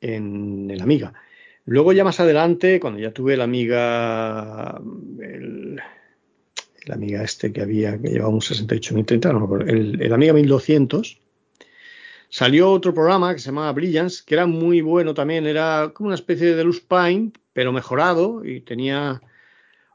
en 0.00 0.70
el 0.70 0.82
Amiga. 0.82 1.14
Luego 1.64 1.92
ya 1.92 2.04
más 2.04 2.20
adelante, 2.20 2.80
cuando 2.80 3.00
ya 3.00 3.12
tuve 3.12 3.34
el 3.34 3.40
Amiga, 3.40 4.80
el, 5.20 5.80
el 6.84 6.92
Amiga 6.92 7.22
este 7.22 7.52
que 7.52 7.62
había, 7.62 8.00
que 8.00 8.08
llevaba 8.08 8.32
un 8.32 8.40
68.030, 8.40 9.32
no, 9.32 9.60
el, 9.60 10.00
el 10.00 10.12
Amiga 10.12 10.32
1200, 10.32 11.20
salió 12.28 12.70
otro 12.70 12.92
programa 12.94 13.32
que 13.32 13.40
se 13.40 13.46
llamaba 13.46 13.72
Brilliance, 13.72 14.22
que 14.24 14.34
era 14.34 14.46
muy 14.46 14.80
bueno 14.80 15.14
también, 15.14 15.46
era 15.46 15.92
como 15.94 16.08
una 16.08 16.14
especie 16.14 16.46
de 16.46 16.56
Deluxe 16.56 16.80
Paint, 16.80 17.38
pero 17.52 17.72
mejorado 17.72 18.44
y 18.44 18.60
tenía 18.60 19.20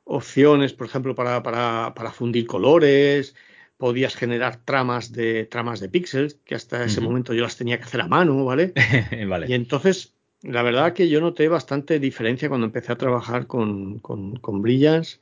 opciones, 0.03 0.73
por 0.73 0.87
ejemplo, 0.87 1.15
para, 1.15 1.43
para, 1.43 1.93
para 1.95 2.11
fundir 2.11 2.47
colores, 2.47 3.35
podías 3.77 4.15
generar 4.15 4.57
tramas 4.63 5.11
de 5.11 5.45
tramas 5.45 5.79
de 5.79 5.89
píxeles, 5.89 6.35
que 6.45 6.55
hasta 6.55 6.83
ese 6.83 6.99
uh 6.99 7.03
-huh. 7.03 7.05
momento 7.05 7.33
yo 7.33 7.43
las 7.43 7.57
tenía 7.57 7.77
que 7.77 7.85
hacer 7.85 8.01
a 8.01 8.07
mano, 8.07 8.45
¿vale? 8.45 8.73
vale. 9.27 9.47
Y 9.49 9.53
entonces, 9.53 10.13
la 10.43 10.63
verdad 10.63 10.93
que 10.93 11.09
yo 11.09 11.21
noté 11.21 11.47
bastante 11.47 11.99
diferencia 11.99 12.49
cuando 12.49 12.65
empecé 12.67 12.91
a 12.91 12.97
trabajar 12.97 13.47
con, 13.47 13.99
con, 13.99 14.35
con 14.37 14.61
Brilliance 14.61 15.19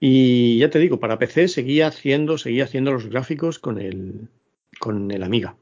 y 0.00 0.58
ya 0.58 0.68
te 0.68 0.80
digo, 0.80 0.98
para 0.98 1.18
PC 1.18 1.46
seguía 1.46 1.86
haciendo, 1.86 2.36
seguía 2.36 2.64
haciendo 2.64 2.92
los 2.92 3.06
gráficos 3.06 3.60
con 3.60 3.78
el, 3.78 4.28
con 4.80 5.10
el 5.12 5.22
Amiga. 5.22 5.54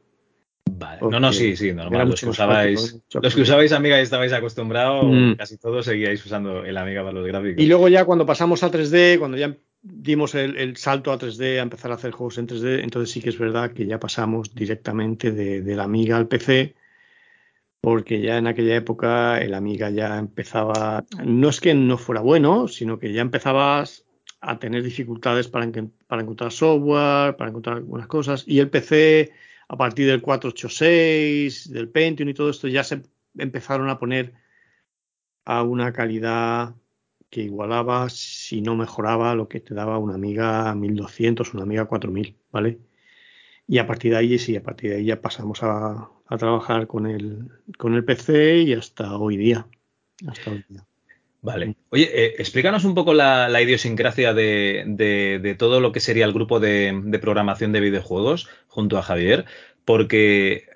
Vale. 0.79 1.01
No, 1.03 1.21
no, 1.21 1.33
sí, 1.33 1.57
sí, 1.57 1.73
normal. 1.73 2.09
Los 2.09 2.21
que, 2.21 2.29
usabais, 2.29 3.01
los 3.13 3.35
que 3.35 3.41
usabais 3.41 3.73
Amiga 3.73 3.99
y 3.99 4.03
estabais 4.03 4.33
acostumbrados, 4.33 5.05
mm. 5.07 5.33
casi 5.35 5.59
todos 5.59 5.87
seguíais 5.87 6.25
usando 6.25 6.65
el 6.65 6.77
Amiga 6.77 7.03
para 7.03 7.13
los 7.13 7.27
gráficos. 7.27 7.63
Y 7.63 7.67
luego 7.67 7.89
ya 7.89 8.05
cuando 8.05 8.27
pasamos 8.27 8.63
a 8.63 8.71
3D, 8.71 9.19
cuando 9.19 9.37
ya 9.37 9.57
dimos 9.83 10.35
el, 10.35 10.57
el, 10.57 10.77
salto 10.77 11.13
a 11.13 11.19
3D, 11.19 11.59
a 11.59 11.63
empezar 11.63 11.91
a 11.91 11.95
hacer 11.95 12.13
juegos 12.13 12.39
en 12.39 12.47
3D, 12.47 12.83
entonces 12.83 13.11
sí 13.11 13.21
que 13.21 13.31
es 13.31 13.39
verdad 13.39 13.73
que 13.73 13.87
ya 13.87 13.99
pasamos 13.99 14.55
directamente 14.55 15.33
de, 15.33 15.63
de 15.63 15.77
la 15.77 15.85
Amiga 15.85 16.17
al 16.17 16.29
PC, 16.29 16.75
porque 17.81 18.21
ya 18.21 18.37
en 18.39 18.47
aquella 18.47 18.77
época 18.77 19.41
el 19.41 19.55
Amiga 19.55 19.91
ya 19.91 20.19
empezaba, 20.19 21.05
no 21.25 21.49
es 21.49 21.61
que 21.61 21.75
no 21.75 21.99
fuera 21.99 22.21
bueno, 22.21 22.69
sino 22.69 22.99
que 22.99 23.13
ya 23.13 23.23
empezabas 23.23 24.05
a 24.41 24.59
tener 24.59 24.83
dificultades 24.83 25.49
para, 25.49 25.71
para 26.07 26.23
encontrar 26.23 26.53
software, 26.53 27.37
para 27.37 27.51
encontrar 27.51 27.77
algunas 27.77 28.07
cosas. 28.07 28.45
Y 28.47 28.59
el 28.61 28.71
PC, 28.71 29.33
a 29.71 29.77
partir 29.77 30.09
del 30.09 30.21
486, 30.21 31.71
del 31.71 31.89
Pentium 31.89 32.29
y 32.29 32.35
todo 32.35 32.51
esto, 32.51 32.67
ya 32.67 32.83
se 32.83 33.03
empezaron 33.39 33.89
a 33.89 34.01
poner 34.01 34.35
a 35.45 35.63
una 35.63 35.93
calidad 35.93 36.75
que 37.31 37.43
igualaba, 37.43 38.09
si 38.09 38.63
no 38.63 38.75
mejoraba, 38.75 39.37
lo 39.37 39.49
que 39.49 39.61
te 39.61 39.73
daba 39.73 39.99
una 39.99 40.15
Amiga 40.17 40.75
1200, 40.75 41.55
una 41.55 41.63
Amiga 41.63 41.85
4000, 41.85 42.37
¿vale? 42.51 42.81
Y 43.69 43.79
a 43.79 43.87
partir 43.87 44.11
de 44.11 44.19
ahí, 44.19 44.39
sí, 44.41 44.57
a 44.57 44.63
partir 44.65 44.91
de 44.91 44.97
ahí 44.97 45.05
ya 45.05 45.21
pasamos 45.21 45.63
a, 45.63 46.11
a 46.27 46.37
trabajar 46.37 46.89
con 46.89 47.07
el, 47.07 47.49
con 47.79 47.95
el 47.95 48.05
PC 48.05 48.63
y 48.63 48.73
hasta 48.73 49.17
hoy 49.19 49.37
día. 49.37 49.69
Hasta 50.27 50.51
hoy 50.51 50.65
día. 50.69 50.85
Vale. 51.43 51.75
Oye, 51.89 52.11
eh, 52.13 52.35
explícanos 52.39 52.85
un 52.85 52.95
poco 52.95 53.15
la, 53.15 53.49
la 53.49 53.63
idiosincrasia 53.63 54.35
de, 54.35 54.85
de, 54.87 55.39
de, 55.43 55.55
todo 55.55 55.81
lo 55.81 55.91
que 55.93 56.01
sería 56.01 56.27
el 56.27 56.35
grupo 56.35 56.61
de, 56.61 57.01
de, 57.03 57.19
programación 57.19 57.73
de 57.73 57.81
videojuegos 57.81 58.49
junto 58.69 58.99
a 58.99 59.03
Javier, 59.03 59.47
porque 59.85 60.67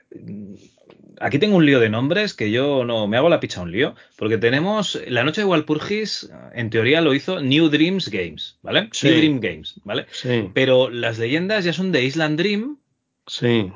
aquí 1.20 1.38
tengo 1.38 1.57
un 1.57 1.66
lío 1.66 1.81
de 1.81 1.88
nombres 1.88 2.35
que 2.35 2.50
yo 2.50 2.85
no 2.85 3.07
me 3.07 3.16
hago 3.16 3.29
la 3.29 3.40
picha 3.40 3.61
un 3.61 3.72
lío, 3.72 3.94
porque 4.16 4.38
tenemos 4.38 5.00
la 5.07 5.24
noche 5.24 5.42
de 5.42 5.46
Walpurgis, 5.46 6.31
en 6.55 6.70
teoría 6.70 7.00
lo 7.00 7.14
hizo 7.14 7.40
New 7.40 7.68
Dreams 7.68 8.09
Games, 8.09 8.59
¿vale? 8.62 8.88
Sí. 8.92 9.09
New 9.09 9.16
Dream 9.18 9.40
Games, 9.40 9.81
¿vale? 9.85 10.07
Sí. 10.11 10.50
Pero 10.55 10.90
las 10.90 11.18
leyendas 11.18 11.64
ya 11.64 11.72
son 11.72 11.92
de 11.92 12.05
Island 12.05 12.38
Dream. 12.38 12.79
Sí. 13.27 13.70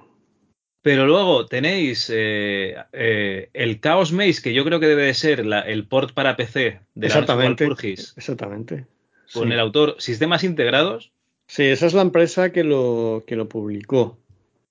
Pero 0.82 1.06
luego 1.06 1.46
tenéis 1.46 2.10
eh, 2.14 2.76
eh, 2.92 3.50
el 3.52 3.80
Chaos 3.80 4.12
Maze, 4.12 4.40
que 4.42 4.54
yo 4.54 4.64
creo 4.64 4.78
que 4.78 4.86
debe 4.86 5.04
de 5.04 5.14
ser 5.14 5.44
la, 5.44 5.60
el 5.60 5.86
port 5.86 6.12
para 6.12 6.36
PC 6.36 6.80
de 6.94 7.06
exactamente, 7.06 7.64
la 7.64 7.70
Walpurgis, 7.70 8.14
Exactamente. 8.16 8.86
Con 9.32 9.48
sí. 9.48 9.54
el 9.54 9.60
autor 9.60 9.96
Sistemas 9.98 10.44
Integrados. 10.44 11.10
Sí, 11.46 11.64
esa 11.64 11.86
es 11.86 11.94
la 11.94 12.02
empresa 12.02 12.52
que 12.52 12.62
lo, 12.62 13.24
que 13.26 13.34
lo 13.34 13.48
publicó. 13.48 14.18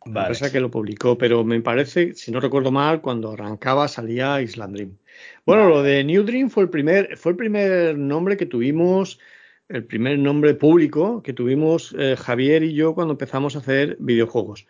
Vale. 0.06 0.14
La 0.14 0.22
empresa 0.28 0.52
que 0.52 0.60
lo 0.62 0.72
publicó, 0.72 1.18
pero 1.18 1.44
me 1.44 1.60
parece, 1.62 2.14
si 2.14 2.32
no 2.32 2.40
recuerdo 2.40 2.72
mal, 2.72 3.02
cuando 3.02 3.34
arrancaba 3.34 3.88
salía 3.88 4.42
Island 4.42 4.76
Dream. 4.76 4.98
Bueno, 5.46 5.64
vale. 5.64 5.76
lo 5.76 5.84
de 5.84 6.04
New 6.04 6.24
Dream 6.24 6.50
fue 6.50 6.64
el 6.64 6.70
primer, 6.70 7.18
fue 7.18 7.34
el 7.34 7.38
primer 7.38 7.98
nombre 7.98 8.38
que 8.38 8.46
tuvimos, 8.46 9.20
el 9.68 9.84
primer 9.84 10.18
nombre 10.20 10.54
público 10.54 11.22
que 11.22 11.34
tuvimos 11.34 11.94
eh, 12.00 12.16
Javier 12.18 12.64
y 12.64 12.74
yo 12.74 12.96
cuando 12.96 13.14
empezamos 13.14 13.56
a 13.56 13.60
hacer 13.60 13.98
videojuegos. 14.00 14.66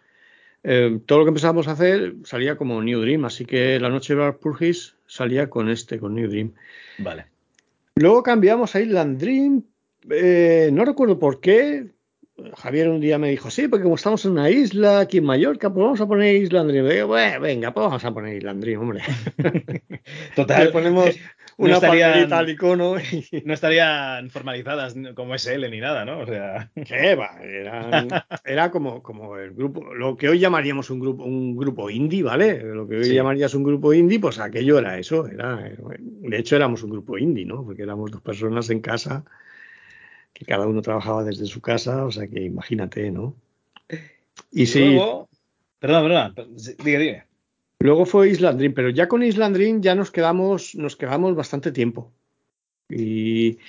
Eh, 0.64 1.00
todo 1.06 1.20
lo 1.20 1.26
que 1.26 1.30
empezamos 1.30 1.68
a 1.68 1.72
hacer 1.72 2.16
salía 2.24 2.58
como 2.58 2.82
New 2.82 3.02
Dream, 3.02 3.26
así 3.26 3.46
que 3.46 3.80
la 3.80 3.90
noche 3.90 4.16
de 4.16 4.34
Purgis 4.34 4.96
salía 5.06 5.50
con 5.50 5.70
este, 5.70 6.00
con 6.00 6.16
New 6.16 6.30
Dream. 6.30 6.54
Vale. 6.98 7.26
Luego 7.96 8.24
cambiamos 8.24 8.76
a 8.76 8.82
Island 8.82 9.20
Dream, 9.20 9.64
eh, 10.10 10.70
no 10.72 10.86
recuerdo 10.86 11.20
por 11.20 11.40
qué. 11.40 11.88
Javier 12.56 12.90
un 12.90 13.02
día 13.02 13.18
me 13.18 13.32
dijo, 13.32 13.50
sí, 13.50 13.68
porque 13.68 13.82
como 13.82 13.96
estamos 13.96 14.24
en 14.26 14.34
una 14.34 14.52
isla 14.52 15.00
aquí 15.00 15.18
en 15.18 15.26
Mallorca, 15.26 15.74
pues 15.74 15.84
vamos 15.84 16.02
a 16.02 16.08
poner 16.08 16.36
Island 16.36 16.70
Dream. 16.70 16.88
digo, 16.88 17.08
bueno, 17.08 17.40
venga, 17.40 17.74
pues 17.74 17.84
vamos 17.84 18.06
a 18.06 18.14
poner 18.14 18.38
Island 18.38 18.62
Dream, 18.62 18.82
hombre. 18.82 19.02
Total. 20.36 20.72
Ponemos 20.72 21.18
una 21.58 21.72
no 21.72 21.76
estarían, 21.76 22.32
al 22.32 22.50
icono. 22.50 22.96
Y... 23.00 23.28
No 23.46 23.54
estarían 23.54 24.30
formalizadas 24.30 24.96
como 25.16 25.38
SL 25.38 25.70
ni 25.70 25.80
nada, 25.80 26.06
¿no? 26.06 26.20
O 26.20 26.26
sea. 26.26 26.70
¿Qué 26.88 27.16
va? 27.16 27.40
Era, 27.42 28.28
era 28.46 28.72
como, 28.72 29.02
como 29.02 29.38
el 29.38 29.54
grupo, 29.54 29.94
lo 29.94 30.16
que 30.16 30.30
hoy 30.30 30.40
llamaríamos 30.40 30.90
un 30.90 31.00
grupo, 31.00 31.24
un 31.24 31.58
grupo 31.58 31.90
indie, 31.90 32.24
¿vale? 32.24 32.62
Lo 32.64 32.88
que 32.88 32.98
hoy 32.98 33.06
sí. 33.06 33.14
llamarías 33.14 33.54
un 33.56 33.64
grupo 33.64 33.94
indie, 33.94 34.20
pues 34.20 34.40
aquello 34.40 34.78
era 34.78 34.98
eso. 34.98 35.28
Era, 35.28 35.58
de 35.98 36.38
hecho, 36.38 36.56
éramos 36.56 36.84
un 36.84 36.92
grupo 36.92 37.18
indie, 37.18 37.46
¿no? 37.46 37.66
Porque 37.66 37.84
éramos 37.84 38.12
dos 38.12 38.22
personas 38.22 38.70
en 38.70 38.80
casa 38.80 39.24
que 40.34 40.46
cada 40.46 40.68
uno 40.68 40.84
trabajaba 40.84 41.24
desde 41.24 41.48
su 41.48 41.62
casa, 41.62 42.06
o 42.06 42.12
sea 42.12 42.28
que 42.28 42.44
imagínate, 42.44 43.10
¿no? 43.10 43.34
Y, 44.52 44.64
y. 44.64 44.94
Luego, 44.94 45.28
perdón, 45.80 46.34
perdón, 46.36 46.56
diga, 46.84 47.00
diga. 47.00 47.27
Luego 47.80 48.06
fue 48.06 48.30
Island 48.30 48.58
Dream, 48.58 48.74
pero 48.74 48.90
ya 48.90 49.08
con 49.08 49.24
Island 49.24 49.56
Dream 49.56 49.82
ya 49.82 49.94
nos 49.94 50.12
quedamos, 50.12 50.76
nos 50.76 50.96
quedamos 50.96 51.36
bastante 51.36 51.72
tiempo. 51.72 52.12
Y, 52.90 53.60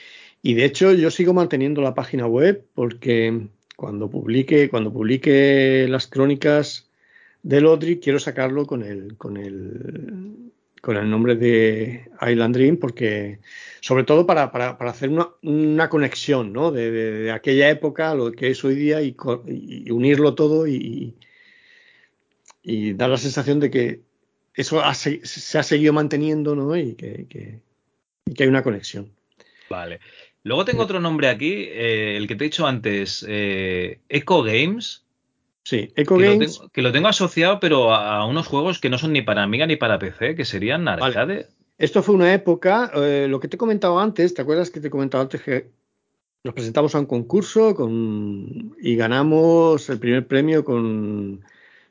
y, 0.42 0.54
de 0.54 0.64
hecho 0.64 0.92
yo 0.94 1.10
sigo 1.10 1.34
manteniendo 1.34 1.82
la 1.82 1.94
página 1.94 2.26
web 2.26 2.64
porque 2.74 3.48
cuando 3.76 4.08
publique, 4.08 4.70
cuando 4.70 4.92
publique 4.92 5.86
las 5.88 6.06
crónicas 6.06 6.88
del 7.42 7.66
Odri 7.66 7.98
quiero 7.98 8.18
sacarlo 8.18 8.66
con 8.66 8.82
el, 8.82 9.16
con 9.16 9.36
el, 9.36 10.52
con 10.80 10.96
el 10.96 11.10
nombre 11.10 11.36
de 11.36 12.10
Island 12.22 12.54
Dream 12.54 12.76
porque 12.78 13.40
sobre 13.80 14.04
todo 14.04 14.26
para, 14.26 14.50
para, 14.52 14.78
para 14.78 14.90
hacer 14.90 15.10
una, 15.10 15.28
una, 15.42 15.88
conexión 15.88 16.52
¿no? 16.52 16.70
de, 16.70 16.90
de, 16.90 17.30
aquella 17.32 17.68
época 17.70 18.14
lo 18.14 18.32
que 18.32 18.50
es 18.50 18.64
hoy 18.64 18.74
día 18.74 19.02
y, 19.02 19.16
y 19.46 19.90
unirlo 19.90 20.34
todo 20.34 20.66
y, 20.66 21.16
y, 22.62 22.92
dar 22.94 23.10
la 23.10 23.16
sensación 23.16 23.60
de 23.60 23.70
que 23.70 24.00
eso 24.54 24.82
ha, 24.82 24.94
se, 24.94 25.24
se, 25.24 25.58
ha 25.58 25.62
seguido 25.62 25.92
manteniendo 25.92 26.54
¿no? 26.54 26.76
y, 26.76 26.94
que, 26.94 27.26
que, 27.28 27.60
y, 28.26 28.34
que, 28.34 28.42
hay 28.42 28.48
una 28.48 28.62
conexión. 28.62 29.10
Vale. 29.70 30.00
Luego 30.42 30.64
tengo 30.64 30.82
otro 30.82 31.00
nombre 31.00 31.28
aquí, 31.28 31.52
eh, 31.52 32.16
el 32.16 32.26
que 32.26 32.34
te 32.34 32.44
he 32.44 32.48
dicho 32.48 32.66
antes, 32.66 33.24
eh, 33.28 34.00
Eco 34.08 34.42
Games. 34.42 35.04
Sí, 35.62 35.92
Eco 35.94 36.16
que 36.16 36.24
Games. 36.24 36.54
Lo 36.54 36.58
tengo, 36.58 36.72
que 36.72 36.82
lo 36.82 36.92
tengo 36.92 37.08
asociado, 37.08 37.60
pero 37.60 37.92
a, 37.92 38.16
a, 38.16 38.26
unos 38.26 38.46
juegos 38.46 38.78
que 38.78 38.88
no 38.88 38.98
son 38.98 39.12
ni 39.12 39.22
para 39.22 39.42
Amiga 39.42 39.66
ni 39.66 39.76
para 39.76 39.98
PC, 39.98 40.34
que 40.34 40.44
serían 40.44 40.88
arcade. 40.88 41.34
Vale. 41.34 41.46
Esto 41.78 42.02
fue 42.02 42.16
una 42.16 42.34
época, 42.34 42.90
eh, 42.96 43.26
lo 43.28 43.38
que 43.38 43.46
te 43.46 43.54
he 43.54 43.58
comentado 43.58 44.00
antes, 44.00 44.34
¿te 44.34 44.42
acuerdas 44.42 44.70
que 44.70 44.80
te 44.80 44.88
he 44.88 44.90
comentado 44.90 45.22
antes 45.22 45.40
que 45.40 45.70
nos 46.42 46.52
presentamos 46.52 46.94
a 46.94 46.98
un 46.98 47.06
concurso 47.06 47.74
con, 47.76 48.74
y 48.80 48.96
ganamos 48.96 49.88
el 49.88 50.00
primer 50.00 50.26
premio 50.26 50.64
con, 50.64 51.44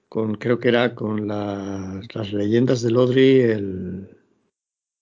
con 0.10 0.36
creo 0.36 0.60
que 0.60 0.70
era 0.70 0.96
con 0.96 1.28
las, 1.28 2.14
las 2.16 2.34
leyendas 2.34 2.82
del 2.82 2.98
Odri, 2.98 3.42
el, 3.42 4.18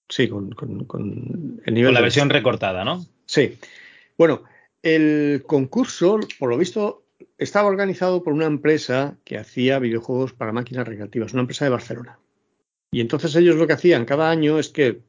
Sí, 0.09 0.27
con, 0.27 0.51
con, 0.51 1.61
el 1.65 1.73
nivel. 1.73 1.87
Con 1.87 1.93
la 1.95 2.01
versión 2.01 2.29
recortada, 2.29 2.83
¿no? 2.83 3.05
Sí. 3.25 3.57
Bueno, 4.17 4.43
el 4.83 5.43
concurso, 5.47 6.19
por 6.37 6.49
lo 6.49 6.57
visto, 6.57 7.03
estaba 7.37 7.67
organizado 7.67 8.23
por 8.23 8.33
una 8.33 8.45
empresa 8.45 9.17
que 9.23 9.37
hacía 9.37 9.79
videojuegos 9.79 10.33
para 10.33 10.51
máquinas 10.51 10.87
recreativas, 10.87 11.33
una 11.33 11.41
empresa 11.41 11.65
de 11.65 11.71
Barcelona. 11.71 12.19
Y 12.91 13.01
entonces 13.01 13.35
ellos 13.35 13.55
lo 13.55 13.67
que 13.67 13.73
hacían 13.73 14.05
cada 14.05 14.29
año 14.29 14.59
es 14.59 14.69
que 14.69 15.01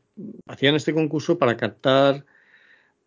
hacían 0.47 0.74
este 0.74 0.94
concurso 0.94 1.38
para 1.38 1.57
captar 1.57 2.24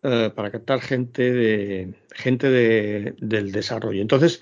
eh, 0.02 0.30
para 0.34 0.50
captar 0.50 0.80
gente 0.80 1.32
de 1.32 1.94
gente 2.12 2.48
del 2.48 3.52
desarrollo. 3.52 4.00
Entonces, 4.00 4.40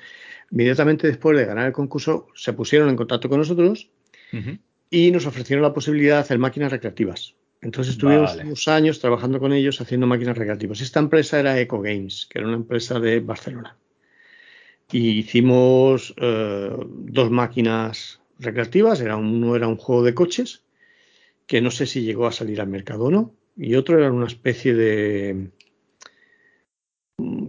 inmediatamente 0.51 1.07
después 1.07 1.37
de 1.37 1.45
ganar 1.45 1.67
el 1.67 1.73
concurso, 1.73 2.29
se 2.35 2.53
pusieron 2.53 2.89
en 2.89 2.97
contacto 2.97 3.29
con 3.29 3.39
nosotros 3.39 3.91
y 4.91 5.11
nos 5.11 5.27
ofrecieron 5.27 5.63
la 5.63 5.75
posibilidad 5.75 6.17
de 6.17 6.21
hacer 6.21 6.39
máquinas 6.39 6.73
recreativas. 6.73 7.35
Entonces 7.61 7.95
estuvimos 7.95 8.37
unos 8.37 8.69
años 8.69 9.01
trabajando 9.01 9.41
con 9.41 9.53
ellos 9.53 9.81
haciendo 9.81 10.07
máquinas 10.07 10.39
recreativas. 10.39 10.81
Esta 10.81 11.01
empresa 11.01 11.41
era 11.41 11.59
Eco 11.59 11.81
Games, 11.81 12.27
que 12.31 12.39
era 12.39 12.47
una 12.47 12.57
empresa 12.57 13.01
de 13.01 13.21
Barcelona. 13.21 13.77
Y 14.93 15.19
hicimos 15.19 16.15
eh, 16.19 16.71
dos 16.89 17.31
máquinas 17.31 18.21
recreativas. 18.39 19.01
Era 19.01 19.17
uno 19.17 19.57
era 19.57 19.67
un 19.67 19.77
juego 19.77 20.03
de 20.03 20.15
coches, 20.15 20.63
que 21.47 21.61
no 21.61 21.71
sé 21.71 21.87
si 21.87 22.03
llegó 22.03 22.27
a 22.27 22.33
salir 22.33 22.61
al 22.61 22.69
mercado 22.69 23.05
o 23.05 23.11
no. 23.11 23.35
Y 23.57 23.75
otro 23.75 23.99
era 23.99 24.13
una 24.13 24.27
especie 24.27 24.75
de. 24.75 25.51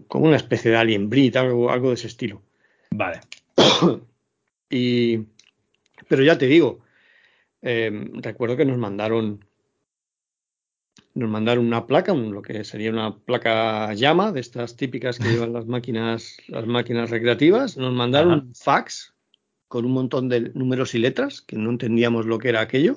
como 0.08 0.26
una 0.26 0.38
especie 0.38 0.72
de 0.72 0.78
Alien 0.78 1.10
Breed, 1.10 1.38
algo, 1.38 1.70
algo 1.70 1.90
de 1.90 1.96
ese 1.96 2.08
estilo. 2.08 2.42
Vale. 2.92 3.22
y, 4.70 5.20
pero 6.08 6.24
ya 6.24 6.38
te 6.38 6.48
digo, 6.48 6.80
eh, 7.62 7.92
recuerdo 8.22 8.58
que 8.58 8.66
nos 8.66 8.78
mandaron 8.78 9.46
nos 11.16 11.30
mandaron 11.30 11.66
una 11.66 11.86
placa, 11.86 12.14
lo 12.14 12.42
que 12.42 12.64
sería 12.64 12.92
una 12.92 13.18
placa 13.18 13.94
llama 13.94 14.32
de 14.32 14.40
estas 14.40 14.76
típicas 14.76 15.20
que 15.20 15.30
llevan 15.32 15.54
las 15.54 15.66
máquinas, 15.66 16.38
las 16.48 16.66
máquinas 16.66 17.10
recreativas. 17.10 17.78
Nos 17.78 17.94
mandaron 17.94 18.32
un 18.32 18.56
fax 18.56 19.14
con 19.68 19.86
un 19.86 19.92
montón 19.92 20.30
de 20.30 20.52
números 20.54 20.96
y 20.96 21.00
letras 21.00 21.42
que 21.42 21.56
no 21.58 21.70
entendíamos 21.70 22.26
lo 22.26 22.40
que 22.40 22.50
era 22.50 22.62
aquello. 22.62 22.96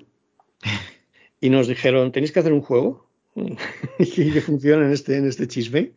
Y 1.45 1.51
nos 1.51 1.67
dijeron, 1.67 2.13
tenéis 2.13 2.31
que 2.31 2.39
hacer 2.39 2.53
un 2.53 2.61
juego 2.61 3.09
que 3.99 4.41
funcione 4.41 4.87
en 4.87 4.93
este, 4.93 5.17
en 5.17 5.27
este 5.27 5.49
chisme. 5.49 5.91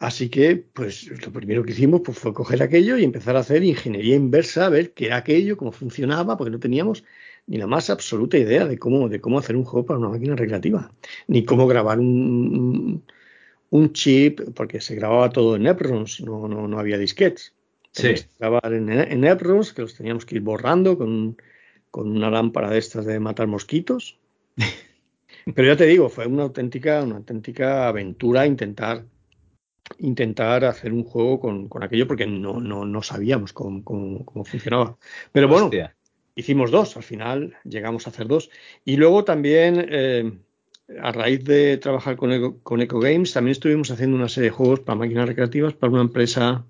Así 0.00 0.30
que, 0.30 0.56
pues 0.56 1.08
lo 1.24 1.30
primero 1.30 1.62
que 1.62 1.72
hicimos 1.72 2.00
pues, 2.02 2.18
fue 2.18 2.32
coger 2.32 2.62
aquello 2.62 2.96
y 2.96 3.04
empezar 3.04 3.36
a 3.36 3.40
hacer 3.40 3.62
ingeniería 3.62 4.16
inversa, 4.16 4.64
a 4.64 4.70
ver 4.70 4.94
qué 4.94 5.06
era 5.06 5.18
aquello, 5.18 5.58
cómo 5.58 5.72
funcionaba, 5.72 6.38
porque 6.38 6.50
no 6.50 6.58
teníamos 6.58 7.04
ni 7.46 7.58
la 7.58 7.66
más 7.66 7.90
absoluta 7.90 8.38
idea 8.38 8.66
de 8.66 8.78
cómo, 8.78 9.10
de 9.10 9.20
cómo 9.20 9.38
hacer 9.38 9.56
un 9.56 9.64
juego 9.64 9.84
para 9.84 9.98
una 9.98 10.08
máquina 10.08 10.36
recreativa, 10.36 10.90
ni 11.26 11.44
cómo 11.44 11.66
grabar 11.66 11.98
un, 11.98 13.04
un 13.68 13.92
chip, 13.92 14.40
porque 14.54 14.80
se 14.80 14.94
grababa 14.94 15.28
todo 15.28 15.56
en 15.56 15.66
EPROMs, 15.66 16.22
no, 16.22 16.48
no, 16.48 16.66
no 16.66 16.78
había 16.78 16.96
disquetes. 16.96 17.54
Sí. 17.92 18.14
Grabar 18.38 18.72
en, 18.72 18.88
en 18.88 19.24
EPROMs, 19.24 19.74
que 19.74 19.82
los 19.82 19.94
teníamos 19.94 20.24
que 20.24 20.36
ir 20.36 20.40
borrando 20.40 20.96
con, 20.96 21.36
con 21.90 22.10
una 22.10 22.30
lámpara 22.30 22.70
de 22.70 22.78
estas 22.78 23.04
de 23.04 23.20
matar 23.20 23.48
mosquitos. 23.48 24.18
Pero 25.54 25.68
ya 25.68 25.76
te 25.76 25.84
digo, 25.84 26.08
fue 26.08 26.26
una 26.26 26.44
auténtica, 26.44 27.02
una 27.02 27.16
auténtica 27.16 27.86
aventura 27.86 28.46
intentar 28.46 29.04
intentar 29.98 30.64
hacer 30.64 30.92
un 30.92 31.04
juego 31.04 31.40
con, 31.40 31.68
con 31.68 31.82
aquello 31.82 32.06
porque 32.06 32.26
no, 32.26 32.60
no, 32.60 32.84
no 32.84 33.02
sabíamos 33.02 33.52
cómo, 33.52 33.84
cómo, 33.84 34.24
cómo, 34.24 34.44
funcionaba. 34.44 34.96
Pero 35.32 35.48
bueno, 35.48 35.70
hicimos 36.34 36.70
dos, 36.70 36.96
al 36.96 37.02
final 37.02 37.56
llegamos 37.64 38.06
a 38.06 38.10
hacer 38.10 38.26
dos. 38.26 38.50
Y 38.84 38.96
luego 38.96 39.24
también, 39.24 39.86
eh, 39.88 40.32
a 41.00 41.12
raíz 41.12 41.44
de 41.44 41.76
trabajar 41.78 42.16
con 42.16 42.32
Eco, 42.32 42.58
con 42.62 42.80
Eco 42.80 43.00
Games, 43.00 43.32
también 43.32 43.52
estuvimos 43.52 43.90
haciendo 43.90 44.16
una 44.16 44.28
serie 44.28 44.50
de 44.50 44.56
juegos 44.56 44.80
para 44.80 44.98
máquinas 44.98 45.28
recreativas 45.28 45.74
para 45.74 45.92
una 45.92 46.02
empresa 46.02 46.64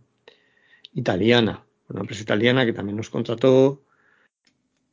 italiana, 0.94 1.64
una 1.88 2.00
empresa 2.00 2.22
italiana 2.22 2.64
que 2.64 2.72
también 2.72 2.96
nos 2.96 3.10
contrató 3.10 3.82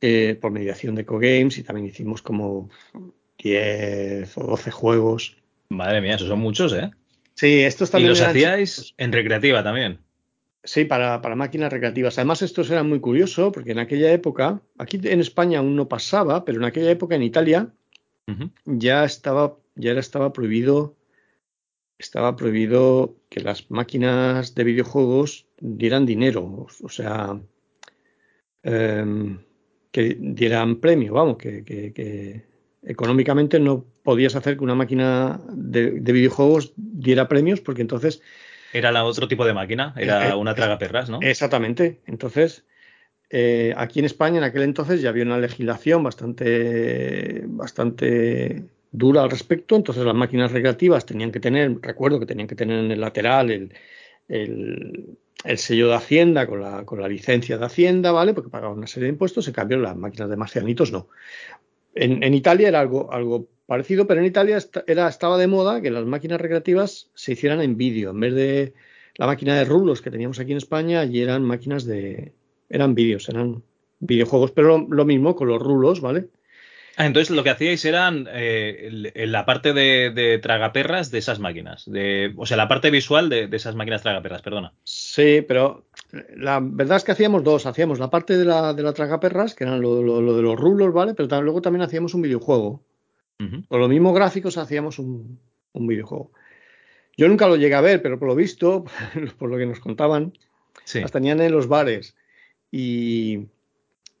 eh, 0.00 0.38
por 0.40 0.52
mediación 0.52 0.94
de 0.94 1.02
Eco 1.02 1.18
Games 1.18 1.58
y 1.58 1.64
también 1.64 1.88
hicimos 1.88 2.22
como 2.22 2.70
10 3.38 4.38
o 4.38 4.42
12 4.44 4.70
juegos. 4.70 5.36
Madre 5.70 6.00
mía, 6.00 6.14
esos 6.14 6.28
son 6.28 6.38
muchos, 6.38 6.72
¿eh? 6.72 6.90
Sí, 7.38 7.60
estos 7.60 7.92
también. 7.92 8.08
¿Y 8.10 8.18
los 8.18 8.20
hacíais 8.20 8.94
en 8.98 9.12
recreativa 9.12 9.62
también? 9.62 10.00
Sí, 10.64 10.84
para, 10.84 11.22
para, 11.22 11.36
máquinas 11.36 11.72
recreativas. 11.72 12.18
Además, 12.18 12.42
esto 12.42 12.62
era 12.62 12.82
muy 12.82 12.98
curioso 12.98 13.52
porque 13.52 13.70
en 13.70 13.78
aquella 13.78 14.12
época, 14.12 14.60
aquí 14.76 14.98
en 15.04 15.20
España 15.20 15.60
aún 15.60 15.76
no 15.76 15.88
pasaba, 15.88 16.44
pero 16.44 16.58
en 16.58 16.64
aquella 16.64 16.90
época 16.90 17.14
en 17.14 17.22
Italia 17.22 17.72
ya 18.64 19.04
estaba, 19.04 19.56
ya 19.76 19.92
estaba 19.92 20.32
prohibido, 20.32 20.96
estaba 21.96 22.34
prohibido 22.34 23.14
que 23.28 23.40
las 23.40 23.70
máquinas 23.70 24.56
de 24.56 24.64
videojuegos 24.64 25.46
dieran 25.60 26.06
dinero, 26.06 26.66
o, 26.82 26.88
sea, 26.88 27.40
em, 28.64 29.38
que 29.92 30.16
dieran 30.18 30.80
premio, 30.80 31.14
vamos, 31.14 31.38
que, 31.38 31.62
que, 31.62 32.44
económicamente 32.88 33.60
no 33.60 33.84
podías 34.02 34.34
hacer 34.34 34.56
que 34.56 34.64
una 34.64 34.74
máquina 34.74 35.40
de, 35.48 36.00
de 36.00 36.12
videojuegos 36.12 36.72
diera 36.76 37.28
premios 37.28 37.60
porque 37.60 37.82
entonces 37.82 38.22
era 38.72 38.92
la 38.92 39.04
otro 39.04 39.28
tipo 39.28 39.46
de 39.46 39.54
máquina, 39.54 39.94
era 39.96 40.28
eh, 40.28 40.30
eh, 40.30 40.34
una 40.34 40.54
tragaperras, 40.54 41.08
¿no? 41.08 41.20
Exactamente. 41.22 42.00
Entonces, 42.06 42.64
eh, 43.30 43.72
aquí 43.76 43.98
en 43.98 44.04
España 44.04 44.38
en 44.38 44.44
aquel 44.44 44.62
entonces 44.62 45.00
ya 45.00 45.10
había 45.10 45.24
una 45.24 45.38
legislación 45.38 46.02
bastante, 46.02 47.44
bastante 47.46 48.64
dura 48.90 49.22
al 49.22 49.30
respecto. 49.30 49.76
Entonces 49.76 50.04
las 50.04 50.14
máquinas 50.14 50.52
recreativas 50.52 51.06
tenían 51.06 51.32
que 51.32 51.40
tener, 51.40 51.78
recuerdo 51.80 52.20
que 52.20 52.26
tenían 52.26 52.48
que 52.48 52.56
tener 52.56 52.84
en 52.84 52.90
el 52.90 53.00
lateral 53.00 53.50
el, 53.50 53.72
el, 54.28 55.58
sello 55.58 55.88
de 55.88 55.94
Hacienda 55.94 56.46
con 56.46 56.60
la, 56.60 56.84
con 56.84 57.00
la 57.00 57.08
licencia 57.08 57.56
de 57.56 57.64
Hacienda, 57.64 58.12
¿vale? 58.12 58.34
Porque 58.34 58.50
pagaban 58.50 58.76
una 58.76 58.86
serie 58.86 59.06
de 59.06 59.12
impuestos. 59.12 59.48
En 59.48 59.54
cambio, 59.54 59.78
las 59.78 59.96
máquinas 59.96 60.28
de 60.28 60.36
marcianitos 60.36 60.92
no. 60.92 61.08
En, 61.94 62.22
en 62.22 62.34
Italia 62.34 62.68
era 62.68 62.80
algo, 62.80 63.12
algo 63.12 63.48
parecido, 63.68 64.06
pero 64.06 64.20
en 64.20 64.26
Italia 64.26 64.58
era, 64.86 65.08
estaba 65.08 65.36
de 65.36 65.46
moda 65.46 65.82
que 65.82 65.90
las 65.90 66.06
máquinas 66.06 66.40
recreativas 66.40 67.10
se 67.14 67.32
hicieran 67.32 67.60
en 67.60 67.76
vídeo. 67.76 68.10
En 68.10 68.20
vez 68.20 68.34
de 68.34 68.72
la 69.16 69.26
máquina 69.26 69.56
de 69.56 69.66
rulos 69.66 70.00
que 70.00 70.10
teníamos 70.10 70.40
aquí 70.40 70.52
en 70.52 70.58
España, 70.58 71.00
allí 71.00 71.20
eran 71.20 71.42
máquinas 71.42 71.84
de. 71.84 72.32
eran 72.70 72.94
vídeos, 72.94 73.28
eran 73.28 73.62
videojuegos, 74.00 74.52
pero 74.52 74.86
lo, 74.88 75.04
mismo 75.04 75.36
con 75.36 75.48
los 75.48 75.60
rulos, 75.60 76.00
¿vale? 76.00 76.28
Ah, 76.96 77.04
entonces 77.04 77.36
lo 77.36 77.44
que 77.44 77.50
hacíais 77.50 77.84
eran 77.84 78.26
eh, 78.32 79.12
la 79.14 79.44
parte 79.44 79.74
de, 79.74 80.40
tragaperras 80.42 81.10
de 81.10 81.18
esas 81.18 81.38
máquinas. 81.38 81.84
De, 81.90 82.32
o 82.36 82.46
sea, 82.46 82.56
la 82.56 82.68
parte 82.68 82.90
visual 82.90 83.28
de, 83.28 83.50
esas 83.52 83.74
máquinas 83.74 84.00
tragaperras, 84.00 84.40
perdona. 84.40 84.72
Sí, 84.82 85.44
pero 85.46 85.87
la 86.10 86.60
verdad 86.60 86.96
es 86.96 87.04
que 87.04 87.12
hacíamos 87.12 87.44
dos. 87.44 87.66
Hacíamos 87.66 87.98
la 87.98 88.10
parte 88.10 88.36
de 88.36 88.44
la, 88.44 88.72
de 88.72 88.82
la 88.82 88.92
tragaperras, 88.92 89.54
que 89.54 89.64
eran 89.64 89.80
lo, 89.80 89.96
de 90.34 90.42
los 90.42 90.56
rulos, 90.56 90.92
¿vale? 90.92 91.14
Pero 91.14 91.42
luego 91.42 91.60
también 91.60 91.82
hacíamos 91.82 92.14
un 92.14 92.22
videojuego. 92.22 92.82
Con 93.68 93.80
los 93.80 93.88
mismos 93.88 94.14
gráficos 94.14 94.58
hacíamos 94.58 94.98
un, 94.98 95.38
videojuego. 95.72 96.32
Yo 97.16 97.28
nunca 97.28 97.46
lo 97.46 97.56
llegué 97.56 97.74
a 97.74 97.80
ver, 97.80 98.02
pero 98.02 98.18
por 98.18 98.28
lo 98.28 98.34
visto, 98.34 98.84
por 99.38 99.48
lo 99.48 99.56
que 99.56 99.66
nos 99.66 99.80
contaban, 99.80 100.32
las 100.94 101.12
tenían 101.12 101.40
en 101.40 101.52
los 101.52 101.68
bares. 101.68 102.16
Y, 102.72 103.46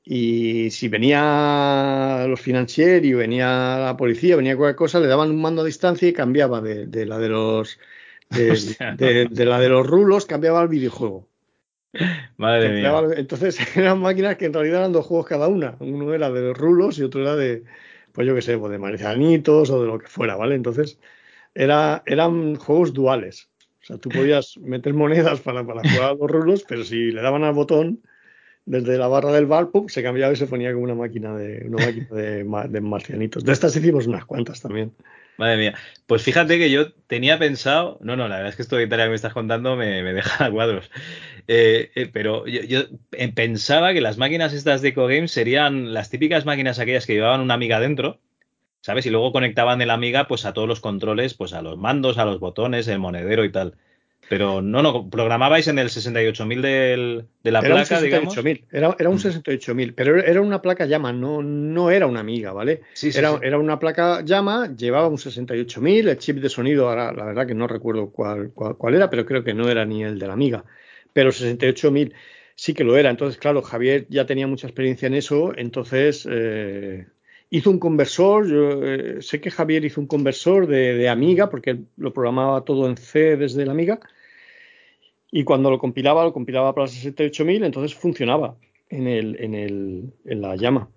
y 0.04 0.70
si 0.70 0.88
venía 0.88 2.24
los 2.28 2.40
financieros 2.40 3.04
y 3.04 3.12
venía 3.12 3.78
la 3.78 3.96
policía, 3.98 4.36
venía 4.36 4.56
cualquier 4.56 4.76
cosa, 4.76 5.00
le 5.00 5.06
daban 5.06 5.30
un 5.30 5.42
mando 5.42 5.60
a 5.60 5.66
distancia 5.66 6.08
y 6.08 6.14
cambiaba 6.14 6.62
de, 6.62 7.04
la 7.04 7.18
de 7.18 7.28
los 7.28 7.78
de, 8.30 9.28
la 9.44 9.60
de 9.60 9.68
los 9.68 9.86
rulos, 9.86 10.24
cambiaba 10.24 10.62
el 10.62 10.68
videojuego. 10.68 11.27
Madre 12.36 12.70
mía. 12.70 12.92
Entonces 13.16 13.58
eran 13.76 14.00
máquinas 14.00 14.36
que 14.36 14.46
en 14.46 14.52
realidad 14.52 14.80
eran 14.80 14.92
dos 14.92 15.06
juegos 15.06 15.26
cada 15.26 15.48
una. 15.48 15.76
Uno 15.80 16.12
era 16.14 16.30
de 16.30 16.40
los 16.40 16.56
rulos 16.56 16.98
y 16.98 17.02
otro 17.02 17.22
era 17.22 17.36
de, 17.36 17.64
pues 18.12 18.26
yo 18.26 18.34
qué 18.34 18.42
sé, 18.42 18.58
pues 18.58 18.72
de 18.72 18.78
marcianitos 18.78 19.70
o 19.70 19.80
de 19.80 19.86
lo 19.86 19.98
que 19.98 20.06
fuera, 20.06 20.36
¿vale? 20.36 20.54
Entonces, 20.54 20.98
era, 21.54 22.02
eran 22.06 22.56
juegos 22.56 22.92
duales. 22.92 23.48
O 23.82 23.84
sea, 23.84 23.98
tú 23.98 24.10
podías 24.10 24.58
meter 24.58 24.92
monedas 24.92 25.40
para, 25.40 25.66
para 25.66 25.80
jugar 25.80 26.10
a 26.10 26.14
los 26.14 26.30
rulos, 26.30 26.64
pero 26.68 26.84
si 26.84 27.10
le 27.10 27.22
daban 27.22 27.44
al 27.44 27.54
botón, 27.54 28.02
desde 28.66 28.98
la 28.98 29.08
barra 29.08 29.32
del 29.32 29.46
bar, 29.46 29.70
se 29.86 30.02
cambiaba 30.02 30.32
y 30.32 30.36
se 30.36 30.46
ponía 30.46 30.72
como 30.72 30.84
una 30.84 30.94
máquina 30.94 31.34
de, 31.34 31.66
una 31.66 31.86
máquina 31.86 32.08
de, 32.10 32.68
de 32.68 32.80
marcianitos. 32.82 33.44
De 33.44 33.52
estas 33.52 33.74
hicimos 33.76 34.06
unas 34.06 34.26
cuantas 34.26 34.60
también. 34.60 34.92
Madre 35.38 35.56
mía. 35.56 35.74
Pues 36.06 36.22
fíjate 36.22 36.58
que 36.58 36.70
yo 36.70 36.92
tenía 37.06 37.38
pensado. 37.38 37.98
No, 38.02 38.16
no, 38.16 38.26
la 38.26 38.36
verdad 38.36 38.50
es 38.50 38.56
que 38.56 38.62
esto 38.62 38.76
de 38.76 38.84
Italia 38.84 39.04
que 39.06 39.10
me 39.10 39.16
estás 39.16 39.32
contando 39.32 39.76
me, 39.76 40.02
deja 40.02 40.44
a 40.46 40.50
cuadros. 40.50 40.90
Eh, 41.46 41.90
eh, 41.94 42.10
pero 42.12 42.46
yo, 42.46 42.80
eh, 43.12 43.32
pensaba 43.32 43.92
que 43.94 44.00
las 44.00 44.18
máquinas 44.18 44.52
estas 44.52 44.82
de 44.82 44.88
EcoGames 44.88 45.30
serían 45.30 45.94
las 45.94 46.10
típicas 46.10 46.44
máquinas 46.44 46.78
aquellas 46.80 47.06
que 47.06 47.14
llevaban 47.14 47.40
una 47.40 47.54
amiga 47.54 47.78
dentro. 47.80 48.20
¿Sabes? 48.80 49.06
Y 49.06 49.10
luego 49.10 49.32
conectaban 49.32 49.78
de 49.78 49.86
la 49.86 49.94
amiga 49.94 50.28
pues 50.28 50.44
a 50.44 50.52
todos 50.52 50.68
los 50.68 50.80
controles, 50.80 51.34
pues 51.34 51.52
a 51.52 51.62
los 51.62 51.78
mandos, 51.78 52.18
a 52.18 52.24
los 52.24 52.40
botones, 52.40 52.88
el 52.88 52.98
monedero 52.98 53.44
y 53.44 53.52
tal. 53.52 53.76
Pero 54.28 54.60
no, 54.60 54.82
no, 54.82 55.08
programabais 55.08 55.68
en 55.68 55.78
el 55.78 55.88
68.000 55.88 56.60
del, 56.60 57.24
de 57.42 57.50
la 57.50 57.60
era 57.60 57.68
placa, 57.68 57.80
un 57.80 57.86
68 57.86 58.42
digamos. 58.42 58.66
Era, 58.70 58.96
era 58.98 59.08
un 59.08 59.16
Mm. 59.16 59.18
68.000, 59.18 59.94
pero 59.96 60.18
era 60.18 60.40
una 60.40 60.60
placa 60.60 60.84
llama, 60.84 61.12
no, 61.12 61.42
no 61.42 61.90
era 61.90 62.06
una 62.06 62.20
amiga, 62.20 62.52
¿vale? 62.52 62.82
Sí, 62.92 63.10
sí, 63.10 63.18
era, 63.18 63.32
sí. 63.32 63.38
era 63.42 63.58
una 63.58 63.78
placa 63.78 64.22
llama, 64.22 64.74
llevaba 64.76 65.08
un 65.08 65.16
68.000, 65.16 66.08
el 66.08 66.18
chip 66.18 66.36
de 66.38 66.48
sonido, 66.50 66.88
ahora 66.88 67.12
la 67.12 67.24
verdad 67.24 67.46
que 67.46 67.54
no 67.54 67.66
recuerdo 67.66 68.10
cuál, 68.10 68.50
cuál, 68.54 68.76
cuál 68.76 68.94
era, 68.94 69.08
pero 69.08 69.24
creo 69.24 69.42
que 69.44 69.54
no 69.54 69.68
era 69.68 69.86
ni 69.86 70.04
el 70.04 70.18
de 70.18 70.26
la 70.26 70.34
amiga. 70.34 70.64
Pero 71.14 71.30
68.000 71.30 72.12
sí 72.54 72.74
que 72.74 72.84
lo 72.84 72.96
era. 72.98 73.08
Entonces, 73.08 73.38
claro, 73.38 73.62
Javier 73.62 74.06
ya 74.10 74.26
tenía 74.26 74.46
mucha 74.46 74.66
experiencia 74.66 75.06
en 75.06 75.14
eso, 75.14 75.52
entonces 75.56 76.28
eh, 76.30 77.06
hizo 77.50 77.70
un 77.70 77.78
conversor. 77.78 78.46
Yo 78.46 78.84
eh, 78.84 79.22
sé 79.22 79.40
que 79.40 79.50
Javier 79.50 79.84
hizo 79.84 80.00
un 80.00 80.06
conversor 80.06 80.66
de, 80.66 80.94
de 80.94 81.08
Amiga, 81.08 81.50
porque 81.50 81.78
lo 81.96 82.12
programaba 82.12 82.64
todo 82.64 82.88
en 82.88 82.96
C 82.96 83.36
desde 83.36 83.64
la 83.64 83.72
Amiga. 83.72 84.00
Y 85.30 85.44
cuando 85.44 85.70
lo 85.70 85.78
compilaba, 85.78 86.24
lo 86.24 86.32
compilaba 86.32 86.74
para 86.74 86.86
68.000, 86.86 87.64
entonces 87.64 87.94
funcionaba 87.94 88.56
en, 88.88 89.06
el, 89.06 89.36
en, 89.40 89.54
el, 89.54 90.12
en 90.24 90.40
la 90.40 90.56
llama. 90.56 90.88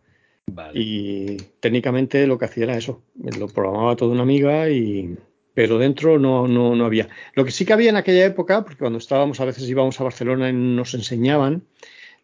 Vale. 0.48 0.80
Y 0.80 1.38
técnicamente 1.60 2.26
lo 2.28 2.38
que 2.38 2.46
hacía 2.46 2.64
era 2.64 2.78
eso, 2.78 3.04
lo 3.38 3.48
programaba 3.48 3.96
todo 3.96 4.12
una 4.12 4.24
amiga 4.24 4.70
y 4.70 5.18
pero 5.54 5.78
dentro 5.78 6.18
no, 6.18 6.48
no, 6.48 6.76
no 6.76 6.86
había. 6.86 7.10
Lo 7.34 7.44
que 7.44 7.52
sí 7.52 7.66
que 7.66 7.74
había 7.74 7.90
en 7.90 7.98
aquella 7.98 8.26
época, 8.26 8.64
porque 8.64 8.80
cuando 8.80 9.00
estábamos 9.00 9.40
a 9.40 9.46
veces 9.46 9.68
íbamos 9.70 10.00
a 10.00 10.04
Barcelona 10.04 10.50
y 10.50 10.54
nos 10.54 10.94
enseñaban, 10.94 11.64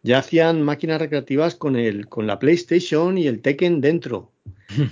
ya 0.02 0.18
hacían 0.18 0.62
máquinas 0.62 1.00
recreativas 1.00 1.54
con 1.54 1.76
el, 1.76 2.08
con 2.08 2.26
la 2.26 2.38
PlayStation 2.38 3.18
y 3.18 3.26
el 3.26 3.40
Tekken 3.40 3.80
dentro. 3.80 4.32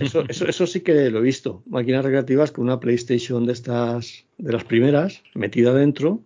Eso, 0.01 0.25
eso, 0.29 0.47
eso 0.49 0.67
sí 0.67 0.81
que 0.81 1.11
lo 1.11 1.19
he 1.19 1.23
visto. 1.23 1.63
Máquinas 1.67 2.05
recreativas 2.05 2.51
con 2.51 2.65
una 2.65 2.81
PlayStation 2.81 3.47
de 3.47 3.53
estas, 3.53 4.25
de 4.39 4.53
las 4.53 4.65
primeras, 4.65 5.23
metida 5.35 5.73
dentro, 5.75 6.21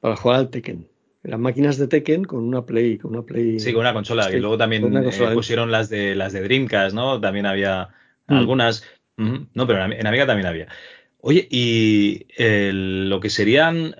para 0.00 0.16
jugar 0.16 0.38
al 0.40 0.50
Tekken. 0.50 0.86
Las 1.24 1.40
máquinas 1.40 1.76
de 1.78 1.88
Tekken 1.88 2.24
con 2.24 2.44
una 2.44 2.64
Play, 2.64 2.96
con 2.98 3.12
una 3.12 3.22
Play. 3.22 3.58
Sí, 3.58 3.72
con 3.72 3.80
una 3.80 3.92
consola. 3.92 4.30
Y 4.34 4.38
luego 4.40 4.56
también 4.56 4.84
eh, 4.96 5.10
pusieron 5.34 5.70
las 5.70 5.88
de 5.90 6.14
las 6.14 6.32
de 6.32 6.40
Dreamcast, 6.42 6.94
¿no? 6.94 7.20
También 7.20 7.46
había 7.46 7.88
Mm. 8.28 8.34
algunas. 8.34 8.84
No, 9.16 9.66
pero 9.66 9.84
en, 9.84 9.92
en 9.94 10.06
Amiga 10.06 10.26
también 10.26 10.46
había. 10.46 10.68
Oye, 11.20 11.48
y 11.50 12.26
el- 12.36 13.08
lo 13.10 13.18
que 13.20 13.30
serían 13.30 13.96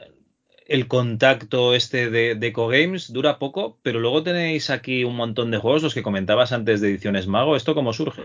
el 0.69 0.87
contacto 0.87 1.75
este 1.75 2.11
de, 2.11 2.35
de 2.35 2.47
Ecogames 2.47 3.13
dura 3.13 3.39
poco, 3.39 3.79
pero 3.83 3.99
luego 4.01 4.23
tenéis 4.23 4.71
aquí 4.71 5.03
un 5.03 5.17
montón 5.17 5.51
de 5.51 5.59
juegos, 5.59 5.83
los 5.83 5.95
que 5.95 6.03
comentabas 6.03 6.53
antes 6.53 6.81
de 6.81 6.91
Ediciones 6.91 7.27
Mago. 7.27 7.57
¿Esto 7.57 7.75
cómo 7.75 7.93
surge? 7.93 8.23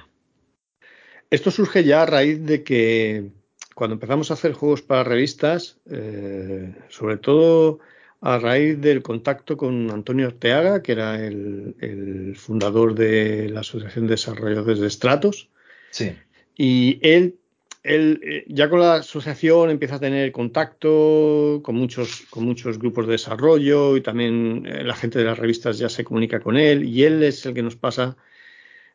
Esto 1.31 1.49
surge 1.49 1.83
ya 1.83 2.03
a 2.03 2.05
raíz 2.05 2.45
de 2.45 2.63
que 2.63 3.29
cuando 3.73 3.95
empezamos 3.95 4.29
a 4.29 4.35
hacer 4.35 4.53
juegos 4.53 4.81
para 4.81 5.03
revistas, 5.03 5.79
eh, 5.89 6.75
sobre 6.89 7.17
todo 7.17 7.79
a 8.21 8.37
raíz 8.37 8.79
del 8.79 9.01
contacto 9.01 9.57
con 9.57 9.89
Antonio 9.89 10.27
Orteaga, 10.27 10.83
que 10.83 10.91
era 10.91 11.25
el, 11.25 11.75
el 11.79 12.35
fundador 12.35 12.93
de 12.93 13.49
la 13.49 13.61
Asociación 13.61 14.05
de 14.05 14.11
Desarrolladores 14.11 14.79
de 14.79 14.89
Stratos, 14.89 15.49
Sí. 15.91 16.15
y 16.55 16.99
él, 17.01 17.35
él 17.83 18.21
eh, 18.23 18.45
ya 18.47 18.69
con 18.69 18.79
la 18.79 18.95
asociación 18.95 19.69
empieza 19.69 19.95
a 19.95 19.99
tener 19.99 20.31
contacto 20.31 21.59
con 21.63 21.75
muchos, 21.75 22.21
con 22.29 22.45
muchos 22.45 22.79
grupos 22.79 23.05
de 23.05 23.13
desarrollo 23.13 23.97
y 23.97 24.01
también 24.01 24.65
eh, 24.65 24.83
la 24.83 24.95
gente 24.95 25.19
de 25.19 25.25
las 25.25 25.37
revistas 25.37 25.77
ya 25.77 25.89
se 25.89 26.05
comunica 26.05 26.39
con 26.39 26.55
él 26.55 26.85
y 26.85 27.03
él 27.03 27.21
es 27.23 27.45
el 27.45 27.53
que 27.53 27.61
nos 27.61 27.75
pasa 27.75 28.15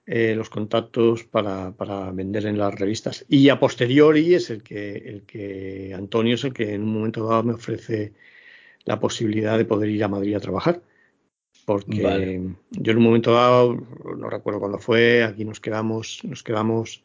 eh, 0.06 0.34
los 0.34 0.48
contactos 0.48 1.24
para, 1.24 1.72
para, 1.72 2.10
vender 2.12 2.46
en 2.46 2.56
las 2.56 2.74
revistas. 2.74 3.26
Y 3.28 3.50
a 3.50 3.60
posteriori 3.60 4.34
es 4.34 4.48
el 4.48 4.62
que, 4.62 4.96
el 4.96 5.22
que 5.24 5.92
Antonio 5.94 6.36
es 6.36 6.44
el 6.44 6.54
que 6.54 6.72
en 6.72 6.82
un 6.82 6.94
momento 6.94 7.26
dado 7.26 7.42
me 7.42 7.52
ofrece 7.52 8.14
la 8.86 8.98
posibilidad 8.98 9.58
de 9.58 9.66
poder 9.66 9.90
ir 9.90 10.02
a 10.02 10.08
Madrid 10.08 10.34
a 10.34 10.40
trabajar. 10.40 10.80
Porque 11.66 12.02
vale. 12.02 12.40
yo 12.70 12.92
en 12.92 12.98
un 12.98 13.04
momento 13.04 13.34
dado, 13.34 13.74
no 14.16 14.30
recuerdo 14.30 14.60
cuándo 14.60 14.78
fue, 14.78 15.22
aquí 15.22 15.44
nos 15.44 15.60
quedamos, 15.60 16.20
nos 16.24 16.42
quedamos 16.42 17.04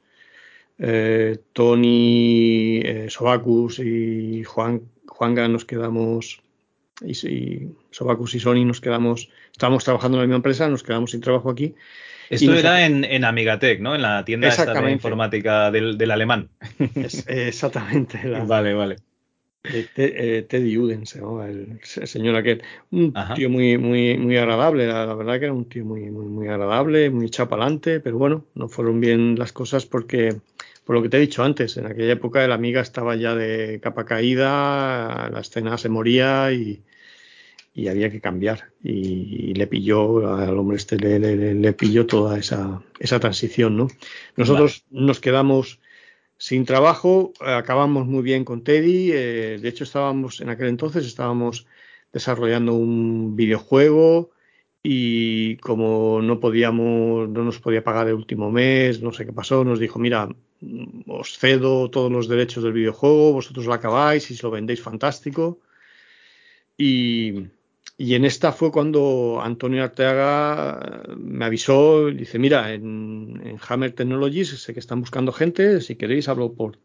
eh, 0.80 1.38
Tony, 1.54 2.82
eh, 2.84 3.06
Sobacus 3.10 3.80
y 3.80 4.44
Juan, 4.44 4.82
Juanga 5.08 5.48
nos 5.48 5.66
quedamos, 5.66 6.42
y, 7.02 7.28
y 7.28 7.72
Sobacus 7.92 8.36
y 8.36 8.40
Sony 8.40 8.66
nos 8.66 8.82
quedamos, 8.82 9.30
estábamos 9.52 9.84
trabajando 9.84 10.18
en 10.18 10.22
la 10.22 10.28
misma 10.28 10.38
empresa, 10.38 10.70
nos 10.70 10.84
quedamos 10.84 11.12
sin 11.12 11.22
trabajo 11.22 11.50
aquí. 11.50 11.76
Esto 12.30 12.54
era 12.54 12.86
en, 12.86 13.04
en, 13.04 13.26
Amigatec, 13.26 13.80
¿no? 13.80 13.96
En 13.96 14.02
la 14.02 14.26
tienda 14.26 14.48
esta 14.48 14.74
de 14.74 14.92
informática 14.92 15.70
del, 15.72 15.98
del 15.98 16.12
alemán. 16.12 16.50
Es, 16.96 17.28
exactamente. 17.28 18.24
La, 18.28 18.44
vale, 18.44 18.74
vale. 18.74 18.96
Eh, 19.66 20.46
Teddy 20.50 20.78
Uden 20.78 21.06
se 21.06 21.20
llamaba 21.20 21.50
el, 21.50 21.80
el, 21.96 22.08
señor 22.08 22.36
aquel. 22.36 22.62
Un 22.92 23.14
Ajá. 23.16 23.34
tío 23.34 23.50
muy, 23.50 23.78
muy, 23.78 24.18
muy 24.18 24.36
agradable, 24.36 24.88
la, 24.88 25.06
la, 25.06 25.14
verdad 25.14 25.40
que 25.40 25.46
era 25.46 25.54
un 25.54 25.70
tío 25.70 25.86
muy, 25.86 26.10
muy, 26.12 26.26
muy 26.26 26.48
agradable, 26.50 27.10
muy 27.10 27.30
chapalante, 27.30 28.02
pero 28.02 28.18
bueno, 28.18 28.46
no 28.56 28.68
fueron 28.68 29.00
bien 29.00 29.40
las 29.40 29.54
cosas 29.54 29.86
porque, 29.86 30.36
por 30.84 30.96
lo 30.96 31.02
que 31.02 31.10
te 31.10 31.18
he 31.18 31.22
dicho 31.22 31.44
antes, 31.44 31.78
en 31.78 31.86
aquella 31.86 32.14
época 32.14 32.44
el 32.44 32.52
amiga 32.52 32.82
estaba 32.82 33.16
ya 33.16 33.36
de 33.36 33.80
capa 33.82 34.06
caída, 34.06 35.30
la 35.32 35.40
escena 35.40 35.78
se 35.78 35.90
moría 35.90 36.52
y, 36.52 36.84
y 37.74 37.88
había 37.88 38.10
que 38.10 38.22
cambiar. 38.22 38.72
Y, 38.84 39.52
y, 39.52 39.54
le 39.54 39.68
pilló, 39.68 40.28
al 40.36 40.58
hombre 40.58 40.78
este 40.78 40.98
le, 40.98 41.20
le, 41.20 41.54
le 41.54 41.74
pilló 41.74 42.06
toda 42.06 42.38
esa, 42.38 42.82
esa, 43.00 43.20
transición, 43.20 43.78
¿no? 43.78 43.88
Nosotros 44.36 44.84
vale. 44.92 45.06
nos 45.06 45.20
quedamos 45.20 45.80
sin 46.38 46.66
trabajo, 46.66 47.34
acabamos 47.40 48.06
muy 48.06 48.22
bien 48.22 48.44
con 48.44 48.64
Teddy, 48.64 49.12
eh, 49.14 49.60
de 49.62 49.70
hecho 49.70 49.86
estábamos, 49.86 50.42
en 50.42 50.50
aquel 50.50 50.68
entonces 50.68 51.06
estábamos 51.06 51.66
desarrollando 52.12 52.74
un 52.74 53.36
videojuego 53.38 54.32
y 54.84 55.56
como 55.58 56.22
no 56.22 56.42
podíamos, 56.42 57.30
no 57.30 57.44
nos 57.46 57.60
podía 57.60 57.84
pagar 57.84 58.10
el 58.10 58.16
último 58.16 58.52
mes, 58.52 59.02
no 59.02 59.14
sé 59.14 59.26
qué 59.26 59.32
pasó, 59.32 59.64
nos 59.64 59.80
dijo, 59.80 60.00
mira, 60.00 60.28
os 61.08 61.38
cedo 61.38 61.90
todos 61.90 62.12
los 62.12 62.28
derechos 62.28 62.64
del 62.64 62.74
videojuego, 62.74 63.34
vosotros 63.34 63.66
lo 63.66 63.74
acabáis 63.74 64.30
y 64.30 64.36
si 64.36 64.44
lo 64.44 64.52
vendéis 64.52 64.82
fantástico. 64.82 65.60
Y, 66.78 67.48
y 67.98 68.16
en 68.16 68.26
esta 68.26 68.52
fue 68.52 68.72
cuando 68.72 69.40
Antonio 69.44 69.84
Arteaga 69.84 71.04
me 71.18 71.46
avisó, 71.46 72.08
dice, 72.08 72.40
mira, 72.40 72.74
en, 72.74 73.42
en, 73.44 73.60
Hammer 73.68 73.92
Technologies 73.94 74.50
sé 74.50 74.74
que 74.74 74.80
están 74.80 75.00
buscando 75.00 75.32
gente, 75.32 75.82
si 75.82 75.96
queréis 75.96 76.28
hablo 76.28 76.54
por 76.54 76.80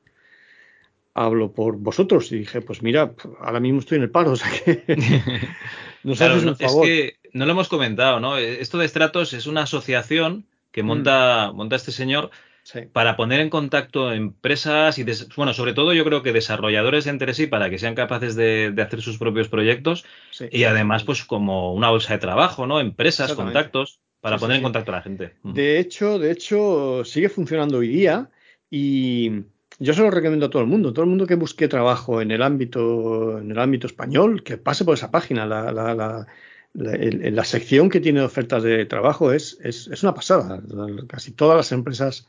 hablo 1.15 1.53
por 1.53 1.77
vosotros. 1.77 2.31
Y 2.33 2.39
dije, 2.39 2.61
pues 2.61 2.83
mira, 2.83 3.15
ahora 3.41 3.61
mismo 3.61 3.81
estoy 3.81 3.97
en 3.97 4.05
el 4.05 4.11
paro, 4.11 4.33
o 4.33 4.37
sea 4.37 4.51
que 4.51 4.85
nos 6.05 6.19
claro, 6.19 6.35
haces 6.35 6.45
un 6.45 6.51
no, 6.51 6.57
favor. 6.57 6.87
Es 6.87 6.91
que 6.91 7.17
no 7.33 7.47
lo 7.47 7.53
hemos 7.53 7.69
comentado, 7.69 8.21
¿no? 8.21 8.37
Esto 8.39 8.79
de 8.79 8.89
Stratos 8.89 9.33
es 9.33 9.47
una 9.47 9.63
asociación 9.63 10.47
que 10.73 10.83
monta, 10.83 11.51
mm. 11.53 11.57
monta 11.57 11.77
este 11.77 11.93
señor 11.93 12.31
sí. 12.73 12.81
para 12.93 13.17
poner 13.17 13.41
en 13.41 13.49
contacto 13.49 14.13
empresas 14.13 14.99
y, 14.99 15.05
des, 15.05 15.29
bueno, 15.37 15.55
sobre 15.55 15.73
todo 15.73 15.95
yo 15.95 16.05
creo 16.05 16.23
que 16.23 16.33
desarrolladores 16.33 17.07
entre 17.07 17.33
sí 17.33 17.47
para 17.47 17.71
que 17.71 17.79
sean 17.79 17.95
capaces 17.95 18.35
de, 18.35 18.73
de 18.73 18.83
hacer 18.83 19.01
sus 19.01 19.19
propios 19.19 19.49
proyectos 19.49 20.05
sí. 20.31 20.47
y 20.53 20.65
además 20.65 21.05
pues 21.05 21.25
como 21.25 21.73
una 21.73 21.91
bolsa 21.91 22.13
de 22.13 22.19
trabajo, 22.19 22.67
¿no? 22.67 22.81
Empresas, 22.81 23.33
contactos 23.33 24.01
para 24.21 24.37
sí, 24.37 24.43
poner 24.43 24.57
en 24.59 24.63
contacto 24.63 24.93
a 24.93 24.97
la 24.97 25.03
gente. 25.03 25.35
De 25.43 25.79
hecho, 25.79 26.19
de 26.19 26.31
hecho 26.31 27.05
sigue 27.05 27.29
funcionando 27.29 27.79
hoy 27.79 27.89
día 27.89 28.29
y 28.71 29.31
yo 29.79 29.95
se 29.95 30.03
lo 30.03 30.11
recomiendo 30.11 30.47
a 30.47 30.51
todo 30.51 30.63
el 30.63 30.69
mundo, 30.69 30.93
todo 30.93 31.05
el 31.05 31.11
mundo 31.11 31.27
que 31.27 31.37
busque 31.37 31.69
trabajo 31.69 32.21
en 32.21 32.31
el 32.33 32.43
ámbito 32.43 33.39
en 33.39 33.51
el 33.51 33.59
ámbito 33.59 33.87
español, 33.87 34.43
que 34.43 34.59
pase 34.59 34.85
por 34.85 34.95
esa 34.95 35.11
página, 35.11 35.47
la, 35.47 35.73
la, 35.73 35.95
la 35.95 36.27
la, 36.75 36.97
la, 36.97 37.45
sección 37.45 37.89
que 37.89 37.99
tiene 37.99 38.21
ofertas 38.21 38.63
de 38.63 38.85
trabajo 38.87 39.33
es, 39.33 39.59
es, 39.63 39.89
es, 39.89 40.03
una 40.03 40.15
pasada. 40.15 40.63
Casi 41.09 41.33
todas 41.33 41.57
las 41.57 41.73
empresas 41.73 42.29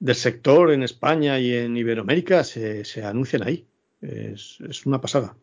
del 0.00 0.14
sector 0.14 0.72
en 0.72 0.82
España 0.82 1.38
y 1.40 1.54
en 1.54 1.76
Iberoamérica 1.76 2.44
se, 2.44 2.84
se 2.84 3.04
anuncian 3.04 3.42
ahí. 3.42 3.64
Es, 4.00 4.58
es 4.68 4.86
una 4.86 5.00
pasada. 5.00 5.36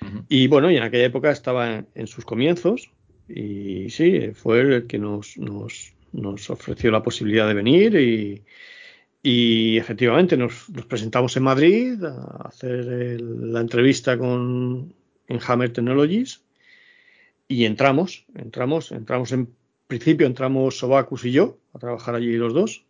Uh 0.00 0.04
-huh. 0.04 0.24
Y 0.28 0.46
bueno, 0.48 0.70
y 0.70 0.76
en 0.76 0.82
aquella 0.82 1.06
época 1.06 1.30
estaba 1.30 1.76
en, 1.76 1.86
en, 1.94 2.06
sus 2.06 2.24
comienzos 2.24 2.90
y 3.28 3.88
sí, 3.90 4.32
fue 4.34 4.60
el 4.60 4.86
que 4.86 4.98
nos, 4.98 5.38
nos, 5.38 5.94
nos 6.12 6.50
ofreció 6.50 6.90
la 6.90 7.02
posibilidad 7.02 7.48
de 7.48 7.54
venir 7.54 7.94
y, 7.96 8.42
y 9.22 9.78
efectivamente 9.78 10.36
nos, 10.36 10.68
nos, 10.70 10.86
presentamos 10.86 11.36
en 11.36 11.44
Madrid 11.44 12.04
a 12.04 12.48
hacer 12.48 12.80
el, 12.80 13.52
la 13.52 13.60
entrevista 13.60 14.18
con 14.18 14.92
en 15.28 15.40
Hammer 15.46 15.72
Technologies 15.72 16.42
y 17.48 17.64
entramos, 17.64 18.26
entramos, 18.34 18.92
entramos 18.92 19.32
en 19.32 19.48
principio 19.86 20.26
entramos 20.26 20.78
Sobacus 20.78 21.24
y 21.24 21.32
yo 21.32 21.58
a 21.72 21.78
trabajar 21.78 22.14
allí 22.14 22.32
los 22.32 22.52
dos 22.52 22.84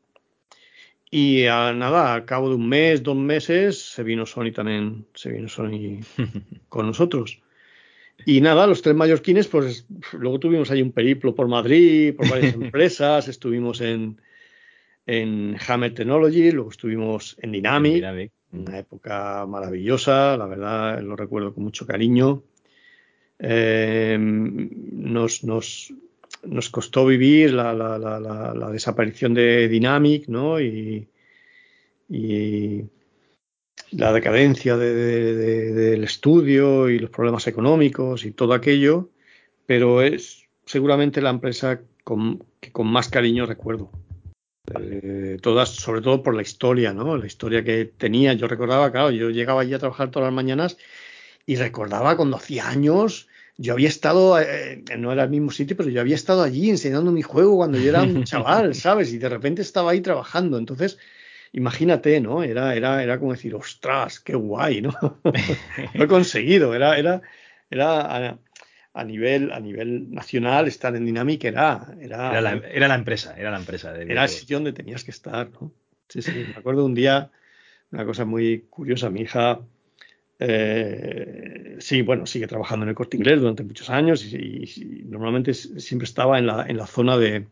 y 1.15 1.45
a 1.45 1.75
nada, 1.75 2.15
al 2.15 2.25
cabo 2.25 2.49
de 2.49 2.55
un 2.55 2.67
mes, 2.67 3.03
dos 3.03 3.17
meses, 3.17 3.79
se 3.79 4.03
vino 4.03 4.25
Sony 4.25 4.51
también, 4.51 5.05
se 5.13 5.31
vino 5.31 5.47
Sony 5.47 6.01
con 6.71 6.87
nosotros. 6.87 7.43
Y 8.25 8.41
nada, 8.41 8.67
los 8.67 8.81
tres 8.81 8.97
mallorquines, 8.97 9.47
pues 9.47 9.87
luego 10.13 10.39
tuvimos 10.39 10.71
ahí 10.71 10.81
un 10.81 10.91
periplo 10.91 11.35
por 11.35 11.49
Madrid, 11.49 12.17
por 12.17 12.31
varias 12.31 12.55
empresas, 12.55 13.29
estuvimos 13.29 13.83
en, 13.83 14.23
en 15.05 15.59
Hammer 15.69 15.93
Technology, 15.93 16.51
luego 16.51 16.71
estuvimos 16.71 17.37
en 17.43 17.53
Dynamic, 17.53 17.95
Dynamic. 17.97 18.33
Una 18.53 18.79
época 18.79 19.45
maravillosa, 19.47 20.39
la 20.39 20.47
verdad, 20.47 21.03
lo 21.03 21.15
recuerdo 21.15 21.53
con 21.53 21.65
mucho 21.65 21.87
cariño. 21.87 22.43
Eh, 23.39 24.17
nos, 24.19 25.45
nos, 25.45 25.93
nos, 26.43 26.70
costó 26.70 27.07
vivir 27.07 27.53
la, 27.53 28.70
desaparición 28.72 29.34
de 29.34 29.68
Dynamic, 29.68 30.28
¿no? 30.28 30.61
Y, 30.61 31.09
y 32.09 32.84
la 33.90 34.12
decadencia 34.12 34.76
de, 34.76 34.95
de, 34.95 35.72
del 35.72 36.05
estudio 36.05 36.88
y 36.88 36.99
los 36.99 37.11
problemas 37.11 37.47
económicos 37.47 38.24
y 38.24 38.32
todo 38.32 38.55
aquello, 38.55 39.11
pero 39.66 40.03
es 40.03 40.47
seguramente 40.64 41.20
la 41.20 41.30
empresa 41.30 41.80
con, 42.05 42.45
que 42.61 42.72
con 42.72 42.86
más 42.86 43.09
cariño 43.09 43.47
recuerdo. 43.47 43.90
Eh, 44.74 45.38
todas, 45.43 45.70
sobre 45.70 46.01
todo 46.01 46.22
por 46.22 46.34
la 46.34 46.43
historia, 46.43 46.93
¿no? 46.93 47.16
La 47.16 47.26
historia 47.26 47.64
que 47.64 47.84
tenía. 47.84 48.32
Yo 48.34 48.47
recordaba, 48.47 48.93
claro, 48.93 49.11
yo 49.11 49.30
llegaba 49.30 49.62
allí 49.62 49.74
a 49.74 49.78
trabajar 49.78 50.11
todas 50.11 50.26
las 50.26 50.34
mañanas 50.34 50.78
y 51.47 51.57
recordaba 51.57 52.16
cuando 52.16 52.36
hacía 52.36 52.68
años, 52.68 53.28
yo 53.59 53.74
había 53.74 53.88
estado, 53.88 54.40
eh, 54.40 54.82
no 54.98 55.12
era 55.12 55.24
el 55.24 55.30
mismo 55.30 55.50
sitio, 55.50 55.76
pero 55.76 55.90
yo 55.90 56.00
había 56.00 56.14
estado 56.14 56.42
allí 56.42 56.70
enseñando 56.70 57.12
mi 57.12 57.22
juego 57.22 57.57
cuando 57.57 57.78
yo 57.78 57.90
era 57.90 58.03
un 58.03 58.24
chaval, 58.24 58.74
¿sabes? 58.74 59.12
Y 59.12 59.18
de 59.18 59.28
repente 59.28 59.62
estaba 59.62 59.92
ahí 59.92 60.00
trabajando. 60.00 60.59
Entonces, 60.59 60.98
imagínate, 61.53 62.20
¿no? 62.20 62.42
Era, 62.42 62.74
era, 62.74 63.03
era 63.03 63.18
como 63.18 63.32
decir, 63.32 63.55
ostras, 63.55 64.20
qué 64.20 64.34
guay, 64.34 64.82
¿no? 64.82 64.92
Lo 65.94 66.05
he 66.05 66.09
conseguido, 66.09 66.74
era, 66.74 66.98
era, 66.98 67.22
era 67.70 68.38
a 68.94 69.05
nivel, 69.05 69.53
a 69.53 69.61
nivel 69.61 70.11
nacional 70.11 70.68
estar 70.68 70.94
en 70.96 71.05
Dynamic 71.05 71.44
era... 71.44 71.94
Era, 72.00 72.30
era, 72.30 72.40
la, 72.40 72.53
era 72.53 72.88
la 72.88 72.94
empresa, 72.94 73.34
era 73.36 73.50
la 73.50 73.59
empresa. 73.59 73.92
De 73.92 74.05
era 74.11 74.24
el 74.24 74.28
sitio 74.28 74.57
donde 74.57 74.72
tenías 74.72 75.05
que 75.05 75.11
estar, 75.11 75.50
¿no? 75.50 75.72
Sí, 76.09 76.20
sí, 76.20 76.46
me 76.48 76.57
acuerdo 76.57 76.84
un 76.84 76.94
día, 76.94 77.30
una 77.90 78.05
cosa 78.05 78.24
muy 78.24 78.66
curiosa, 78.70 79.11
mi 79.11 79.22
hija... 79.22 79.61
Eh, 80.45 81.76
sí, 81.78 82.03
bueno, 82.03 82.26
sigue 82.26 82.49
trabajando 82.49 82.84
en 82.84 82.88
el 82.90 82.95
corte 82.97 83.16
inglés 83.16 83.40
durante 83.40 83.62
muchos 83.62 83.88
años 83.90 84.24
y, 84.24 84.36
y, 84.36 85.05
normalmente 85.07 85.55
siempre 85.55 86.05
estaba 86.05 86.38
en 86.38 86.49
la, 86.49 86.66
en 86.66 86.76
la 86.76 86.86
zona 86.86 87.16
de 87.16 87.47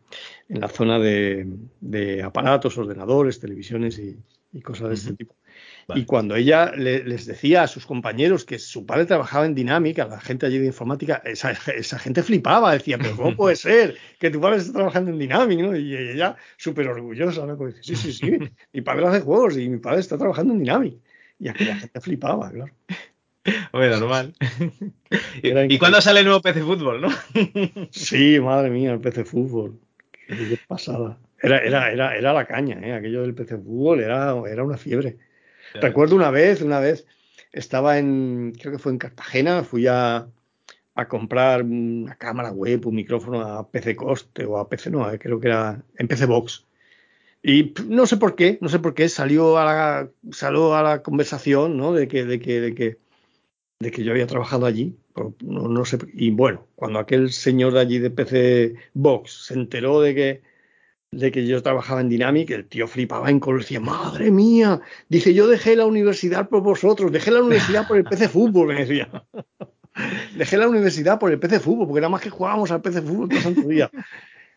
en 0.49 0.59
la 0.59 0.67
zona 0.67 0.99
de, 0.99 1.47
de 1.79 2.21
aparatos, 2.21 2.77
ordenadores, 2.77 3.39
televisiones 3.39 3.97
y, 3.97 4.17
y 4.51 4.61
cosas 4.61 4.89
de 4.89 4.95
este 4.95 5.13
tipo. 5.13 5.35
Y 5.95 6.05
cuando 6.05 6.35
ella 6.35 6.71
le, 6.75 7.03
les 7.03 7.25
decía 7.25 7.63
a 7.63 7.67
sus 7.67 7.85
compañeros 7.85 8.45
que 8.45 8.59
su 8.59 8.85
padre 8.85 9.05
trabajaba 9.05 9.45
en 9.45 9.55
Dinámica, 9.55 10.05
la 10.05 10.19
gente 10.19 10.45
allí 10.45 10.57
de 10.57 10.67
informática, 10.67 11.21
esa, 11.25 11.51
esa, 11.51 11.99
gente 11.99 12.23
flipaba, 12.23 12.73
decía, 12.73 12.97
pero 12.97 13.15
¿cómo 13.15 13.35
puede 13.35 13.55
ser 13.57 13.95
que 14.19 14.29
tu 14.29 14.41
padre 14.41 14.57
esté 14.57 14.73
trabajando 14.73 15.11
en 15.11 15.19
Dynamic? 15.19 15.59
¿no? 15.59 15.75
Y 15.75 15.95
ella 15.95 16.35
súper 16.57 16.87
orgullosa, 16.87 17.45
¿no? 17.45 17.57
Como 17.57 17.69
dice, 17.69 17.83
sí, 17.83 17.95
sí, 17.95 18.13
sí, 18.13 18.37
mi 18.73 18.81
padre 18.81 19.07
hace 19.07 19.21
juegos 19.21 19.57
y 19.57 19.69
mi 19.69 19.77
padre 19.77 20.01
está 20.01 20.17
trabajando 20.17 20.53
en 20.53 20.59
Dynamic. 20.59 20.95
Y 21.41 21.49
aquí 21.49 21.65
la 21.65 21.75
gente 21.75 21.99
flipaba, 21.99 22.51
claro. 22.51 22.71
Hombre, 23.71 23.89
normal. 23.89 24.35
¿Y, 25.41 25.73
¿Y 25.73 25.79
cuándo 25.79 25.99
sale 25.99 26.19
el 26.19 26.27
nuevo 26.27 26.41
PC 26.41 26.61
Fútbol, 26.61 27.01
no? 27.01 27.09
sí, 27.89 28.39
madre 28.39 28.69
mía, 28.69 28.93
el 28.93 29.01
PC 29.01 29.25
Fútbol. 29.25 29.79
Qué 30.27 30.59
pasada. 30.67 31.17
Era, 31.41 31.57
era, 31.57 31.91
era, 31.91 32.15
era 32.15 32.33
la 32.33 32.45
caña, 32.45 32.79
¿eh? 32.83 32.93
aquello 32.93 33.23
del 33.23 33.33
PC 33.33 33.57
Fútbol 33.57 34.01
era, 34.01 34.35
era 34.47 34.63
una 34.63 34.77
fiebre. 34.77 35.17
Recuerdo 35.73 36.15
una 36.15 36.29
vez, 36.29 36.61
una 36.61 36.79
vez 36.79 37.07
estaba 37.51 37.97
en, 37.97 38.53
creo 38.59 38.73
que 38.73 38.79
fue 38.79 38.91
en 38.91 38.99
Cartagena, 38.99 39.63
fui 39.63 39.87
a, 39.87 40.27
a 40.93 41.07
comprar 41.07 41.63
una 41.63 42.15
cámara 42.17 42.51
web, 42.51 42.85
un 42.85 42.95
micrófono 42.95 43.41
a 43.41 43.67
PC 43.67 43.95
Coste 43.95 44.45
o 44.45 44.59
a 44.59 44.69
PC, 44.69 44.91
no, 44.91 45.09
creo 45.17 45.39
que 45.39 45.47
era 45.47 45.81
en 45.97 46.07
PC 46.07 46.27
Box. 46.27 46.67
Y 47.43 47.73
no 47.87 48.05
sé 48.05 48.17
por 48.17 48.35
qué, 48.35 48.59
no 48.61 48.69
sé 48.69 48.79
por 48.79 48.93
qué 48.93 49.09
salió 49.09 49.57
a 49.57 49.65
la, 49.65 50.11
salió 50.31 50.75
a 50.75 50.83
la 50.83 51.01
conversación, 51.01 51.75
¿no? 51.75 51.91
De 51.93 52.07
que, 52.07 52.25
de 52.25 52.39
que, 52.39 52.61
de 52.61 52.75
que, 52.75 52.97
de 53.79 53.91
que 53.91 54.03
yo 54.03 54.11
había 54.11 54.27
trabajado 54.27 54.65
allí. 54.65 54.95
No, 55.41 55.67
no 55.67 55.85
sé. 55.85 55.97
Y 56.13 56.29
bueno, 56.29 56.67
cuando 56.75 56.99
aquel 56.99 57.31
señor 57.31 57.73
de 57.73 57.79
allí 57.79 57.99
de 57.99 58.11
PC 58.11 58.75
Box 58.93 59.45
se 59.47 59.55
enteró 59.55 60.01
de 60.01 60.15
que, 60.15 60.41
de 61.11 61.31
que 61.31 61.45
yo 61.45 61.61
trabajaba 61.63 62.01
en 62.01 62.09
Dynamic, 62.09 62.51
el 62.51 62.67
tío 62.67 62.87
flipaba 62.87 63.29
en 63.29 63.39
color, 63.39 63.61
decía, 63.61 63.79
madre 63.79 64.31
mía, 64.31 64.79
dice, 65.09 65.33
yo 65.33 65.47
dejé 65.47 65.75
la 65.75 65.85
universidad 65.85 66.47
por 66.47 66.61
vosotros, 66.61 67.11
dejé 67.11 67.31
la 67.31 67.41
universidad 67.41 67.87
por 67.87 67.97
el 67.97 68.03
PC 68.03 68.29
Fútbol, 68.29 68.67
me 68.67 68.85
decía. 68.85 69.09
dejé 70.37 70.57
la 70.57 70.69
universidad 70.69 71.19
por 71.19 71.31
el 71.31 71.39
PC 71.39 71.59
Fútbol, 71.59 71.87
porque 71.87 72.01
nada 72.01 72.09
más 72.09 72.21
que 72.21 72.29
jugábamos 72.29 72.71
al 72.71 72.81
PC 72.81 73.01
Fútbol 73.01 73.29
todo 73.29 73.41
santo 73.41 73.67
día. 73.67 73.89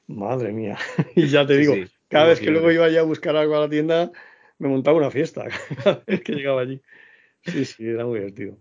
Madre 0.06 0.52
mía. 0.52 0.78
y 1.16 1.26
ya 1.26 1.46
te 1.46 1.56
digo, 1.56 1.74
cada 2.14 2.28
vez 2.28 2.38
que 2.38 2.52
luego 2.52 2.70
iba 2.70 2.88
ya 2.90 3.00
a 3.00 3.02
buscar 3.02 3.34
algo 3.34 3.56
a 3.56 3.60
la 3.62 3.68
tienda, 3.68 4.12
me 4.60 4.68
montaba 4.68 4.96
una 4.96 5.10
fiesta 5.10 5.46
cada 5.82 6.04
vez 6.06 6.20
que 6.20 6.34
llegaba 6.34 6.60
allí. 6.60 6.80
Sí, 7.42 7.64
sí, 7.64 7.88
era 7.88 8.06
muy 8.06 8.20
divertido. 8.20 8.56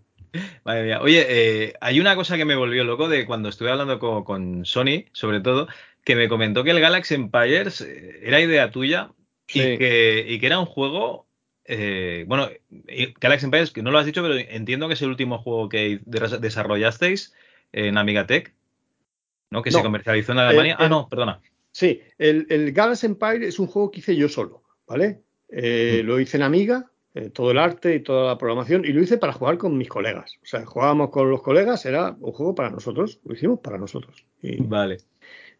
Madre 0.64 0.82
mía. 0.82 1.00
Oye, 1.00 1.24
eh, 1.28 1.74
hay 1.80 2.00
una 2.00 2.16
cosa 2.16 2.36
que 2.36 2.44
me 2.44 2.56
volvió 2.56 2.82
loco 2.82 3.08
de 3.08 3.26
cuando 3.26 3.48
estuve 3.48 3.70
hablando 3.70 4.00
con, 4.00 4.24
con 4.24 4.64
Sony, 4.64 5.04
sobre 5.12 5.40
todo, 5.40 5.68
que 6.02 6.16
me 6.16 6.28
comentó 6.28 6.64
que 6.64 6.72
el 6.72 6.80
Galaxy 6.80 7.14
Empires 7.14 7.80
eh, 7.82 8.22
era 8.24 8.40
idea 8.40 8.72
tuya 8.72 9.12
y, 9.46 9.78
que, 9.78 10.24
y, 10.26 10.40
que, 10.40 10.46
era 10.46 10.58
un 10.58 10.66
juego. 10.66 11.28
Eh, 11.64 12.24
bueno, 12.26 12.48
Galaxy 13.20 13.44
Empires, 13.44 13.70
que 13.70 13.84
no 13.84 13.92
lo 13.92 13.98
has 14.00 14.06
dicho, 14.06 14.20
pero 14.20 14.34
entiendo 14.36 14.88
que 14.88 14.94
es 14.94 15.02
el 15.02 15.10
último 15.10 15.38
juego 15.38 15.68
que 15.68 16.00
desarrollasteis 16.04 17.32
en 17.70 17.98
Amigatech, 17.98 18.52
¿no? 19.50 19.62
Que 19.62 19.70
se 19.70 19.80
comercializó 19.80 20.32
en 20.32 20.38
Alemania. 20.38 20.76
ah, 20.76 20.88
no, 20.88 21.08
perdona. 21.08 21.40
Sí, 21.74 22.00
el, 22.18 22.46
el, 22.50 22.72
Galaxy 22.72 23.06
Empire 23.06 23.46
es 23.46 23.58
un 23.58 23.66
juego 23.66 23.90
que 23.90 23.98
hice 23.98 24.14
yo 24.14 24.28
solo, 24.28 24.62
¿vale? 24.86 25.22
Eh, 25.48 26.00
mm. 26.02 26.06
Lo 26.06 26.20
hice 26.20 26.36
en 26.36 26.44
Amiga, 26.44 26.90
todo 27.32 27.50
el 27.50 27.58
arte 27.58 27.96
y 27.96 28.00
toda 28.00 28.28
la 28.28 28.38
programación, 28.38 28.84
y 28.84 28.92
lo 28.92 29.02
hice 29.02 29.18
para 29.18 29.32
jugar 29.32 29.58
con 29.58 29.76
mis 29.76 29.88
colegas. 29.88 30.38
O 30.42 30.46
sea, 30.46 30.64
jugábamos 30.64 31.10
con 31.10 31.30
los 31.30 31.42
colegas, 31.42 31.84
era 31.84 32.16
un 32.20 32.32
juego 32.32 32.54
para 32.54 32.70
nosotros, 32.70 33.20
lo 33.24 33.34
hicimos 33.34 33.58
para 33.58 33.76
nosotros. 33.76 34.24
Y, 34.40 34.62
vale 34.62 34.98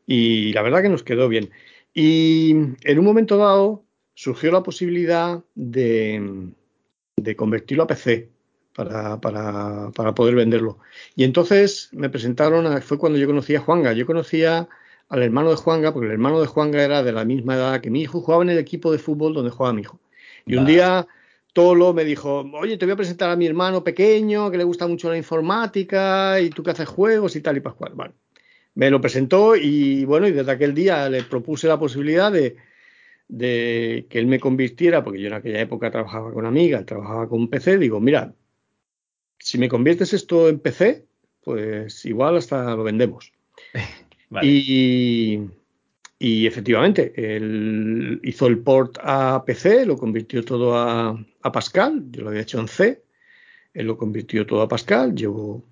y 0.06 0.52
la 0.52 0.62
verdad 0.62 0.82
que 0.82 0.88
nos 0.88 1.02
quedó 1.02 1.28
bien. 1.28 1.50
Y 1.92 2.50
en 2.50 2.98
un 2.98 3.04
momento 3.04 3.36
dado 3.36 3.84
surgió 4.14 4.52
la 4.52 4.62
posibilidad 4.62 5.42
de, 5.54 6.50
de 7.16 7.36
convertirlo 7.36 7.84
a 7.84 7.86
PC 7.86 8.30
para, 8.74 9.20
para, 9.20 9.90
para, 9.94 10.14
poder 10.14 10.34
venderlo. 10.34 10.78
Y 11.14 11.24
entonces 11.24 11.88
me 11.92 12.10
presentaron, 12.10 12.80
fue 12.82 12.98
cuando 12.98 13.18
yo 13.18 13.26
conocí 13.26 13.54
a 13.54 13.60
Juanga. 13.60 13.92
Yo 13.92 14.06
conocía 14.06 14.68
al 15.08 15.22
hermano 15.22 15.50
de 15.50 15.56
Juanga, 15.56 15.92
porque 15.92 16.06
el 16.06 16.12
hermano 16.12 16.40
de 16.40 16.46
Juanga 16.46 16.82
era 16.82 17.02
de 17.02 17.12
la 17.12 17.24
misma 17.24 17.54
edad 17.56 17.80
que 17.80 17.90
mi 17.90 18.02
hijo, 18.02 18.20
jugaba 18.20 18.42
en 18.42 18.50
el 18.50 18.58
equipo 18.58 18.92
de 18.92 18.98
fútbol 18.98 19.34
donde 19.34 19.50
jugaba 19.50 19.72
mi 19.72 19.82
hijo. 19.82 20.00
Y 20.46 20.56
un 20.56 20.66
día 20.66 21.06
Tolo 21.52 21.94
me 21.94 22.04
dijo, 22.04 22.40
oye, 22.54 22.76
te 22.76 22.84
voy 22.84 22.92
a 22.92 22.96
presentar 22.96 23.30
a 23.30 23.36
mi 23.36 23.46
hermano 23.46 23.84
pequeño, 23.84 24.50
que 24.50 24.58
le 24.58 24.64
gusta 24.64 24.86
mucho 24.86 25.08
la 25.08 25.16
informática, 25.16 26.40
y 26.40 26.50
tú 26.50 26.62
que 26.62 26.72
haces 26.72 26.88
juegos 26.88 27.36
y 27.36 27.40
tal 27.40 27.56
y 27.56 27.60
pascual. 27.60 27.92
Vale 27.94 28.14
me 28.74 28.90
lo 28.90 29.00
presentó 29.00 29.56
y 29.56 30.04
bueno, 30.04 30.26
y 30.28 30.32
desde 30.32 30.52
aquel 30.52 30.74
día 30.74 31.08
le 31.08 31.22
propuse 31.22 31.68
la 31.68 31.78
posibilidad 31.78 32.32
de, 32.32 32.56
de 33.28 34.06
que 34.10 34.18
él 34.18 34.26
me 34.26 34.40
convirtiera, 34.40 35.04
porque 35.04 35.20
yo 35.20 35.28
en 35.28 35.34
aquella 35.34 35.60
época 35.60 35.90
trabajaba 35.90 36.32
con 36.32 36.46
Amiga, 36.46 36.84
trabajaba 36.84 37.28
con 37.28 37.48
PC, 37.48 37.78
digo, 37.78 38.00
mira, 38.00 38.34
si 39.38 39.58
me 39.58 39.68
conviertes 39.68 40.12
esto 40.12 40.48
en 40.48 40.58
PC, 40.58 41.06
pues 41.42 42.04
igual 42.04 42.36
hasta 42.36 42.74
lo 42.74 42.84
vendemos. 42.84 43.32
y, 44.42 45.40
y, 46.18 46.46
efectivamente, 46.46 47.12
él 47.16 48.20
hizo 48.22 48.46
el 48.46 48.58
port 48.58 48.98
a 49.02 49.44
PC, 49.44 49.86
lo 49.86 49.96
convirtió 49.96 50.44
todo 50.44 50.76
a, 50.76 51.18
a, 51.42 51.52
Pascal, 51.52 52.04
yo 52.10 52.22
lo 52.22 52.30
había 52.30 52.42
hecho 52.42 52.60
en 52.60 52.68
C, 52.68 53.02
él 53.72 53.86
lo 53.86 53.96
convirtió 53.96 54.46
todo 54.46 54.62
a 54.62 54.68
Pascal, 54.68 55.14
yo 55.14 55.62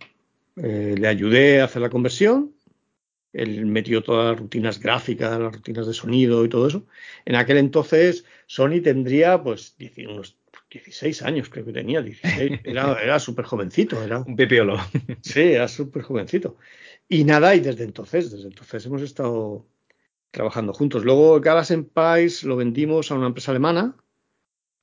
eh, 0.56 0.94
le 0.98 1.08
ayudé 1.08 1.60
a 1.60 1.64
hacer 1.64 1.82
la 1.82 1.90
conversión 1.90 2.52
él 3.32 3.64
metió 3.66 4.02
todas 4.02 4.30
las 4.30 4.38
rutinas 4.38 4.78
gráficas, 4.78 5.38
las 5.38 5.52
rutinas 5.52 5.86
de 5.86 5.94
sonido 5.94 6.44
y 6.44 6.48
todo 6.48 6.68
eso. 6.68 6.86
En 7.24 7.34
aquel 7.34 7.58
entonces 7.58 8.24
Sony 8.46 8.82
tendría 8.82 9.42
pues 9.42 9.74
unos 9.96 10.36
16 10.70 11.22
años, 11.22 11.48
creo 11.48 11.64
que 11.64 11.72
tenía, 11.72 12.02
16. 12.02 12.60
Era, 12.64 12.98
era 13.02 13.18
súper 13.18 13.44
jovencito. 13.44 14.02
Era, 14.02 14.18
un 14.20 14.36
pipiolo. 14.36 14.78
Sí, 15.22 15.40
era 15.40 15.68
súper 15.68 16.02
jovencito. 16.02 16.56
Y 17.08 17.24
nada, 17.24 17.54
y 17.54 17.60
desde 17.60 17.84
entonces, 17.84 18.30
desde 18.30 18.48
entonces 18.48 18.86
hemos 18.86 19.02
estado 19.02 19.66
trabajando 20.30 20.72
juntos. 20.72 21.04
Luego 21.04 21.40
Galaxy 21.40 21.74
Empires 21.74 22.42
lo 22.44 22.56
vendimos 22.56 23.10
a 23.10 23.14
una 23.14 23.26
empresa 23.26 23.50
alemana. 23.50 23.96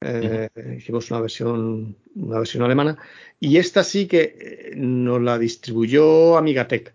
Eh, 0.02 0.50
hicimos 0.78 1.10
una 1.12 1.22
versión, 1.22 1.98
una 2.16 2.40
versión 2.40 2.64
alemana. 2.64 2.98
Y 3.40 3.58
esta 3.58 3.84
sí 3.84 4.08
que 4.08 4.38
eh, 4.40 4.72
nos 4.76 5.22
la 5.22 5.38
distribuyó 5.38 6.38
Amigatech 6.38 6.94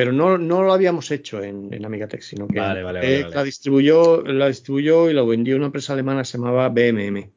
pero 0.00 0.12
no, 0.12 0.38
no 0.38 0.62
lo 0.62 0.72
habíamos 0.72 1.10
hecho 1.10 1.42
en, 1.42 1.74
en 1.74 1.84
Amigatech, 1.84 2.22
sino 2.22 2.48
que 2.48 2.58
la 2.58 3.44
distribuyó, 3.44 4.22
la 4.22 4.48
distribuyó 4.48 5.10
y 5.10 5.12
lo 5.12 5.26
vendió 5.26 5.56
una 5.56 5.66
empresa 5.66 5.92
alemana 5.92 6.22
que 6.22 6.26
se 6.26 6.38
llamaba 6.38 6.70
BMM. 6.70 7.30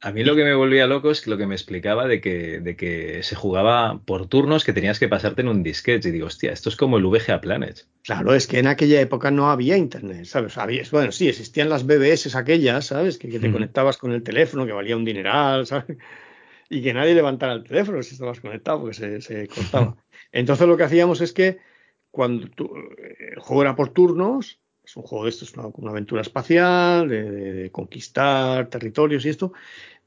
A 0.00 0.12
mí 0.12 0.22
lo 0.22 0.36
que 0.36 0.44
me 0.44 0.54
volvía 0.54 0.86
loco 0.86 1.10
es 1.10 1.26
lo 1.26 1.36
que 1.36 1.46
me 1.46 1.56
explicaba 1.56 2.06
de 2.06 2.20
que, 2.20 2.60
de 2.60 2.76
que 2.76 3.24
se 3.24 3.34
jugaba 3.34 4.00
por 4.04 4.28
turnos 4.28 4.64
que 4.64 4.72
tenías 4.72 5.00
que 5.00 5.08
pasarte 5.08 5.40
en 5.40 5.48
un 5.48 5.64
disquete. 5.64 6.08
Y 6.08 6.12
digo, 6.12 6.28
hostia, 6.28 6.52
esto 6.52 6.68
es 6.68 6.76
como 6.76 6.98
el 6.98 7.04
VGA 7.04 7.40
Planet. 7.40 7.84
Claro, 8.04 8.32
es 8.32 8.46
que 8.46 8.60
en 8.60 8.68
aquella 8.68 9.00
época 9.00 9.32
no 9.32 9.50
había 9.50 9.76
internet, 9.76 10.24
¿sabes? 10.26 10.54
bueno, 10.92 11.10
sí, 11.10 11.28
existían 11.28 11.68
las 11.68 11.84
BBS 11.84 12.36
aquellas, 12.36 12.86
¿sabes? 12.86 13.18
Que, 13.18 13.40
te 13.40 13.50
conectabas 13.50 13.96
con 13.96 14.12
el 14.12 14.22
teléfono, 14.22 14.66
que 14.66 14.72
valía 14.72 14.96
un 14.96 15.04
dineral, 15.04 15.66
¿sabes? 15.66 15.96
Y 16.70 16.82
que 16.82 16.92
nadie 16.92 17.14
levantara 17.14 17.54
el 17.54 17.64
teléfono 17.64 18.02
si 18.02 18.12
estabas 18.12 18.40
conectado, 18.40 18.80
porque 18.80 18.94
se, 18.94 19.22
se 19.22 19.48
cortaba. 19.48 19.96
Entonces 20.32 20.68
lo 20.68 20.76
que 20.76 20.82
hacíamos 20.82 21.22
es 21.22 21.32
que 21.32 21.58
cuando 22.10 22.46
el 22.46 23.38
juego 23.40 23.62
era 23.62 23.74
por 23.74 23.88
turnos, 23.88 24.60
es 24.88 24.96
un 24.96 25.02
juego 25.02 25.24
de 25.24 25.30
esto, 25.30 25.44
es 25.44 25.52
una, 25.52 25.90
aventura 25.90 26.22
espacial, 26.22 27.08
de, 27.10 27.68
conquistar 27.70 28.70
territorios 28.70 29.26
y 29.26 29.28
esto, 29.28 29.52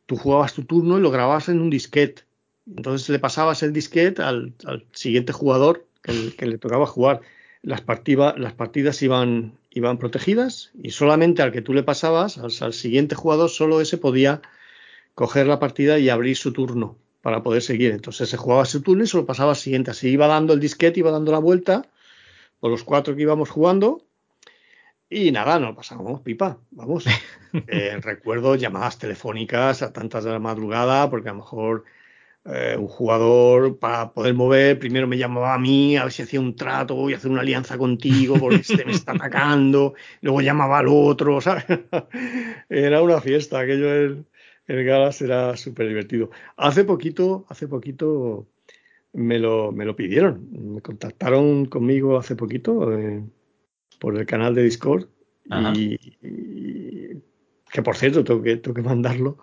tú 0.07 0.15
jugabas 0.15 0.55
tu 0.55 0.63
turno 0.63 0.97
y 0.97 1.01
lo 1.01 1.11
grababas 1.11 1.49
en 1.49 1.61
un 1.61 1.69
disquete. 1.69 2.23
Entonces 2.65 3.07
le 3.09 3.19
pasabas 3.19 3.61
el 3.61 3.73
disquete 3.73 4.23
al, 4.23 4.55
siguiente 4.91 5.33
jugador 5.33 5.85
que, 6.01 6.45
le 6.47 6.57
tocaba 6.57 6.87
jugar. 6.87 7.21
Las, 7.61 7.81
partidas 7.81 9.01
iban, 9.03 9.53
iban 9.69 9.99
protegidas 9.99 10.71
y 10.81 10.89
solamente 10.89 11.43
al 11.43 11.51
que 11.51 11.61
tú 11.61 11.75
le 11.75 11.83
pasabas, 11.83 12.39
al, 12.39 12.73
siguiente 12.73 13.13
jugador, 13.13 13.51
solo 13.51 13.81
ese 13.81 13.99
podía 13.99 14.41
coger 15.13 15.45
la 15.45 15.59
partida 15.59 15.99
y 15.99 16.09
abrir 16.09 16.35
su 16.37 16.53
turno 16.53 16.97
para 17.21 17.43
poder 17.43 17.61
seguir. 17.61 17.91
Entonces 17.91 18.29
se 18.29 18.37
jugaba 18.37 18.65
su 18.65 18.81
turno 18.81 19.03
y 19.03 19.07
se 19.07 19.17
lo 19.17 19.27
pasaba 19.27 19.51
al 19.51 19.57
siguiente. 19.57 19.91
Así 19.91 20.09
iba 20.09 20.25
dando 20.25 20.53
el 20.53 20.59
disquete, 20.59 21.01
iba 21.01 21.11
dando 21.11 21.31
la 21.31 21.39
vuelta 21.39 21.85
por 22.59 22.71
los 22.71 22.83
cuatro 22.83 23.15
que 23.15 23.21
íbamos 23.21 23.51
jugando 23.51 24.01
y 25.11 25.29
nada, 25.31 25.59
nos 25.59 25.75
pasábamos 25.75 26.21
pipa, 26.21 26.57
vamos. 26.71 27.05
Eh, 27.67 27.99
recuerdo 28.01 28.55
llamadas 28.55 28.97
telefónicas 28.97 29.81
a 29.81 29.91
tantas 29.91 30.23
de 30.23 30.31
la 30.31 30.39
madrugada, 30.39 31.09
porque 31.09 31.27
a 31.27 31.33
lo 31.33 31.39
mejor 31.39 31.83
eh, 32.45 32.77
un 32.79 32.87
jugador 32.87 33.77
para 33.77 34.13
poder 34.13 34.33
mover, 34.33 34.79
primero 34.79 35.05
me 35.05 35.17
llamaba 35.17 35.53
a 35.53 35.59
mí, 35.59 35.97
a 35.97 36.03
ver 36.03 36.13
si 36.13 36.21
hacía 36.21 36.39
un 36.39 36.55
trato, 36.55 36.95
voy 36.95 37.13
a 37.13 37.17
hacer 37.17 37.29
una 37.29 37.41
alianza 37.41 37.77
contigo 37.77 38.37
porque 38.39 38.61
este 38.61 38.85
me 38.85 38.93
está 38.93 39.11
atacando, 39.11 39.95
luego 40.21 40.39
llamaba 40.39 40.79
al 40.79 40.87
otro, 40.87 41.41
¿sabes? 41.41 41.65
era 42.69 43.01
una 43.01 43.19
fiesta, 43.19 43.59
aquello 43.59 43.93
el, 43.93 44.25
el 44.67 44.85
Galas 44.85 45.21
era 45.21 45.57
súper 45.57 45.89
divertido. 45.89 46.31
Hace 46.55 46.85
poquito, 46.85 47.45
hace 47.49 47.67
poquito 47.67 48.47
me 49.11 49.39
lo, 49.39 49.73
me 49.73 49.83
lo 49.83 49.93
pidieron, 49.93 50.47
me 50.73 50.81
contactaron 50.81 51.65
conmigo 51.65 52.17
hace 52.17 52.37
poquito. 52.37 52.97
Eh, 52.97 53.25
por 54.01 54.17
el 54.17 54.25
canal 54.25 54.55
de 54.55 54.63
Discord. 54.63 55.05
Y, 55.75 55.97
que 57.71 57.81
por 57.83 57.95
cierto, 57.95 58.23
tengo 58.23 58.41
que, 58.41 58.57
tengo 58.57 58.73
que 58.73 58.81
mandarlo. 58.81 59.37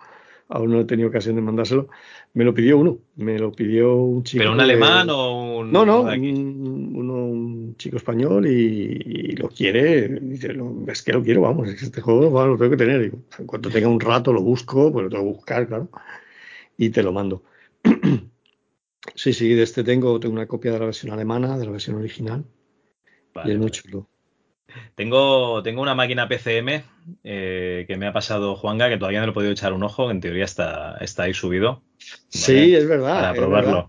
Aún 0.49 0.71
no 0.71 0.81
he 0.81 0.85
tenido 0.85 1.07
ocasión 1.07 1.35
de 1.35 1.41
mandárselo. 1.41 1.87
Me 2.33 2.43
lo 2.43 2.53
pidió 2.53 2.77
uno. 2.77 2.99
Me 3.15 3.39
lo 3.39 3.53
pidió 3.53 3.95
un 3.95 4.23
chico. 4.23 4.41
¿Pero 4.41 4.51
un 4.51 4.59
alemán 4.59 5.09
o 5.11 5.59
un.? 5.59 5.71
No, 5.71 5.85
no, 5.85 6.01
un, 6.01 6.91
uno, 6.93 7.13
un 7.13 7.75
chico 7.77 7.97
español 7.97 8.47
y, 8.47 9.35
lo 9.37 9.47
quiere. 9.47 10.09
Dice, 10.19 10.53
es 10.87 11.03
que 11.03 11.13
lo 11.13 11.23
quiero, 11.23 11.41
vamos. 11.41 11.69
Este 11.69 12.01
juego 12.01 12.45
lo 12.45 12.57
tengo 12.57 12.71
que 12.71 12.77
tener. 12.77 13.13
en 13.37 13.45
cuanto 13.45 13.69
tenga 13.69 13.87
un 13.87 13.99
rato 13.99 14.33
lo 14.33 14.41
busco, 14.41 14.91
pues 14.91 15.03
lo 15.03 15.09
tengo 15.09 15.23
que 15.23 15.37
buscar, 15.37 15.67
claro. 15.67 15.89
Y 16.77 16.89
te 16.89 17.01
lo 17.01 17.13
mando. 17.13 17.43
sí, 19.15 19.31
sí, 19.31 19.53
de 19.53 19.63
este 19.63 19.85
tengo, 19.85 20.19
tengo 20.19 20.33
una 20.33 20.47
copia 20.47 20.73
de 20.73 20.79
la 20.79 20.85
versión 20.85 21.13
alemana, 21.13 21.57
de 21.57 21.65
la 21.65 21.71
versión 21.71 21.95
original. 21.95 22.43
y 23.45 23.51
es 23.51 23.57
muy 23.57 23.71
chulo. 23.71 24.09
Tengo, 24.95 25.63
tengo 25.63 25.81
una 25.81 25.95
máquina 25.95 26.27
PCM 26.27 26.83
eh, 27.23 27.85
que 27.87 27.97
me 27.97 28.07
ha 28.07 28.13
pasado 28.13 28.55
Juanga, 28.55 28.89
que 28.89 28.97
todavía 28.97 29.19
no 29.19 29.27
le 29.27 29.31
he 29.31 29.33
podido 29.33 29.51
echar 29.51 29.73
un 29.73 29.83
ojo, 29.83 30.11
en 30.11 30.21
teoría 30.21 30.45
está, 30.45 30.97
está 31.01 31.23
ahí 31.23 31.33
subido. 31.33 31.83
Sí, 32.29 32.75
es 32.75 32.87
verdad. 32.87 33.21
Para 33.21 33.33
probarlo. 33.33 33.87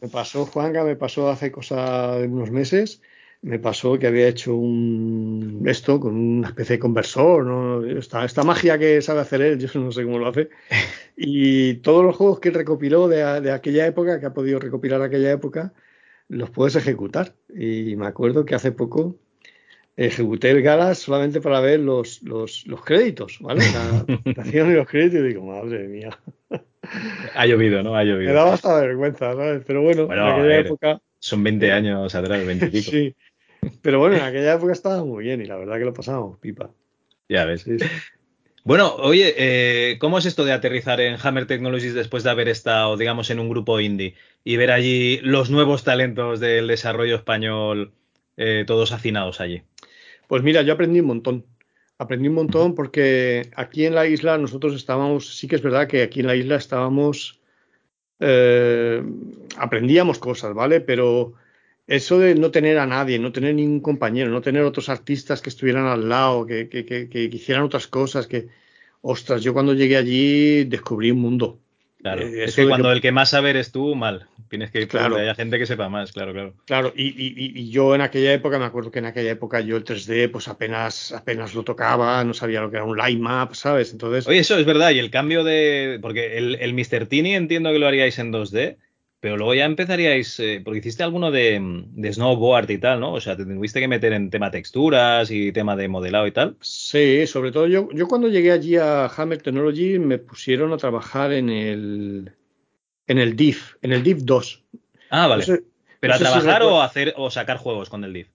Me 0.00 0.08
pasó 0.08 0.46
Juanga, 0.46 0.84
me 0.84 0.96
pasó 0.96 1.30
hace 1.30 1.52
cosa 1.52 2.16
de 2.18 2.26
unos 2.26 2.50
meses, 2.50 3.02
me 3.40 3.58
pasó 3.58 3.98
que 3.98 4.06
había 4.06 4.28
hecho 4.28 4.54
un 4.54 5.62
esto 5.66 5.98
con 5.98 6.14
una 6.14 6.48
especie 6.48 6.76
de 6.76 6.80
conversor, 6.80 7.44
¿no? 7.44 7.84
esta, 7.84 8.24
esta 8.24 8.44
magia 8.44 8.78
que 8.78 9.02
sabe 9.02 9.20
hacer 9.20 9.42
él, 9.42 9.58
yo 9.66 9.80
no 9.80 9.92
sé 9.92 10.04
cómo 10.04 10.18
lo 10.18 10.28
hace. 10.28 10.48
Y 11.16 11.74
todos 11.74 12.04
los 12.04 12.16
juegos 12.16 12.40
que 12.40 12.50
recopiló 12.50 13.08
de, 13.08 13.40
de 13.40 13.52
aquella 13.52 13.86
época, 13.86 14.20
que 14.20 14.26
ha 14.26 14.34
podido 14.34 14.58
recopilar 14.58 15.02
aquella 15.02 15.30
época, 15.30 15.72
los 16.28 16.50
puedes 16.50 16.76
ejecutar. 16.76 17.34
Y 17.48 17.96
me 17.96 18.06
acuerdo 18.06 18.44
que 18.44 18.54
hace 18.54 18.72
poco 18.72 19.18
ejecuté 19.96 20.50
el 20.50 20.62
Galas 20.62 20.98
solamente 20.98 21.40
para 21.40 21.60
ver 21.60 21.80
los, 21.80 22.22
los, 22.22 22.66
los 22.66 22.84
créditos, 22.84 23.38
¿vale? 23.40 23.64
La 23.72 24.04
presentación 24.06 24.70
y 24.70 24.74
los 24.74 24.88
créditos 24.88 25.20
y 25.20 25.28
digo, 25.28 25.44
madre 25.44 25.88
mía. 25.88 26.18
Ha 27.34 27.46
llovido, 27.46 27.82
¿no? 27.84 27.94
Ha 27.96 28.02
llovido. 28.02 28.30
Me 28.30 28.34
daba 28.34 28.54
hasta 28.54 28.80
vergüenza, 28.80 29.32
¿sabes? 29.34 29.62
Pero 29.64 29.82
bueno, 29.82 30.12
en 30.12 30.18
aquella 30.18 30.58
época... 30.58 31.00
Son 31.20 31.42
20 31.42 31.70
años 31.70 32.12
atrás, 32.14 32.44
20 32.44 32.66
y 32.66 32.70
pico. 32.70 32.90
Sí. 32.90 33.16
Pero 33.80 34.00
bueno, 34.00 34.16
en 34.16 34.22
aquella 34.22 34.54
época 34.54 34.72
estaba 34.72 35.04
muy 35.04 35.24
bien 35.24 35.40
y 35.40 35.46
la 35.46 35.56
verdad 35.56 35.78
que 35.78 35.84
lo 35.84 35.94
pasábamos 35.94 36.38
pipa. 36.38 36.70
Ya 37.28 37.44
ves. 37.44 37.64
Bueno, 38.64 38.94
oye, 38.96 39.34
eh, 39.36 39.98
¿cómo 39.98 40.18
es 40.18 40.26
esto 40.26 40.44
de 40.44 40.52
aterrizar 40.52 41.00
en 41.00 41.16
Hammer 41.22 41.46
Technologies 41.46 41.94
después 41.94 42.24
de 42.24 42.30
haber 42.30 42.48
estado, 42.48 42.96
digamos, 42.96 43.30
en 43.30 43.38
un 43.38 43.48
grupo 43.48 43.80
indie 43.80 44.14
y 44.44 44.56
ver 44.56 44.70
allí 44.70 45.18
los 45.22 45.50
nuevos 45.50 45.84
talentos 45.84 46.40
del 46.40 46.66
desarrollo 46.66 47.16
español 47.16 47.92
eh, 48.36 48.64
todos 48.66 48.92
hacinados 48.92 49.40
allí? 49.40 49.62
Pues 50.32 50.42
mira, 50.42 50.62
yo 50.62 50.72
aprendí 50.72 51.00
un 51.00 51.08
montón. 51.08 51.44
Aprendí 51.98 52.28
un 52.28 52.36
montón 52.36 52.74
porque 52.74 53.50
aquí 53.54 53.84
en 53.84 53.94
la 53.94 54.06
isla 54.06 54.38
nosotros 54.38 54.74
estábamos, 54.74 55.36
sí 55.36 55.46
que 55.46 55.56
es 55.56 55.62
verdad 55.62 55.86
que 55.86 56.02
aquí 56.02 56.20
en 56.20 56.26
la 56.26 56.34
isla 56.34 56.56
estábamos, 56.56 57.42
eh, 58.18 59.02
aprendíamos 59.58 60.18
cosas, 60.18 60.54
¿vale? 60.54 60.80
Pero 60.80 61.34
eso 61.86 62.18
de 62.18 62.34
no 62.34 62.50
tener 62.50 62.78
a 62.78 62.86
nadie, 62.86 63.18
no 63.18 63.30
tener 63.30 63.54
ningún 63.54 63.80
compañero, 63.80 64.30
no 64.30 64.40
tener 64.40 64.62
otros 64.62 64.88
artistas 64.88 65.42
que 65.42 65.50
estuvieran 65.50 65.84
al 65.84 66.08
lado, 66.08 66.46
que, 66.46 66.66
que, 66.70 66.86
que, 66.86 67.10
que 67.10 67.24
hicieran 67.24 67.64
otras 67.64 67.86
cosas, 67.86 68.26
que, 68.26 68.48
ostras, 69.02 69.42
yo 69.42 69.52
cuando 69.52 69.74
llegué 69.74 69.98
allí 69.98 70.64
descubrí 70.64 71.10
un 71.10 71.20
mundo. 71.20 71.61
Claro, 72.02 72.22
eh, 72.22 72.44
es 72.44 72.56
que 72.56 72.66
cuando 72.66 72.90
el 72.90 73.00
que 73.00 73.12
más 73.12 73.30
sabe 73.30 73.50
eres 73.50 73.70
tú, 73.70 73.94
mal. 73.94 74.26
Tienes 74.48 74.70
que 74.70 74.82
ir 74.82 74.88
claro. 74.88 75.16
haya 75.16 75.34
gente 75.34 75.58
que 75.58 75.66
sepa 75.66 75.88
más, 75.88 76.12
claro, 76.12 76.32
claro. 76.32 76.54
Claro, 76.66 76.92
y, 76.94 77.06
y, 77.06 77.58
y, 77.58 77.70
yo 77.70 77.94
en 77.94 78.00
aquella 78.00 78.34
época, 78.34 78.58
me 78.58 78.64
acuerdo 78.64 78.90
que 78.90 78.98
en 78.98 79.06
aquella 79.06 79.30
época 79.30 79.60
yo 79.60 79.76
el 79.76 79.84
3D 79.84 80.30
pues 80.30 80.48
apenas, 80.48 81.12
apenas 81.12 81.54
lo 81.54 81.62
tocaba, 81.62 82.22
no 82.24 82.34
sabía 82.34 82.60
lo 82.60 82.70
que 82.70 82.76
era 82.76 82.84
un 82.84 82.98
line 82.98 83.20
map, 83.20 83.54
¿sabes? 83.54 83.92
Entonces... 83.92 84.26
Oye, 84.26 84.40
eso 84.40 84.58
es 84.58 84.66
verdad, 84.66 84.90
y 84.90 84.98
el 84.98 85.10
cambio 85.10 85.44
de... 85.44 85.98
Porque 86.02 86.36
el, 86.36 86.56
el 86.56 86.74
Mr. 86.74 87.06
Tini 87.06 87.34
entiendo 87.34 87.72
que 87.72 87.78
lo 87.78 87.86
haríais 87.86 88.18
en 88.18 88.32
2D, 88.32 88.76
pero 89.22 89.36
luego 89.36 89.54
ya 89.54 89.66
empezaríais, 89.66 90.40
eh, 90.40 90.60
porque 90.64 90.80
hiciste 90.80 91.04
alguno 91.04 91.30
de, 91.30 91.60
de, 91.92 92.12
snowboard 92.12 92.68
y 92.70 92.78
tal, 92.78 92.98
¿no? 92.98 93.12
O 93.12 93.20
sea, 93.20 93.36
te 93.36 93.44
tuviste 93.44 93.78
que 93.78 93.86
meter 93.86 94.12
en 94.14 94.30
tema 94.30 94.50
texturas 94.50 95.30
y 95.30 95.52
tema 95.52 95.76
de 95.76 95.86
modelado 95.86 96.26
y 96.26 96.32
tal. 96.32 96.56
Sí, 96.60 97.24
sobre 97.28 97.52
todo 97.52 97.68
yo, 97.68 97.88
yo 97.92 98.08
cuando 98.08 98.26
llegué 98.26 98.50
allí 98.50 98.76
a 98.78 99.06
Hammer 99.06 99.40
Technology 99.40 100.00
me 100.00 100.18
pusieron 100.18 100.72
a 100.72 100.76
trabajar 100.76 101.32
en 101.32 101.50
el, 101.50 102.32
en 103.06 103.18
el 103.18 103.36
div, 103.36 103.58
en 103.80 103.92
el 103.92 104.02
div 104.02 104.18
2. 104.22 104.64
Ah, 105.10 105.28
vale. 105.28 105.46
No 105.46 105.54
sé, 105.54 105.62
¿Pero 106.00 106.14
no 106.14 106.16
a 106.16 106.18
trabajar 106.18 106.62
si 106.62 106.66
o, 106.66 106.82
hacer, 106.82 107.14
o 107.16 107.30
sacar 107.30 107.58
juegos 107.58 107.90
con 107.90 108.02
el 108.02 108.12
div? 108.12 108.26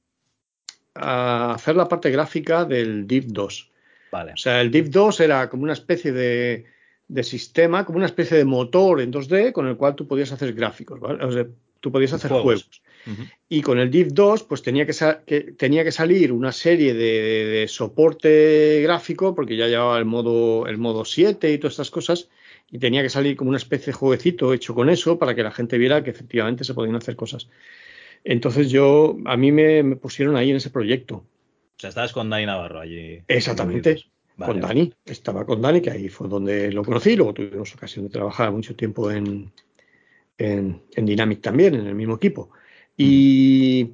A 0.96 1.56
hacer 1.56 1.76
la 1.76 1.90
parte 1.90 2.12
gráfica 2.12 2.64
del 2.64 3.06
div 3.06 3.26
2. 3.28 3.72
Vale. 4.14 4.32
O 4.32 4.38
sea, 4.38 4.62
el 4.62 4.72
div 4.72 4.90
2 4.90 5.20
era 5.20 5.50
como 5.50 5.64
una 5.64 5.74
especie 5.74 6.14
de 6.14 6.66
de 7.08 7.24
sistema, 7.24 7.86
como 7.86 7.98
una 7.98 8.06
especie 8.06 8.38
de 8.38 8.46
motor 8.46 9.02
en 9.02 9.12
2D 9.12 9.52
con 9.52 9.68
el 9.68 9.78
cual 9.78 9.96
tú 9.96 10.08
podías 10.08 10.32
hacer 10.32 10.54
gráficos, 10.54 11.00
¿vale? 11.00 11.24
O 11.24 11.32
sea, 11.32 11.48
tú 11.80 11.92
podías 11.92 12.14
hacer 12.14 12.32
juegos. 12.32 12.64
juegos. 12.64 12.82
Uh 13.06 13.12
-huh. 13.12 13.32
Y 13.50 13.62
con 13.62 13.80
el 13.80 13.90
Div 13.90 14.10
2, 14.12 14.44
pues 14.44 14.62
tenía 14.62 14.86
que, 14.86 14.94
que 15.26 15.42
tenía 15.54 15.84
que 15.84 15.92
salir 15.92 16.32
una 16.34 16.52
serie 16.52 16.94
de, 16.94 17.46
de, 17.46 17.68
soporte 17.70 18.82
gráfico, 18.82 19.34
porque 19.34 19.56
ya 19.56 19.68
llevaba 19.68 19.98
el 19.98 20.06
modo, 20.06 20.68
el 20.68 20.78
modo 20.78 21.06
7 21.06 21.52
y 21.52 21.58
todas 21.58 21.74
estas 21.74 21.92
cosas, 21.92 22.30
y 22.70 22.80
tenía 22.80 23.02
que 23.02 23.10
salir 23.10 23.38
como 23.38 23.50
una 23.50 23.58
especie 23.58 23.88
de 23.88 23.94
jueguecito 23.94 24.54
hecho 24.54 24.76
con 24.76 24.90
eso 24.90 25.18
para 25.18 25.34
que 25.34 25.44
la 25.44 25.52
gente 25.52 25.78
viera 25.78 26.04
que 26.04 26.10
efectivamente 26.10 26.66
se 26.66 26.74
podían 26.74 26.96
hacer 26.96 27.16
cosas. 27.16 27.48
Entonces 28.26 28.70
yo, 28.70 29.18
a 29.26 29.38
mí 29.38 29.54
me, 29.54 29.84
me 29.84 29.96
pusieron 29.96 30.36
ahí 30.36 30.50
en 30.50 30.58
ese 30.58 30.70
proyecto. 30.70 31.16
O 31.16 31.80
sea, 31.80 31.90
estabas 31.90 32.12
con 32.12 32.30
Dani 32.30 32.46
Navarro 32.46 32.82
allí. 32.82 33.22
Exactamente. 33.28 34.04
Vale, 34.38 34.54
con 34.54 34.62
Dani, 34.62 34.94
estaba 35.06 35.46
con 35.46 35.62
Dani, 35.62 35.82
que 35.82 35.90
ahí 35.90 36.10
fue 36.10 36.28
donde 36.28 36.72
lo 36.72 36.84
conocí, 36.84 37.16
luego 37.16 37.34
tuvimos 37.34 37.74
ocasión 37.74 38.06
de 38.06 38.12
trabajar 38.12 38.52
mucho 38.52 38.76
tiempo 38.76 39.10
en, 39.10 39.52
en, 40.38 40.82
en 40.96 41.06
Dynamic 41.06 41.42
también, 41.42 41.74
en 41.74 41.88
el 41.88 41.96
mismo 41.96 42.16
equipo. 42.16 42.52
Y, 42.96 43.90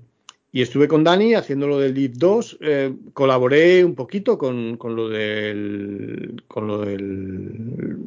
y 0.51 0.61
estuve 0.61 0.87
con 0.89 1.03
Dani 1.03 1.33
haciendo 1.33 1.67
lo 1.67 1.79
del 1.79 1.93
Deep 1.93 2.13
2, 2.15 2.57
eh, 2.61 2.93
colaboré 3.13 3.85
un 3.85 3.95
poquito 3.95 4.37
con, 4.37 4.75
con, 4.77 4.95
lo 4.95 5.07
del, 5.07 6.43
con 6.47 6.67
lo 6.67 6.79
del... 6.79 7.97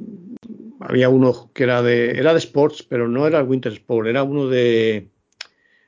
Había 0.81 1.09
uno 1.09 1.51
que 1.55 1.65
era 1.65 1.83
de, 1.83 2.11
era 2.11 2.33
de 2.35 2.39
sports, 2.39 2.83
pero 2.83 3.09
no 3.09 3.27
era 3.27 3.41
el 3.41 3.49
Winter 3.49 3.73
Sport, 3.73 4.09
era 4.09 4.23
uno 4.23 4.47
de 4.47 5.09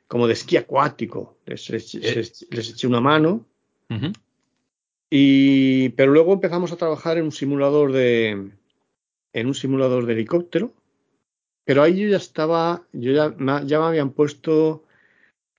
como 0.08 0.26
de 0.26 0.32
esquí 0.32 0.56
acuático. 0.56 1.36
Les, 1.46 1.68
les, 1.70 1.94
les, 1.94 2.46
les 2.50 2.70
eché 2.70 2.86
una 2.86 3.00
mano. 3.00 3.46
Uh 3.90 3.94
-huh. 3.94 4.12
Y, 5.10 5.90
pero 5.90 6.12
luego 6.12 6.32
empezamos 6.32 6.72
a 6.72 6.76
trabajar 6.76 7.18
en 7.18 7.24
un 7.24 7.32
simulador 7.32 7.92
de, 7.92 8.50
en 9.32 9.46
un 9.46 9.54
simulador 9.54 10.06
de 10.06 10.12
helicóptero, 10.12 10.72
pero 11.64 11.82
ahí 11.82 12.00
yo 12.00 12.08
ya 12.08 12.16
estaba, 12.16 12.82
yo 12.92 13.12
ya, 13.12 13.34
ya 13.64 13.80
me 13.80 13.86
habían 13.86 14.10
puesto 14.10 14.84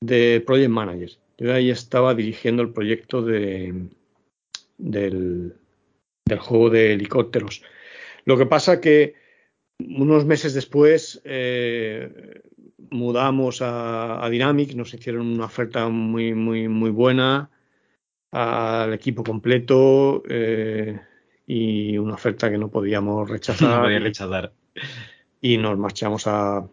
de 0.01 0.43
Project 0.45 0.69
Manager. 0.69 1.11
Yo 1.37 1.53
ahí 1.53 1.69
estaba 1.69 2.13
dirigiendo 2.13 2.61
el 2.61 2.71
proyecto 2.71 3.21
de, 3.21 3.89
del, 4.77 5.55
del 6.25 6.39
juego 6.39 6.69
de 6.69 6.93
helicópteros. 6.93 7.63
Lo 8.25 8.37
que 8.37 8.45
pasa 8.45 8.81
que 8.81 9.15
unos 9.79 10.25
meses 10.25 10.53
después 10.53 11.21
eh, 11.23 12.41
mudamos 12.89 13.61
a, 13.61 14.27
Dynamic, 14.29 14.73
nos 14.73 14.93
hicieron 14.93 15.27
una 15.27 15.45
oferta 15.45 15.87
muy, 15.89 16.33
muy, 16.33 16.67
muy 16.67 16.89
buena 16.89 17.49
al 18.31 18.93
equipo 18.93 19.23
completo 19.23 20.23
eh, 20.29 20.99
y 21.47 21.97
una 21.97 22.15
oferta 22.15 22.49
que 22.49 22.57
no 22.57 22.69
podíamos 22.69 23.29
rechazar. 23.29 23.87
rechazar. 23.87 24.53
Y, 25.41 25.57
nos 25.57 25.77
marchamos 25.77 26.27
a, 26.27 26.67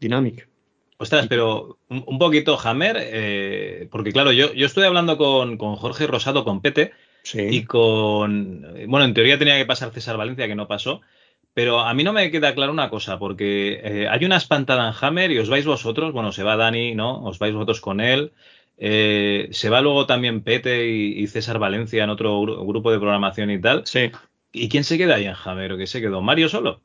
Dynamic. 0.00 0.48
Ostras, 0.96 1.26
pero 1.28 1.78
un, 1.88 2.18
poquito, 2.18 2.58
Hammer, 2.62 2.96
eh, 2.98 3.88
porque 3.90 4.12
claro, 4.12 4.32
yo, 4.32 4.52
yo 4.54 4.66
estoy 4.66 4.84
hablando 4.84 5.18
con, 5.18 5.58
con 5.58 5.76
Jorge 5.76 6.06
Rosado, 6.06 6.44
con 6.44 6.62
Pete, 6.62 6.92
y 7.32 7.64
con. 7.64 8.62
Bueno, 8.86 9.06
en 9.06 9.14
teoría 9.14 9.38
tenía 9.38 9.56
que 9.56 9.66
pasar 9.66 9.90
César 9.92 10.16
Valencia, 10.16 10.46
que 10.46 10.54
no 10.54 10.68
pasó. 10.68 11.00
Pero 11.54 11.80
a 11.80 11.94
mí 11.94 12.02
no 12.02 12.12
me 12.12 12.30
queda 12.32 12.54
claro 12.54 12.72
una 12.72 12.90
cosa, 12.90 13.18
porque 13.18 13.80
eh, 13.84 14.08
hay 14.08 14.24
una 14.24 14.36
espantada 14.36 14.88
en 14.88 14.94
Hammer 15.00 15.30
y 15.30 15.38
os 15.38 15.48
vais 15.48 15.64
vosotros, 15.64 16.12
bueno, 16.12 16.32
se 16.32 16.42
va 16.42 16.56
Dani, 16.56 16.96
¿no? 16.96 17.22
Os 17.22 17.38
vais 17.38 17.54
vosotros 17.54 17.80
con 17.80 18.00
él. 18.00 18.32
Eh, 18.76 19.48
se 19.52 19.70
va 19.70 19.80
luego 19.80 20.06
también 20.06 20.42
Pete 20.42 20.88
y, 20.88 21.26
César 21.26 21.58
Valencia 21.58 22.04
en 22.04 22.10
otro 22.10 22.40
grupo 22.66 22.90
de 22.90 22.98
programación 22.98 23.50
y 23.50 23.60
tal. 23.60 23.86
Sí. 23.86 24.10
¿Y 24.52 24.68
quién 24.68 24.84
se 24.84 24.98
queda 24.98 25.16
ahí 25.16 25.26
en 25.26 25.34
Hammer 25.44 25.72
o 25.72 25.78
qué 25.78 25.86
se 25.86 26.00
quedó? 26.00 26.20
¿Mario 26.22 26.48
solo? 26.48 26.80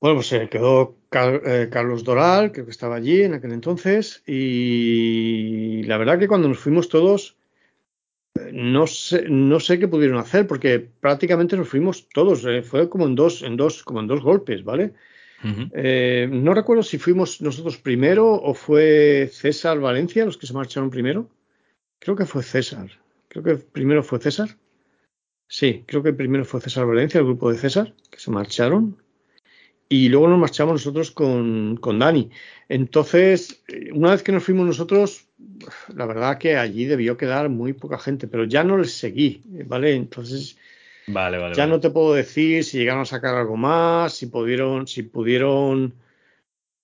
Bueno, 0.00 0.16
pues 0.16 0.26
se 0.28 0.48
quedó 0.48 0.96
eh, 1.12 1.68
Carlos 1.70 2.02
Doral, 2.02 2.50
creo 2.50 2.64
que 2.64 2.72
estaba 2.72 2.96
allí 2.96 3.22
en 3.22 3.34
aquel 3.34 3.52
entonces. 3.52 4.22
Y 4.26 5.84
la 5.84 5.96
verdad 5.96 6.18
que 6.18 6.28
cuando 6.28 6.48
nos 6.48 6.58
fuimos 6.58 6.88
todos, 6.88 7.36
no 8.52 8.86
sé, 8.86 9.26
no 9.28 9.60
sé 9.60 9.78
qué 9.78 9.88
pudieron 9.88 10.18
hacer 10.18 10.46
porque 10.46 10.80
prácticamente 10.80 11.56
nos 11.56 11.68
fuimos 11.68 12.08
todos. 12.08 12.44
Eh, 12.46 12.62
fue 12.62 12.88
como 12.88 13.06
en 13.06 13.14
dos, 13.14 13.42
en 13.42 13.56
dos, 13.56 13.82
como 13.84 14.00
en 14.00 14.06
dos 14.08 14.22
golpes, 14.22 14.64
¿vale? 14.64 14.94
Eh, 15.72 16.28
no 16.30 16.54
recuerdo 16.54 16.82
si 16.82 16.98
fuimos 16.98 17.40
nosotros 17.40 17.76
primero 17.78 18.32
o 18.32 18.54
fue 18.54 19.28
César 19.32 19.80
Valencia 19.80 20.24
los 20.24 20.38
que 20.38 20.46
se 20.46 20.54
marcharon 20.54 20.90
primero. 20.90 21.28
Creo 21.98 22.16
que 22.16 22.26
fue 22.26 22.42
César. 22.42 22.90
Creo 23.28 23.42
que 23.42 23.54
primero 23.56 24.02
fue 24.02 24.20
César. 24.20 24.56
Sí, 25.48 25.84
creo 25.86 26.02
que 26.02 26.12
primero 26.12 26.44
fue 26.44 26.60
César 26.60 26.86
Valencia, 26.86 27.18
el 27.18 27.26
grupo 27.26 27.50
de 27.50 27.58
César, 27.58 27.94
que 28.10 28.18
se 28.18 28.30
marcharon. 28.30 28.96
Y 29.88 30.08
luego 30.08 30.28
nos 30.28 30.38
marchamos 30.38 30.72
nosotros 30.74 31.10
con, 31.10 31.76
con 31.76 31.98
Dani. 31.98 32.30
Entonces, 32.68 33.62
eh, 33.68 33.90
una 33.92 34.12
vez 34.12 34.22
que 34.22 34.32
nos 34.32 34.44
fuimos 34.44 34.66
nosotros, 34.66 35.28
la 35.94 36.06
verdad 36.06 36.38
que 36.38 36.56
allí 36.56 36.86
debió 36.86 37.16
quedar 37.16 37.50
muy 37.50 37.74
poca 37.74 37.98
gente, 37.98 38.26
pero 38.26 38.44
ya 38.44 38.64
no 38.64 38.78
les 38.78 38.94
seguí, 38.94 39.42
¿vale? 39.66 39.94
Entonces, 39.94 40.56
vale, 41.06 41.38
vale, 41.38 41.54
ya 41.54 41.66
no 41.66 41.80
te 41.80 41.90
puedo 41.90 42.14
decir 42.14 42.64
si 42.64 42.78
llegaron 42.78 43.02
a 43.02 43.06
sacar 43.06 43.34
algo 43.34 43.56
más, 43.56 44.14
si 44.14 44.26
pudieron, 44.26 44.86
si 44.86 45.02
pudieron 45.02 45.94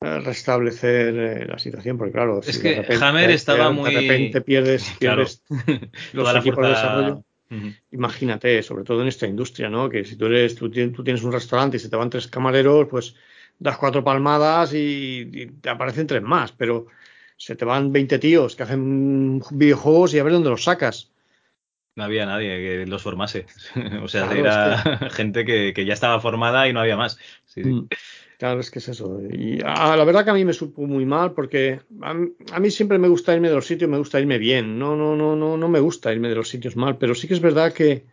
eh, 0.01 0.21
restablecer 0.21 1.16
eh, 1.16 1.47
la 1.47 1.59
situación, 1.59 1.99
porque 1.99 2.12
claro, 2.12 2.41
es 2.41 2.59
que 2.59 2.85
Hammer 3.01 3.31
estaba 3.31 3.71
muy 3.71 3.93
de 3.93 4.01
repente 4.01 4.41
pierdes, 4.41 4.95
pierdes 4.99 5.43
los 6.12 6.37
equipos 6.37 6.64
de 6.64 6.71
desarrollo. 6.71 7.25
Imagínate, 7.93 8.62
sobre 8.62 8.85
todo 8.85 9.01
en 9.01 9.09
esta 9.09 9.27
industria, 9.27 9.71
¿no? 9.71 9.89
Que 9.89 10.05
si 10.05 10.16
tú 10.16 10.27
eres, 10.27 10.55
tú 10.55 10.71
tienes 10.71 11.23
un 11.23 11.33
restaurante 11.33 11.79
y 11.79 11.81
se 11.81 11.89
te 11.89 11.97
van 11.97 12.11
tres 12.11 12.29
camareros, 12.29 12.89
pues 12.89 13.14
das 13.59 13.79
cuatro 13.79 14.05
palmadas 14.05 14.73
y 14.75 15.51
te 15.61 15.71
aparecen 15.71 16.07
tres 16.07 16.23
más, 16.23 16.53
pero 16.53 16.87
se 17.39 17.57
te 17.57 17.64
van 17.64 17.93
20 17.93 18.19
tíos 18.19 18.55
que 18.55 18.64
hacen 18.64 19.41
videojuegos 19.53 20.12
y 20.12 20.19
a 20.19 20.25
ver 20.25 20.33
dónde 20.33 20.51
los 20.51 20.64
sacas. 20.64 21.11
No 21.99 22.05
había 22.05 22.26
nadie 22.26 22.59
que 22.59 22.86
los 22.86 23.03
formase. 23.03 23.46
o 24.05 24.07
sea, 24.07 24.30
era 24.32 24.78
gente 25.11 25.44
que, 25.44 25.84
ya 25.84 25.94
estaba 25.94 26.20
formada 26.20 26.68
y 26.68 26.72
no 26.72 26.78
había 26.78 26.96
más. 26.96 27.18
Mm. 27.57 27.86
Claro, 28.38 28.61
es 28.61 28.70
que 28.70 28.78
es 28.78 28.88
eso. 28.88 29.20
Y 29.20 29.59
la 29.59 30.05
verdad 30.05 30.22
que 30.24 30.30
a 30.30 30.34
mí 30.34 30.44
me 30.44 30.53
supo 30.53 30.82
muy 30.82 31.05
mal 31.05 31.32
porque 31.32 31.80
a, 32.03 32.61
mí 32.61 32.70
siempre 32.70 32.99
me 32.99 33.09
gusta 33.09 33.34
irme 33.34 33.49
de 33.49 33.57
los 33.57 33.66
sitios, 33.66 33.90
me 33.90 33.99
gusta 33.99 34.20
irme 34.20 34.38
bien. 34.38 34.78
No, 34.78 34.94
no, 34.94 35.16
no, 35.16 35.34
no, 35.34 35.57
no 35.57 35.68
me 35.68 35.80
gusta 35.80 36.12
irme 36.12 36.28
de 36.28 36.36
los 36.36 36.49
sitios 36.49 36.76
mal, 36.76 36.99
pero 36.99 37.16
sí 37.16 37.26
que 37.26 37.34
es 37.34 37.40
verdad 37.40 37.72
que, 37.72 38.05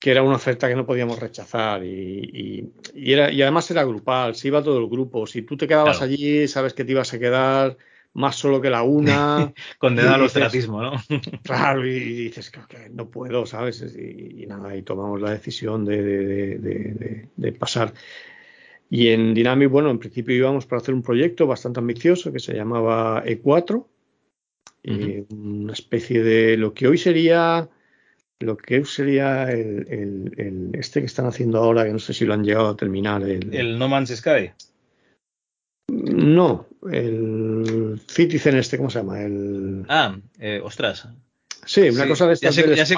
que 0.00 0.10
era 0.10 0.24
una 0.24 0.34
oferta 0.34 0.68
que 0.68 0.74
no 0.74 0.84
podíamos 0.84 1.20
rechazar 1.20 1.84
y, 1.84 2.72
era, 2.92 3.30
y 3.30 3.40
además 3.40 3.70
era 3.70 3.84
grupal, 3.84 4.34
se 4.34 4.48
iba 4.48 4.64
todo 4.64 4.80
el 4.80 4.88
grupo. 4.88 5.28
Si 5.28 5.42
tú 5.42 5.56
te 5.56 5.68
quedabas 5.68 6.02
allí, 6.02 6.48
sabes 6.48 6.74
que 6.74 6.84
te 6.84 6.90
ibas 6.90 7.14
a 7.14 7.20
quedar 7.20 7.76
más 8.14 8.36
solo 8.36 8.60
que 8.60 8.70
la 8.70 8.82
una. 8.82 9.52
Condenado 9.78 10.14
al 10.14 10.22
ostracismo, 10.22 10.82
¿no? 10.82 10.92
claro, 11.42 11.86
y, 11.86 11.98
dices 11.98 12.50
que, 12.50 12.88
no 12.90 13.10
puedo, 13.10 13.44
¿sabes? 13.46 13.82
Y, 13.82 14.46
nada, 14.46 14.76
y 14.76 14.82
tomamos 14.82 15.20
la 15.20 15.32
decisión 15.32 15.84
de, 15.84 17.28
pasar. 17.58 17.92
Y 18.88 19.08
en 19.08 19.34
Dynamic, 19.34 19.70
bueno, 19.70 19.90
en 19.90 19.98
principio 19.98 20.34
íbamos 20.34 20.66
para 20.66 20.80
hacer 20.80 20.94
un 20.94 21.02
proyecto 21.02 21.46
bastante 21.46 21.80
ambicioso 21.80 22.32
que 22.32 22.38
se 22.38 22.54
llamaba 22.54 23.24
E4, 23.24 23.86
una 25.30 25.72
especie 25.72 26.22
de 26.22 26.56
lo 26.56 26.74
que 26.74 26.86
hoy 26.86 26.98
sería 26.98 27.68
lo 28.40 28.56
que 28.56 28.78
hoy 28.78 28.84
sería 28.84 29.50
el, 29.50 30.70
este 30.74 31.00
que 31.00 31.06
están 31.06 31.26
haciendo 31.26 31.58
ahora, 31.58 31.84
que 31.84 31.92
no 31.92 31.98
sé 31.98 32.12
si 32.12 32.26
lo 32.26 32.34
han 32.34 32.44
llegado 32.44 32.68
a 32.68 32.76
terminar. 32.76 33.22
El, 33.22 33.54
el 33.54 33.78
No 33.78 33.88
Man's 33.88 34.14
Sky. 34.14 34.50
No, 35.88 36.66
el 36.90 38.00
Citizen 38.08 38.56
este, 38.56 38.76
¿cómo 38.76 38.90
se 38.90 38.98
llama? 38.98 39.22
El... 39.22 39.84
Ah, 39.88 40.16
eh, 40.38 40.60
ostras. 40.62 41.08
Sí, 41.66 41.88
una 41.88 42.06
cosa 42.06 42.26
de 42.26 42.36
ya 42.36 42.52
sé, 42.52 42.76
ya, 42.76 42.84
sé 42.84 42.94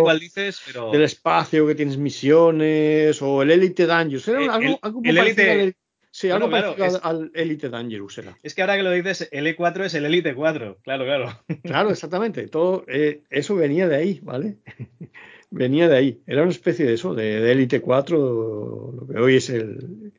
cuál, 0.00 0.18
dices, 0.18 0.60
pero... 0.66 0.90
Del 0.90 1.02
espacio, 1.02 1.66
que 1.66 1.74
tienes 1.74 1.98
misiones, 1.98 3.20
o 3.22 3.42
el 3.42 3.50
Elite 3.50 3.86
Dangerous. 3.86 4.26
Era 4.28 4.42
el, 4.42 4.50
algo, 4.50 4.78
algo 4.82 5.00
el 5.04 5.18
Elite... 5.18 5.50
Al, 5.50 5.76
sí, 6.10 6.30
algo 6.30 6.50
parecido 6.50 7.00
al 7.04 7.30
Elite 7.34 7.68
Dangerous 7.68 8.18
era. 8.18 8.36
Es 8.42 8.54
que 8.54 8.62
ahora 8.62 8.76
que 8.76 8.82
lo 8.82 8.90
dices, 8.90 9.28
el 9.30 9.46
E4 9.46 9.84
es 9.84 9.94
el 9.94 10.04
Elite 10.04 10.34
4, 10.34 10.78
claro, 10.82 11.04
claro. 11.04 11.44
Claro, 11.62 11.90
exactamente. 11.90 12.48
Todo 12.48 12.84
eh, 12.88 13.22
eso 13.30 13.54
venía 13.54 13.86
de 13.88 13.96
ahí, 13.96 14.20
¿vale? 14.22 14.56
venía 15.50 15.88
de 15.88 15.96
ahí. 15.96 16.22
Era 16.26 16.42
una 16.42 16.50
especie 16.50 16.86
de 16.86 16.94
eso, 16.94 17.14
de, 17.14 17.40
de 17.40 17.52
Elite 17.52 17.80
4, 17.80 18.94
lo 19.00 19.06
que 19.06 19.18
hoy 19.18 19.36
es 19.36 19.48
el, 19.50 20.12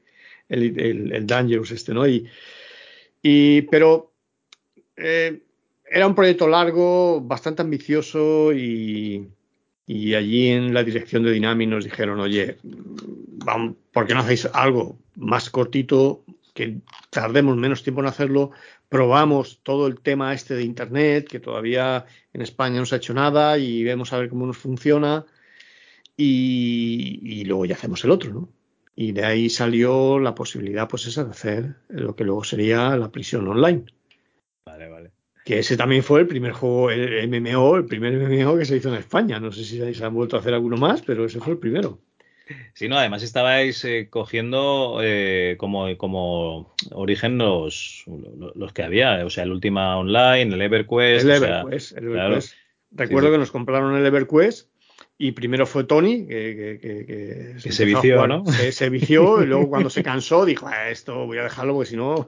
el, 0.48 1.12
el, 1.14 1.28
Dangerous 1.28 1.72
este, 1.72 1.94
¿no? 1.94 2.08
Y, 2.08 2.30
y 3.22 3.64
pero 3.64 4.14
eh, 4.96 5.42
era 5.90 6.08
un 6.08 6.16
proyecto 6.16 6.48
largo, 6.48 7.22
bastante 7.22 7.62
ambicioso 7.62 8.54
y, 8.54 9.28
allí 9.88 10.50
en 10.50 10.74
la 10.74 10.84
dirección 10.84 11.24
de 11.24 11.32
Dynamic 11.32 11.70
nos 11.70 11.84
dijeron, 11.84 12.20
oye, 12.20 12.58
vamos, 12.64 13.76
¿por 13.92 14.06
qué 14.06 14.14
no 14.14 14.20
hacéis 14.20 14.46
algo 14.54 15.00
más 15.16 15.50
cortito, 15.50 16.24
que 16.54 16.78
tardemos 17.10 17.58
menos 17.58 17.82
tiempo 17.84 18.02
en 18.02 18.08
hacerlo? 18.08 18.52
Probamos 18.88 19.62
todo 19.64 19.88
el 19.88 20.00
tema 20.00 20.34
este 20.34 20.56
de 20.56 20.64
Internet, 20.64 21.28
que 21.28 21.40
todavía 21.40 22.06
en 22.34 22.42
España 22.42 22.80
no 22.80 22.86
se 22.86 22.96
ha 22.96 22.98
hecho 23.00 23.14
nada 23.14 23.58
y 23.58 23.84
vemos 23.84 24.14
a 24.14 24.20
ver 24.20 24.30
cómo 24.30 24.46
nos 24.46 24.58
funciona 24.58 25.26
y, 26.16 27.20
y 27.24 27.46
luego 27.46 27.66
ya 27.66 27.76
hacemos 27.76 28.04
el 28.04 28.12
otro, 28.12 28.32
¿no? 28.34 28.59
Y 29.02 29.14
de 29.14 29.24
ahí 29.24 29.50
salió 29.50 30.20
la 30.20 30.36
posibilidad, 30.36 30.90
pues 30.90 31.08
esa, 31.08 31.24
de 31.24 31.32
hacer 31.32 31.76
lo 31.88 32.18
que 32.18 32.26
luego 32.26 32.44
sería 32.44 32.98
la 32.98 33.10
prisión 33.10 33.48
online. 33.48 33.86
Vale, 34.66 34.90
vale. 34.90 35.12
Que 35.46 35.60
ese 35.60 35.78
también 35.78 36.04
fue 36.04 36.20
el 36.20 36.28
primer 36.28 36.52
juego, 36.52 36.92
el 36.92 37.30
MMO, 37.30 37.78
el 37.78 37.86
primer 37.86 38.12
MMO 38.18 38.58
que 38.58 38.66
se 38.66 38.76
hizo 38.76 38.90
en 38.90 38.96
España. 38.96 39.40
No 39.40 39.54
sé 39.54 39.64
si 39.64 39.94
se 39.94 40.04
han 40.04 40.14
vuelto 40.14 40.36
a 40.36 40.42
hacer 40.42 40.54
alguno 40.54 40.76
más, 40.76 41.02
pero 41.02 41.24
ese 41.24 41.40
fue 41.40 41.54
el 41.54 41.60
primero. 41.60 42.02
Sí, 42.74 42.90
no, 42.90 42.98
además 42.98 43.24
estabais 43.24 43.86
eh, 43.86 44.10
cogiendo 44.10 45.00
eh, 45.02 45.56
como, 45.58 45.96
como 45.96 46.76
origen 46.92 47.38
los, 47.38 48.04
los, 48.54 48.74
que 48.74 48.84
había, 48.84 49.26
o 49.26 49.30
sea, 49.30 49.46
el 49.46 49.54
Ultima 49.54 49.98
Online, 49.98 50.54
el 50.54 50.62
EverQuest. 50.62 51.24
El 51.24 51.32
EverQuest, 51.32 51.98
el 51.98 52.04
EverQuest. 52.04 52.54
Recuerdo 52.92 53.32
que 53.32 53.38
nos 53.38 53.52
compraron 53.52 53.96
el 53.96 54.06
EverQuest 54.06 54.69
y 55.22 55.34
primero 55.34 55.66
fue 55.66 55.84
Tony, 55.84 56.26
que, 56.26 56.80
que, 56.82 57.72
se, 57.72 57.84
vició, 57.84 58.26
¿no? 58.26 58.46
Se, 58.46 58.90
vició 58.90 59.44
y 59.44 59.48
luego 59.48 59.68
cuando 59.68 59.90
se 59.90 60.02
cansó 60.02 60.46
dijo, 60.46 60.66
ah, 60.68 60.90
esto 60.90 61.26
voy 61.26 61.38
a 61.40 61.44
dejarlo 61.44 61.74
porque 61.74 61.90
si 61.90 61.98
no 61.98 62.26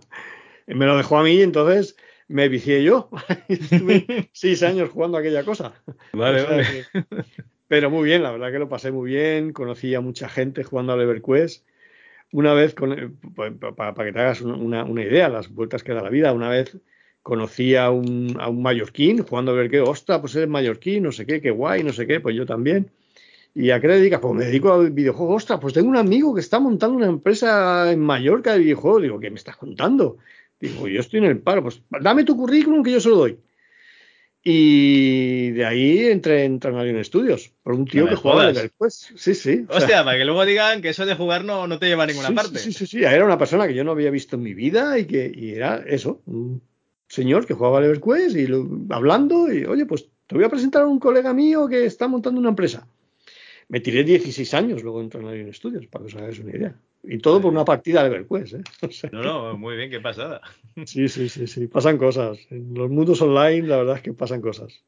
me 0.67 0.85
lo 0.85 0.97
dejó 0.97 1.17
a 1.17 1.23
mí 1.23 1.41
entonces 1.41 1.95
me 2.27 2.49
vicié 2.49 2.83
yo. 2.83 3.09
Estuve 3.47 4.29
seis 4.33 4.61
años 4.61 4.89
jugando 4.89 5.17
aquella 5.17 5.45
cosa. 5.45 5.73
Vale, 6.11 6.43
vale. 6.43 6.85
pero 7.69 7.89
muy 7.89 8.03
bien, 8.03 8.23
la 8.23 8.31
verdad 8.31 8.51
que 8.51 8.59
lo 8.59 8.67
pasé 8.67 8.91
muy 8.91 9.09
bien. 9.09 9.53
Conocí 9.53 9.95
a 9.95 10.01
mucha 10.01 10.27
gente 10.27 10.65
jugando 10.65 10.91
al 10.91 11.01
EverQuest. 11.01 11.65
Una 12.33 12.53
vez, 12.53 12.75
con, 12.75 13.17
para, 13.75 13.93
que 13.93 14.11
te 14.11 14.19
hagas 14.19 14.41
una, 14.41 14.83
una 14.83 15.03
idea, 15.03 15.29
las 15.29 15.49
vueltas 15.49 15.83
que 15.83 15.93
da 15.93 16.01
la 16.01 16.09
vida, 16.09 16.33
una 16.33 16.49
vez 16.49 16.77
conocí 17.21 17.75
a 17.75 17.89
un, 17.91 18.35
a 18.39 18.49
un 18.49 18.61
mallorquín 18.61 19.23
jugando 19.23 19.51
a 19.51 19.55
ver 19.55 19.69
qué, 19.69 19.81
ostra, 19.81 20.21
pues 20.21 20.35
eres 20.35 20.49
mallorquín, 20.49 21.03
no 21.03 21.11
sé 21.11 21.25
qué, 21.25 21.41
qué 21.41 21.51
guay, 21.51 21.83
no 21.83 21.93
sé 21.93 22.07
qué, 22.07 22.19
pues 22.19 22.35
yo 22.35 22.45
también. 22.45 22.91
¿Y 23.53 23.71
a 23.71 23.81
qué 23.81 23.87
te 23.87 23.95
dedicas? 23.95 24.21
Pues 24.21 24.33
me 24.33 24.45
dedico 24.45 24.73
al 24.73 24.91
videojuego. 24.91 25.35
Ostras, 25.35 25.59
pues 25.59 25.73
tengo 25.73 25.89
un 25.89 25.97
amigo 25.97 26.33
que 26.33 26.39
está 26.39 26.59
montando 26.59 26.95
una 26.95 27.07
empresa 27.07 27.91
en 27.91 27.99
Mallorca 27.99 28.53
de 28.53 28.59
videojuegos. 28.59 29.01
Digo, 29.01 29.19
¿qué 29.19 29.29
me 29.29 29.35
estás 29.35 29.57
contando? 29.57 30.17
Digo, 30.59 30.87
yo 30.87 31.01
estoy 31.01 31.19
en 31.19 31.25
el 31.25 31.39
paro. 31.39 31.61
Pues 31.63 31.81
dame 31.99 32.23
tu 32.23 32.37
currículum 32.37 32.81
que 32.81 32.93
yo 32.93 33.01
se 33.01 33.09
lo 33.09 33.17
doy. 33.17 33.39
Y 34.43 35.51
de 35.51 35.65
ahí 35.65 36.05
entré 36.07 36.45
en 36.45 36.59
Tranalion 36.59 37.03
Studios, 37.03 37.53
por 37.61 37.73
un 37.73 37.85
tío 37.85 38.07
que 38.07 38.15
jugaba 38.15 38.49
en 38.49 38.71
pues 38.75 39.13
Sí, 39.15 39.35
sí. 39.35 39.65
Hostia, 39.69 40.03
para 40.03 40.17
que 40.17 40.25
luego 40.25 40.45
digan 40.45 40.81
que 40.81 40.89
eso 40.89 41.05
de 41.05 41.13
jugar 41.13 41.43
no, 41.43 41.67
no 41.67 41.77
te 41.77 41.87
lleva 41.87 42.05
a 42.05 42.07
ninguna 42.07 42.31
parte. 42.31 42.57
Sí, 42.57 42.73
sí, 42.73 42.87
sí. 42.87 43.03
Era 43.03 43.25
una 43.25 43.37
persona 43.37 43.67
que 43.67 43.75
yo 43.75 43.83
no 43.83 43.91
había 43.91 44.09
visto 44.09 44.37
en 44.37 44.43
mi 44.43 44.55
vida 44.55 44.97
y 44.97 45.05
que 45.05 45.31
y 45.33 45.51
era 45.51 45.83
eso, 45.85 46.23
un 46.25 46.63
señor 47.11 47.45
que 47.45 47.53
jugaba 47.53 47.79
al 47.79 47.85
EverQuest 47.85 48.37
y 48.37 48.47
hablando 48.89 49.51
y, 49.51 49.65
oye, 49.65 49.85
pues 49.85 50.07
te 50.27 50.35
voy 50.35 50.45
a 50.45 50.49
presentar 50.49 50.83
a 50.83 50.87
un 50.87 50.97
colega 50.97 51.33
mío 51.33 51.67
que 51.67 51.85
está 51.85 52.07
montando 52.07 52.39
una 52.39 52.49
empresa. 52.49 52.87
Me 53.67 53.81
tiré 53.81 54.05
16 54.05 54.53
años 54.53 54.81
luego 54.81 55.01
en 55.01 55.09
Tranalion 55.09 55.53
Studios, 55.53 55.87
para 55.87 56.05
que 56.05 56.07
os 56.07 56.15
hagáis 56.15 56.39
una 56.39 56.55
idea. 56.55 56.75
Y 57.03 57.17
todo 57.17 57.41
por 57.41 57.51
una 57.51 57.65
partida 57.65 58.01
de 58.01 58.07
EverQuest, 58.07 58.53
¿eh? 58.53 58.63
no, 59.11 59.21
no, 59.23 59.57
muy 59.57 59.75
bien, 59.75 59.89
qué 59.89 59.99
pasada. 59.99 60.41
Sí, 60.85 61.09
sí, 61.09 61.27
sí, 61.27 61.47
sí, 61.47 61.67
pasan 61.67 61.97
cosas. 61.97 62.39
En 62.49 62.73
los 62.73 62.89
mundos 62.89 63.21
online, 63.21 63.67
la 63.67 63.77
verdad 63.77 63.97
es 63.97 64.01
que 64.03 64.13
pasan 64.13 64.39
cosas. 64.39 64.81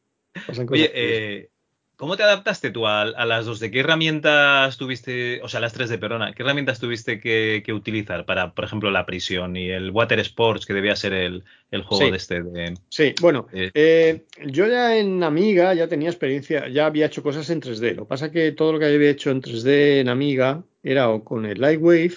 Pasan 0.48 0.66
cosas 0.66 0.86
Oye, 0.86 0.92
eh, 0.94 1.50
¿cómo 1.98 2.18
te 2.18 2.24
adaptaste 2.24 2.72
tú 2.72 2.88
a, 2.88 3.06
las 3.06 3.46
dos? 3.46 3.60
¿De 3.60 3.72
qué 3.72 3.80
herramientas 3.80 4.78
tuviste, 4.78 5.42
o 5.42 5.50
sea, 5.50 5.60
las 5.60 5.74
tres 5.74 5.90
de 5.90 5.98
Perona, 5.98 6.34
qué 6.34 6.44
herramientas 6.44 6.80
tuviste 6.80 7.20
que, 7.20 7.64
utilizar 7.74 8.26
para, 8.26 8.54
por 8.54 8.66
ejemplo, 8.66 8.92
la 8.92 9.06
prisión 9.06 9.56
y 9.56 9.70
el 9.70 9.92
Water 9.92 10.20
Sports, 10.20 10.66
que 10.66 10.74
debía 10.74 10.96
ser 10.96 11.14
el, 11.14 11.44
juego 11.84 12.12
de 12.12 12.18
este? 12.18 12.44
De, 12.44 12.74
sí, 12.90 13.14
bueno, 13.22 13.48
eh, 13.54 14.24
yo 14.46 14.68
ya 14.68 14.98
en 14.98 15.24
Amiga 15.24 15.74
ya 15.74 15.88
tenía 15.88 16.10
experiencia, 16.10 16.68
ya 16.68 16.86
había 16.86 17.06
hecho 17.06 17.24
cosas 17.24 17.50
en 17.50 17.62
3D. 17.62 17.96
Lo 17.96 18.04
que 18.04 18.10
pasa 18.10 18.32
que 18.32 18.52
todo 18.52 18.74
lo 18.74 18.80
que 18.80 18.86
había 18.86 19.10
hecho 19.10 19.32
en 19.32 19.42
3D 19.42 20.00
en 20.02 20.10
Amiga 20.10 20.64
era 20.84 21.10
o 21.10 21.24
con 21.24 21.46
el 21.46 21.60
Lightwave 21.60 22.16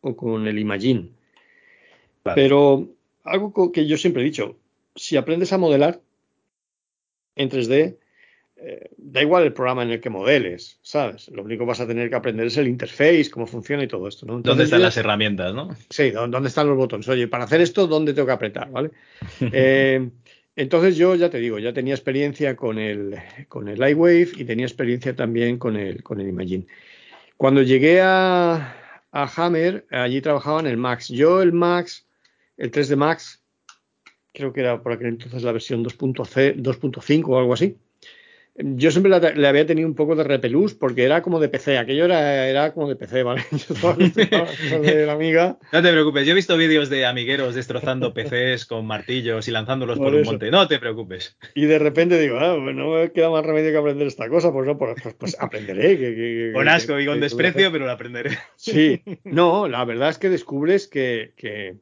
o 0.00 0.16
con 0.16 0.46
el 0.46 0.58
Imagine. 0.58 1.10
Pero 2.34 2.88
algo 3.22 3.72
que 3.72 3.86
yo 3.86 3.96
siempre 3.96 4.22
he 4.22 4.24
dicho, 4.24 4.56
si 4.94 5.16
aprendes 5.16 5.52
a 5.52 5.58
modelar 5.58 6.00
en 7.36 7.50
3D, 7.50 7.96
eh, 8.58 8.88
da 8.96 9.20
igual 9.20 9.44
el 9.44 9.52
programa 9.52 9.82
en 9.82 9.90
el 9.90 10.00
que 10.00 10.08
modeles, 10.08 10.78
¿sabes? 10.80 11.28
Lo 11.28 11.42
único 11.42 11.64
que 11.64 11.68
vas 11.68 11.80
a 11.80 11.86
tener 11.86 12.08
que 12.08 12.16
aprender 12.16 12.46
es 12.46 12.56
el 12.56 12.68
interface, 12.68 13.28
cómo 13.30 13.46
funciona 13.46 13.84
y 13.84 13.86
todo 13.86 14.08
esto, 14.08 14.24
¿no? 14.24 14.40
¿Dónde 14.40 14.64
están 14.64 14.80
las 14.80 14.96
herramientas, 14.96 15.54
no? 15.54 15.76
Sí, 15.90 16.10
¿dónde 16.10 16.48
están 16.48 16.66
los 16.66 16.76
botones? 16.76 17.06
Oye, 17.08 17.28
para 17.28 17.44
hacer 17.44 17.60
esto, 17.60 17.86
¿dónde 17.86 18.14
tengo 18.14 18.26
que 18.26 18.32
apretar, 18.32 18.70
¿vale? 18.70 18.90
Eh, 19.52 20.08
entonces 20.56 20.96
yo 20.96 21.14
ya 21.14 21.28
te 21.28 21.38
digo, 21.38 21.58
ya 21.58 21.74
tenía 21.74 21.94
experiencia 21.94 22.56
con 22.56 22.78
el, 22.78 23.16
con 23.48 23.68
el 23.68 23.78
Lightwave 23.78 24.30
y 24.36 24.44
tenía 24.44 24.64
experiencia 24.64 25.14
también 25.14 25.58
con 25.58 25.76
el, 25.76 26.02
con 26.02 26.20
el 26.20 26.28
Imagine. 26.28 26.66
Cuando 27.36 27.60
llegué 27.62 28.00
a, 28.00 28.74
Hammer, 29.12 29.86
allí 29.90 30.20
trabajaba 30.20 30.60
en 30.60 30.66
el 30.66 30.76
Max. 30.78 31.08
Yo 31.08 31.42
el 31.42 31.52
Max, 31.52 32.06
el 32.56 32.70
3D 32.70 32.96
Max, 32.96 33.42
creo 34.32 34.52
que 34.52 34.60
era 34.60 34.82
por 34.82 34.92
aquel 34.92 35.08
entonces 35.08 35.42
la 35.42 35.52
versión 35.52 35.84
2.5 35.84 37.24
o 37.28 37.38
algo 37.38 37.52
así 37.52 37.76
yo 38.58 38.90
siempre 38.90 39.12
le 39.34 39.48
había 39.48 39.66
tenido 39.66 39.86
un 39.86 39.94
poco 39.94 40.16
de 40.16 40.24
repelús 40.24 40.74
porque 40.74 41.04
era 41.04 41.22
como 41.22 41.40
de 41.40 41.48
PC, 41.48 41.78
aquello 41.78 42.06
era, 42.06 42.48
era 42.48 42.72
como 42.72 42.88
de 42.88 42.96
PC, 42.96 43.22
¿vale? 43.22 43.44
de 44.82 45.06
la 45.06 45.12
amiga. 45.12 45.58
No 45.72 45.82
te 45.82 45.92
preocupes, 45.92 46.26
yo 46.26 46.32
he 46.32 46.34
visto 46.34 46.56
vídeos 46.56 46.88
de 46.88 47.04
amigueros 47.04 47.54
destrozando 47.54 48.14
PCs 48.14 48.66
con 48.66 48.86
martillos 48.86 49.46
y 49.48 49.50
lanzándolos 49.50 49.98
por, 49.98 50.14
un 50.14 50.22
monte, 50.22 50.50
no 50.50 50.66
te 50.68 50.78
preocupes. 50.78 51.36
Y 51.54 51.66
de 51.66 51.78
repente 51.78 52.18
digo, 52.18 52.38
ah, 52.38 52.56
pues 52.62 52.74
no 52.74 52.92
me 52.92 53.12
queda 53.12 53.30
más 53.30 53.44
remedio 53.44 53.72
que 53.72 53.78
aprender 53.78 54.06
esta 54.06 54.28
cosa, 54.28 54.52
pues 54.52 54.66
no, 54.66 54.78
pues, 54.78 54.96
pues, 55.02 55.14
pues 55.14 55.36
aprenderé. 55.38 56.52
con 56.52 56.68
asco 56.68 56.98
y 56.98 57.06
con 57.06 57.20
desprecio, 57.20 57.70
pero 57.70 57.84
lo 57.84 57.92
aprenderé. 57.92 58.38
Sí, 58.56 59.02
no, 59.24 59.68
la 59.68 59.84
verdad 59.84 60.08
es 60.08 60.18
que 60.18 60.30
descubres 60.30 60.88
que, 60.88 61.34
que, 61.36 61.76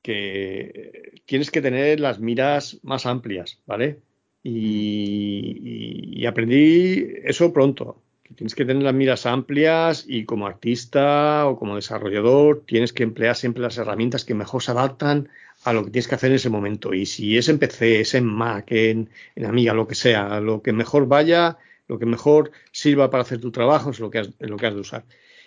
que 0.00 1.20
tienes 1.26 1.50
que 1.50 1.60
tener 1.60 2.00
las 2.00 2.18
miras 2.18 2.80
más 2.82 3.04
amplias, 3.04 3.60
¿vale? 3.66 3.98
Y, 4.46 6.26
aprendí 6.26 7.06
eso 7.24 7.52
pronto, 7.52 8.02
que 8.22 8.34
tienes 8.34 8.54
que 8.54 8.66
tener 8.66 8.82
las 8.82 8.94
miras 8.94 9.24
amplias 9.24 10.04
y 10.06 10.26
como 10.26 10.46
artista 10.46 11.46
o 11.46 11.58
como 11.58 11.76
desarrollador 11.76 12.62
tienes 12.66 12.92
que 12.92 13.04
emplear 13.04 13.36
siempre 13.36 13.62
las 13.62 13.78
herramientas 13.78 14.24
que 14.24 14.34
mejor 14.34 14.62
se 14.62 14.72
adaptan 14.72 15.30
a 15.64 15.72
lo 15.72 15.84
que 15.84 15.90
tienes 15.90 16.08
que 16.08 16.14
hacer 16.16 16.30
en 16.30 16.36
ese 16.36 16.50
momento. 16.50 16.92
Y 16.92 17.06
si 17.06 17.38
es 17.38 17.48
en 17.48 17.58
PC, 17.58 18.00
es 18.00 18.14
en 18.14 18.26
Mac, 18.26 18.70
en, 18.70 19.08
Amiga, 19.44 19.72
lo 19.72 19.88
que 19.88 19.94
sea, 19.94 20.40
lo 20.40 20.62
que 20.62 20.72
mejor 20.74 21.08
vaya, 21.08 21.56
lo 21.88 21.98
que 21.98 22.06
mejor 22.06 22.50
sirva 22.70 23.10
para 23.10 23.22
hacer 23.22 23.40
tu 23.40 23.50
trabajo 23.50 23.90
es 23.90 24.00
lo 24.00 24.10
que 24.10 24.18
has, 24.18 24.30
lo 24.40 24.56
que 24.58 24.66
has 24.66 24.74
de 24.74 24.80
usar. 24.80 25.04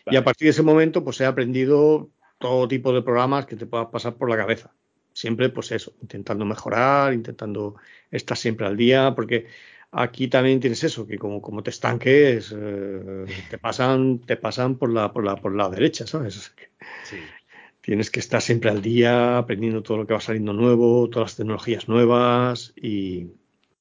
Y 0.08 0.16
a 0.16 0.24
partir 0.24 0.48
de 0.48 0.52
ese 0.52 0.64
momento, 0.64 1.04
pues 1.04 1.22
he 1.22 1.26
aprendido 1.26 2.10
todo 2.40 2.68
tipo 2.68 2.94
de 2.94 3.04
programas 3.04 3.46
que 3.46 3.56
te 3.56 3.68
puedan 3.68 3.92
pasar 3.92 4.16
por 4.16 4.30
la 4.30 4.38
cabeza 4.38 4.74
siempre 5.18 5.50
pues 5.50 5.72
eso, 5.72 5.96
intentando 6.00 6.46
mejorar, 6.46 7.12
intentando 7.12 7.76
estar 8.12 8.38
siempre 8.38 8.68
al 8.68 8.78
día, 8.78 9.16
porque 9.16 9.48
aquí 9.92 10.28
también 10.28 10.60
tienes 10.60 10.84
eso, 10.84 11.08
que 11.08 11.18
como, 11.18 11.42
como 11.42 11.64
te 11.64 11.72
estanques, 11.72 12.54
eh, 12.56 13.26
te 13.50 13.58
pasan, 13.58 14.20
te 14.20 14.38
pasan 14.38 14.76
por 14.78 14.94
la, 14.94 15.12
por 15.12 15.26
la, 15.26 15.36
por 15.36 15.56
la 15.56 15.70
derecha, 15.70 16.06
¿sabes? 16.06 16.54
Tienes 17.82 18.12
que 18.12 18.20
estar 18.20 18.44
siempre 18.44 18.70
al 18.70 18.84
día, 18.84 19.40
aprendiendo 19.40 19.82
todo 19.82 19.98
lo 19.98 20.06
que 20.06 20.14
va 20.14 20.22
saliendo 20.22 20.54
nuevo, 20.54 21.10
todas 21.10 21.32
las 21.32 21.38
tecnologías 21.38 21.88
nuevas 21.88 22.74
y, 22.76 23.32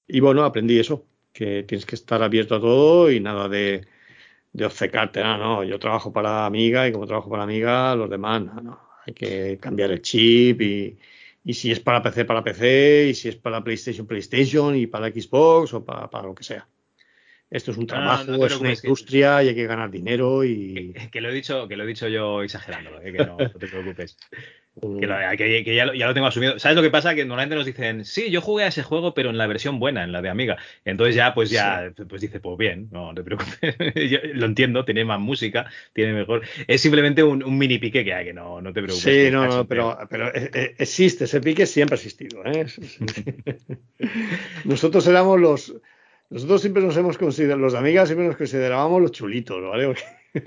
y 0.09 0.21
bueno, 0.21 0.43
aprendí 0.43 0.79
eso, 0.79 1.05
que 1.35 1.65
tienes 1.65 1.85
que 1.85 1.97
estar 1.97 2.23
abierto 2.23 2.55
a 2.55 2.61
todo 2.63 3.11
y 3.11 3.21
nada 3.21 3.47
de, 3.51 3.87
de 4.55 4.65
obcecarte, 4.65 5.23
no, 5.23 5.37
no, 5.37 5.65
yo 5.65 5.79
trabajo 5.79 6.15
para 6.15 6.47
Amiga 6.47 6.89
y 6.89 6.93
como 6.93 7.07
trabajo 7.07 7.29
para 7.29 7.43
Amiga, 7.43 7.95
los 7.95 8.09
demás, 8.09 8.43
no, 8.43 8.55
no, 8.63 8.81
hay 9.07 9.13
que 9.13 9.59
cambiar 9.61 9.91
el 9.91 10.01
chip 10.01 10.63
y, 10.63 10.99
y 11.49 11.55
si 11.55 11.71
es 11.71 11.79
para 11.79 12.03
PC, 12.03 12.25
para 12.25 12.43
PC, 12.43 13.07
y 13.11 13.15
si 13.15 13.29
es 13.29 13.37
para 13.37 13.63
PlayStation, 13.63 14.05
PlayStation, 14.05 14.75
y 14.75 14.89
para 14.89 15.13
Xbox 15.13 15.75
o 15.75 15.85
para, 15.85 16.23
lo 16.23 16.35
que 16.35 16.43
sea. 16.43 16.67
Esto 17.49 17.71
es 17.71 17.77
un 17.77 17.87
trabajo, 17.87 18.45
es 18.45 18.59
una 18.59 18.73
industria 18.73 19.45
y 19.45 19.49
hay 19.51 19.55
que 19.55 19.65
ganar 19.65 19.89
dinero 19.89 20.43
y... 20.43 20.93
Que, 21.13 21.21
lo 21.21 21.31
he 21.31 21.33
dicho, 21.33 21.69
que 21.69 21.77
lo 21.77 21.85
he 21.85 21.87
dicho 21.87 22.09
yo 22.09 22.43
exagerándolo, 22.43 23.01
eh, 23.01 23.13
que 23.13 23.25
no, 23.25 23.37
no 23.37 23.51
te 23.51 23.69
preocupes. 23.69 24.19
Que, 24.79 25.75
ya, 25.75 25.87
lo, 25.87 26.15
tengo 26.15 26.27
asumido. 26.27 26.59
¿Sabes 26.59 26.77
lo 26.77 26.83
que 26.83 26.91
pasa? 26.91 27.15
Que 27.15 27.25
normalmente 27.25 27.57
nos 27.57 27.65
dicen, 27.65 28.05
sí, 28.05 28.31
yo 28.31 28.43
jugué 28.43 28.65
a 28.65 28.67
ese 28.67 28.83
juego, 28.83 29.15
pero 29.15 29.31
en 29.31 29.39
la 29.39 29.47
versión 29.47 29.79
buena, 29.79 30.05
en 30.05 30.13
la 30.13 30.21
de 30.21 30.29
Amiga. 30.29 30.59
Entonces 30.85 31.15
ya, 31.15 31.33
pues 31.33 31.49
ya, 31.49 31.93
pues 32.09 32.21
dice, 32.21 32.41
pues 32.41 32.59
bien, 32.59 32.89
no, 32.93 33.15
te 33.15 33.23
preocupes. 33.23 33.57
lo 34.35 34.45
entiendo, 34.45 34.85
tiene 34.85 35.07
más 35.07 35.19
música, 35.19 35.71
tiene 35.95 36.13
mejor. 36.13 36.43
Es 36.67 36.83
simplemente 36.83 37.23
un, 37.23 37.57
mini 37.57 37.79
pique 37.79 38.05
que 38.05 38.13
hay, 38.13 38.27
que 38.27 38.33
no, 38.35 38.61
no 38.61 38.73
te 38.75 38.83
preocupes. 38.83 39.03
Sí, 39.03 39.31
no, 39.31 39.47
no, 39.47 39.67
pero, 39.67 39.97
pero 40.11 40.35
e, 40.35 40.51
e, 40.53 40.75
existe, 40.79 41.25
ese 41.25 41.41
pique 41.41 41.65
siempre 41.65 41.95
ha 41.95 41.97
existido. 41.97 42.43
¿eh? 42.45 42.67
nosotros 44.65 45.07
éramos 45.07 45.41
los. 45.41 45.75
Nosotros 46.29 46.61
siempre 46.61 46.83
nos 46.83 46.97
hemos 46.97 47.17
considerado, 47.17 47.61
los 47.61 47.73
de 47.73 47.79
Amiga 47.79 48.05
siempre 48.05 48.27
nos 48.27 48.37
considerábamos 48.37 49.01
los 49.01 49.13
chulitos, 49.13 49.63
¿vale? 49.63 49.95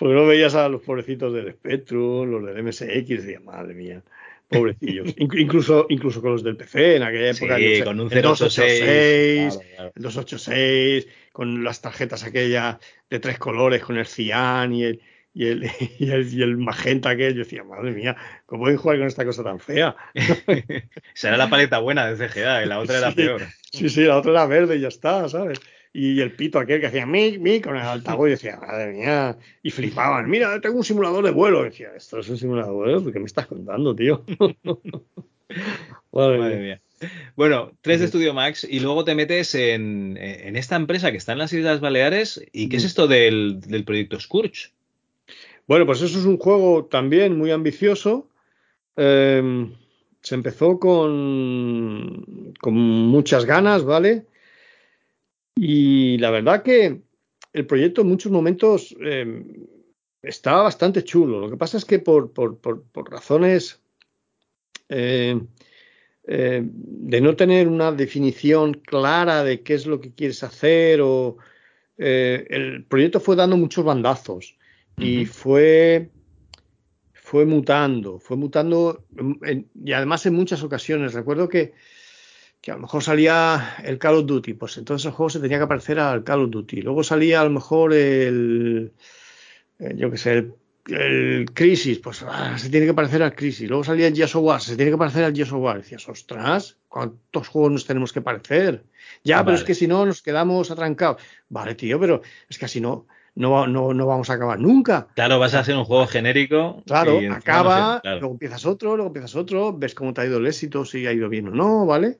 Porque 0.00 0.14
no 0.14 0.24
veías 0.24 0.54
a 0.54 0.66
los 0.70 0.80
pobrecitos 0.80 1.34
del 1.34 1.52
Spectrum, 1.52 2.30
los 2.30 2.46
del 2.46 2.64
MSX, 2.64 3.10
y 3.10 3.16
decías, 3.18 3.44
madre 3.44 3.74
mía, 3.74 4.02
pobrecillos. 4.48 5.14
incluso, 5.18 5.84
incluso 5.90 6.22
con 6.22 6.32
los 6.32 6.42
del 6.42 6.56
PC 6.56 6.96
en 6.96 7.02
aquella 7.02 7.32
época. 7.32 7.58
Sí, 7.58 7.82
con 7.84 8.00
un 8.00 8.08
286, 8.08 9.58
claro, 9.76 9.92
286, 9.94 11.06
con 11.32 11.62
las 11.62 11.82
tarjetas 11.82 12.24
aquellas 12.24 12.78
de 13.10 13.20
tres 13.20 13.38
colores, 13.38 13.82
con 13.82 13.98
el 13.98 14.06
cian 14.06 14.72
y 14.72 14.84
el, 14.84 15.02
y 15.34 15.48
el, 15.48 15.70
y 15.98 16.10
el, 16.10 16.32
y 16.32 16.42
el 16.44 16.56
magenta 16.56 17.10
aquel. 17.10 17.34
Yo 17.34 17.40
decía, 17.40 17.62
madre 17.62 17.90
mía, 17.90 18.16
¿cómo 18.46 18.62
pueden 18.62 18.78
jugar 18.78 18.96
con 18.96 19.06
esta 19.06 19.26
cosa 19.26 19.44
tan 19.44 19.60
fea? 19.60 19.96
Esa 20.14 21.28
era 21.28 21.36
la 21.36 21.50
paleta 21.50 21.78
buena 21.78 22.10
de 22.10 22.16
CGA, 22.16 22.64
y 22.64 22.66
la 22.66 22.78
otra 22.78 22.96
era 22.96 23.12
peor. 23.12 23.42
Sí, 23.70 23.90
sí, 23.90 24.04
la 24.04 24.16
otra 24.16 24.30
era 24.30 24.46
verde 24.46 24.76
y 24.76 24.80
ya 24.80 24.88
está, 24.88 25.28
¿sabes? 25.28 25.60
Y 25.92 26.20
el 26.20 26.32
pito 26.32 26.58
aquel 26.58 26.80
que 26.80 26.86
hacía 26.86 27.06
mi, 27.06 27.38
mi 27.38 27.60
con 27.60 27.76
el 27.76 27.82
altavoz 27.82 28.28
y 28.28 28.30
decía, 28.32 28.58
madre 28.58 28.92
mía, 28.92 29.36
y 29.62 29.70
flipaban, 29.70 30.30
mira, 30.30 30.60
tengo 30.60 30.76
un 30.76 30.84
simulador 30.84 31.24
de 31.24 31.32
vuelo. 31.32 31.62
Y 31.62 31.70
decía, 31.70 31.90
esto 31.96 32.20
es 32.20 32.28
un 32.28 32.38
simulador 32.38 32.86
de 32.86 32.94
vuelo, 32.94 33.12
¿qué 33.12 33.18
me 33.18 33.26
estás 33.26 33.46
contando, 33.46 33.94
tío? 33.94 34.24
madre, 36.12 36.56
mía. 36.56 36.80
Bueno, 37.34 37.72
3 37.80 38.00
de 38.00 38.08
Studio 38.08 38.34
Max 38.34 38.66
y 38.68 38.80
luego 38.80 39.04
te 39.04 39.14
metes 39.14 39.54
en, 39.54 40.18
en, 40.20 40.56
esta 40.56 40.76
empresa 40.76 41.10
que 41.10 41.16
está 41.16 41.32
en 41.32 41.38
las 41.38 41.52
Islas 41.52 41.80
Baleares. 41.80 42.44
¿Y 42.52 42.68
qué 42.68 42.76
es 42.76 42.84
esto 42.84 43.08
del, 43.08 43.60
del 43.60 43.84
proyecto 43.84 44.20
Scourge? 44.20 44.72
Bueno, 45.66 45.86
pues 45.86 46.02
eso 46.02 46.18
es 46.18 46.24
un 46.24 46.36
juego 46.36 46.84
también 46.84 47.38
muy 47.38 47.50
ambicioso. 47.52 48.28
Em, 48.96 49.72
se 50.20 50.34
empezó 50.34 50.78
con, 50.78 52.52
con 52.60 52.74
muchas 52.74 53.46
ganas, 53.46 53.84
¿vale? 53.84 54.26
Y 55.56 56.18
la 56.18 56.30
verdad 56.30 56.62
que 56.62 57.02
el 57.52 57.66
proyecto 57.66 58.02
en 58.02 58.08
muchos 58.08 58.32
momentos 58.32 58.94
eh, 59.00 59.44
estaba 60.22 60.62
bastante 60.62 61.04
chulo. 61.04 61.40
Lo 61.40 61.50
que 61.50 61.56
pasa 61.56 61.76
es 61.76 61.84
que 61.84 61.98
por, 61.98 62.32
razones 63.10 63.80
eh, 64.88 65.40
eh, 66.24 66.62
de 66.64 67.20
no 67.20 67.36
tener 67.36 67.68
una 67.68 67.92
definición 67.92 68.74
clara 68.74 69.42
de 69.44 69.62
qué 69.62 69.74
es 69.74 69.86
lo 69.86 70.00
que 70.00 70.12
quieres 70.12 70.42
hacer 70.42 71.00
o 71.00 71.38
eh, 71.96 72.46
el 72.50 72.84
proyecto 72.84 73.20
fue 73.20 73.36
dando 73.36 73.56
muchos 73.56 73.84
bandazos 73.84 74.56
y 74.96 75.24
fue 75.24 76.10
fue 77.12 77.46
mutando, 77.46 78.18
fue 78.18 78.36
mutando 78.36 79.04
y 79.74 79.92
además 79.92 80.26
en 80.26 80.34
muchas 80.34 80.62
ocasiones. 80.62 81.14
Recuerdo 81.14 81.48
que, 81.48 81.74
que, 82.60 82.70
a 82.70 82.74
lo 82.74 82.80
mejor 82.80 83.02
salía 83.02 83.76
el 83.84 83.98
Call 83.98 84.16
of 84.16 84.26
Duty, 84.26 84.54
pues 84.54 84.76
entonces 84.78 85.06
el 85.06 85.12
juego 85.12 85.30
se 85.30 85.40
tenía 85.40 85.58
que 85.58 85.66
parecer 85.66 85.98
al 85.98 86.24
Call 86.24 86.44
of 86.44 86.50
Duty. 86.50 86.82
Luego 86.82 87.02
salía 87.02 87.40
a 87.40 87.44
lo 87.44 87.50
mejor 87.50 87.92
el, 87.92 88.92
eh, 89.78 89.94
yo 89.96 90.10
qué 90.10 90.16
sé, 90.16 90.32
el 90.32 90.54
el 90.88 91.50
Crisis, 91.52 91.98
pues 91.98 92.24
ah, 92.26 92.56
se 92.58 92.70
tiene 92.70 92.86
que 92.86 92.94
parecer 92.94 93.22
al 93.22 93.34
Crisis. 93.34 93.68
Luego 93.68 93.84
salía 93.84 94.06
el 94.06 94.14
Gears 94.14 94.34
of 94.34 94.44
War, 94.44 94.60
se 94.60 94.76
tiene 94.76 94.90
que 94.90 94.96
parecer 94.96 95.24
al 95.24 95.34
Gears 95.34 95.52
of 95.52 95.60
War. 95.60 95.76
Decías, 95.76 96.08
ostras, 96.08 96.78
¿cuántos 96.88 97.48
juegos 97.48 97.72
nos 97.72 97.86
tenemos 97.86 98.12
que 98.12 98.20
parecer? 98.20 98.84
Ya, 99.24 99.44
pero 99.44 99.56
es 99.56 99.64
que 99.64 99.74
si 99.74 99.86
no 99.86 100.06
nos 100.06 100.22
quedamos 100.22 100.70
atrancados. 100.70 101.22
Vale, 101.48 101.74
tío, 101.74 102.00
pero 102.00 102.22
es 102.48 102.58
que 102.58 102.64
así 102.64 102.80
no, 102.80 103.06
no, 103.34 103.66
no, 103.66 103.94
no 103.94 104.06
vamos 104.06 104.30
a 104.30 104.34
acabar 104.34 104.58
nunca. 104.58 105.08
Claro, 105.14 105.38
vas 105.38 105.54
a 105.54 105.60
hacer 105.60 105.76
un 105.76 105.84
juego 105.84 106.06
genérico. 106.06 106.82
Claro, 106.86 107.18
acaba, 107.32 108.00
luego 108.04 108.32
empiezas 108.32 108.64
otro, 108.66 108.96
luego 108.96 109.08
empiezas 109.08 109.36
otro, 109.36 109.76
ves 109.76 109.94
cómo 109.94 110.14
te 110.14 110.22
ha 110.22 110.26
ido 110.26 110.38
el 110.38 110.46
éxito, 110.46 110.84
si 110.84 111.06
ha 111.06 111.12
ido 111.12 111.28
bien 111.28 111.48
o 111.48 111.50
no, 111.50 111.86
¿vale? 111.86 112.18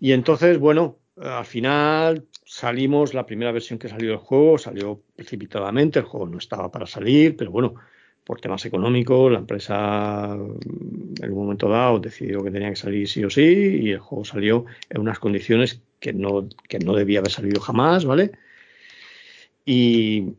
Y 0.00 0.12
entonces, 0.12 0.58
bueno, 0.58 0.98
al 1.16 1.44
final 1.44 2.26
salimos, 2.44 3.14
la 3.14 3.26
primera 3.26 3.52
versión 3.52 3.78
que 3.78 3.88
salió 3.88 4.10
del 4.10 4.18
juego 4.18 4.58
salió 4.58 5.02
precipitadamente, 5.14 6.00
el 6.00 6.04
juego 6.04 6.26
no 6.26 6.38
estaba 6.38 6.70
para 6.70 6.86
salir, 6.86 7.36
pero 7.36 7.50
bueno, 7.50 7.74
por 8.24 8.40
temas 8.40 8.64
económicos, 8.64 9.32
la 9.32 9.38
empresa 9.38 10.34
en 10.34 11.32
un 11.32 11.34
momento 11.34 11.68
dado 11.68 11.98
decidió 11.98 12.42
que 12.42 12.50
tenía 12.50 12.70
que 12.70 12.76
salir 12.76 13.08
sí 13.08 13.24
o 13.24 13.30
sí 13.30 13.80
y 13.82 13.90
el 13.90 13.98
juego 13.98 14.24
salió 14.24 14.64
en 14.90 15.00
unas 15.00 15.18
condiciones 15.18 15.80
que 15.98 16.12
no, 16.12 16.48
que 16.68 16.78
no 16.78 16.94
debía 16.94 17.20
haber 17.20 17.32
salido 17.32 17.60
jamás, 17.60 18.04
¿vale? 18.04 18.32
Y, 19.64 20.34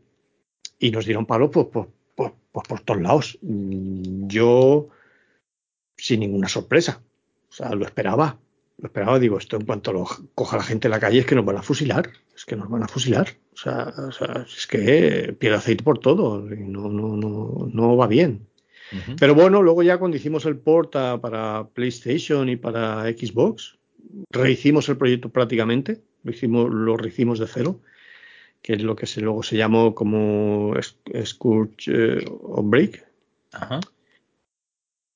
y 0.78 0.90
nos 0.90 1.06
dieron 1.06 1.26
palo 1.26 1.50
pues, 1.50 1.66
pues, 1.72 1.88
pues, 2.14 2.32
pues 2.52 2.68
por 2.68 2.80
todos 2.80 3.00
lados. 3.00 3.38
Yo, 3.42 4.88
sin 5.96 6.20
ninguna 6.20 6.48
sorpresa, 6.48 7.02
o 7.48 7.52
sea, 7.52 7.74
lo 7.74 7.84
esperaba, 7.84 8.38
lo 8.78 8.86
esperaba, 8.86 9.18
digo, 9.18 9.38
esto 9.38 9.56
en 9.56 9.66
cuanto 9.66 9.92
lo 9.92 10.06
coja 10.34 10.56
la 10.56 10.62
gente 10.62 10.88
en 10.88 10.92
la 10.92 11.00
calle 11.00 11.20
es 11.20 11.26
que 11.26 11.34
nos 11.34 11.44
van 11.44 11.56
a 11.56 11.62
fusilar, 11.62 12.10
es 12.34 12.44
que 12.44 12.56
nos 12.56 12.68
van 12.68 12.82
a 12.82 12.88
fusilar. 12.88 13.28
O 13.52 13.56
sea, 13.56 13.92
es 14.46 14.66
que 14.66 15.34
pierde 15.38 15.56
aceite 15.56 15.84
por 15.84 15.98
todo 15.98 16.44
y 16.52 16.58
no, 16.60 16.88
no, 16.88 17.16
no, 17.16 17.68
no 17.72 17.96
va 17.96 18.06
bien. 18.06 18.46
Pero 19.18 19.34
bueno, 19.34 19.62
luego 19.62 19.82
ya 19.82 19.98
cuando 19.98 20.16
hicimos 20.16 20.44
el 20.44 20.56
port 20.56 20.92
para 20.92 21.66
PlayStation 21.72 22.48
y 22.48 22.56
para 22.56 23.04
Xbox, 23.04 23.76
rehicimos 24.30 24.88
el 24.88 24.96
proyecto 24.96 25.30
prácticamente, 25.30 26.00
lo, 26.22 26.30
hicimos, 26.30 26.70
lo 26.70 26.96
rehicimos 26.96 27.38
de 27.38 27.46
cero, 27.46 27.80
que 28.62 28.74
es 28.74 28.82
lo 28.82 28.94
que 28.94 29.06
se, 29.06 29.20
luego 29.20 29.42
se 29.42 29.56
llamó 29.56 29.94
como 29.94 30.74
Scourge 31.24 31.90
eh, 31.92 32.24
Break. 32.62 33.04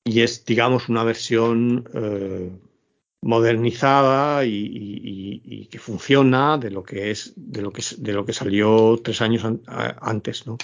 Y 0.05 0.21
es, 0.21 0.43
digamos, 0.45 0.89
una 0.89 1.03
versión 1.03 1.87
eh, 1.93 2.51
modernizada 3.21 4.45
y, 4.45 5.67
que 5.69 5.79
funciona 5.79 6.57
de 6.57 6.71
lo 6.71 6.83
que 6.83 7.11
es 7.11 7.33
de 7.35 7.61
lo 7.61 7.71
que 7.71 7.83
de 7.97 8.13
lo 8.13 8.25
que 8.25 8.33
salió 8.33 8.99
tres 9.03 9.21
años 9.21 9.43
antes, 9.67 10.47
¿no? 10.47 10.57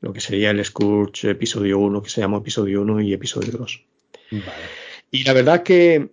Lo 0.00 0.12
que 0.12 0.20
sería 0.20 0.50
el 0.50 0.64
Scourge 0.64 1.30
episodio 1.30 1.78
1, 1.78 2.02
que 2.02 2.10
se 2.10 2.20
llama 2.20 2.38
episodio 2.38 2.82
1 2.82 3.02
y 3.02 3.12
episodio 3.12 3.52
2. 3.52 3.84
Y 5.10 5.24
la 5.24 5.32
verdad 5.32 5.62
que 5.62 6.10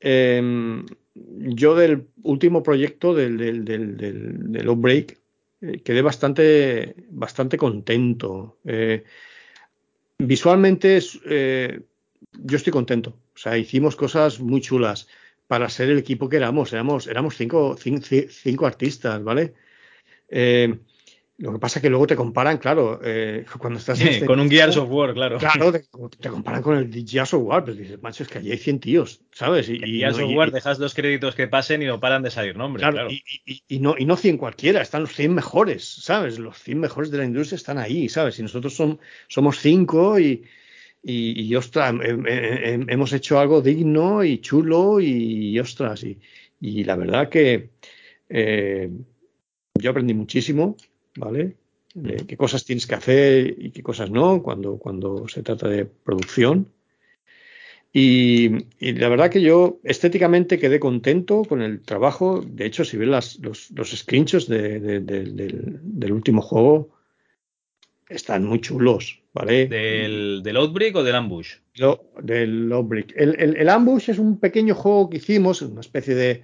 em, 0.00 0.86
yo 1.14 1.74
del 1.74 2.08
último 2.22 2.62
proyecto 2.62 3.14
del, 3.14 3.36
del, 3.36 3.64
del, 3.64 4.52
del, 4.52 4.68
Outbreak 4.68 5.18
eh, 5.60 5.80
quedé 5.82 6.02
bastante, 6.02 6.94
bastante 7.10 7.58
contento. 7.58 8.58
Eh, 8.64 9.04
visualmente 10.18 11.00
eh, 11.26 11.80
yo 12.32 12.56
estoy 12.56 12.72
contento. 12.72 13.10
O 13.34 13.38
sea, 13.38 13.58
hicimos 13.58 13.96
cosas 13.96 14.40
muy 14.40 14.60
chulas 14.60 15.08
para 15.48 15.68
ser 15.68 15.90
el 15.90 15.98
equipo 15.98 16.28
que 16.28 16.36
éramos. 16.36 16.72
Éramos, 16.72 17.06
éramos 17.08 17.36
cinco, 17.36 17.76
cinco, 17.76 18.66
artistas, 18.66 19.24
¿vale? 19.24 19.54
Eh, 20.28 20.78
lo 21.38 21.52
que 21.52 21.58
pasa 21.60 21.78
es 21.78 21.82
que 21.82 21.88
luego 21.88 22.06
te 22.06 22.16
comparan, 22.16 22.58
claro, 22.58 23.00
eh, 23.02 23.46
cuando 23.58 23.78
estás... 23.78 24.00
Este 24.00 24.26
con 24.26 24.40
un 24.40 24.50
Gears 24.50 24.76
of 24.76 24.90
War, 24.90 25.14
claro. 25.14 25.38
Claro, 25.38 25.72
te, 26.20 26.28
comparan 26.28 26.62
con 26.62 26.76
el 26.76 26.92
Gears 26.92 27.32
of 27.32 27.44
War, 27.44 27.64
pero 27.64 27.76
dices, 27.76 28.02
macho, 28.02 28.24
es 28.24 28.28
que 28.28 28.38
allí 28.38 28.50
hay 28.50 28.58
100 28.58 28.80
tíos, 28.80 29.22
¿sabes? 29.32 29.68
Y, 29.68 29.78
Gears 29.78 30.18
of 30.18 30.30
War 30.34 30.50
dejas 30.50 30.78
dos 30.78 30.94
créditos 30.94 31.34
que 31.34 31.48
pasen 31.48 31.80
y 31.80 31.86
no 31.86 31.98
paran 31.98 32.22
de 32.22 32.30
salir 32.30 32.56
nombres, 32.56 32.86
claro. 32.86 33.08
Y, 33.10 33.78
no, 33.78 33.94
y 33.96 34.04
no 34.04 34.16
100 34.16 34.36
cualquiera, 34.36 34.82
están 34.82 35.02
los 35.02 35.14
100 35.14 35.32
mejores, 35.32 35.88
¿sabes? 35.88 36.38
Los 36.38 36.58
100 36.58 36.80
mejores 36.80 37.10
de 37.10 37.18
la 37.18 37.24
industria 37.24 37.56
están 37.56 37.78
ahí, 37.78 38.08
¿sabes? 38.08 38.38
Y 38.38 38.42
nosotros 38.42 38.74
son, 38.74 38.98
somos 39.28 39.58
5 39.60 40.18
y, 40.18 40.44
y, 41.02 41.54
ostras, 41.54 41.94
hemos 42.02 43.12
hecho 43.12 43.38
algo 43.38 43.62
digno 43.62 44.24
y 44.24 44.38
chulo 44.38 45.00
y, 45.00 45.58
ostras, 45.58 46.04
y, 46.60 46.84
la 46.84 46.96
verdad 46.96 47.28
que 47.28 47.70
eh, 48.28 48.90
yo 49.74 49.90
aprendí 49.90 50.14
muchísimo, 50.14 50.76
¿vale? 51.16 51.56
De 51.94 52.26
qué 52.26 52.36
cosas 52.36 52.64
tienes 52.64 52.86
que 52.86 52.94
hacer 52.94 53.54
y 53.58 53.70
qué 53.70 53.82
cosas 53.82 54.10
no 54.10 54.42
cuando, 54.42 54.76
cuando 54.76 55.26
se 55.28 55.42
trata 55.42 55.68
de 55.68 55.84
producción. 55.86 56.68
Y, 57.92 58.66
la 58.80 59.08
verdad 59.08 59.30
que 59.30 59.40
yo 59.40 59.80
estéticamente 59.82 60.58
quedé 60.58 60.78
contento 60.78 61.42
con 61.44 61.62
el 61.62 61.80
trabajo. 61.80 62.44
De 62.46 62.66
hecho, 62.66 62.84
si 62.84 62.96
ves 62.96 63.08
las, 63.08 63.38
los, 63.38 63.70
los 63.70 63.90
screenshots 63.90 64.46
del, 64.46 65.06
del, 65.06 66.12
último 66.12 66.42
juego, 66.42 66.90
están 68.08 68.44
muy 68.44 68.60
chulos, 68.60 69.20
¿vale? 69.32 69.66
¿Del, 69.66 70.40
del 70.42 70.56
Outbreak 70.56 70.96
o 70.96 71.02
del 71.02 71.14
Ambush? 71.14 71.56
del 72.22 72.72
Outbreak. 72.72 73.12
El, 73.16 73.56
el, 73.56 73.68
Ambush 73.68 74.10
es 74.10 74.18
un 74.18 74.40
pequeño 74.40 74.74
juego 74.74 75.10
que 75.10 75.18
hicimos, 75.18 75.62
una 75.62 75.80
especie 75.80 76.14
de... 76.14 76.42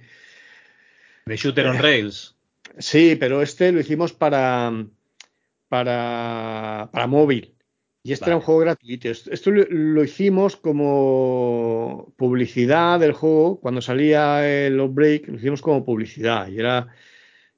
De 1.25 1.35
shooter 1.35 1.67
on 1.67 1.79
rails. 1.79 2.35
Sí, 2.77 3.15
pero 3.19 3.41
este 3.41 3.71
lo 3.71 3.79
hicimos 3.79 4.13
para, 4.13 4.85
para, 5.67 6.89
para 6.91 7.07
móvil. 7.07 7.55
Y 8.05 8.11
este 8.11 8.25
era 8.25 8.35
un 8.35 8.43
juego 8.43 8.61
gratuito. 8.61 9.09
Esto 9.09 9.49
lo, 9.49 10.03
hicimos 10.03 10.55
como 10.55 12.13
publicidad 12.17 12.99
del 12.99 13.13
juego. 13.13 13.59
Cuando 13.59 13.81
salía 13.81 14.47
el 14.47 14.79
Outbreak, 14.79 15.27
lo 15.27 15.37
hicimos 15.37 15.63
como 15.63 15.83
publicidad. 15.83 16.47
Y 16.49 16.59
era 16.59 16.87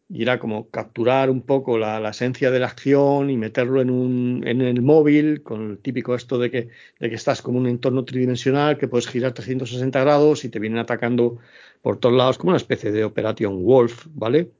y 0.10 0.22
era 0.22 0.40
como 0.40 0.70
capturar 0.70 1.30
un 1.30 1.42
poco 1.42 1.78
la, 1.78 2.08
esencia 2.10 2.50
de 2.50 2.60
la 2.60 2.68
acción 2.68 3.30
y 3.30 3.38
meterlo 3.38 3.82
en, 3.82 3.90
un, 3.90 4.44
en 4.46 4.62
el 4.62 4.82
móvil, 4.82 5.44
con 5.44 5.72
el 5.72 5.78
típico 5.80 6.16
esto 6.16 6.38
de 6.38 6.50
que, 6.50 6.70
de 7.00 7.10
que 7.10 7.16
estás 7.16 7.42
como 7.42 7.58
un 7.60 7.68
entorno 7.68 8.06
tridimensional 8.06 8.78
que 8.78 8.88
puedes 8.88 9.08
girar 9.08 9.34
360 9.34 10.00
grados 10.00 10.46
y 10.46 10.50
te 10.50 10.60
vienen 10.60 10.80
atacando 10.80 11.40
por 11.82 11.98
todos 11.98 12.16
lados, 12.16 12.38
como 12.38 12.52
una 12.52 12.58
especie 12.58 12.92
de 12.92 13.04
Operation 13.04 13.64
Wolf, 13.64 14.08
¿vale? 14.12 14.52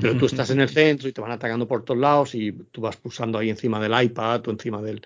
Pero 0.00 0.16
tú 0.16 0.26
estás 0.26 0.50
en 0.50 0.60
el 0.60 0.68
centro 0.70 1.08
y 1.08 1.12
te 1.12 1.20
van 1.20 1.32
atacando 1.32 1.68
por 1.68 1.84
todos 1.84 2.00
lados 2.00 2.34
y 2.34 2.52
tú 2.52 2.80
vas 2.80 2.96
pulsando 2.96 3.38
ahí 3.38 3.50
encima 3.50 3.80
del 3.80 4.04
iPad 4.04 4.46
o 4.48 4.50
encima 4.50 4.82
del, 4.82 5.02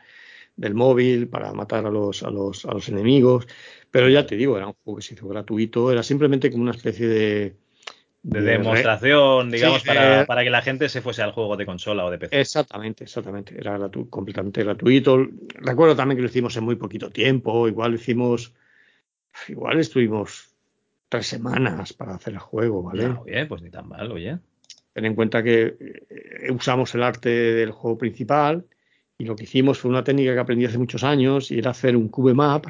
del 0.56 0.74
móvil 0.74 1.28
para 1.28 1.52
matar 1.52 1.86
a 1.86 1.90
los, 1.90 2.22
a, 2.22 2.30
los, 2.30 2.64
a 2.64 2.72
los 2.72 2.88
enemigos. 2.88 3.46
Pero 3.90 4.08
ya 4.08 4.26
te 4.26 4.36
digo, 4.36 4.56
era 4.56 4.66
un 4.66 4.74
juego 4.82 4.96
que 4.96 5.02
se 5.02 5.14
hizo 5.14 5.28
gratuito, 5.28 5.92
era 5.92 6.02
simplemente 6.02 6.50
como 6.50 6.62
una 6.62 6.72
especie 6.72 7.06
de 7.06 7.56
de 8.28 8.42
demostración, 8.42 9.50
digamos, 9.50 9.82
para, 9.82 10.26
para, 10.26 10.44
que 10.44 10.50
la 10.50 10.60
gente 10.60 10.88
se 10.90 11.00
fuese 11.00 11.22
al 11.22 11.32
juego 11.32 11.56
de 11.56 11.64
consola 11.64 12.04
o 12.04 12.10
de 12.10 12.18
PC. 12.18 12.38
Exactamente, 12.38 13.04
exactamente. 13.04 13.54
Era 13.58 13.78
completamente 14.10 14.62
gratuito. 14.62 15.26
Recuerdo 15.54 15.96
también 15.96 16.16
que 16.16 16.22
lo 16.22 16.28
hicimos 16.28 16.54
en 16.58 16.64
muy 16.64 16.76
poquito 16.76 17.10
tiempo. 17.10 17.66
Igual 17.66 17.94
hicimos. 17.94 18.52
Igual 19.48 19.78
estuvimos 19.78 20.50
tres 21.08 21.26
semanas 21.26 21.94
para 21.94 22.14
hacer 22.14 22.34
el 22.34 22.38
juego, 22.38 22.82
¿vale? 22.82 23.06
oye, 23.06 23.46
pues 23.46 23.62
ni 23.62 23.70
tan 23.70 23.88
mal, 23.88 24.12
oye. 24.12 24.38
Ten 24.92 25.06
en 25.06 25.14
cuenta 25.14 25.42
que 25.42 25.76
eh, 26.10 26.52
usamos 26.52 26.94
el 26.94 27.02
arte 27.02 27.30
del 27.30 27.70
juego 27.70 27.96
principal 27.96 28.66
y 29.16 29.24
lo 29.24 29.36
que 29.36 29.44
hicimos 29.44 29.78
fue 29.78 29.90
una 29.90 30.04
técnica 30.04 30.34
que 30.34 30.40
aprendí 30.40 30.66
hace 30.66 30.76
muchos 30.76 31.02
años 31.02 31.50
y 31.50 31.58
era 31.58 31.70
hacer 31.70 31.96
un 31.96 32.08
cube 32.08 32.34
map 32.34 32.66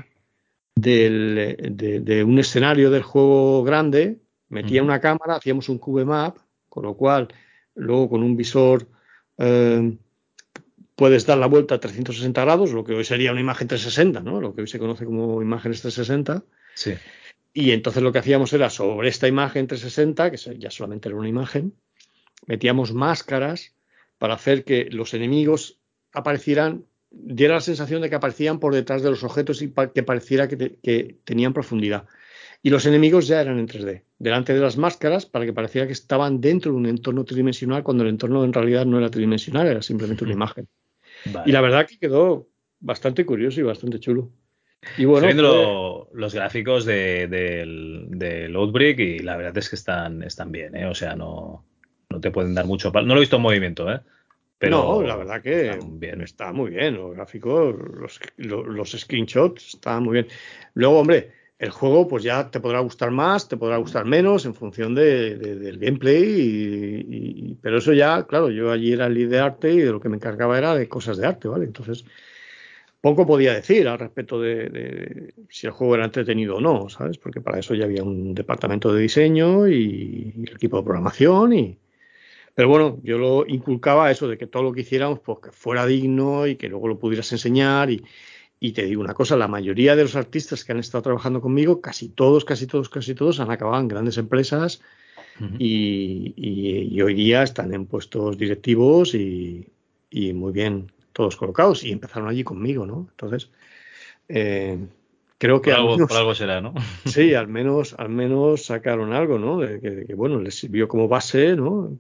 del, 0.77 1.57
de, 1.71 2.01
de 2.01 2.23
un 2.23 2.39
escenario 2.39 2.91
del 2.91 3.03
juego 3.03 3.65
grande 3.65 4.19
Metía 4.49 4.83
una 4.83 5.01
cámara, 5.01 5.37
hacíamos 5.37 5.69
un 5.69 5.79
cube 5.79 6.05
map, 6.05 6.39
con 6.69 6.85
lo 6.85 6.95
cual 6.95 7.29
luego 7.75 8.09
con 8.09 8.23
un 8.23 8.37
visor 8.37 8.89
eh, 9.37 9.97
puedes 10.97 11.27
dar 11.27 11.39
la 11.39 11.47
vuelta 11.47 11.77
a 11.77 11.81
360 11.81 12.41
grados, 12.45 12.73
lo 12.73 12.85
que 12.85 12.95
hoy 12.95 13.05
sería 13.05 13.33
una 13.33 13.41
imagen 13.41 13.69
360, 13.69 14.21
¿no? 14.21 14.41
Lo 14.41 14.55
que 14.55 14.63
hoy 14.63 14.67
se 14.67 14.79
conoce 14.79 15.05
como 15.05 15.43
imágenes 15.43 15.83
360. 15.83 16.43
Sí. 16.75 16.95
Y 17.53 17.73
entonces 17.73 18.03
lo 18.03 18.13
que 18.13 18.19
hacíamos 18.19 18.53
era 18.53 18.71
sobre 18.71 19.09
esta 19.09 19.29
imagen 19.29 19.67
360, 19.67 20.31
que 20.31 20.59
ya 20.59 20.71
solamente 20.71 21.09
era 21.09 21.17
una 21.17 21.29
imagen, 21.29 21.75
metíamos 22.47 22.93
máscaras 22.93 23.75
para 24.19 24.35
hacer 24.35 24.65
que 24.65 24.89
los 24.91 25.15
enemigos 25.15 25.79
aparecieran, 26.13 26.85
diera 27.11 27.55
la 27.55 27.61
sensación 27.61 28.03
de 28.03 28.11
que 28.11 28.17
aparecían 28.17 28.59
por 28.59 28.75
detrás 28.75 29.03
de 29.03 29.11
los 29.11 29.23
objetos 29.23 29.63
y 29.63 29.73
que 29.95 30.03
pareciera 30.03 30.49
que 30.49 31.17
tenían 31.25 31.53
profundidad. 31.53 32.07
Y 32.63 32.71
los 32.71 32.87
enemigos 32.87 33.29
ya 33.29 33.41
eran 33.41 33.59
en 33.59 33.69
3D, 33.69 34.03
delante 34.19 34.53
de 34.53 34.61
las 34.61 34.77
máscaras, 34.77 35.27
para 35.27 35.47
que 35.47 35.53
pareciera 35.53 35.87
que 35.87 35.93
estaban 35.93 36.41
dentro 36.41 36.73
de 36.73 36.79
un 36.79 36.87
entorno 36.87 37.25
tridimensional, 37.25 37.83
cuando 37.83 38.03
el 38.03 38.11
entorno 38.11 38.45
en 38.45 38.53
realidad 38.53 38.85
no 38.85 38.99
era 38.99 39.11
tridimensional, 39.11 39.67
era 39.67 39.83
simplemente 39.83 40.25
una 40.25 40.33
imagen. 40.35 40.69
Y 41.47 41.53
la 41.53 41.61
verdad 41.61 41.87
que 41.87 41.99
quedó 41.99 42.49
bastante 42.81 43.25
curioso 43.25 43.61
y 43.61 43.65
bastante 43.65 44.01
chulo. 44.01 44.31
Y 44.97 45.05
bueno, 45.05 45.27
viendo 45.27 46.09
los 46.13 46.35
gráficos 46.35 46.85
de, 46.85 47.27
del, 47.27 48.55
Outbreak 48.55 48.99
y 49.01 49.19
la 49.19 49.37
verdad 49.37 49.59
es 49.59 49.69
que 49.69 49.77
están, 49.77 50.23
están 50.23 50.53
bien, 50.53 50.77
¿eh? 50.77 50.87
o 50.87 50.95
sea, 50.95 51.17
no, 51.17 51.65
no 52.09 52.21
te 52.21 52.31
pueden 52.31 52.55
dar 52.55 52.67
mucho. 52.67 52.93
No 52.93 53.03
lo 53.03 53.17
he 53.17 53.21
visto 53.21 53.37
en 53.37 53.43
movimiento, 53.43 53.91
¿eh? 53.91 54.01
Pero 54.59 54.83
no, 54.83 55.03
la 55.03 55.15
verdad 55.15 55.41
que 55.41 55.79
está 56.25 56.53
muy 56.53 56.71
bien. 56.71 56.97
Los 56.97 57.15
gráficos, 57.15 57.77
los, 57.95 58.21
los, 58.37 58.91
screenshots, 58.91 59.75
están 59.75 60.03
muy 60.03 60.15
bien. 60.15 60.27
Luego, 60.75 60.99
hombre, 60.99 61.33
el 61.59 61.71
juego 61.71 62.07
pues 62.07 62.23
ya 62.23 62.51
te 62.51 62.61
podrá 62.61 62.81
gustar 62.81 63.11
más, 63.11 63.49
te 63.49 63.57
podrá 63.57 63.77
gustar 63.79 64.05
menos 64.05 64.45
en 64.47 64.55
función 64.55 64.95
de, 64.95 65.37
del 65.37 65.79
gameplay. 65.79 67.05
Y, 67.09 67.59
pero 67.61 67.79
eso 67.79 67.93
ya, 67.93 68.27
claro, 68.27 68.51
yo 68.51 68.71
allí 68.71 68.93
era 68.93 69.07
el 69.07 69.15
lead 69.15 69.31
de 69.31 69.41
arte 69.41 69.73
y 69.73 69.79
de 69.79 69.91
lo 69.91 70.01
que 70.01 70.09
me 70.09 70.17
encargaba 70.17 70.57
era 70.59 70.75
de 70.75 70.89
cosas 70.89 71.17
de 71.17 71.27
arte, 71.27 71.49
¿vale? 71.49 71.65
Entonces, 71.65 72.05
poco 73.01 73.27
podía 73.27 73.55
decir 73.55 73.89
al 73.89 73.99
respecto 73.99 74.41
de, 74.41 75.35
si 75.51 75.67
el 75.67 75.73
juego 75.73 75.97
era 75.97 76.05
entretenido 76.05 76.57
o 76.57 76.61
no, 76.61 76.89
¿sabes? 76.89 77.19
Porque 77.19 77.41
para 77.41 77.59
eso 77.59 77.75
ya 77.75 77.85
había 77.87 78.05
un 78.05 78.35
departamento 78.35 78.93
de 78.93 79.03
diseño 79.03 79.69
y, 79.69 80.33
y 80.37 80.43
el 80.49 80.55
equipo 80.57 80.79
de 80.79 80.85
programación 80.85 81.53
y 81.55 81.79
pero 82.59 82.69
bueno, 82.71 82.99
yo 83.05 83.19
lo 83.19 83.47
inculcaba 83.47 84.11
eso 84.11 84.27
de 84.27 84.37
que 84.37 84.49
todo 84.49 84.65
lo 84.65 84.73
que 84.73 84.81
hiciéramos 84.81 85.21
pues 85.21 85.39
que 85.39 85.53
fuera 85.53 85.87
digno 85.87 86.45
y 86.49 86.57
que 86.57 86.69
luego 86.69 86.89
lo 86.89 86.99
pudieras 86.99 87.31
enseñar 87.31 87.89
y, 87.89 88.03
y 88.61 88.73
te 88.73 88.85
digo 88.85 89.01
una 89.01 89.15
cosa, 89.15 89.37
la 89.37 89.49
mayoría 89.49 89.95
de 89.95 90.03
los 90.03 90.17
artistas 90.17 90.65
que 90.65 90.73
han 90.73 90.79
estado 90.79 91.03
trabajando 91.03 91.41
conmigo, 91.41 91.81
casi 91.81 92.09
todos, 92.09 92.45
casi 92.45 92.67
todos, 92.67 92.89
casi 92.89 93.15
todos 93.15 93.41
han 93.41 93.51
acabado 93.51 93.81
en 93.81 93.89
grandes 93.89 94.19
empresas 94.19 94.81
y, 95.59 96.35
y, 96.37 97.01
hoy 97.01 97.15
día 97.15 97.45
están 97.45 97.73
en 97.73 97.87
puestos 97.87 98.37
directivos 98.37 99.15
y, 99.15 99.69
y, 100.11 100.33
muy 100.33 100.53
bien 100.53 100.91
todos 101.13 101.37
colocados 101.37 101.85
y 101.85 101.93
empezaron 101.93 102.29
allí 102.29 102.43
conmigo, 102.43 102.85
¿no? 102.85 103.07
Entonces, 103.11 103.49
eh, 104.29 104.79
creo 105.39 105.63
que 105.63 105.71
por 105.71 105.79
algo, 105.79 106.07
algo, 106.11 106.35
será, 106.35 106.61
¿no? 106.61 106.75
sí, 107.07 107.35
al 107.35 107.47
menos, 107.47 107.95
al 107.99 108.09
menos 108.09 108.65
sacaron 108.65 109.13
algo, 109.13 109.39
¿no? 109.39 109.61
De 109.61 109.81
que, 109.81 109.91
de 109.91 110.07
que, 110.07 110.15
bueno, 110.15 110.41
les 110.41 110.57
sirvió 110.57 110.89
como 110.89 111.07
base, 111.07 111.55
¿no? 111.55 111.97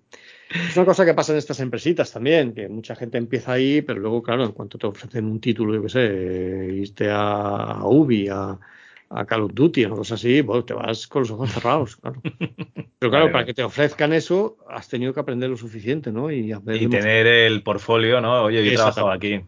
Es 0.51 0.77
una 0.77 0.87
cosa 0.87 1.05
que 1.05 1.15
pasa 1.15 1.33
en 1.33 1.39
estas 1.39 1.61
empresitas 1.61 2.11
también, 2.11 2.55
que 2.55 2.69
mucha 2.69 2.97
gente 2.97 3.19
empieza 3.19 3.53
ahí, 3.53 3.83
pero 3.83 4.01
luego, 4.01 4.23
claro, 4.23 4.45
en 4.45 4.53
cuanto 4.53 4.79
te 4.79 4.87
ofrecen 4.87 5.27
un 5.27 5.41
título, 5.41 5.75
yo 5.75 5.83
qué 5.83 5.89
sé, 5.89 6.75
irte 6.75 7.09
a, 7.11 7.81
Ubi, 7.85 8.29
a, 8.29 8.59
Call 9.27 9.43
of 9.43 9.55
Duty, 9.55 9.85
o 9.87 9.97
cosas 9.97 10.21
así, 10.21 10.41
bueno, 10.41 10.65
te 10.65 10.75
vas 10.75 11.07
con 11.07 11.23
los 11.23 11.31
ojos 11.31 11.51
cerrados, 11.53 11.97
claro. 11.97 12.21
Pero 12.99 13.11
claro, 13.11 13.33
para 13.33 13.45
que 13.45 13.55
te 13.55 13.63
ofrezcan 13.63 14.13
eso, 14.13 14.57
has 14.69 14.89
tenido 14.89 15.13
que 15.13 15.21
aprender 15.21 15.51
lo 15.51 15.57
suficiente, 15.57 16.11
¿no? 16.13 16.31
Y, 16.31 16.53
tener 16.63 17.27
el 17.27 17.63
portfolio, 17.63 18.21
¿no? 18.21 18.45
Oye, 18.45 18.65
yo 18.65 18.73
he 18.73 18.75
trabajado 18.75 19.11
aquí. 19.11 19.41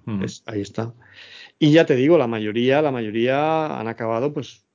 ahí 0.46 0.60
está. 0.60 0.92
Y 1.58 1.72
ya 1.72 1.84
te 1.84 1.96
digo, 1.96 2.16
la 2.16 2.26
mayoría, 2.26 2.80
la 2.80 2.90
mayoría 2.90 3.78
han 3.78 3.88
acabado, 3.88 4.32
pues, 4.32 4.66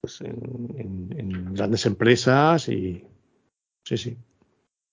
pues 0.00 0.20
en 0.22 1.52
grandes 1.52 1.84
empresas 1.84 2.68
y 2.68 3.04
sí, 3.84 3.96
sí. 3.98 4.16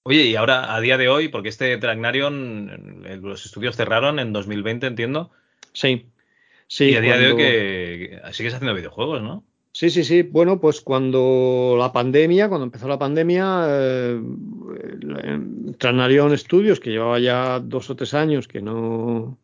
Oye, 0.07 0.23
y 0.23 0.37
ahora, 0.37 0.73
a 0.73 0.79
día 0.79 0.97
de 0.97 1.09
hoy, 1.09 1.27
porque 1.27 1.49
este 1.49 1.75
Dragnarion, 1.75 3.03
los 3.21 3.45
estudios 3.45 3.75
cerraron 3.75 4.19
en 4.19 4.31
2020, 4.31 4.87
entiendo. 4.87 5.31
Sí. 5.73 6.05
sí 6.65 6.91
y 6.91 6.95
a 6.95 7.01
día 7.01 7.17
de 7.17 7.27
hoy 7.27 7.35
que 7.35 8.21
sigues 8.31 8.53
haciendo 8.53 8.73
videojuegos, 8.73 9.21
¿no? 9.21 9.43
Sí, 9.73 9.89
sí, 9.89 10.05
sí. 10.05 10.21
Bueno, 10.21 10.61
pues 10.61 10.79
cuando 10.79 11.75
la 11.77 11.91
pandemia, 11.91 12.47
cuando 12.47 12.63
empezó 12.63 12.87
la 12.87 12.97
pandemia, 12.97 13.65
eh, 13.67 14.21
Studios, 16.37 16.79
que 16.79 16.91
llevaba 16.91 17.19
ya 17.19 17.59
dos 17.59 17.89
o 17.89 17.97
tres 17.97 18.13
años 18.13 18.47
que 18.47 18.61
no, 18.61 19.37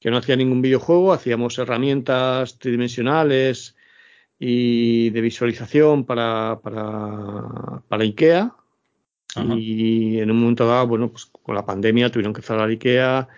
que 0.00 0.10
no 0.10 0.18
hacía 0.18 0.36
ningún 0.36 0.60
videojuego, 0.60 1.14
hacíamos 1.14 1.58
herramientas 1.58 2.58
tridimensionales 2.58 3.74
y 4.38 5.08
de 5.08 5.20
visualización 5.22 6.04
para, 6.04 6.60
para, 6.62 7.80
para 7.88 8.04
IKEA, 8.04 8.54
y 9.36 10.20
en 10.20 10.30
un 10.30 10.40
momento 10.40 10.66
dado, 10.66 10.86
bueno, 10.86 11.10
pues 11.10 11.26
con 11.26 11.54
la 11.54 11.66
pandemia 11.66 12.10
tuvieron 12.10 12.32
que 12.32 12.42
cerrar 12.42 12.68
IKEA, 12.68 13.28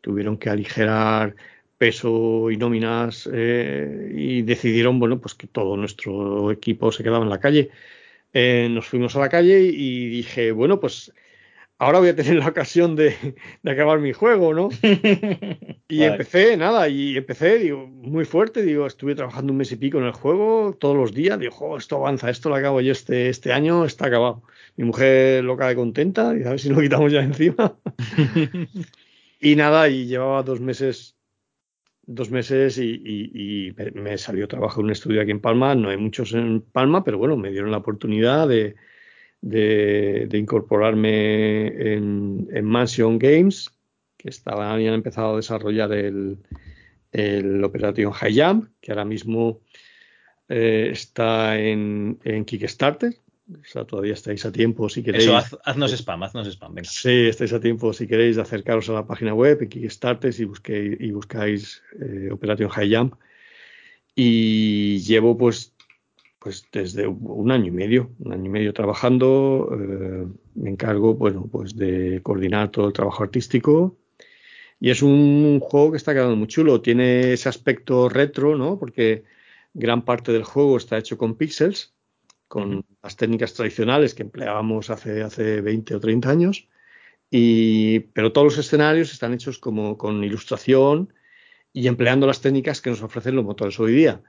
tuvieron 0.00 0.36
que 0.36 0.50
aligerar 0.50 1.34
peso 1.78 2.50
y 2.50 2.56
nóminas 2.56 3.28
eh, 3.32 4.12
y 4.14 4.42
decidieron, 4.42 4.98
bueno, 4.98 5.20
pues 5.20 5.34
que 5.34 5.46
todo 5.46 5.76
nuestro 5.76 6.50
equipo 6.50 6.92
se 6.92 7.02
quedaba 7.02 7.24
en 7.24 7.30
la 7.30 7.40
calle. 7.40 7.70
Eh, 8.32 8.68
nos 8.70 8.86
fuimos 8.86 9.16
a 9.16 9.20
la 9.20 9.28
calle 9.28 9.60
y 9.60 10.08
dije, 10.08 10.52
bueno, 10.52 10.80
pues 10.80 11.12
ahora 11.78 12.00
voy 12.00 12.08
a 12.08 12.16
tener 12.16 12.36
la 12.36 12.48
ocasión 12.48 12.96
de, 12.96 13.14
acabar 13.64 14.00
mi 14.00 14.12
juego, 14.12 14.52
¿no? 14.52 14.68
y 15.88 16.02
empecé, 16.02 16.56
nada, 16.56 16.88
y 16.88 17.16
empecé, 17.16 17.58
digo, 17.58 17.86
muy 17.86 18.24
fuerte, 18.24 18.62
digo, 18.62 18.86
estuve 18.86 19.14
trabajando 19.14 19.52
un 19.52 19.58
mes 19.58 19.72
y 19.72 19.76
pico 19.76 19.98
en 19.98 20.04
el 20.04 20.12
juego 20.12 20.76
todos 20.78 20.96
los 20.96 21.14
días, 21.14 21.38
digo, 21.38 21.76
esto 21.78 21.96
avanza, 21.96 22.30
esto 22.30 22.48
lo 22.48 22.56
acabo 22.56 22.80
yo 22.80 22.92
este, 22.92 23.28
este 23.28 23.52
año, 23.52 23.84
está 23.84 24.06
acabado. 24.06 24.42
Mi 24.76 24.84
mujer 24.84 25.44
loca 25.44 25.68
de 25.68 25.76
contenta, 25.76 26.34
y 26.36 26.44
a 26.44 26.50
ver 26.50 26.60
si 26.60 26.68
lo 26.68 26.80
quitamos 26.80 27.12
ya 27.12 27.22
encima. 27.22 27.76
y 29.40 29.56
nada, 29.56 29.88
y 29.88 30.06
llevaba 30.06 30.42
dos 30.42 30.60
meses 30.60 31.14
dos 32.10 32.30
meses 32.30 32.78
y, 32.78 33.74
me 33.92 34.16
salió 34.16 34.48
trabajo 34.48 34.80
en 34.80 34.86
un 34.86 34.92
estudio 34.92 35.20
aquí 35.20 35.30
en 35.30 35.40
Palma. 35.40 35.74
No 35.74 35.90
hay 35.90 35.98
muchos 35.98 36.32
en 36.32 36.62
Palma, 36.62 37.04
pero 37.04 37.18
bueno, 37.18 37.36
me 37.36 37.50
dieron 37.50 37.70
la 37.70 37.76
oportunidad 37.76 38.48
de, 38.48 38.76
de, 39.40 40.28
incorporarme 40.32 41.66
en, 41.94 42.64
Mansion 42.64 43.18
Games, 43.18 43.70
que 44.16 44.28
estaban, 44.28 44.70
habían 44.70 44.94
empezado 44.94 45.34
a 45.34 45.36
desarrollar 45.36 45.92
el, 45.92 46.38
el 47.12 47.62
Operation 47.64 48.12
High 48.12 48.40
Jump, 48.40 48.68
que 48.80 48.92
ahora 48.92 49.04
mismo 49.04 49.60
eh, 50.48 50.88
está 50.92 51.58
en, 51.58 52.18
Kickstarter. 52.46 53.14
O 53.50 53.64
sea, 53.64 53.86
todavía 53.86 54.12
estáis 54.12 54.44
a 54.44 54.52
tiempo 54.52 54.90
si 54.90 55.02
queréis. 55.02 55.24
Eso, 55.24 55.58
haznos 55.64 55.92
spam, 55.92 56.22
haznos 56.22 56.48
spam, 56.48 56.74
venga. 56.74 56.88
Sí, 56.88 57.28
estáis 57.28 57.52
a 57.54 57.60
tiempo 57.60 57.94
si 57.94 58.06
queréis 58.06 58.36
de 58.36 58.42
acercaros 58.42 58.90
a 58.90 58.92
la 58.92 59.06
página 59.06 59.32
web 59.32 59.62
en 59.62 59.68
Kickstarter 59.70 60.34
y, 60.38 60.44
busquéis, 60.44 61.00
y 61.00 61.10
buscáis 61.12 61.82
eh, 61.98 62.28
Operation 62.30 62.68
High 62.68 62.94
Jump. 62.94 63.14
Y 64.14 64.98
llevo 64.98 65.38
pues 65.38 65.72
pues 66.48 66.66
desde 66.72 67.06
un 67.06 67.50
año 67.50 67.66
y 67.66 67.70
medio, 67.70 68.10
un 68.20 68.32
año 68.32 68.46
y 68.46 68.48
medio 68.48 68.72
trabajando, 68.72 69.68
eh, 69.70 70.26
me 70.54 70.70
encargo, 70.70 71.12
bueno, 71.12 71.46
pues 71.52 71.76
de 71.76 72.22
coordinar 72.22 72.70
todo 72.70 72.86
el 72.86 72.94
trabajo 72.94 73.22
artístico. 73.22 73.98
Y 74.80 74.88
es 74.88 75.02
un, 75.02 75.60
juego 75.60 75.90
que 75.90 75.98
está 75.98 76.14
quedando 76.14 76.36
muy 76.36 76.46
chulo. 76.46 76.80
Tiene 76.80 77.34
ese 77.34 77.50
aspecto 77.50 78.08
retro, 78.08 78.56
¿no? 78.56 78.78
Porque 78.78 79.24
gran 79.74 80.06
parte 80.06 80.32
del 80.32 80.44
juego 80.44 80.78
está 80.78 80.96
hecho 80.96 81.18
con 81.18 81.34
píxeles, 81.36 81.92
con 82.48 82.86
las 83.02 83.16
técnicas 83.16 83.52
tradicionales 83.52 84.14
que 84.14 84.22
empleábamos 84.22 84.88
hace, 84.88 85.22
hace 85.22 85.60
20 85.60 85.96
o 85.96 86.00
30 86.00 86.30
años. 86.30 86.66
Y, 87.30 88.00
pero 88.14 88.32
todos 88.32 88.46
los 88.46 88.58
escenarios 88.58 89.12
están 89.12 89.34
hechos 89.34 89.58
como 89.58 89.98
con 89.98 90.24
ilustración 90.24 91.12
y 91.74 91.88
empleando 91.88 92.26
las 92.26 92.40
técnicas 92.40 92.80
que 92.80 92.88
nos 92.88 93.02
ofrecen 93.02 93.36
los 93.36 93.44
motores 93.44 93.78
hoy 93.78 93.92
día. 93.92 94.22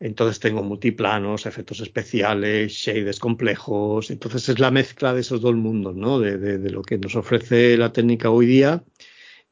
Entonces 0.00 0.38
tengo 0.38 0.62
multiplanos, 0.62 1.46
efectos 1.46 1.80
especiales, 1.80 2.72
shaders 2.72 3.18
complejos. 3.18 4.10
Entonces 4.10 4.48
es 4.48 4.58
la 4.60 4.70
mezcla 4.70 5.12
de 5.12 5.20
esos 5.22 5.40
dos 5.40 5.56
mundos, 5.56 5.96
¿no? 5.96 6.20
De, 6.20 6.38
de, 6.38 6.70
lo 6.70 6.82
que 6.82 6.98
nos 6.98 7.16
ofrece 7.16 7.76
la 7.76 7.92
técnica 7.92 8.30
hoy 8.30 8.46
día. 8.46 8.84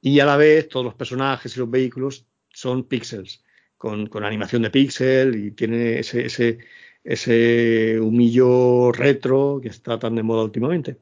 Y 0.01 0.21
a 0.21 0.27
la 0.27 0.37
vez 0.37 0.69
todos 0.69 0.85
los 0.85 0.95
personajes 0.95 1.57
y 1.57 1.61
los 1.61 1.71
vehículos 1.71 2.27
son 2.53 2.85
píxeles, 2.85 3.45
con, 3.77 4.07
con, 4.09 4.25
animación 4.25 4.63
de 4.63 4.71
píxel 4.71 5.35
y 5.37 5.51
tiene 5.53 5.99
ese, 6.01 6.27
ese, 6.27 6.59
ese 7.05 7.99
humillo 8.01 8.93
retro 8.93 9.61
que 9.63 9.69
está 9.69 9.99
tan 9.99 10.15
de 10.15 10.23
moda 10.23 10.45
últimamente. 10.45 10.99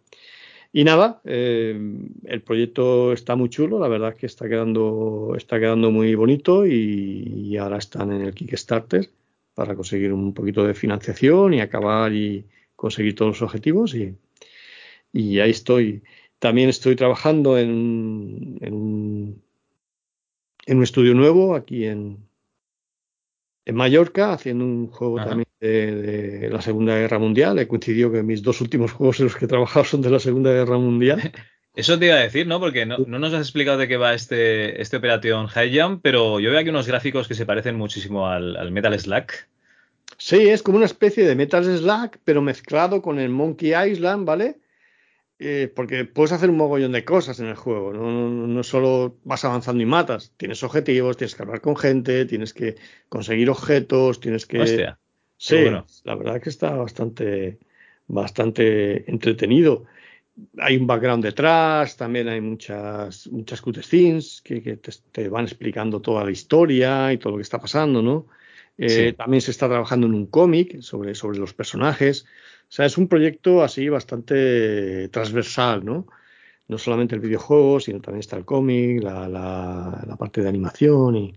Y 0.72 0.84
nada, 0.84 1.20
eh, 1.24 1.78
el 2.24 2.42
proyecto 2.42 3.12
está 3.12 3.36
muy 3.36 3.48
chulo, 3.50 3.78
la 3.78 3.88
verdad 3.88 4.10
es 4.10 4.16
que 4.16 4.26
está 4.26 4.48
quedando, 4.48 5.34
está 5.36 5.60
quedando 5.60 5.90
muy 5.90 6.14
bonito 6.14 6.66
y, 6.66 6.72
y 7.50 7.56
ahora 7.58 7.78
están 7.78 8.12
en 8.12 8.22
el 8.22 8.34
Kickstarter 8.34 9.08
para 9.54 9.74
conseguir 9.74 10.12
un 10.12 10.34
poquito 10.34 10.66
de 10.66 10.74
financiación 10.74 11.54
y 11.54 11.60
acabar 11.60 12.12
y 12.12 12.46
conseguir 12.76 13.14
todos 13.14 13.40
los 13.40 13.42
objetivos 13.42 13.94
y, 13.94 14.16
y 15.12 15.38
ahí 15.40 15.50
estoy. 15.50 16.02
También 16.38 16.68
estoy 16.68 16.96
trabajando 16.96 17.56
en, 17.56 18.58
en, 18.60 18.74
un, 18.74 19.42
en 20.66 20.76
un 20.76 20.82
estudio 20.82 21.14
nuevo 21.14 21.54
aquí 21.54 21.86
en, 21.86 22.18
en 23.64 23.74
Mallorca, 23.74 24.32
haciendo 24.32 24.64
un 24.64 24.88
juego 24.88 25.16
también 25.24 25.48
de, 25.60 25.92
de, 25.94 26.50
la 26.50 26.60
Segunda 26.60 26.96
Guerra 26.96 27.18
Mundial. 27.18 27.58
He 27.58 27.68
coincidido 27.68 28.12
que 28.12 28.22
mis 28.22 28.42
dos 28.42 28.60
últimos 28.60 28.92
juegos 28.92 29.20
en 29.20 29.26
los 29.26 29.36
que 29.36 29.46
he 29.46 29.48
trabajado 29.48 29.84
son 29.84 30.02
de 30.02 30.10
la 30.10 30.18
Segunda 30.18 30.52
Guerra 30.52 30.76
Mundial. 30.76 31.32
Eso 31.74 31.98
te 31.98 32.06
iba 32.06 32.14
a 32.14 32.20
decir, 32.20 32.46
¿no? 32.46 32.60
Porque 32.60 32.86
no, 32.86 32.98
no, 32.98 33.18
nos 33.18 33.34
has 33.34 33.40
explicado 33.40 33.78
de 33.78 33.88
qué 33.88 33.96
va 33.96 34.14
este, 34.14 34.80
este 34.80 34.96
Operation 34.96 35.48
High 35.48 35.76
Jump, 35.76 36.00
pero 36.02 36.38
yo 36.38 36.50
veo 36.50 36.60
aquí 36.60 36.68
unos 36.68 36.86
gráficos 36.86 37.26
que 37.26 37.34
se 37.34 37.46
parecen 37.46 37.74
muchísimo 37.74 38.28
al, 38.28 38.70
Metal 38.70 38.98
Slack. 38.98 39.48
Sí, 40.16 40.48
es 40.48 40.62
como 40.62 40.76
una 40.76 40.86
especie 40.86 41.26
de 41.26 41.34
Metal 41.34 41.64
Slack, 41.64 42.20
pero 42.24 42.42
mezclado 42.42 43.02
con 43.02 43.18
el 43.18 43.28
Monkey 43.28 43.72
Island, 43.90 44.24
¿vale? 44.24 44.58
Eh, 45.40 45.70
porque 45.74 46.04
puedes 46.04 46.30
hacer 46.30 46.48
un 46.48 46.56
mogollón 46.56 46.92
de 46.92 47.04
cosas 47.04 47.40
en 47.40 47.46
el 47.46 47.56
juego, 47.56 47.92
¿no? 47.92 48.08
No, 48.08 48.46
no, 48.46 48.62
solo 48.62 49.16
vas 49.24 49.44
avanzando 49.44 49.82
y 49.82 49.86
matas, 49.86 50.32
tienes 50.36 50.62
objetivos, 50.62 51.16
tienes 51.16 51.34
que 51.34 51.42
hablar 51.42 51.60
con 51.60 51.76
gente, 51.76 52.24
tienes 52.24 52.54
que 52.54 52.76
conseguir 53.08 53.50
objetos, 53.50 54.20
tienes 54.20 54.46
que... 54.46 54.60
Hostia, 54.60 54.98
sí, 55.36 55.64
la 56.04 56.14
verdad 56.14 56.36
es 56.36 56.42
que 56.44 56.50
está 56.50 56.70
bastante, 56.70 57.58
bastante 58.06 59.10
entretenido. 59.10 59.86
Hay 60.58 60.76
un 60.76 60.86
background 60.86 61.22
detrás, 61.24 61.96
también 61.96 62.28
hay 62.28 62.40
muchas, 62.40 63.28
muchas 63.28 63.60
cutscenes 63.60 64.40
que, 64.42 64.62
que 64.62 64.76
te, 64.76 64.92
te, 65.12 65.28
van 65.28 65.44
explicando 65.44 66.00
toda 66.00 66.24
la 66.24 66.30
historia 66.30 67.12
y 67.12 67.18
todo 67.18 67.32
lo 67.32 67.36
que 67.38 67.42
está 67.42 67.60
pasando, 67.60 68.02
¿no? 68.02 68.26
Eh, 68.76 68.88
sí. 68.88 69.12
También 69.12 69.40
se 69.40 69.52
está 69.52 69.68
trabajando 69.68 70.06
en 70.06 70.14
un 70.14 70.26
cómic 70.26 70.80
sobre, 70.80 71.14
sobre 71.14 71.38
los 71.38 71.54
personajes. 71.54 72.26
O 72.62 72.72
sea, 72.72 72.86
es 72.86 72.98
un 72.98 73.08
proyecto 73.08 73.62
así 73.62 73.88
bastante 73.88 75.08
transversal, 75.08 75.84
¿no? 75.84 76.06
No 76.66 76.78
solamente 76.78 77.14
el 77.14 77.20
videojuego, 77.20 77.78
sino 77.78 78.00
también 78.00 78.20
está 78.20 78.36
el 78.36 78.44
cómic, 78.44 79.02
la, 79.02 79.28
la, 79.28 80.04
la, 80.06 80.16
parte 80.16 80.42
de 80.42 80.48
animación 80.48 81.14
y 81.16 81.34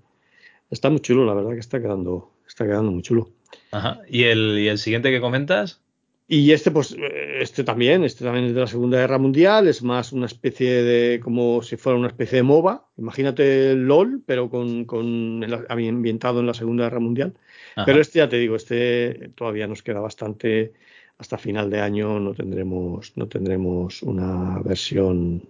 está 0.69 0.89
muy 0.89 1.01
chulo, 1.01 1.25
la 1.25 1.33
verdad 1.33 1.51
que 1.51 1.59
está 1.59 1.81
quedando, 1.81 2.31
está 2.47 2.65
quedando 2.65 2.91
muy 2.91 3.03
chulo. 3.03 3.29
Ajá. 3.71 3.99
¿Y 4.07 4.23
el, 4.23 4.57
¿Y 4.57 4.69
el 4.69 4.77
siguiente 4.77 5.11
que 5.11 5.19
comentas? 5.19 5.81
Y 6.29 6.51
este, 6.51 6.71
pues, 6.71 6.93
este 7.39 7.63
también, 7.63 8.03
este 8.03 8.25
también 8.25 8.47
es 8.47 8.53
de 8.53 8.59
la 8.59 8.67
Segunda 8.67 8.97
Guerra 8.97 9.17
Mundial, 9.17 9.65
es 9.69 9.81
más 9.81 10.11
una 10.11 10.25
especie 10.25 10.83
de, 10.83 11.21
como 11.21 11.61
si 11.61 11.77
fuera 11.77 11.97
una 11.97 12.09
especie 12.09 12.37
de 12.37 12.43
MOBA. 12.43 12.89
Imagínate 12.97 13.75
LOL, 13.75 14.21
pero 14.25 14.49
con, 14.49 14.83
con 14.83 15.41
ambientado 15.69 16.41
en 16.41 16.47
la 16.47 16.53
Segunda 16.53 16.83
Guerra 16.83 16.99
Mundial. 16.99 17.33
Ajá. 17.75 17.85
Pero 17.85 18.01
este, 18.01 18.19
ya 18.19 18.27
te 18.27 18.37
digo, 18.37 18.57
este 18.57 19.31
todavía 19.35 19.67
nos 19.67 19.81
queda 19.83 20.01
bastante, 20.01 20.73
hasta 21.17 21.37
final 21.37 21.69
de 21.69 21.79
año 21.79 22.19
no 22.19 22.33
tendremos, 22.33 23.15
no 23.15 23.29
tendremos 23.29 24.03
una 24.03 24.59
versión 24.59 25.47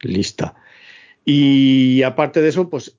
lista. 0.00 0.54
Y 1.26 2.02
aparte 2.04 2.40
de 2.40 2.48
eso, 2.48 2.70
pues, 2.70 2.96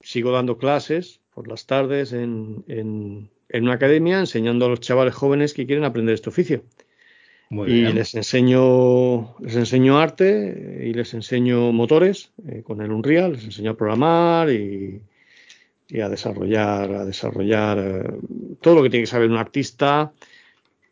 sigo 0.00 0.30
dando 0.30 0.56
clases 0.56 1.20
por 1.34 1.48
las 1.48 1.66
tardes 1.66 2.12
en, 2.12 2.64
en 2.68 3.28
en 3.50 3.64
una 3.64 3.74
academia 3.74 4.18
enseñando 4.18 4.66
a 4.66 4.68
los 4.68 4.80
chavales 4.80 5.14
jóvenes 5.14 5.54
que 5.54 5.66
quieren 5.66 5.84
aprender 5.84 6.14
este 6.14 6.30
oficio. 6.30 6.62
Muy 7.50 7.68
y 7.68 7.80
bien. 7.80 7.96
les 7.96 8.14
enseño, 8.14 9.36
les 9.40 9.56
enseño 9.56 9.98
arte 9.98 10.84
y 10.86 10.94
les 10.94 11.12
enseño 11.14 11.72
motores 11.72 12.30
eh, 12.48 12.62
con 12.62 12.80
el 12.80 12.92
Unreal, 12.92 13.32
les 13.32 13.44
enseño 13.44 13.72
a 13.72 13.76
programar 13.76 14.50
y, 14.50 15.02
y 15.88 16.00
a 16.00 16.08
desarrollar, 16.08 16.92
a 16.92 17.04
desarrollar 17.04 17.78
eh, 17.78 18.04
todo 18.60 18.76
lo 18.76 18.82
que 18.84 18.90
tiene 18.90 19.02
que 19.02 19.10
saber 19.10 19.28
un 19.28 19.36
artista 19.36 20.12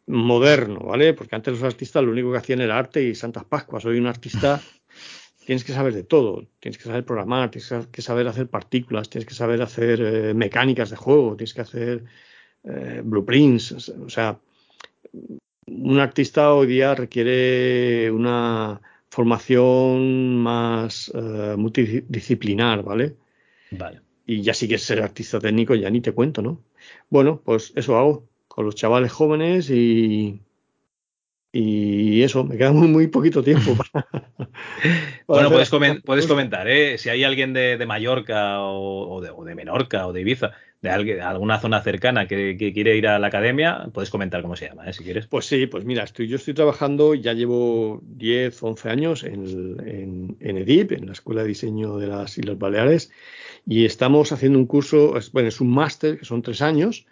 moderno, 0.07 0.81
¿vale? 0.81 1.15
Porque 1.15 1.37
antes 1.37 1.55
los 1.55 1.63
artistas 1.63 2.03
lo 2.03 2.11
único 2.11 2.33
que 2.33 2.39
hacían 2.39 2.61
era 2.61 2.77
arte 2.77 3.05
y 3.05 3.15
Santas 3.15 3.45
Pascuas. 3.45 3.85
Hoy 3.85 3.99
un 3.99 4.07
artista 4.07 4.61
tienes 5.47 5.63
que 5.63 5.73
saber 5.73 5.95
de 5.95 6.03
todo. 6.03 6.45
Tienes 6.59 6.79
que 6.79 6.85
saber 6.85 7.05
programar, 7.05 7.53
tienes 7.53 7.87
que 7.93 8.03
saber 8.03 8.27
hacer 8.27 8.49
partículas, 8.49 9.09
tienes 9.09 9.29
que 9.29 9.35
saber 9.35 9.63
hacer 9.63 10.01
eh, 10.01 10.35
mecánicas 10.35 10.91
de 10.91 10.97
juego, 10.97 11.37
tienes 11.37 11.55
que 11.55 11.61
hacer 11.61 12.05
eh, 12.65 13.01
blueprints, 13.05 13.89
o 13.89 14.09
sea, 14.09 14.39
un 15.67 16.01
artista 16.01 16.53
hoy 16.55 16.67
día 16.67 16.95
requiere 16.95 18.11
una 18.11 18.81
formación 19.11 20.37
más 20.37 21.09
uh, 21.09 21.57
multidisciplinar, 21.57 22.83
¿vale? 22.83 23.17
Vale. 23.71 24.01
Y 24.27 24.43
ya 24.43 24.55
sí 24.55 24.69
que 24.69 24.79
ser 24.79 25.03
artista 25.03 25.41
técnico, 25.41 25.75
ya 25.75 25.91
ni 25.91 26.01
te 26.01 26.13
cuento, 26.13 26.43
¿no? 26.43 26.63
Bueno, 27.09 27.41
pues 27.45 27.73
eso 27.77 27.97
hago 27.97 28.29
con 28.47 28.67
los 28.67 28.75
chavales 28.75 29.13
jóvenes 29.13 29.71
y, 29.71 30.41
y 31.53 32.23
eso, 32.23 32.45
me 32.45 32.59
queda 32.59 32.73
muy, 32.73 32.89
muy 32.89 33.07
poquito 33.07 33.43
tiempo. 33.43 33.75
Para, 33.75 34.07
para 34.11 34.51
bueno, 35.27 35.51
puedes, 35.51 35.71
coment 35.71 36.05
puedes, 36.05 36.27
comentar, 36.27 36.69
¿eh? 36.69 36.99
Si 36.99 37.09
hay 37.09 37.25
alguien 37.25 37.55
de, 37.55 37.79
de 37.79 37.87
Mallorca 37.87 38.61
o, 38.61 39.15
o, 39.15 39.21
de, 39.21 39.31
o, 39.31 39.45
de, 39.45 39.55
Menorca 39.55 40.07
o 40.07 40.13
de 40.13 40.21
Ibiza, 40.21 40.53
de, 40.81 41.21
alguna 41.21 41.59
zona 41.59 41.83
cercana 41.83 42.29
que, 42.29 42.57
que, 42.57 42.73
quiere 42.73 42.97
ir 42.97 43.09
a 43.09 43.19
la 43.19 43.27
academia, 43.27 43.89
puedes 43.93 44.11
comentar 44.11 44.43
cómo 44.43 44.57
se 44.57 44.69
llama, 44.69 44.89
¿eh? 44.89 44.93
si 44.93 45.03
quieres. 45.03 45.27
Pues 45.27 45.47
sí, 45.47 45.67
pues 45.67 45.85
mira, 45.85 46.05
estoy, 46.05 46.29
yo 46.29 46.37
estoy 46.37 46.55
trabajando, 46.55 47.15
ya 47.15 47.33
llevo 47.33 48.01
10, 48.05 48.63
11 48.63 48.89
años 48.89 49.25
en, 49.25 49.77
en, 49.87 50.37
en 50.41 50.59
EDIP, 50.59 50.93
en 50.93 51.07
la 51.07 51.13
Escuela 51.13 51.43
de 51.43 51.49
Diseño 51.49 51.99
de 51.99 52.07
las 52.07 52.39
Islas 52.39 52.59
Baleares, 52.59 53.11
y 53.67 53.85
estamos 53.85 54.33
haciendo 54.33 54.59
un 54.59 54.67
curso, 54.67 55.17
es, 55.17 55.33
bueno, 55.33 55.49
es 55.49 55.61
un 55.61 55.71
máster 55.71 56.19
que 56.19 56.25
son 56.25 56.43
tres 56.43 56.63
años, 56.63 57.07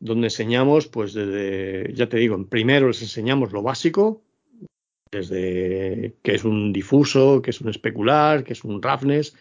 donde 0.00 0.28
enseñamos, 0.28 0.86
pues 0.86 1.12
desde, 1.12 1.92
ya 1.94 2.08
te 2.08 2.18
digo, 2.18 2.46
primero 2.46 2.86
les 2.86 3.02
enseñamos 3.02 3.52
lo 3.52 3.62
básico, 3.62 4.22
desde 5.10 6.14
qué 6.22 6.34
es 6.34 6.44
un 6.44 6.72
difuso, 6.72 7.42
qué 7.42 7.50
es 7.50 7.60
un 7.60 7.68
especular, 7.68 8.44
qué 8.44 8.52
es 8.52 8.62
un 8.62 8.80
roughness, 8.80 9.34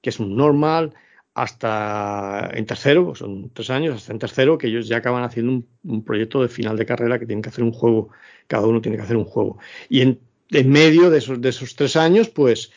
qué 0.00 0.10
es 0.10 0.20
un 0.20 0.36
normal, 0.36 0.94
hasta 1.42 2.50
en 2.52 2.66
tercero, 2.66 3.06
pues 3.06 3.20
son 3.20 3.50
tres 3.54 3.70
años, 3.70 3.96
hasta 3.96 4.12
en 4.12 4.18
tercero, 4.18 4.58
que 4.58 4.66
ellos 4.66 4.86
ya 4.88 4.98
acaban 4.98 5.24
haciendo 5.24 5.64
un, 5.84 6.04
proyecto 6.04 6.42
de 6.42 6.48
final 6.48 6.76
de 6.76 6.84
carrera 6.84 7.18
que 7.18 7.24
tienen 7.24 7.40
que 7.40 7.48
hacer 7.48 7.64
un 7.64 7.72
juego, 7.72 8.10
cada 8.46 8.66
uno 8.66 8.82
tiene 8.82 8.98
que 8.98 9.04
hacer 9.04 9.16
un 9.16 9.24
juego. 9.24 9.58
Y 9.88 10.02
en, 10.02 10.20
medio 10.66 11.08
de 11.08 11.18
esos, 11.18 11.40
de 11.40 11.48
esos 11.48 11.76
tres 11.76 11.96
años, 11.96 12.28
pues, 12.28 12.72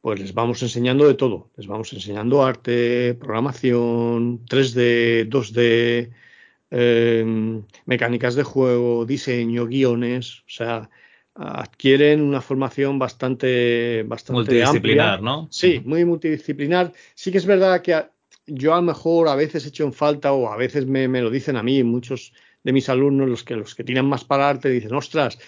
pues 0.00 0.18
les 0.18 0.32
vamos 0.32 0.62
enseñando 0.62 1.06
de 1.06 1.14
todo, 1.14 1.50
les 1.58 1.66
vamos 1.66 1.92
enseñando 1.92 2.42
arte, 2.42 3.14
programación, 3.14 4.46
3D, 4.46 5.28
2D, 5.28 6.10
eh, 6.70 7.62
mecánicas 7.84 8.34
de 8.34 8.44
juego, 8.44 9.04
diseño, 9.04 9.66
guiones, 9.66 10.40
o 10.40 10.48
sea, 10.50 10.88
adquieren 11.36 12.22
una 12.22 12.40
formación 12.40 12.98
bastante, 12.98 14.02
bastante 14.04 14.38
multidisciplinar, 14.38 15.14
amplia. 15.14 15.30
¿no? 15.30 15.48
Sí, 15.50 15.82
muy 15.84 16.04
multidisciplinar. 16.04 16.92
Sí 17.14 17.30
que 17.30 17.38
es 17.38 17.46
verdad 17.46 17.82
que 17.82 17.94
a, 17.94 18.10
yo 18.46 18.72
a 18.72 18.76
lo 18.76 18.82
mejor 18.82 19.28
a 19.28 19.34
veces 19.34 19.64
he 19.64 19.68
hecho 19.68 19.84
en 19.84 19.92
falta 19.92 20.32
o 20.32 20.50
a 20.50 20.56
veces 20.56 20.86
me, 20.86 21.08
me, 21.08 21.20
lo 21.20 21.30
dicen 21.30 21.56
a 21.56 21.62
mí, 21.62 21.82
muchos 21.82 22.32
de 22.62 22.72
mis 22.72 22.88
alumnos, 22.88 23.28
los 23.28 23.44
que, 23.44 23.56
los 23.56 23.74
que 23.74 23.84
tiran 23.84 24.06
más 24.06 24.24
para 24.24 24.48
arte, 24.48 24.70
dicen, 24.70 24.94
ostras, 24.94 25.38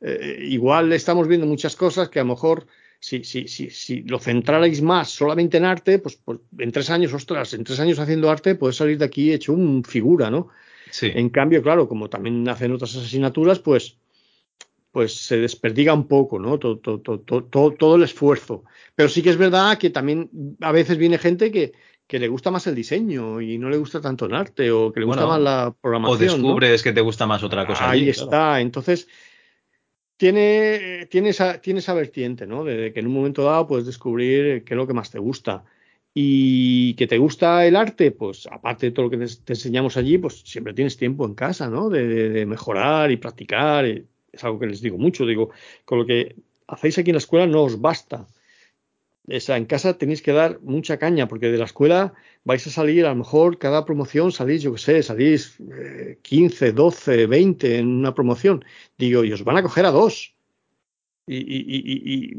eh, 0.00 0.38
igual 0.42 0.92
estamos 0.92 1.28
viendo 1.28 1.46
muchas 1.46 1.76
cosas 1.76 2.08
que 2.08 2.18
a 2.18 2.24
lo 2.24 2.30
mejor 2.30 2.66
si, 2.98 3.24
si, 3.24 3.46
si, 3.46 3.70
si 3.70 4.02
lo 4.02 4.18
centrarais 4.18 4.82
más 4.82 5.10
solamente 5.10 5.58
en 5.58 5.64
arte, 5.64 5.98
pues, 5.98 6.16
pues, 6.16 6.40
en 6.58 6.72
tres 6.72 6.90
años, 6.90 7.12
ostras, 7.12 7.54
en 7.54 7.64
tres 7.64 7.78
años 7.80 7.98
haciendo 7.98 8.30
arte, 8.30 8.54
puedes 8.56 8.76
salir 8.76 8.98
de 8.98 9.04
aquí 9.04 9.32
hecho 9.32 9.52
un 9.52 9.84
figura, 9.84 10.30
¿no? 10.30 10.48
Sí. 10.90 11.10
En 11.14 11.28
cambio, 11.28 11.62
claro, 11.62 11.88
como 11.88 12.08
también 12.08 12.48
hacen 12.48 12.72
otras 12.72 12.96
asignaturas, 12.96 13.58
pues, 13.58 13.98
pues 14.96 15.14
se 15.14 15.36
desperdiga 15.36 15.92
un 15.92 16.08
poco, 16.08 16.38
¿no? 16.38 16.58
Todo, 16.58 16.78
todo, 16.78 17.00
todo, 17.00 17.44
todo, 17.44 17.70
todo 17.72 17.96
el 17.96 18.02
esfuerzo. 18.02 18.64
Pero 18.94 19.10
sí 19.10 19.22
que 19.22 19.28
es 19.28 19.36
verdad 19.36 19.76
que 19.76 19.90
también 19.90 20.30
a 20.62 20.72
veces 20.72 20.96
viene 20.96 21.18
gente 21.18 21.52
que, 21.52 21.74
que 22.06 22.18
le 22.18 22.28
gusta 22.28 22.50
más 22.50 22.66
el 22.66 22.74
diseño 22.74 23.42
y 23.42 23.58
no 23.58 23.68
le 23.68 23.76
gusta 23.76 24.00
tanto 24.00 24.24
el 24.24 24.32
arte 24.32 24.70
o 24.70 24.94
que 24.94 25.00
le 25.00 25.04
gusta 25.04 25.26
bueno, 25.26 25.34
más 25.34 25.42
la 25.42 25.74
programación. 25.78 26.30
O 26.30 26.32
descubres 26.32 26.80
¿no? 26.80 26.82
que 26.82 26.92
te 26.94 27.02
gusta 27.02 27.26
más 27.26 27.42
otra 27.42 27.66
cosa. 27.66 27.90
Ahí 27.90 28.00
allí, 28.00 28.08
está. 28.08 28.26
claro. 28.26 28.56
Entonces, 28.56 29.06
tiene, 30.16 31.06
tiene, 31.10 31.28
esa, 31.28 31.60
tiene 31.60 31.80
esa 31.80 31.92
vertiente, 31.92 32.46
¿no? 32.46 32.64
De 32.64 32.94
que 32.94 33.00
en 33.00 33.08
un 33.08 33.12
momento 33.12 33.44
dado 33.44 33.66
puedes 33.66 33.84
descubrir 33.84 34.64
qué 34.64 34.72
es 34.72 34.78
lo 34.78 34.86
que 34.86 34.94
más 34.94 35.10
te 35.10 35.18
gusta. 35.18 35.66
Y 36.14 36.94
que 36.94 37.06
te 37.06 37.18
gusta 37.18 37.66
el 37.66 37.76
arte, 37.76 38.12
pues 38.12 38.48
aparte 38.50 38.86
de 38.86 38.92
todo 38.92 39.04
lo 39.04 39.10
que 39.10 39.18
te, 39.18 39.26
te 39.26 39.52
enseñamos 39.52 39.98
allí, 39.98 40.16
pues 40.16 40.40
siempre 40.40 40.72
tienes 40.72 40.96
tiempo 40.96 41.26
en 41.26 41.34
casa, 41.34 41.68
¿no? 41.68 41.90
De, 41.90 42.08
de, 42.08 42.30
de 42.30 42.46
mejorar 42.46 43.10
y 43.10 43.18
practicar. 43.18 43.86
Y 43.86 44.06
es 44.36 44.44
algo 44.44 44.58
que 44.58 44.66
les 44.66 44.80
digo 44.80 44.98
mucho. 44.98 45.26
Digo, 45.26 45.50
con 45.84 45.98
lo 45.98 46.06
que 46.06 46.36
hacéis 46.68 46.98
aquí 46.98 47.10
en 47.10 47.14
la 47.14 47.18
escuela 47.18 47.46
no 47.46 47.64
os 47.64 47.80
basta. 47.80 48.26
En 49.28 49.64
casa 49.66 49.98
tenéis 49.98 50.22
que 50.22 50.32
dar 50.32 50.60
mucha 50.62 50.98
caña, 50.98 51.26
porque 51.26 51.50
de 51.50 51.58
la 51.58 51.64
escuela 51.64 52.14
vais 52.44 52.64
a 52.66 52.70
salir, 52.70 53.06
a 53.06 53.10
lo 53.10 53.16
mejor 53.16 53.58
cada 53.58 53.84
promoción 53.84 54.30
salís, 54.30 54.62
yo 54.62 54.72
qué 54.74 54.78
sé, 54.78 55.02
salís 55.02 55.58
eh, 55.60 56.18
15, 56.22 56.72
12, 56.72 57.26
20 57.26 57.78
en 57.78 57.88
una 57.88 58.14
promoción. 58.14 58.64
Digo, 58.96 59.24
y 59.24 59.32
os 59.32 59.42
van 59.42 59.56
a 59.56 59.62
coger 59.62 59.86
a 59.86 59.90
dos. 59.90 60.34
Y 61.26 62.36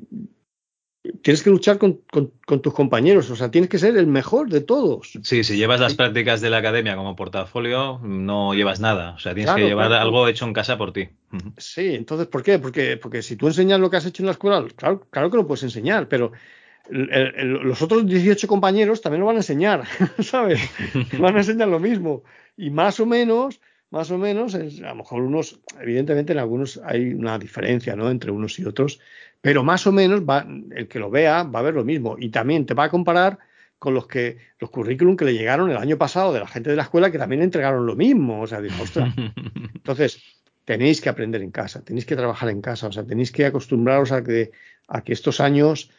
tienes 1.21 1.43
que 1.43 1.49
luchar 1.49 1.77
con, 1.77 2.01
con, 2.11 2.31
con, 2.45 2.61
tus 2.61 2.73
compañeros, 2.73 3.29
o 3.29 3.35
sea, 3.35 3.51
tienes 3.51 3.69
que 3.69 3.79
ser 3.79 3.97
el 3.97 4.07
mejor 4.07 4.49
de 4.49 4.61
todos. 4.61 5.13
Sí, 5.23 5.43
si 5.43 5.57
llevas 5.57 5.79
las 5.79 5.95
prácticas 5.95 6.41
de 6.41 6.49
la 6.49 6.57
academia 6.57 6.95
como 6.95 7.15
portafolio, 7.15 7.99
no 8.03 8.53
llevas 8.53 8.79
nada, 8.79 9.11
o 9.15 9.19
sea, 9.19 9.33
tienes 9.33 9.47
Claro, 9.51 9.63
que 9.63 9.67
llevar 9.69 9.87
claro. 9.87 10.01
algo 10.03 10.27
hecho 10.27 10.45
en 10.45 10.53
casa 10.53 10.77
por 10.77 10.93
ti. 10.93 11.09
Sí, 11.57 11.95
entonces, 11.95 12.27
¿por 12.27 12.43
qué? 12.43 12.59
Porque, 12.59 12.97
porque 12.97 13.21
si 13.21 13.35
tú 13.35 13.47
enseñas 13.47 13.79
lo 13.79 13.89
que 13.89 13.97
has 13.97 14.05
hecho 14.05 14.23
en 14.23 14.27
la 14.27 14.31
escuela, 14.33 14.65
claro, 14.75 15.05
claro 15.09 15.29
que 15.31 15.37
lo 15.37 15.47
puedes 15.47 15.63
enseñar, 15.63 16.07
pero 16.07 16.31
el- 16.89 17.11
el- 17.11 17.51
los 17.53 17.81
otros 17.81 18.05
18 18.05 18.47
compañeros 18.47 19.01
también 19.01 19.21
lo 19.21 19.27
van 19.27 19.35
a 19.35 19.39
enseñar, 19.39 19.83
¿sabes? 20.19 20.59
Van 21.19 21.35
a 21.35 21.39
enseñar 21.39 21.67
lo 21.67 21.79
mismo. 21.79 22.23
Y 22.55 22.69
más 22.69 22.99
o 22.99 23.05
menos, 23.05 23.59
más 23.89 24.11
o 24.11 24.17
menos, 24.17 24.53
es- 24.53 24.81
a 24.81 24.89
lo 24.89 24.95
mejor 24.95 25.21
unos, 25.23 25.59
evidentemente 25.79 26.33
en 26.33 26.39
algunos 26.39 26.79
hay 26.83 27.13
una 27.13 27.37
diferencia, 27.39 27.95
¿no? 27.95 28.09
Entre 28.09 28.31
unos 28.31 28.59
y 28.59 28.65
otros, 28.65 28.99
pero 29.41 29.63
más 29.63 29.87
o 29.87 29.91
menos 29.91 30.21
va, 30.21 30.45
el 30.75 30.87
que 30.87 30.99
lo 30.99 31.09
vea 31.09 31.43
va 31.43 31.59
a 31.59 31.63
ver 31.63 31.73
lo 31.73 31.85
mismo. 31.85 32.15
Y 32.19 32.29
también 32.29 32.65
te 32.65 32.73
va 32.73 32.85
a 32.85 32.89
comparar 32.89 33.39
con 33.79 33.93
los 33.93 34.07
que 34.07 34.37
los 34.59 34.69
currículum 34.71 35.15
que 35.15 35.25
le 35.25 35.33
llegaron 35.33 35.69
el 35.69 35.77
año 35.77 35.97
pasado 35.97 36.33
de 36.33 36.39
la 36.39 36.47
gente 36.47 36.71
de 36.71 36.75
la 36.75 36.83
escuela 36.83 37.11
que 37.11 37.19
también 37.19 37.41
entregaron 37.43 37.85
lo 37.85 37.95
mismo. 37.95 38.41
O 38.41 38.47
sea, 38.47 38.59
dijo, 38.59 38.81
ostras. 38.83 39.13
Entonces, 39.75 40.21
tenéis 40.65 40.99
que 40.99 41.09
aprender 41.09 41.41
en 41.41 41.51
casa, 41.51 41.81
tenéis 41.83 42.05
que 42.05 42.15
trabajar 42.15 42.49
en 42.49 42.61
casa, 42.61 42.87
o 42.87 42.91
sea, 42.91 43.05
tenéis 43.05 43.31
que 43.31 43.45
acostumbraros 43.45 44.11
a 44.11 44.23
que, 44.23 44.51
a 44.87 45.01
que 45.01 45.13
estos 45.13 45.39
años 45.39 45.91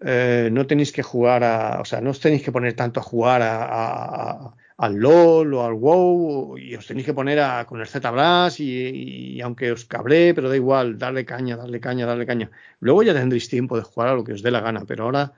eh, 0.00 0.48
no 0.50 0.66
tenéis 0.66 0.92
que 0.92 1.02
jugar 1.02 1.44
a, 1.44 1.80
o 1.80 1.84
sea, 1.84 2.00
no 2.00 2.10
os 2.10 2.20
tenéis 2.20 2.42
que 2.42 2.50
poner 2.50 2.72
tanto 2.72 3.00
a 3.00 3.02
jugar 3.02 3.42
a, 3.42 4.54
al 4.80 4.94
LOL 4.96 5.52
o 5.54 5.64
al 5.66 5.74
WoW 5.74 6.56
y 6.56 6.74
os 6.74 6.86
tenéis 6.86 7.04
que 7.04 7.12
poner 7.12 7.38
a, 7.38 7.66
con 7.66 7.80
el 7.80 7.86
ZBrush 7.86 8.60
y, 8.62 9.36
y, 9.36 9.40
aunque 9.42 9.70
os 9.72 9.84
cabré, 9.84 10.32
pero 10.34 10.48
da 10.48 10.56
igual, 10.56 10.96
darle 10.96 11.26
caña, 11.26 11.54
darle 11.56 11.80
caña, 11.80 12.06
darle 12.06 12.24
caña. 12.24 12.50
Luego 12.80 13.02
ya 13.02 13.12
tendréis 13.12 13.50
tiempo 13.50 13.76
de 13.76 13.82
jugar 13.82 14.08
a 14.08 14.14
lo 14.14 14.24
que 14.24 14.32
os 14.32 14.42
dé 14.42 14.50
la 14.50 14.62
gana, 14.62 14.86
pero 14.86 15.04
ahora 15.04 15.34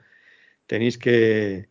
tenéis 0.65 0.97
que, 0.97 1.67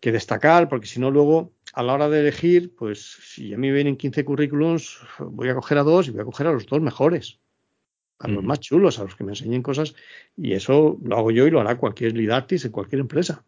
que 0.00 0.12
destacar 0.12 0.68
porque 0.68 0.86
si 0.86 1.00
no 1.00 1.10
luego 1.10 1.54
a 1.72 1.82
la 1.82 1.94
hora 1.94 2.10
de 2.10 2.20
elegir, 2.20 2.74
pues 2.76 3.00
si 3.22 3.54
a 3.54 3.58
mí 3.58 3.70
vienen 3.70 3.96
15 3.96 4.26
currículums, 4.26 4.98
voy 5.18 5.48
a 5.48 5.54
coger 5.54 5.78
a 5.78 5.84
dos 5.84 6.08
y 6.08 6.10
voy 6.10 6.20
a 6.20 6.26
coger 6.26 6.46
a 6.48 6.52
los 6.52 6.66
dos 6.66 6.82
mejores, 6.82 7.38
a 8.18 8.28
los 8.28 8.44
más 8.44 8.60
chulos, 8.60 8.98
a 8.98 9.04
los 9.04 9.16
que 9.16 9.24
me 9.24 9.32
enseñen 9.32 9.62
cosas, 9.62 9.94
y 10.36 10.52
eso 10.52 10.98
lo 11.02 11.16
hago 11.16 11.30
yo 11.30 11.46
y 11.46 11.50
lo 11.50 11.60
hará 11.60 11.78
cualquier 11.78 12.12
lead 12.14 12.32
artist 12.32 12.66
en 12.66 12.72
cualquier 12.72 13.00
empresa. 13.00 13.44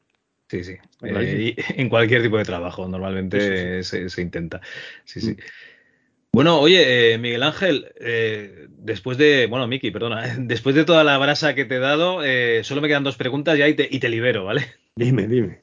Sí, 0.51 0.65
sí. 0.65 0.73
Eh, 1.05 1.55
en 1.77 1.89
cualquier 1.89 2.23
tipo 2.23 2.37
de 2.37 2.45
trabajo, 2.45 2.89
normalmente 2.89 3.85
sí, 3.85 3.89
sí. 3.89 4.03
Se, 4.03 4.09
se, 4.09 4.23
intenta. 4.23 4.61
Sí, 5.05 5.21
sí. 5.21 5.37
Bueno, 6.33 6.59
oye, 6.59 7.13
eh, 7.13 7.19
Miguel 7.19 7.45
Ángel, 7.45 7.93
eh, 8.01 8.67
después 8.69 9.17
de, 9.17 9.47
bueno, 9.47 9.69
Miki, 9.69 9.93
perdona, 9.93 10.35
después 10.39 10.75
de 10.75 10.85
toda 10.85 11.05
la 11.05 11.19
brasa 11.19 11.55
que 11.55 11.67
te 11.67 11.77
he 11.77 11.79
dado, 11.79 12.21
solo 12.65 12.81
me 12.81 12.89
quedan 12.89 13.05
dos 13.05 13.17
preguntas 13.17 13.57
ya 13.57 13.69
y 13.69 13.75
te, 13.75 13.87
y 13.89 14.01
te 14.01 14.09
libero, 14.09 14.45
¿vale? 14.45 14.65
Dime, 14.97 15.29
dime. 15.29 15.63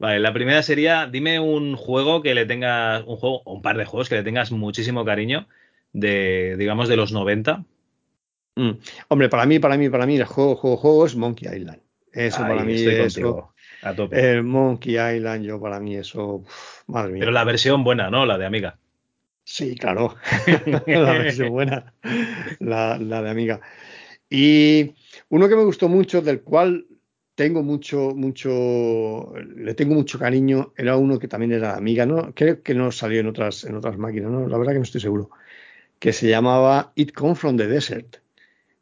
Vale, 0.00 0.18
la 0.18 0.32
primera 0.32 0.64
sería, 0.64 1.06
dime 1.06 1.38
un 1.38 1.76
juego 1.76 2.22
que 2.22 2.34
le 2.34 2.44
tengas, 2.44 3.04
un 3.06 3.16
juego, 3.16 3.42
o 3.44 3.54
un 3.54 3.62
par 3.62 3.78
de 3.78 3.84
juegos 3.84 4.08
que 4.08 4.16
le 4.16 4.24
tengas 4.24 4.50
muchísimo 4.50 5.04
cariño 5.04 5.46
de, 5.92 6.56
digamos, 6.58 6.88
de 6.88 6.96
los 6.96 7.12
90. 7.12 7.64
Mm. 8.56 8.70
Hombre, 9.08 9.28
para 9.28 9.46
mí, 9.46 9.60
para 9.60 9.76
mí, 9.76 9.88
para 9.90 10.06
mí, 10.06 10.16
el 10.16 10.24
juego, 10.24 10.56
juego, 10.56 10.76
juego 10.76 11.06
es 11.06 11.14
Monkey 11.14 11.56
Island. 11.56 11.80
Eso 12.12 12.42
Ahí, 12.42 12.50
para 12.50 12.64
mí 12.64 12.74
es 12.74 13.16
a 13.82 13.94
tope. 13.94 14.32
el 14.32 14.42
Monkey 14.42 14.94
Island, 14.94 15.44
yo 15.44 15.60
para 15.60 15.80
mí 15.80 15.96
eso, 15.96 16.36
uf, 16.36 16.82
madre 16.86 17.12
mía. 17.12 17.20
Pero 17.20 17.32
la 17.32 17.44
versión 17.44 17.84
buena, 17.84 18.10
¿no? 18.10 18.26
La 18.26 18.38
de 18.38 18.46
Amiga. 18.46 18.78
Sí, 19.44 19.76
claro, 19.76 20.16
la 20.86 21.12
versión 21.12 21.50
buena, 21.50 21.92
la, 22.60 22.96
la 22.98 23.22
de 23.22 23.30
Amiga. 23.30 23.60
Y 24.30 24.94
uno 25.28 25.48
que 25.48 25.56
me 25.56 25.64
gustó 25.64 25.88
mucho, 25.88 26.22
del 26.22 26.42
cual 26.42 26.86
tengo 27.34 27.62
mucho, 27.62 28.14
mucho, 28.14 29.32
le 29.56 29.74
tengo 29.74 29.94
mucho 29.94 30.18
cariño, 30.18 30.72
era 30.76 30.96
uno 30.96 31.18
que 31.18 31.28
también 31.28 31.52
era 31.52 31.76
amiga, 31.76 32.06
¿no? 32.06 32.32
Creo 32.34 32.62
que 32.62 32.74
no 32.74 32.92
salió 32.92 33.20
en 33.20 33.26
otras, 33.26 33.64
en 33.64 33.74
otras 33.74 33.98
máquinas, 33.98 34.30
¿no? 34.30 34.46
La 34.48 34.58
verdad 34.58 34.72
que 34.72 34.78
no 34.78 34.84
estoy 34.84 35.00
seguro. 35.00 35.30
Que 35.98 36.12
se 36.12 36.28
llamaba 36.28 36.92
It 36.94 37.12
Come 37.12 37.34
from 37.34 37.56
the 37.56 37.66
Desert. 37.66 38.18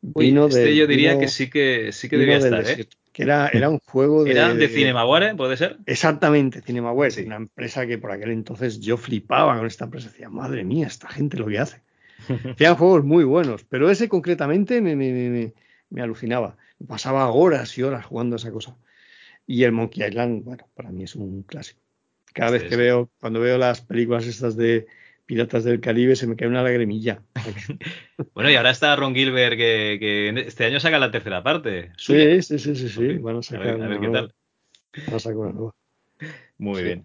Vino 0.03 0.45
Uy, 0.45 0.49
este 0.49 0.65
de, 0.65 0.77
yo 0.77 0.87
diría 0.87 1.11
vino, 1.11 1.21
que 1.21 1.29
sí 1.29 1.51
que 1.51 1.91
sí 1.93 2.09
que 2.09 2.17
debía 2.17 2.39
estar, 2.39 2.65
¿eh? 2.67 2.89
Que 3.13 3.25
era, 3.25 3.49
era 3.49 3.69
un 3.69 3.81
juego 3.81 4.25
de. 4.25 4.33
¿Era 4.33 4.49
de, 4.49 4.55
de 4.55 4.69
Cinemaware, 4.69 5.35
puede 5.35 5.57
ser? 5.57 5.79
Exactamente, 5.87 6.63
Cinemaware, 6.63 7.11
sí. 7.11 7.23
una 7.23 7.37
empresa 7.37 7.87
que 7.87 7.99
por 7.99 8.13
aquel 8.13 8.31
entonces 8.31 8.81
yo 8.81 8.97
flipaba 8.97 9.57
con 9.57 9.67
esta 9.67 9.85
empresa. 9.85 10.09
Decía, 10.09 10.29
madre 10.29 10.65
mía, 10.65 10.87
esta 10.87 11.09
gente 11.09 11.37
lo 11.37 11.47
que 11.47 11.59
hace. 11.59 11.83
Hacían 12.55 12.77
juegos 12.77 13.05
muy 13.05 13.25
buenos, 13.25 13.65
pero 13.65 13.91
ese 13.91 14.09
concretamente 14.09 14.81
me, 14.81 14.95
me, 14.95 15.13
me, 15.13 15.55
me 15.91 16.03
alucinaba 16.03 16.57
pasaba 16.87 17.31
horas 17.31 17.77
y 17.79 17.83
horas 17.83 18.07
jugando 18.07 18.37
a 18.37 18.39
esa 18.39 18.51
cosa. 18.51 18.77
Y 19.47 19.65
el 19.65 19.73
Monkey 19.73 20.07
Island, 20.07 20.45
bueno, 20.45 20.69
para 20.75 20.91
mí 20.91 21.05
es 21.05 21.15
un 21.17 21.43
clásico. 21.43 21.81
Cada 22.33 22.53
vez 22.53 22.65
que 22.65 22.77
veo, 22.77 23.11
cuando 23.21 23.41
veo 23.41 23.59
las 23.59 23.81
películas 23.81 24.27
estas 24.27 24.57
de 24.57 24.87
Piratas 25.31 25.63
del 25.63 25.79
Caribe, 25.79 26.17
se 26.17 26.27
me 26.27 26.35
cae 26.35 26.49
una 26.49 26.65
lagrimilla. 26.65 27.23
bueno, 28.35 28.51
y 28.51 28.57
ahora 28.57 28.71
está 28.71 28.97
Ron 28.97 29.15
Gilbert, 29.15 29.57
que, 29.57 29.97
que 30.01 30.45
este 30.45 30.65
año 30.65 30.81
saca 30.81 30.99
la 30.99 31.13
tercera 31.13 31.41
parte. 31.41 31.93
Sí, 31.97 32.43
sí, 32.43 32.59
sí, 32.59 32.75
sí, 32.75 32.89
sí. 32.89 33.05
Okay. 33.05 33.19
Van 33.19 33.37
a 33.37 33.43
sacar 33.45 33.69
a 33.69 33.73
ver, 33.75 33.83
a 33.83 33.87
ver 33.87 34.01
qué 34.01 34.09
tal. 34.09 34.35
Van 35.07 35.15
a 35.15 35.19
sacar 35.21 35.37
una 35.37 35.53
nueva. 35.53 35.75
Muy 36.59 36.79
sí. 36.79 36.83
bien. 36.83 37.05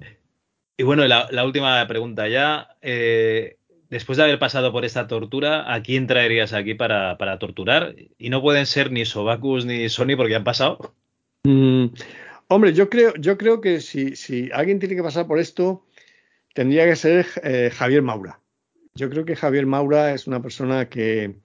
Y 0.75 0.81
bueno, 0.81 1.05
la, 1.05 1.27
la 1.29 1.45
última 1.45 1.87
pregunta 1.87 2.27
ya. 2.27 2.67
Eh, 2.81 3.57
después 3.91 4.17
de 4.17 4.23
haber 4.23 4.39
pasado 4.39 4.71
por 4.71 4.85
esta 4.85 5.05
tortura, 5.05 5.71
¿a 5.71 5.83
quién 5.83 6.07
traerías 6.07 6.53
aquí 6.53 6.73
para, 6.73 7.19
para 7.19 7.37
torturar? 7.37 7.95
Y 8.17 8.31
no 8.31 8.41
pueden 8.41 8.65
ser 8.65 8.91
ni 8.91 9.05
Sobacus 9.05 9.67
ni 9.67 9.87
Sony 9.87 10.17
porque 10.17 10.33
han 10.33 10.43
pasado. 10.43 10.95
Mm, 11.43 11.89
hombre, 12.47 12.73
yo 12.73 12.89
creo, 12.89 13.13
yo 13.19 13.37
creo 13.37 13.61
que 13.61 13.81
si, 13.81 14.15
si, 14.15 14.49
alguien 14.51 14.79
tiene 14.79 14.95
que 14.95 15.03
pasar 15.03 15.27
por 15.27 15.37
esto, 15.37 15.85
tendría 16.55 16.85
que 16.85 16.95
ser 16.95 17.27
eh, 17.43 17.69
Javier 17.71 18.01
Maura. 18.01 18.39
Yo 18.95 19.09
creo 19.09 19.25
que 19.25 19.35
Javier 19.35 19.65
Maura 19.65 20.13
es 20.13 20.25
una 20.25 20.41
persona 20.41 20.87
que, 20.89 21.35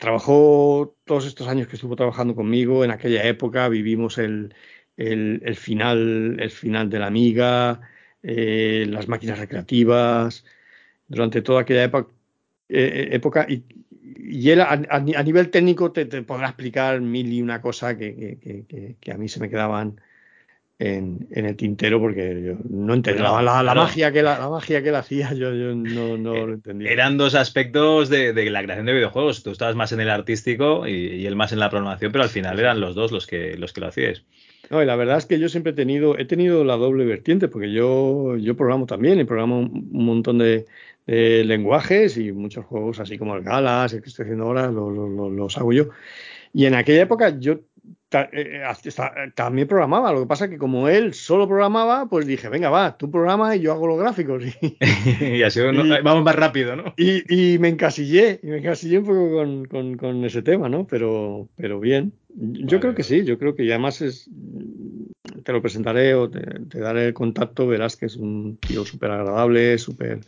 trabajó 0.00 0.96
todos 1.04 1.24
estos 1.24 1.46
años 1.46 1.68
que 1.68 1.76
estuvo 1.76 1.94
trabajando 1.94 2.34
conmigo. 2.34 2.84
En 2.84 2.90
aquella 2.90 3.22
época 3.24 3.68
vivimos 3.68 4.18
el, 4.18 4.52
final, 5.54 6.36
el 6.40 6.50
final 6.50 6.90
de 6.90 6.98
la 6.98 7.06
amiga, 7.06 7.80
eh, 8.24 8.86
las 8.88 9.06
máquinas 9.06 9.38
recreativas, 9.38 10.44
durante 11.06 11.40
toda 11.40 11.60
aquella 11.60 11.84
época, 11.84 12.12
eh, 12.68 13.10
época 13.12 13.46
y, 13.48 13.62
él 14.50 14.60
a, 14.62 15.22
nivel 15.22 15.50
técnico 15.50 15.92
te, 15.92 16.06
podrá 16.22 16.48
explicar 16.48 17.00
mil 17.00 17.32
y 17.32 17.40
una 17.40 17.62
cosa 17.62 17.96
que, 17.96 18.96
a 19.12 19.16
mí 19.16 19.28
se 19.28 19.40
me 19.40 19.48
quedaban 19.48 20.00
en, 20.78 21.26
en 21.32 21.46
el 21.46 21.56
tintero 21.56 22.00
porque 22.00 22.40
yo 22.40 22.54
no 22.70 22.94
entendía 22.94 23.24
la, 23.24 23.42
la, 23.42 23.62
la, 23.62 23.74
magia 23.74 24.12
que 24.12 24.22
la, 24.22 24.38
la, 24.38 24.48
magia 24.48 24.80
que 24.80 24.90
él 24.90 24.94
hacía, 24.94 25.32
yo, 25.34 25.52
yo 25.52 25.74
no, 25.74 26.16
no 26.16 26.34
eh, 26.34 26.46
lo 26.46 26.52
entendía. 26.54 26.90
Eran 26.90 27.18
dos 27.18 27.34
aspectos 27.34 28.08
de, 28.08 28.32
de, 28.32 28.48
la 28.48 28.62
creación 28.62 28.86
de 28.86 28.92
videojuegos. 28.92 29.42
Tú 29.42 29.50
estabas 29.50 29.74
más 29.74 29.90
en 29.90 30.00
el 30.00 30.08
artístico 30.08 30.86
y, 30.86 30.92
y, 30.92 31.26
él 31.26 31.34
más 31.34 31.52
en 31.52 31.58
la 31.58 31.68
programación, 31.68 32.12
pero 32.12 32.22
al 32.22 32.30
final 32.30 32.60
eran 32.60 32.80
los 32.80 32.94
dos 32.94 33.10
los 33.10 33.26
que, 33.26 33.56
los 33.56 33.72
que 33.72 33.80
lo 33.80 33.88
hacíais. 33.88 34.24
No, 34.70 34.80
y 34.82 34.86
la 34.86 34.94
verdad 34.94 35.18
es 35.18 35.26
que 35.26 35.40
yo 35.40 35.48
siempre 35.48 35.72
he 35.72 35.74
tenido, 35.74 36.16
he 36.16 36.26
tenido 36.26 36.62
la 36.62 36.76
doble 36.76 37.04
vertiente, 37.04 37.48
porque 37.48 37.72
yo, 37.72 38.36
yo 38.36 38.56
programo 38.56 38.86
también, 38.86 39.18
y 39.18 39.24
programo 39.24 39.58
un, 39.58 39.88
un 39.90 40.04
montón 40.04 40.38
de, 40.38 40.66
de, 41.06 41.42
lenguajes 41.44 42.16
y 42.18 42.30
muchos 42.30 42.66
juegos 42.66 43.00
así 43.00 43.18
como 43.18 43.34
el 43.34 43.42
Galas, 43.42 43.94
el 43.94 44.02
que 44.02 44.10
estoy 44.10 44.24
haciendo 44.24 44.44
ahora, 44.44 44.70
los, 44.70 44.92
los, 44.92 45.32
los 45.32 45.58
hago 45.58 45.72
yo. 45.72 45.88
Y 46.52 46.66
en 46.66 46.74
aquella 46.74 47.02
época 47.02 47.36
yo 47.38 47.60
eh, 48.10 48.62
también 49.34 49.68
programaba, 49.68 50.12
lo 50.12 50.20
que 50.20 50.26
pasa 50.26 50.48
que 50.48 50.56
como 50.56 50.88
él 50.88 51.14
solo 51.14 51.46
programaba, 51.46 52.08
pues 52.08 52.26
dije, 52.26 52.48
venga, 52.48 52.70
va, 52.70 52.96
tú 52.96 53.10
programa 53.10 53.54
y 53.54 53.60
yo 53.60 53.72
hago 53.72 53.86
los 53.86 53.98
gráficos. 53.98 54.44
Y, 54.44 54.76
y 55.38 55.42
así 55.42 55.60
y, 55.60 56.02
vamos 56.02 56.24
más 56.24 56.34
rápido, 56.34 56.76
¿no? 56.76 56.94
Y, 56.96 57.22
y, 57.28 57.58
me 57.58 57.68
encasillé, 57.68 58.40
y 58.42 58.46
me 58.46 58.58
encasillé 58.58 58.98
un 58.98 59.04
poco 59.04 59.32
con, 59.32 59.64
con, 59.66 59.96
con 59.96 60.24
ese 60.24 60.42
tema, 60.42 60.68
¿no? 60.68 60.86
Pero, 60.86 61.48
pero 61.56 61.80
bien, 61.80 62.12
yo 62.30 62.64
vale, 62.64 62.80
creo 62.80 62.94
que 62.94 63.02
sí, 63.02 63.24
yo 63.24 63.38
creo 63.38 63.54
que 63.54 63.66
ya 63.66 63.74
además 63.74 64.00
es, 64.00 64.30
te 65.44 65.52
lo 65.52 65.60
presentaré 65.60 66.14
o 66.14 66.30
te, 66.30 66.40
te 66.40 66.80
daré 66.80 67.06
el 67.08 67.14
contacto, 67.14 67.66
verás 67.66 67.96
que 67.96 68.06
es 68.06 68.16
un 68.16 68.56
tío 68.56 68.84
súper 68.84 69.10
agradable, 69.10 69.76
súper 69.78 70.20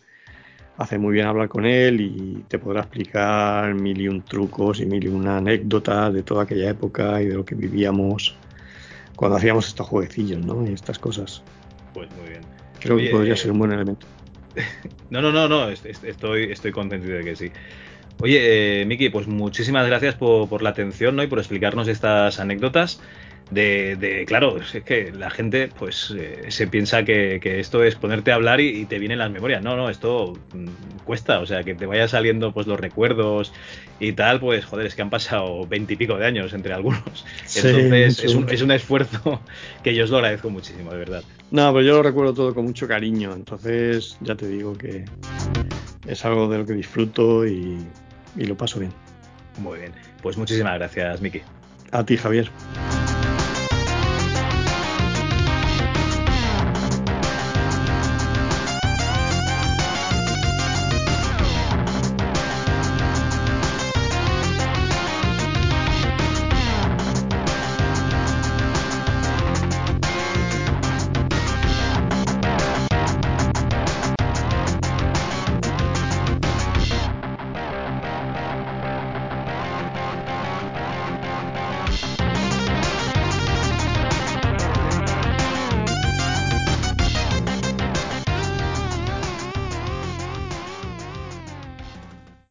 hace 0.81 0.97
muy 0.97 1.13
bien 1.13 1.27
hablar 1.27 1.49
con 1.51 1.67
él 1.67 2.01
y 2.01 2.43
te 2.49 2.59
podrá 2.59 2.81
explicar 2.81 3.75
mil 3.75 4.01
y 4.01 4.09
un 4.09 4.23
trucos 4.23 4.81
y 4.81 4.87
mil 4.87 5.05
y 5.05 5.09
una 5.09 5.37
anécdotas 5.37 6.13
de 6.15 6.23
toda 6.23 6.45
aquella 6.45 6.71
época 6.71 7.21
y 7.21 7.27
de 7.27 7.35
lo 7.35 7.45
que 7.45 7.55
vivíamos 7.55 8.35
cuando 9.15 9.37
hacíamos 9.37 9.69
estos 9.69 9.87
jueguecillos, 9.87 10.43
¿no? 10.45 10.67
Y 10.67 10.73
estas 10.73 10.99
cosas. 10.99 11.43
Pues 11.93 12.09
muy 12.19 12.31
bien. 12.31 12.41
Creo 12.81 12.97
Oye, 12.97 13.05
que 13.05 13.11
podría 13.11 13.35
eh, 13.35 13.37
ser 13.37 13.53
un 13.53 13.59
buen 13.59 13.73
elemento. 13.73 14.07
No, 15.11 15.21
no, 15.21 15.33
no, 15.33 15.49
no, 15.49 15.69
estoy, 15.69 16.53
estoy 16.53 16.71
contento 16.71 17.09
de 17.09 17.25
que 17.25 17.35
sí. 17.35 17.51
Oye, 18.23 18.83
eh, 18.83 18.85
Miki, 18.87 19.09
pues 19.09 19.27
muchísimas 19.27 19.87
gracias 19.87 20.15
por, 20.15 20.49
por, 20.49 20.63
la 20.63 20.71
atención 20.71 21.17
¿no? 21.17 21.23
y 21.23 21.27
por 21.27 21.39
explicarnos 21.39 21.89
estas 21.89 22.39
anécdotas 22.39 23.01
de, 23.51 23.97
de, 23.97 24.25
claro, 24.27 24.59
es 24.59 24.83
que 24.85 25.11
la 25.11 25.31
gente 25.31 25.69
pues 25.77 26.15
eh, 26.17 26.45
se 26.49 26.69
piensa 26.69 27.03
que, 27.05 27.41
que, 27.43 27.59
esto 27.59 27.83
es 27.83 27.97
ponerte 27.97 28.31
a 28.31 28.37
hablar 28.37 28.61
y, 28.61 28.69
y, 28.69 28.85
te 28.85 28.99
vienen 28.99 29.19
las 29.19 29.31
memorias. 29.31 29.63
No, 29.63 29.77
no, 29.77 29.91
esto 29.91 30.35
mm, 30.55 31.05
cuesta, 31.05 31.41
o 31.41 31.47
sea, 31.47 31.65
que 31.65 31.75
te 31.75 31.87
vaya 31.87 32.07
saliendo 32.07 32.53
pues 32.53 32.67
los 32.67 32.79
recuerdos 32.79 33.53
y 33.99 34.13
tal, 34.13 34.39
pues 34.39 34.65
joder, 34.65 34.87
es 34.87 34.95
que 34.95 35.03
han 35.03 35.11
pasado 35.11 35.67
veintipico 35.67 36.17
de 36.17 36.27
años 36.27 36.53
entre 36.53 36.73
algunos. 36.73 37.03
Sí, 37.45 37.61
Entonces 37.67 38.17
sí. 38.17 38.27
es, 38.27 38.35
un, 38.35 38.49
es 38.49 38.63
un 38.63 38.71
esfuerzo 38.71 39.41
que 39.83 39.95
yo 39.95 40.05
os 40.05 40.11
lo 40.11 40.19
agradezco 40.19 40.51
muchísimo, 40.51 40.93
de 40.93 40.99
verdad. 40.99 41.25
No, 41.51 41.73
pero 41.73 41.85
yo 41.85 41.97
lo 41.97 42.03
recuerdo 42.05 42.33
todo 42.33 42.55
con 42.55 42.65
mucho 42.65 42.87
cariño, 42.87 43.33
entonces 43.35 44.17
ya 44.21 44.37
te 44.37 44.47
digo 44.47 44.75
que 44.75 45.05
es 46.07 46.25
algo 46.25 46.49
de 46.49 46.59
lo 46.59 46.67
que 46.67 46.75
disfruto 46.75 47.45
y, 47.45 47.79
y 48.37 48.45
lo 48.45 48.57
paso 48.57 48.79
bien. 48.79 48.93
Muy 49.59 49.79
bien, 49.79 49.93
pues 50.23 50.37
muchísimas 50.37 50.75
gracias, 50.79 51.21
Miki. 51.21 51.43
A 51.93 52.05
ti, 52.05 52.17
Javier. 52.17 52.51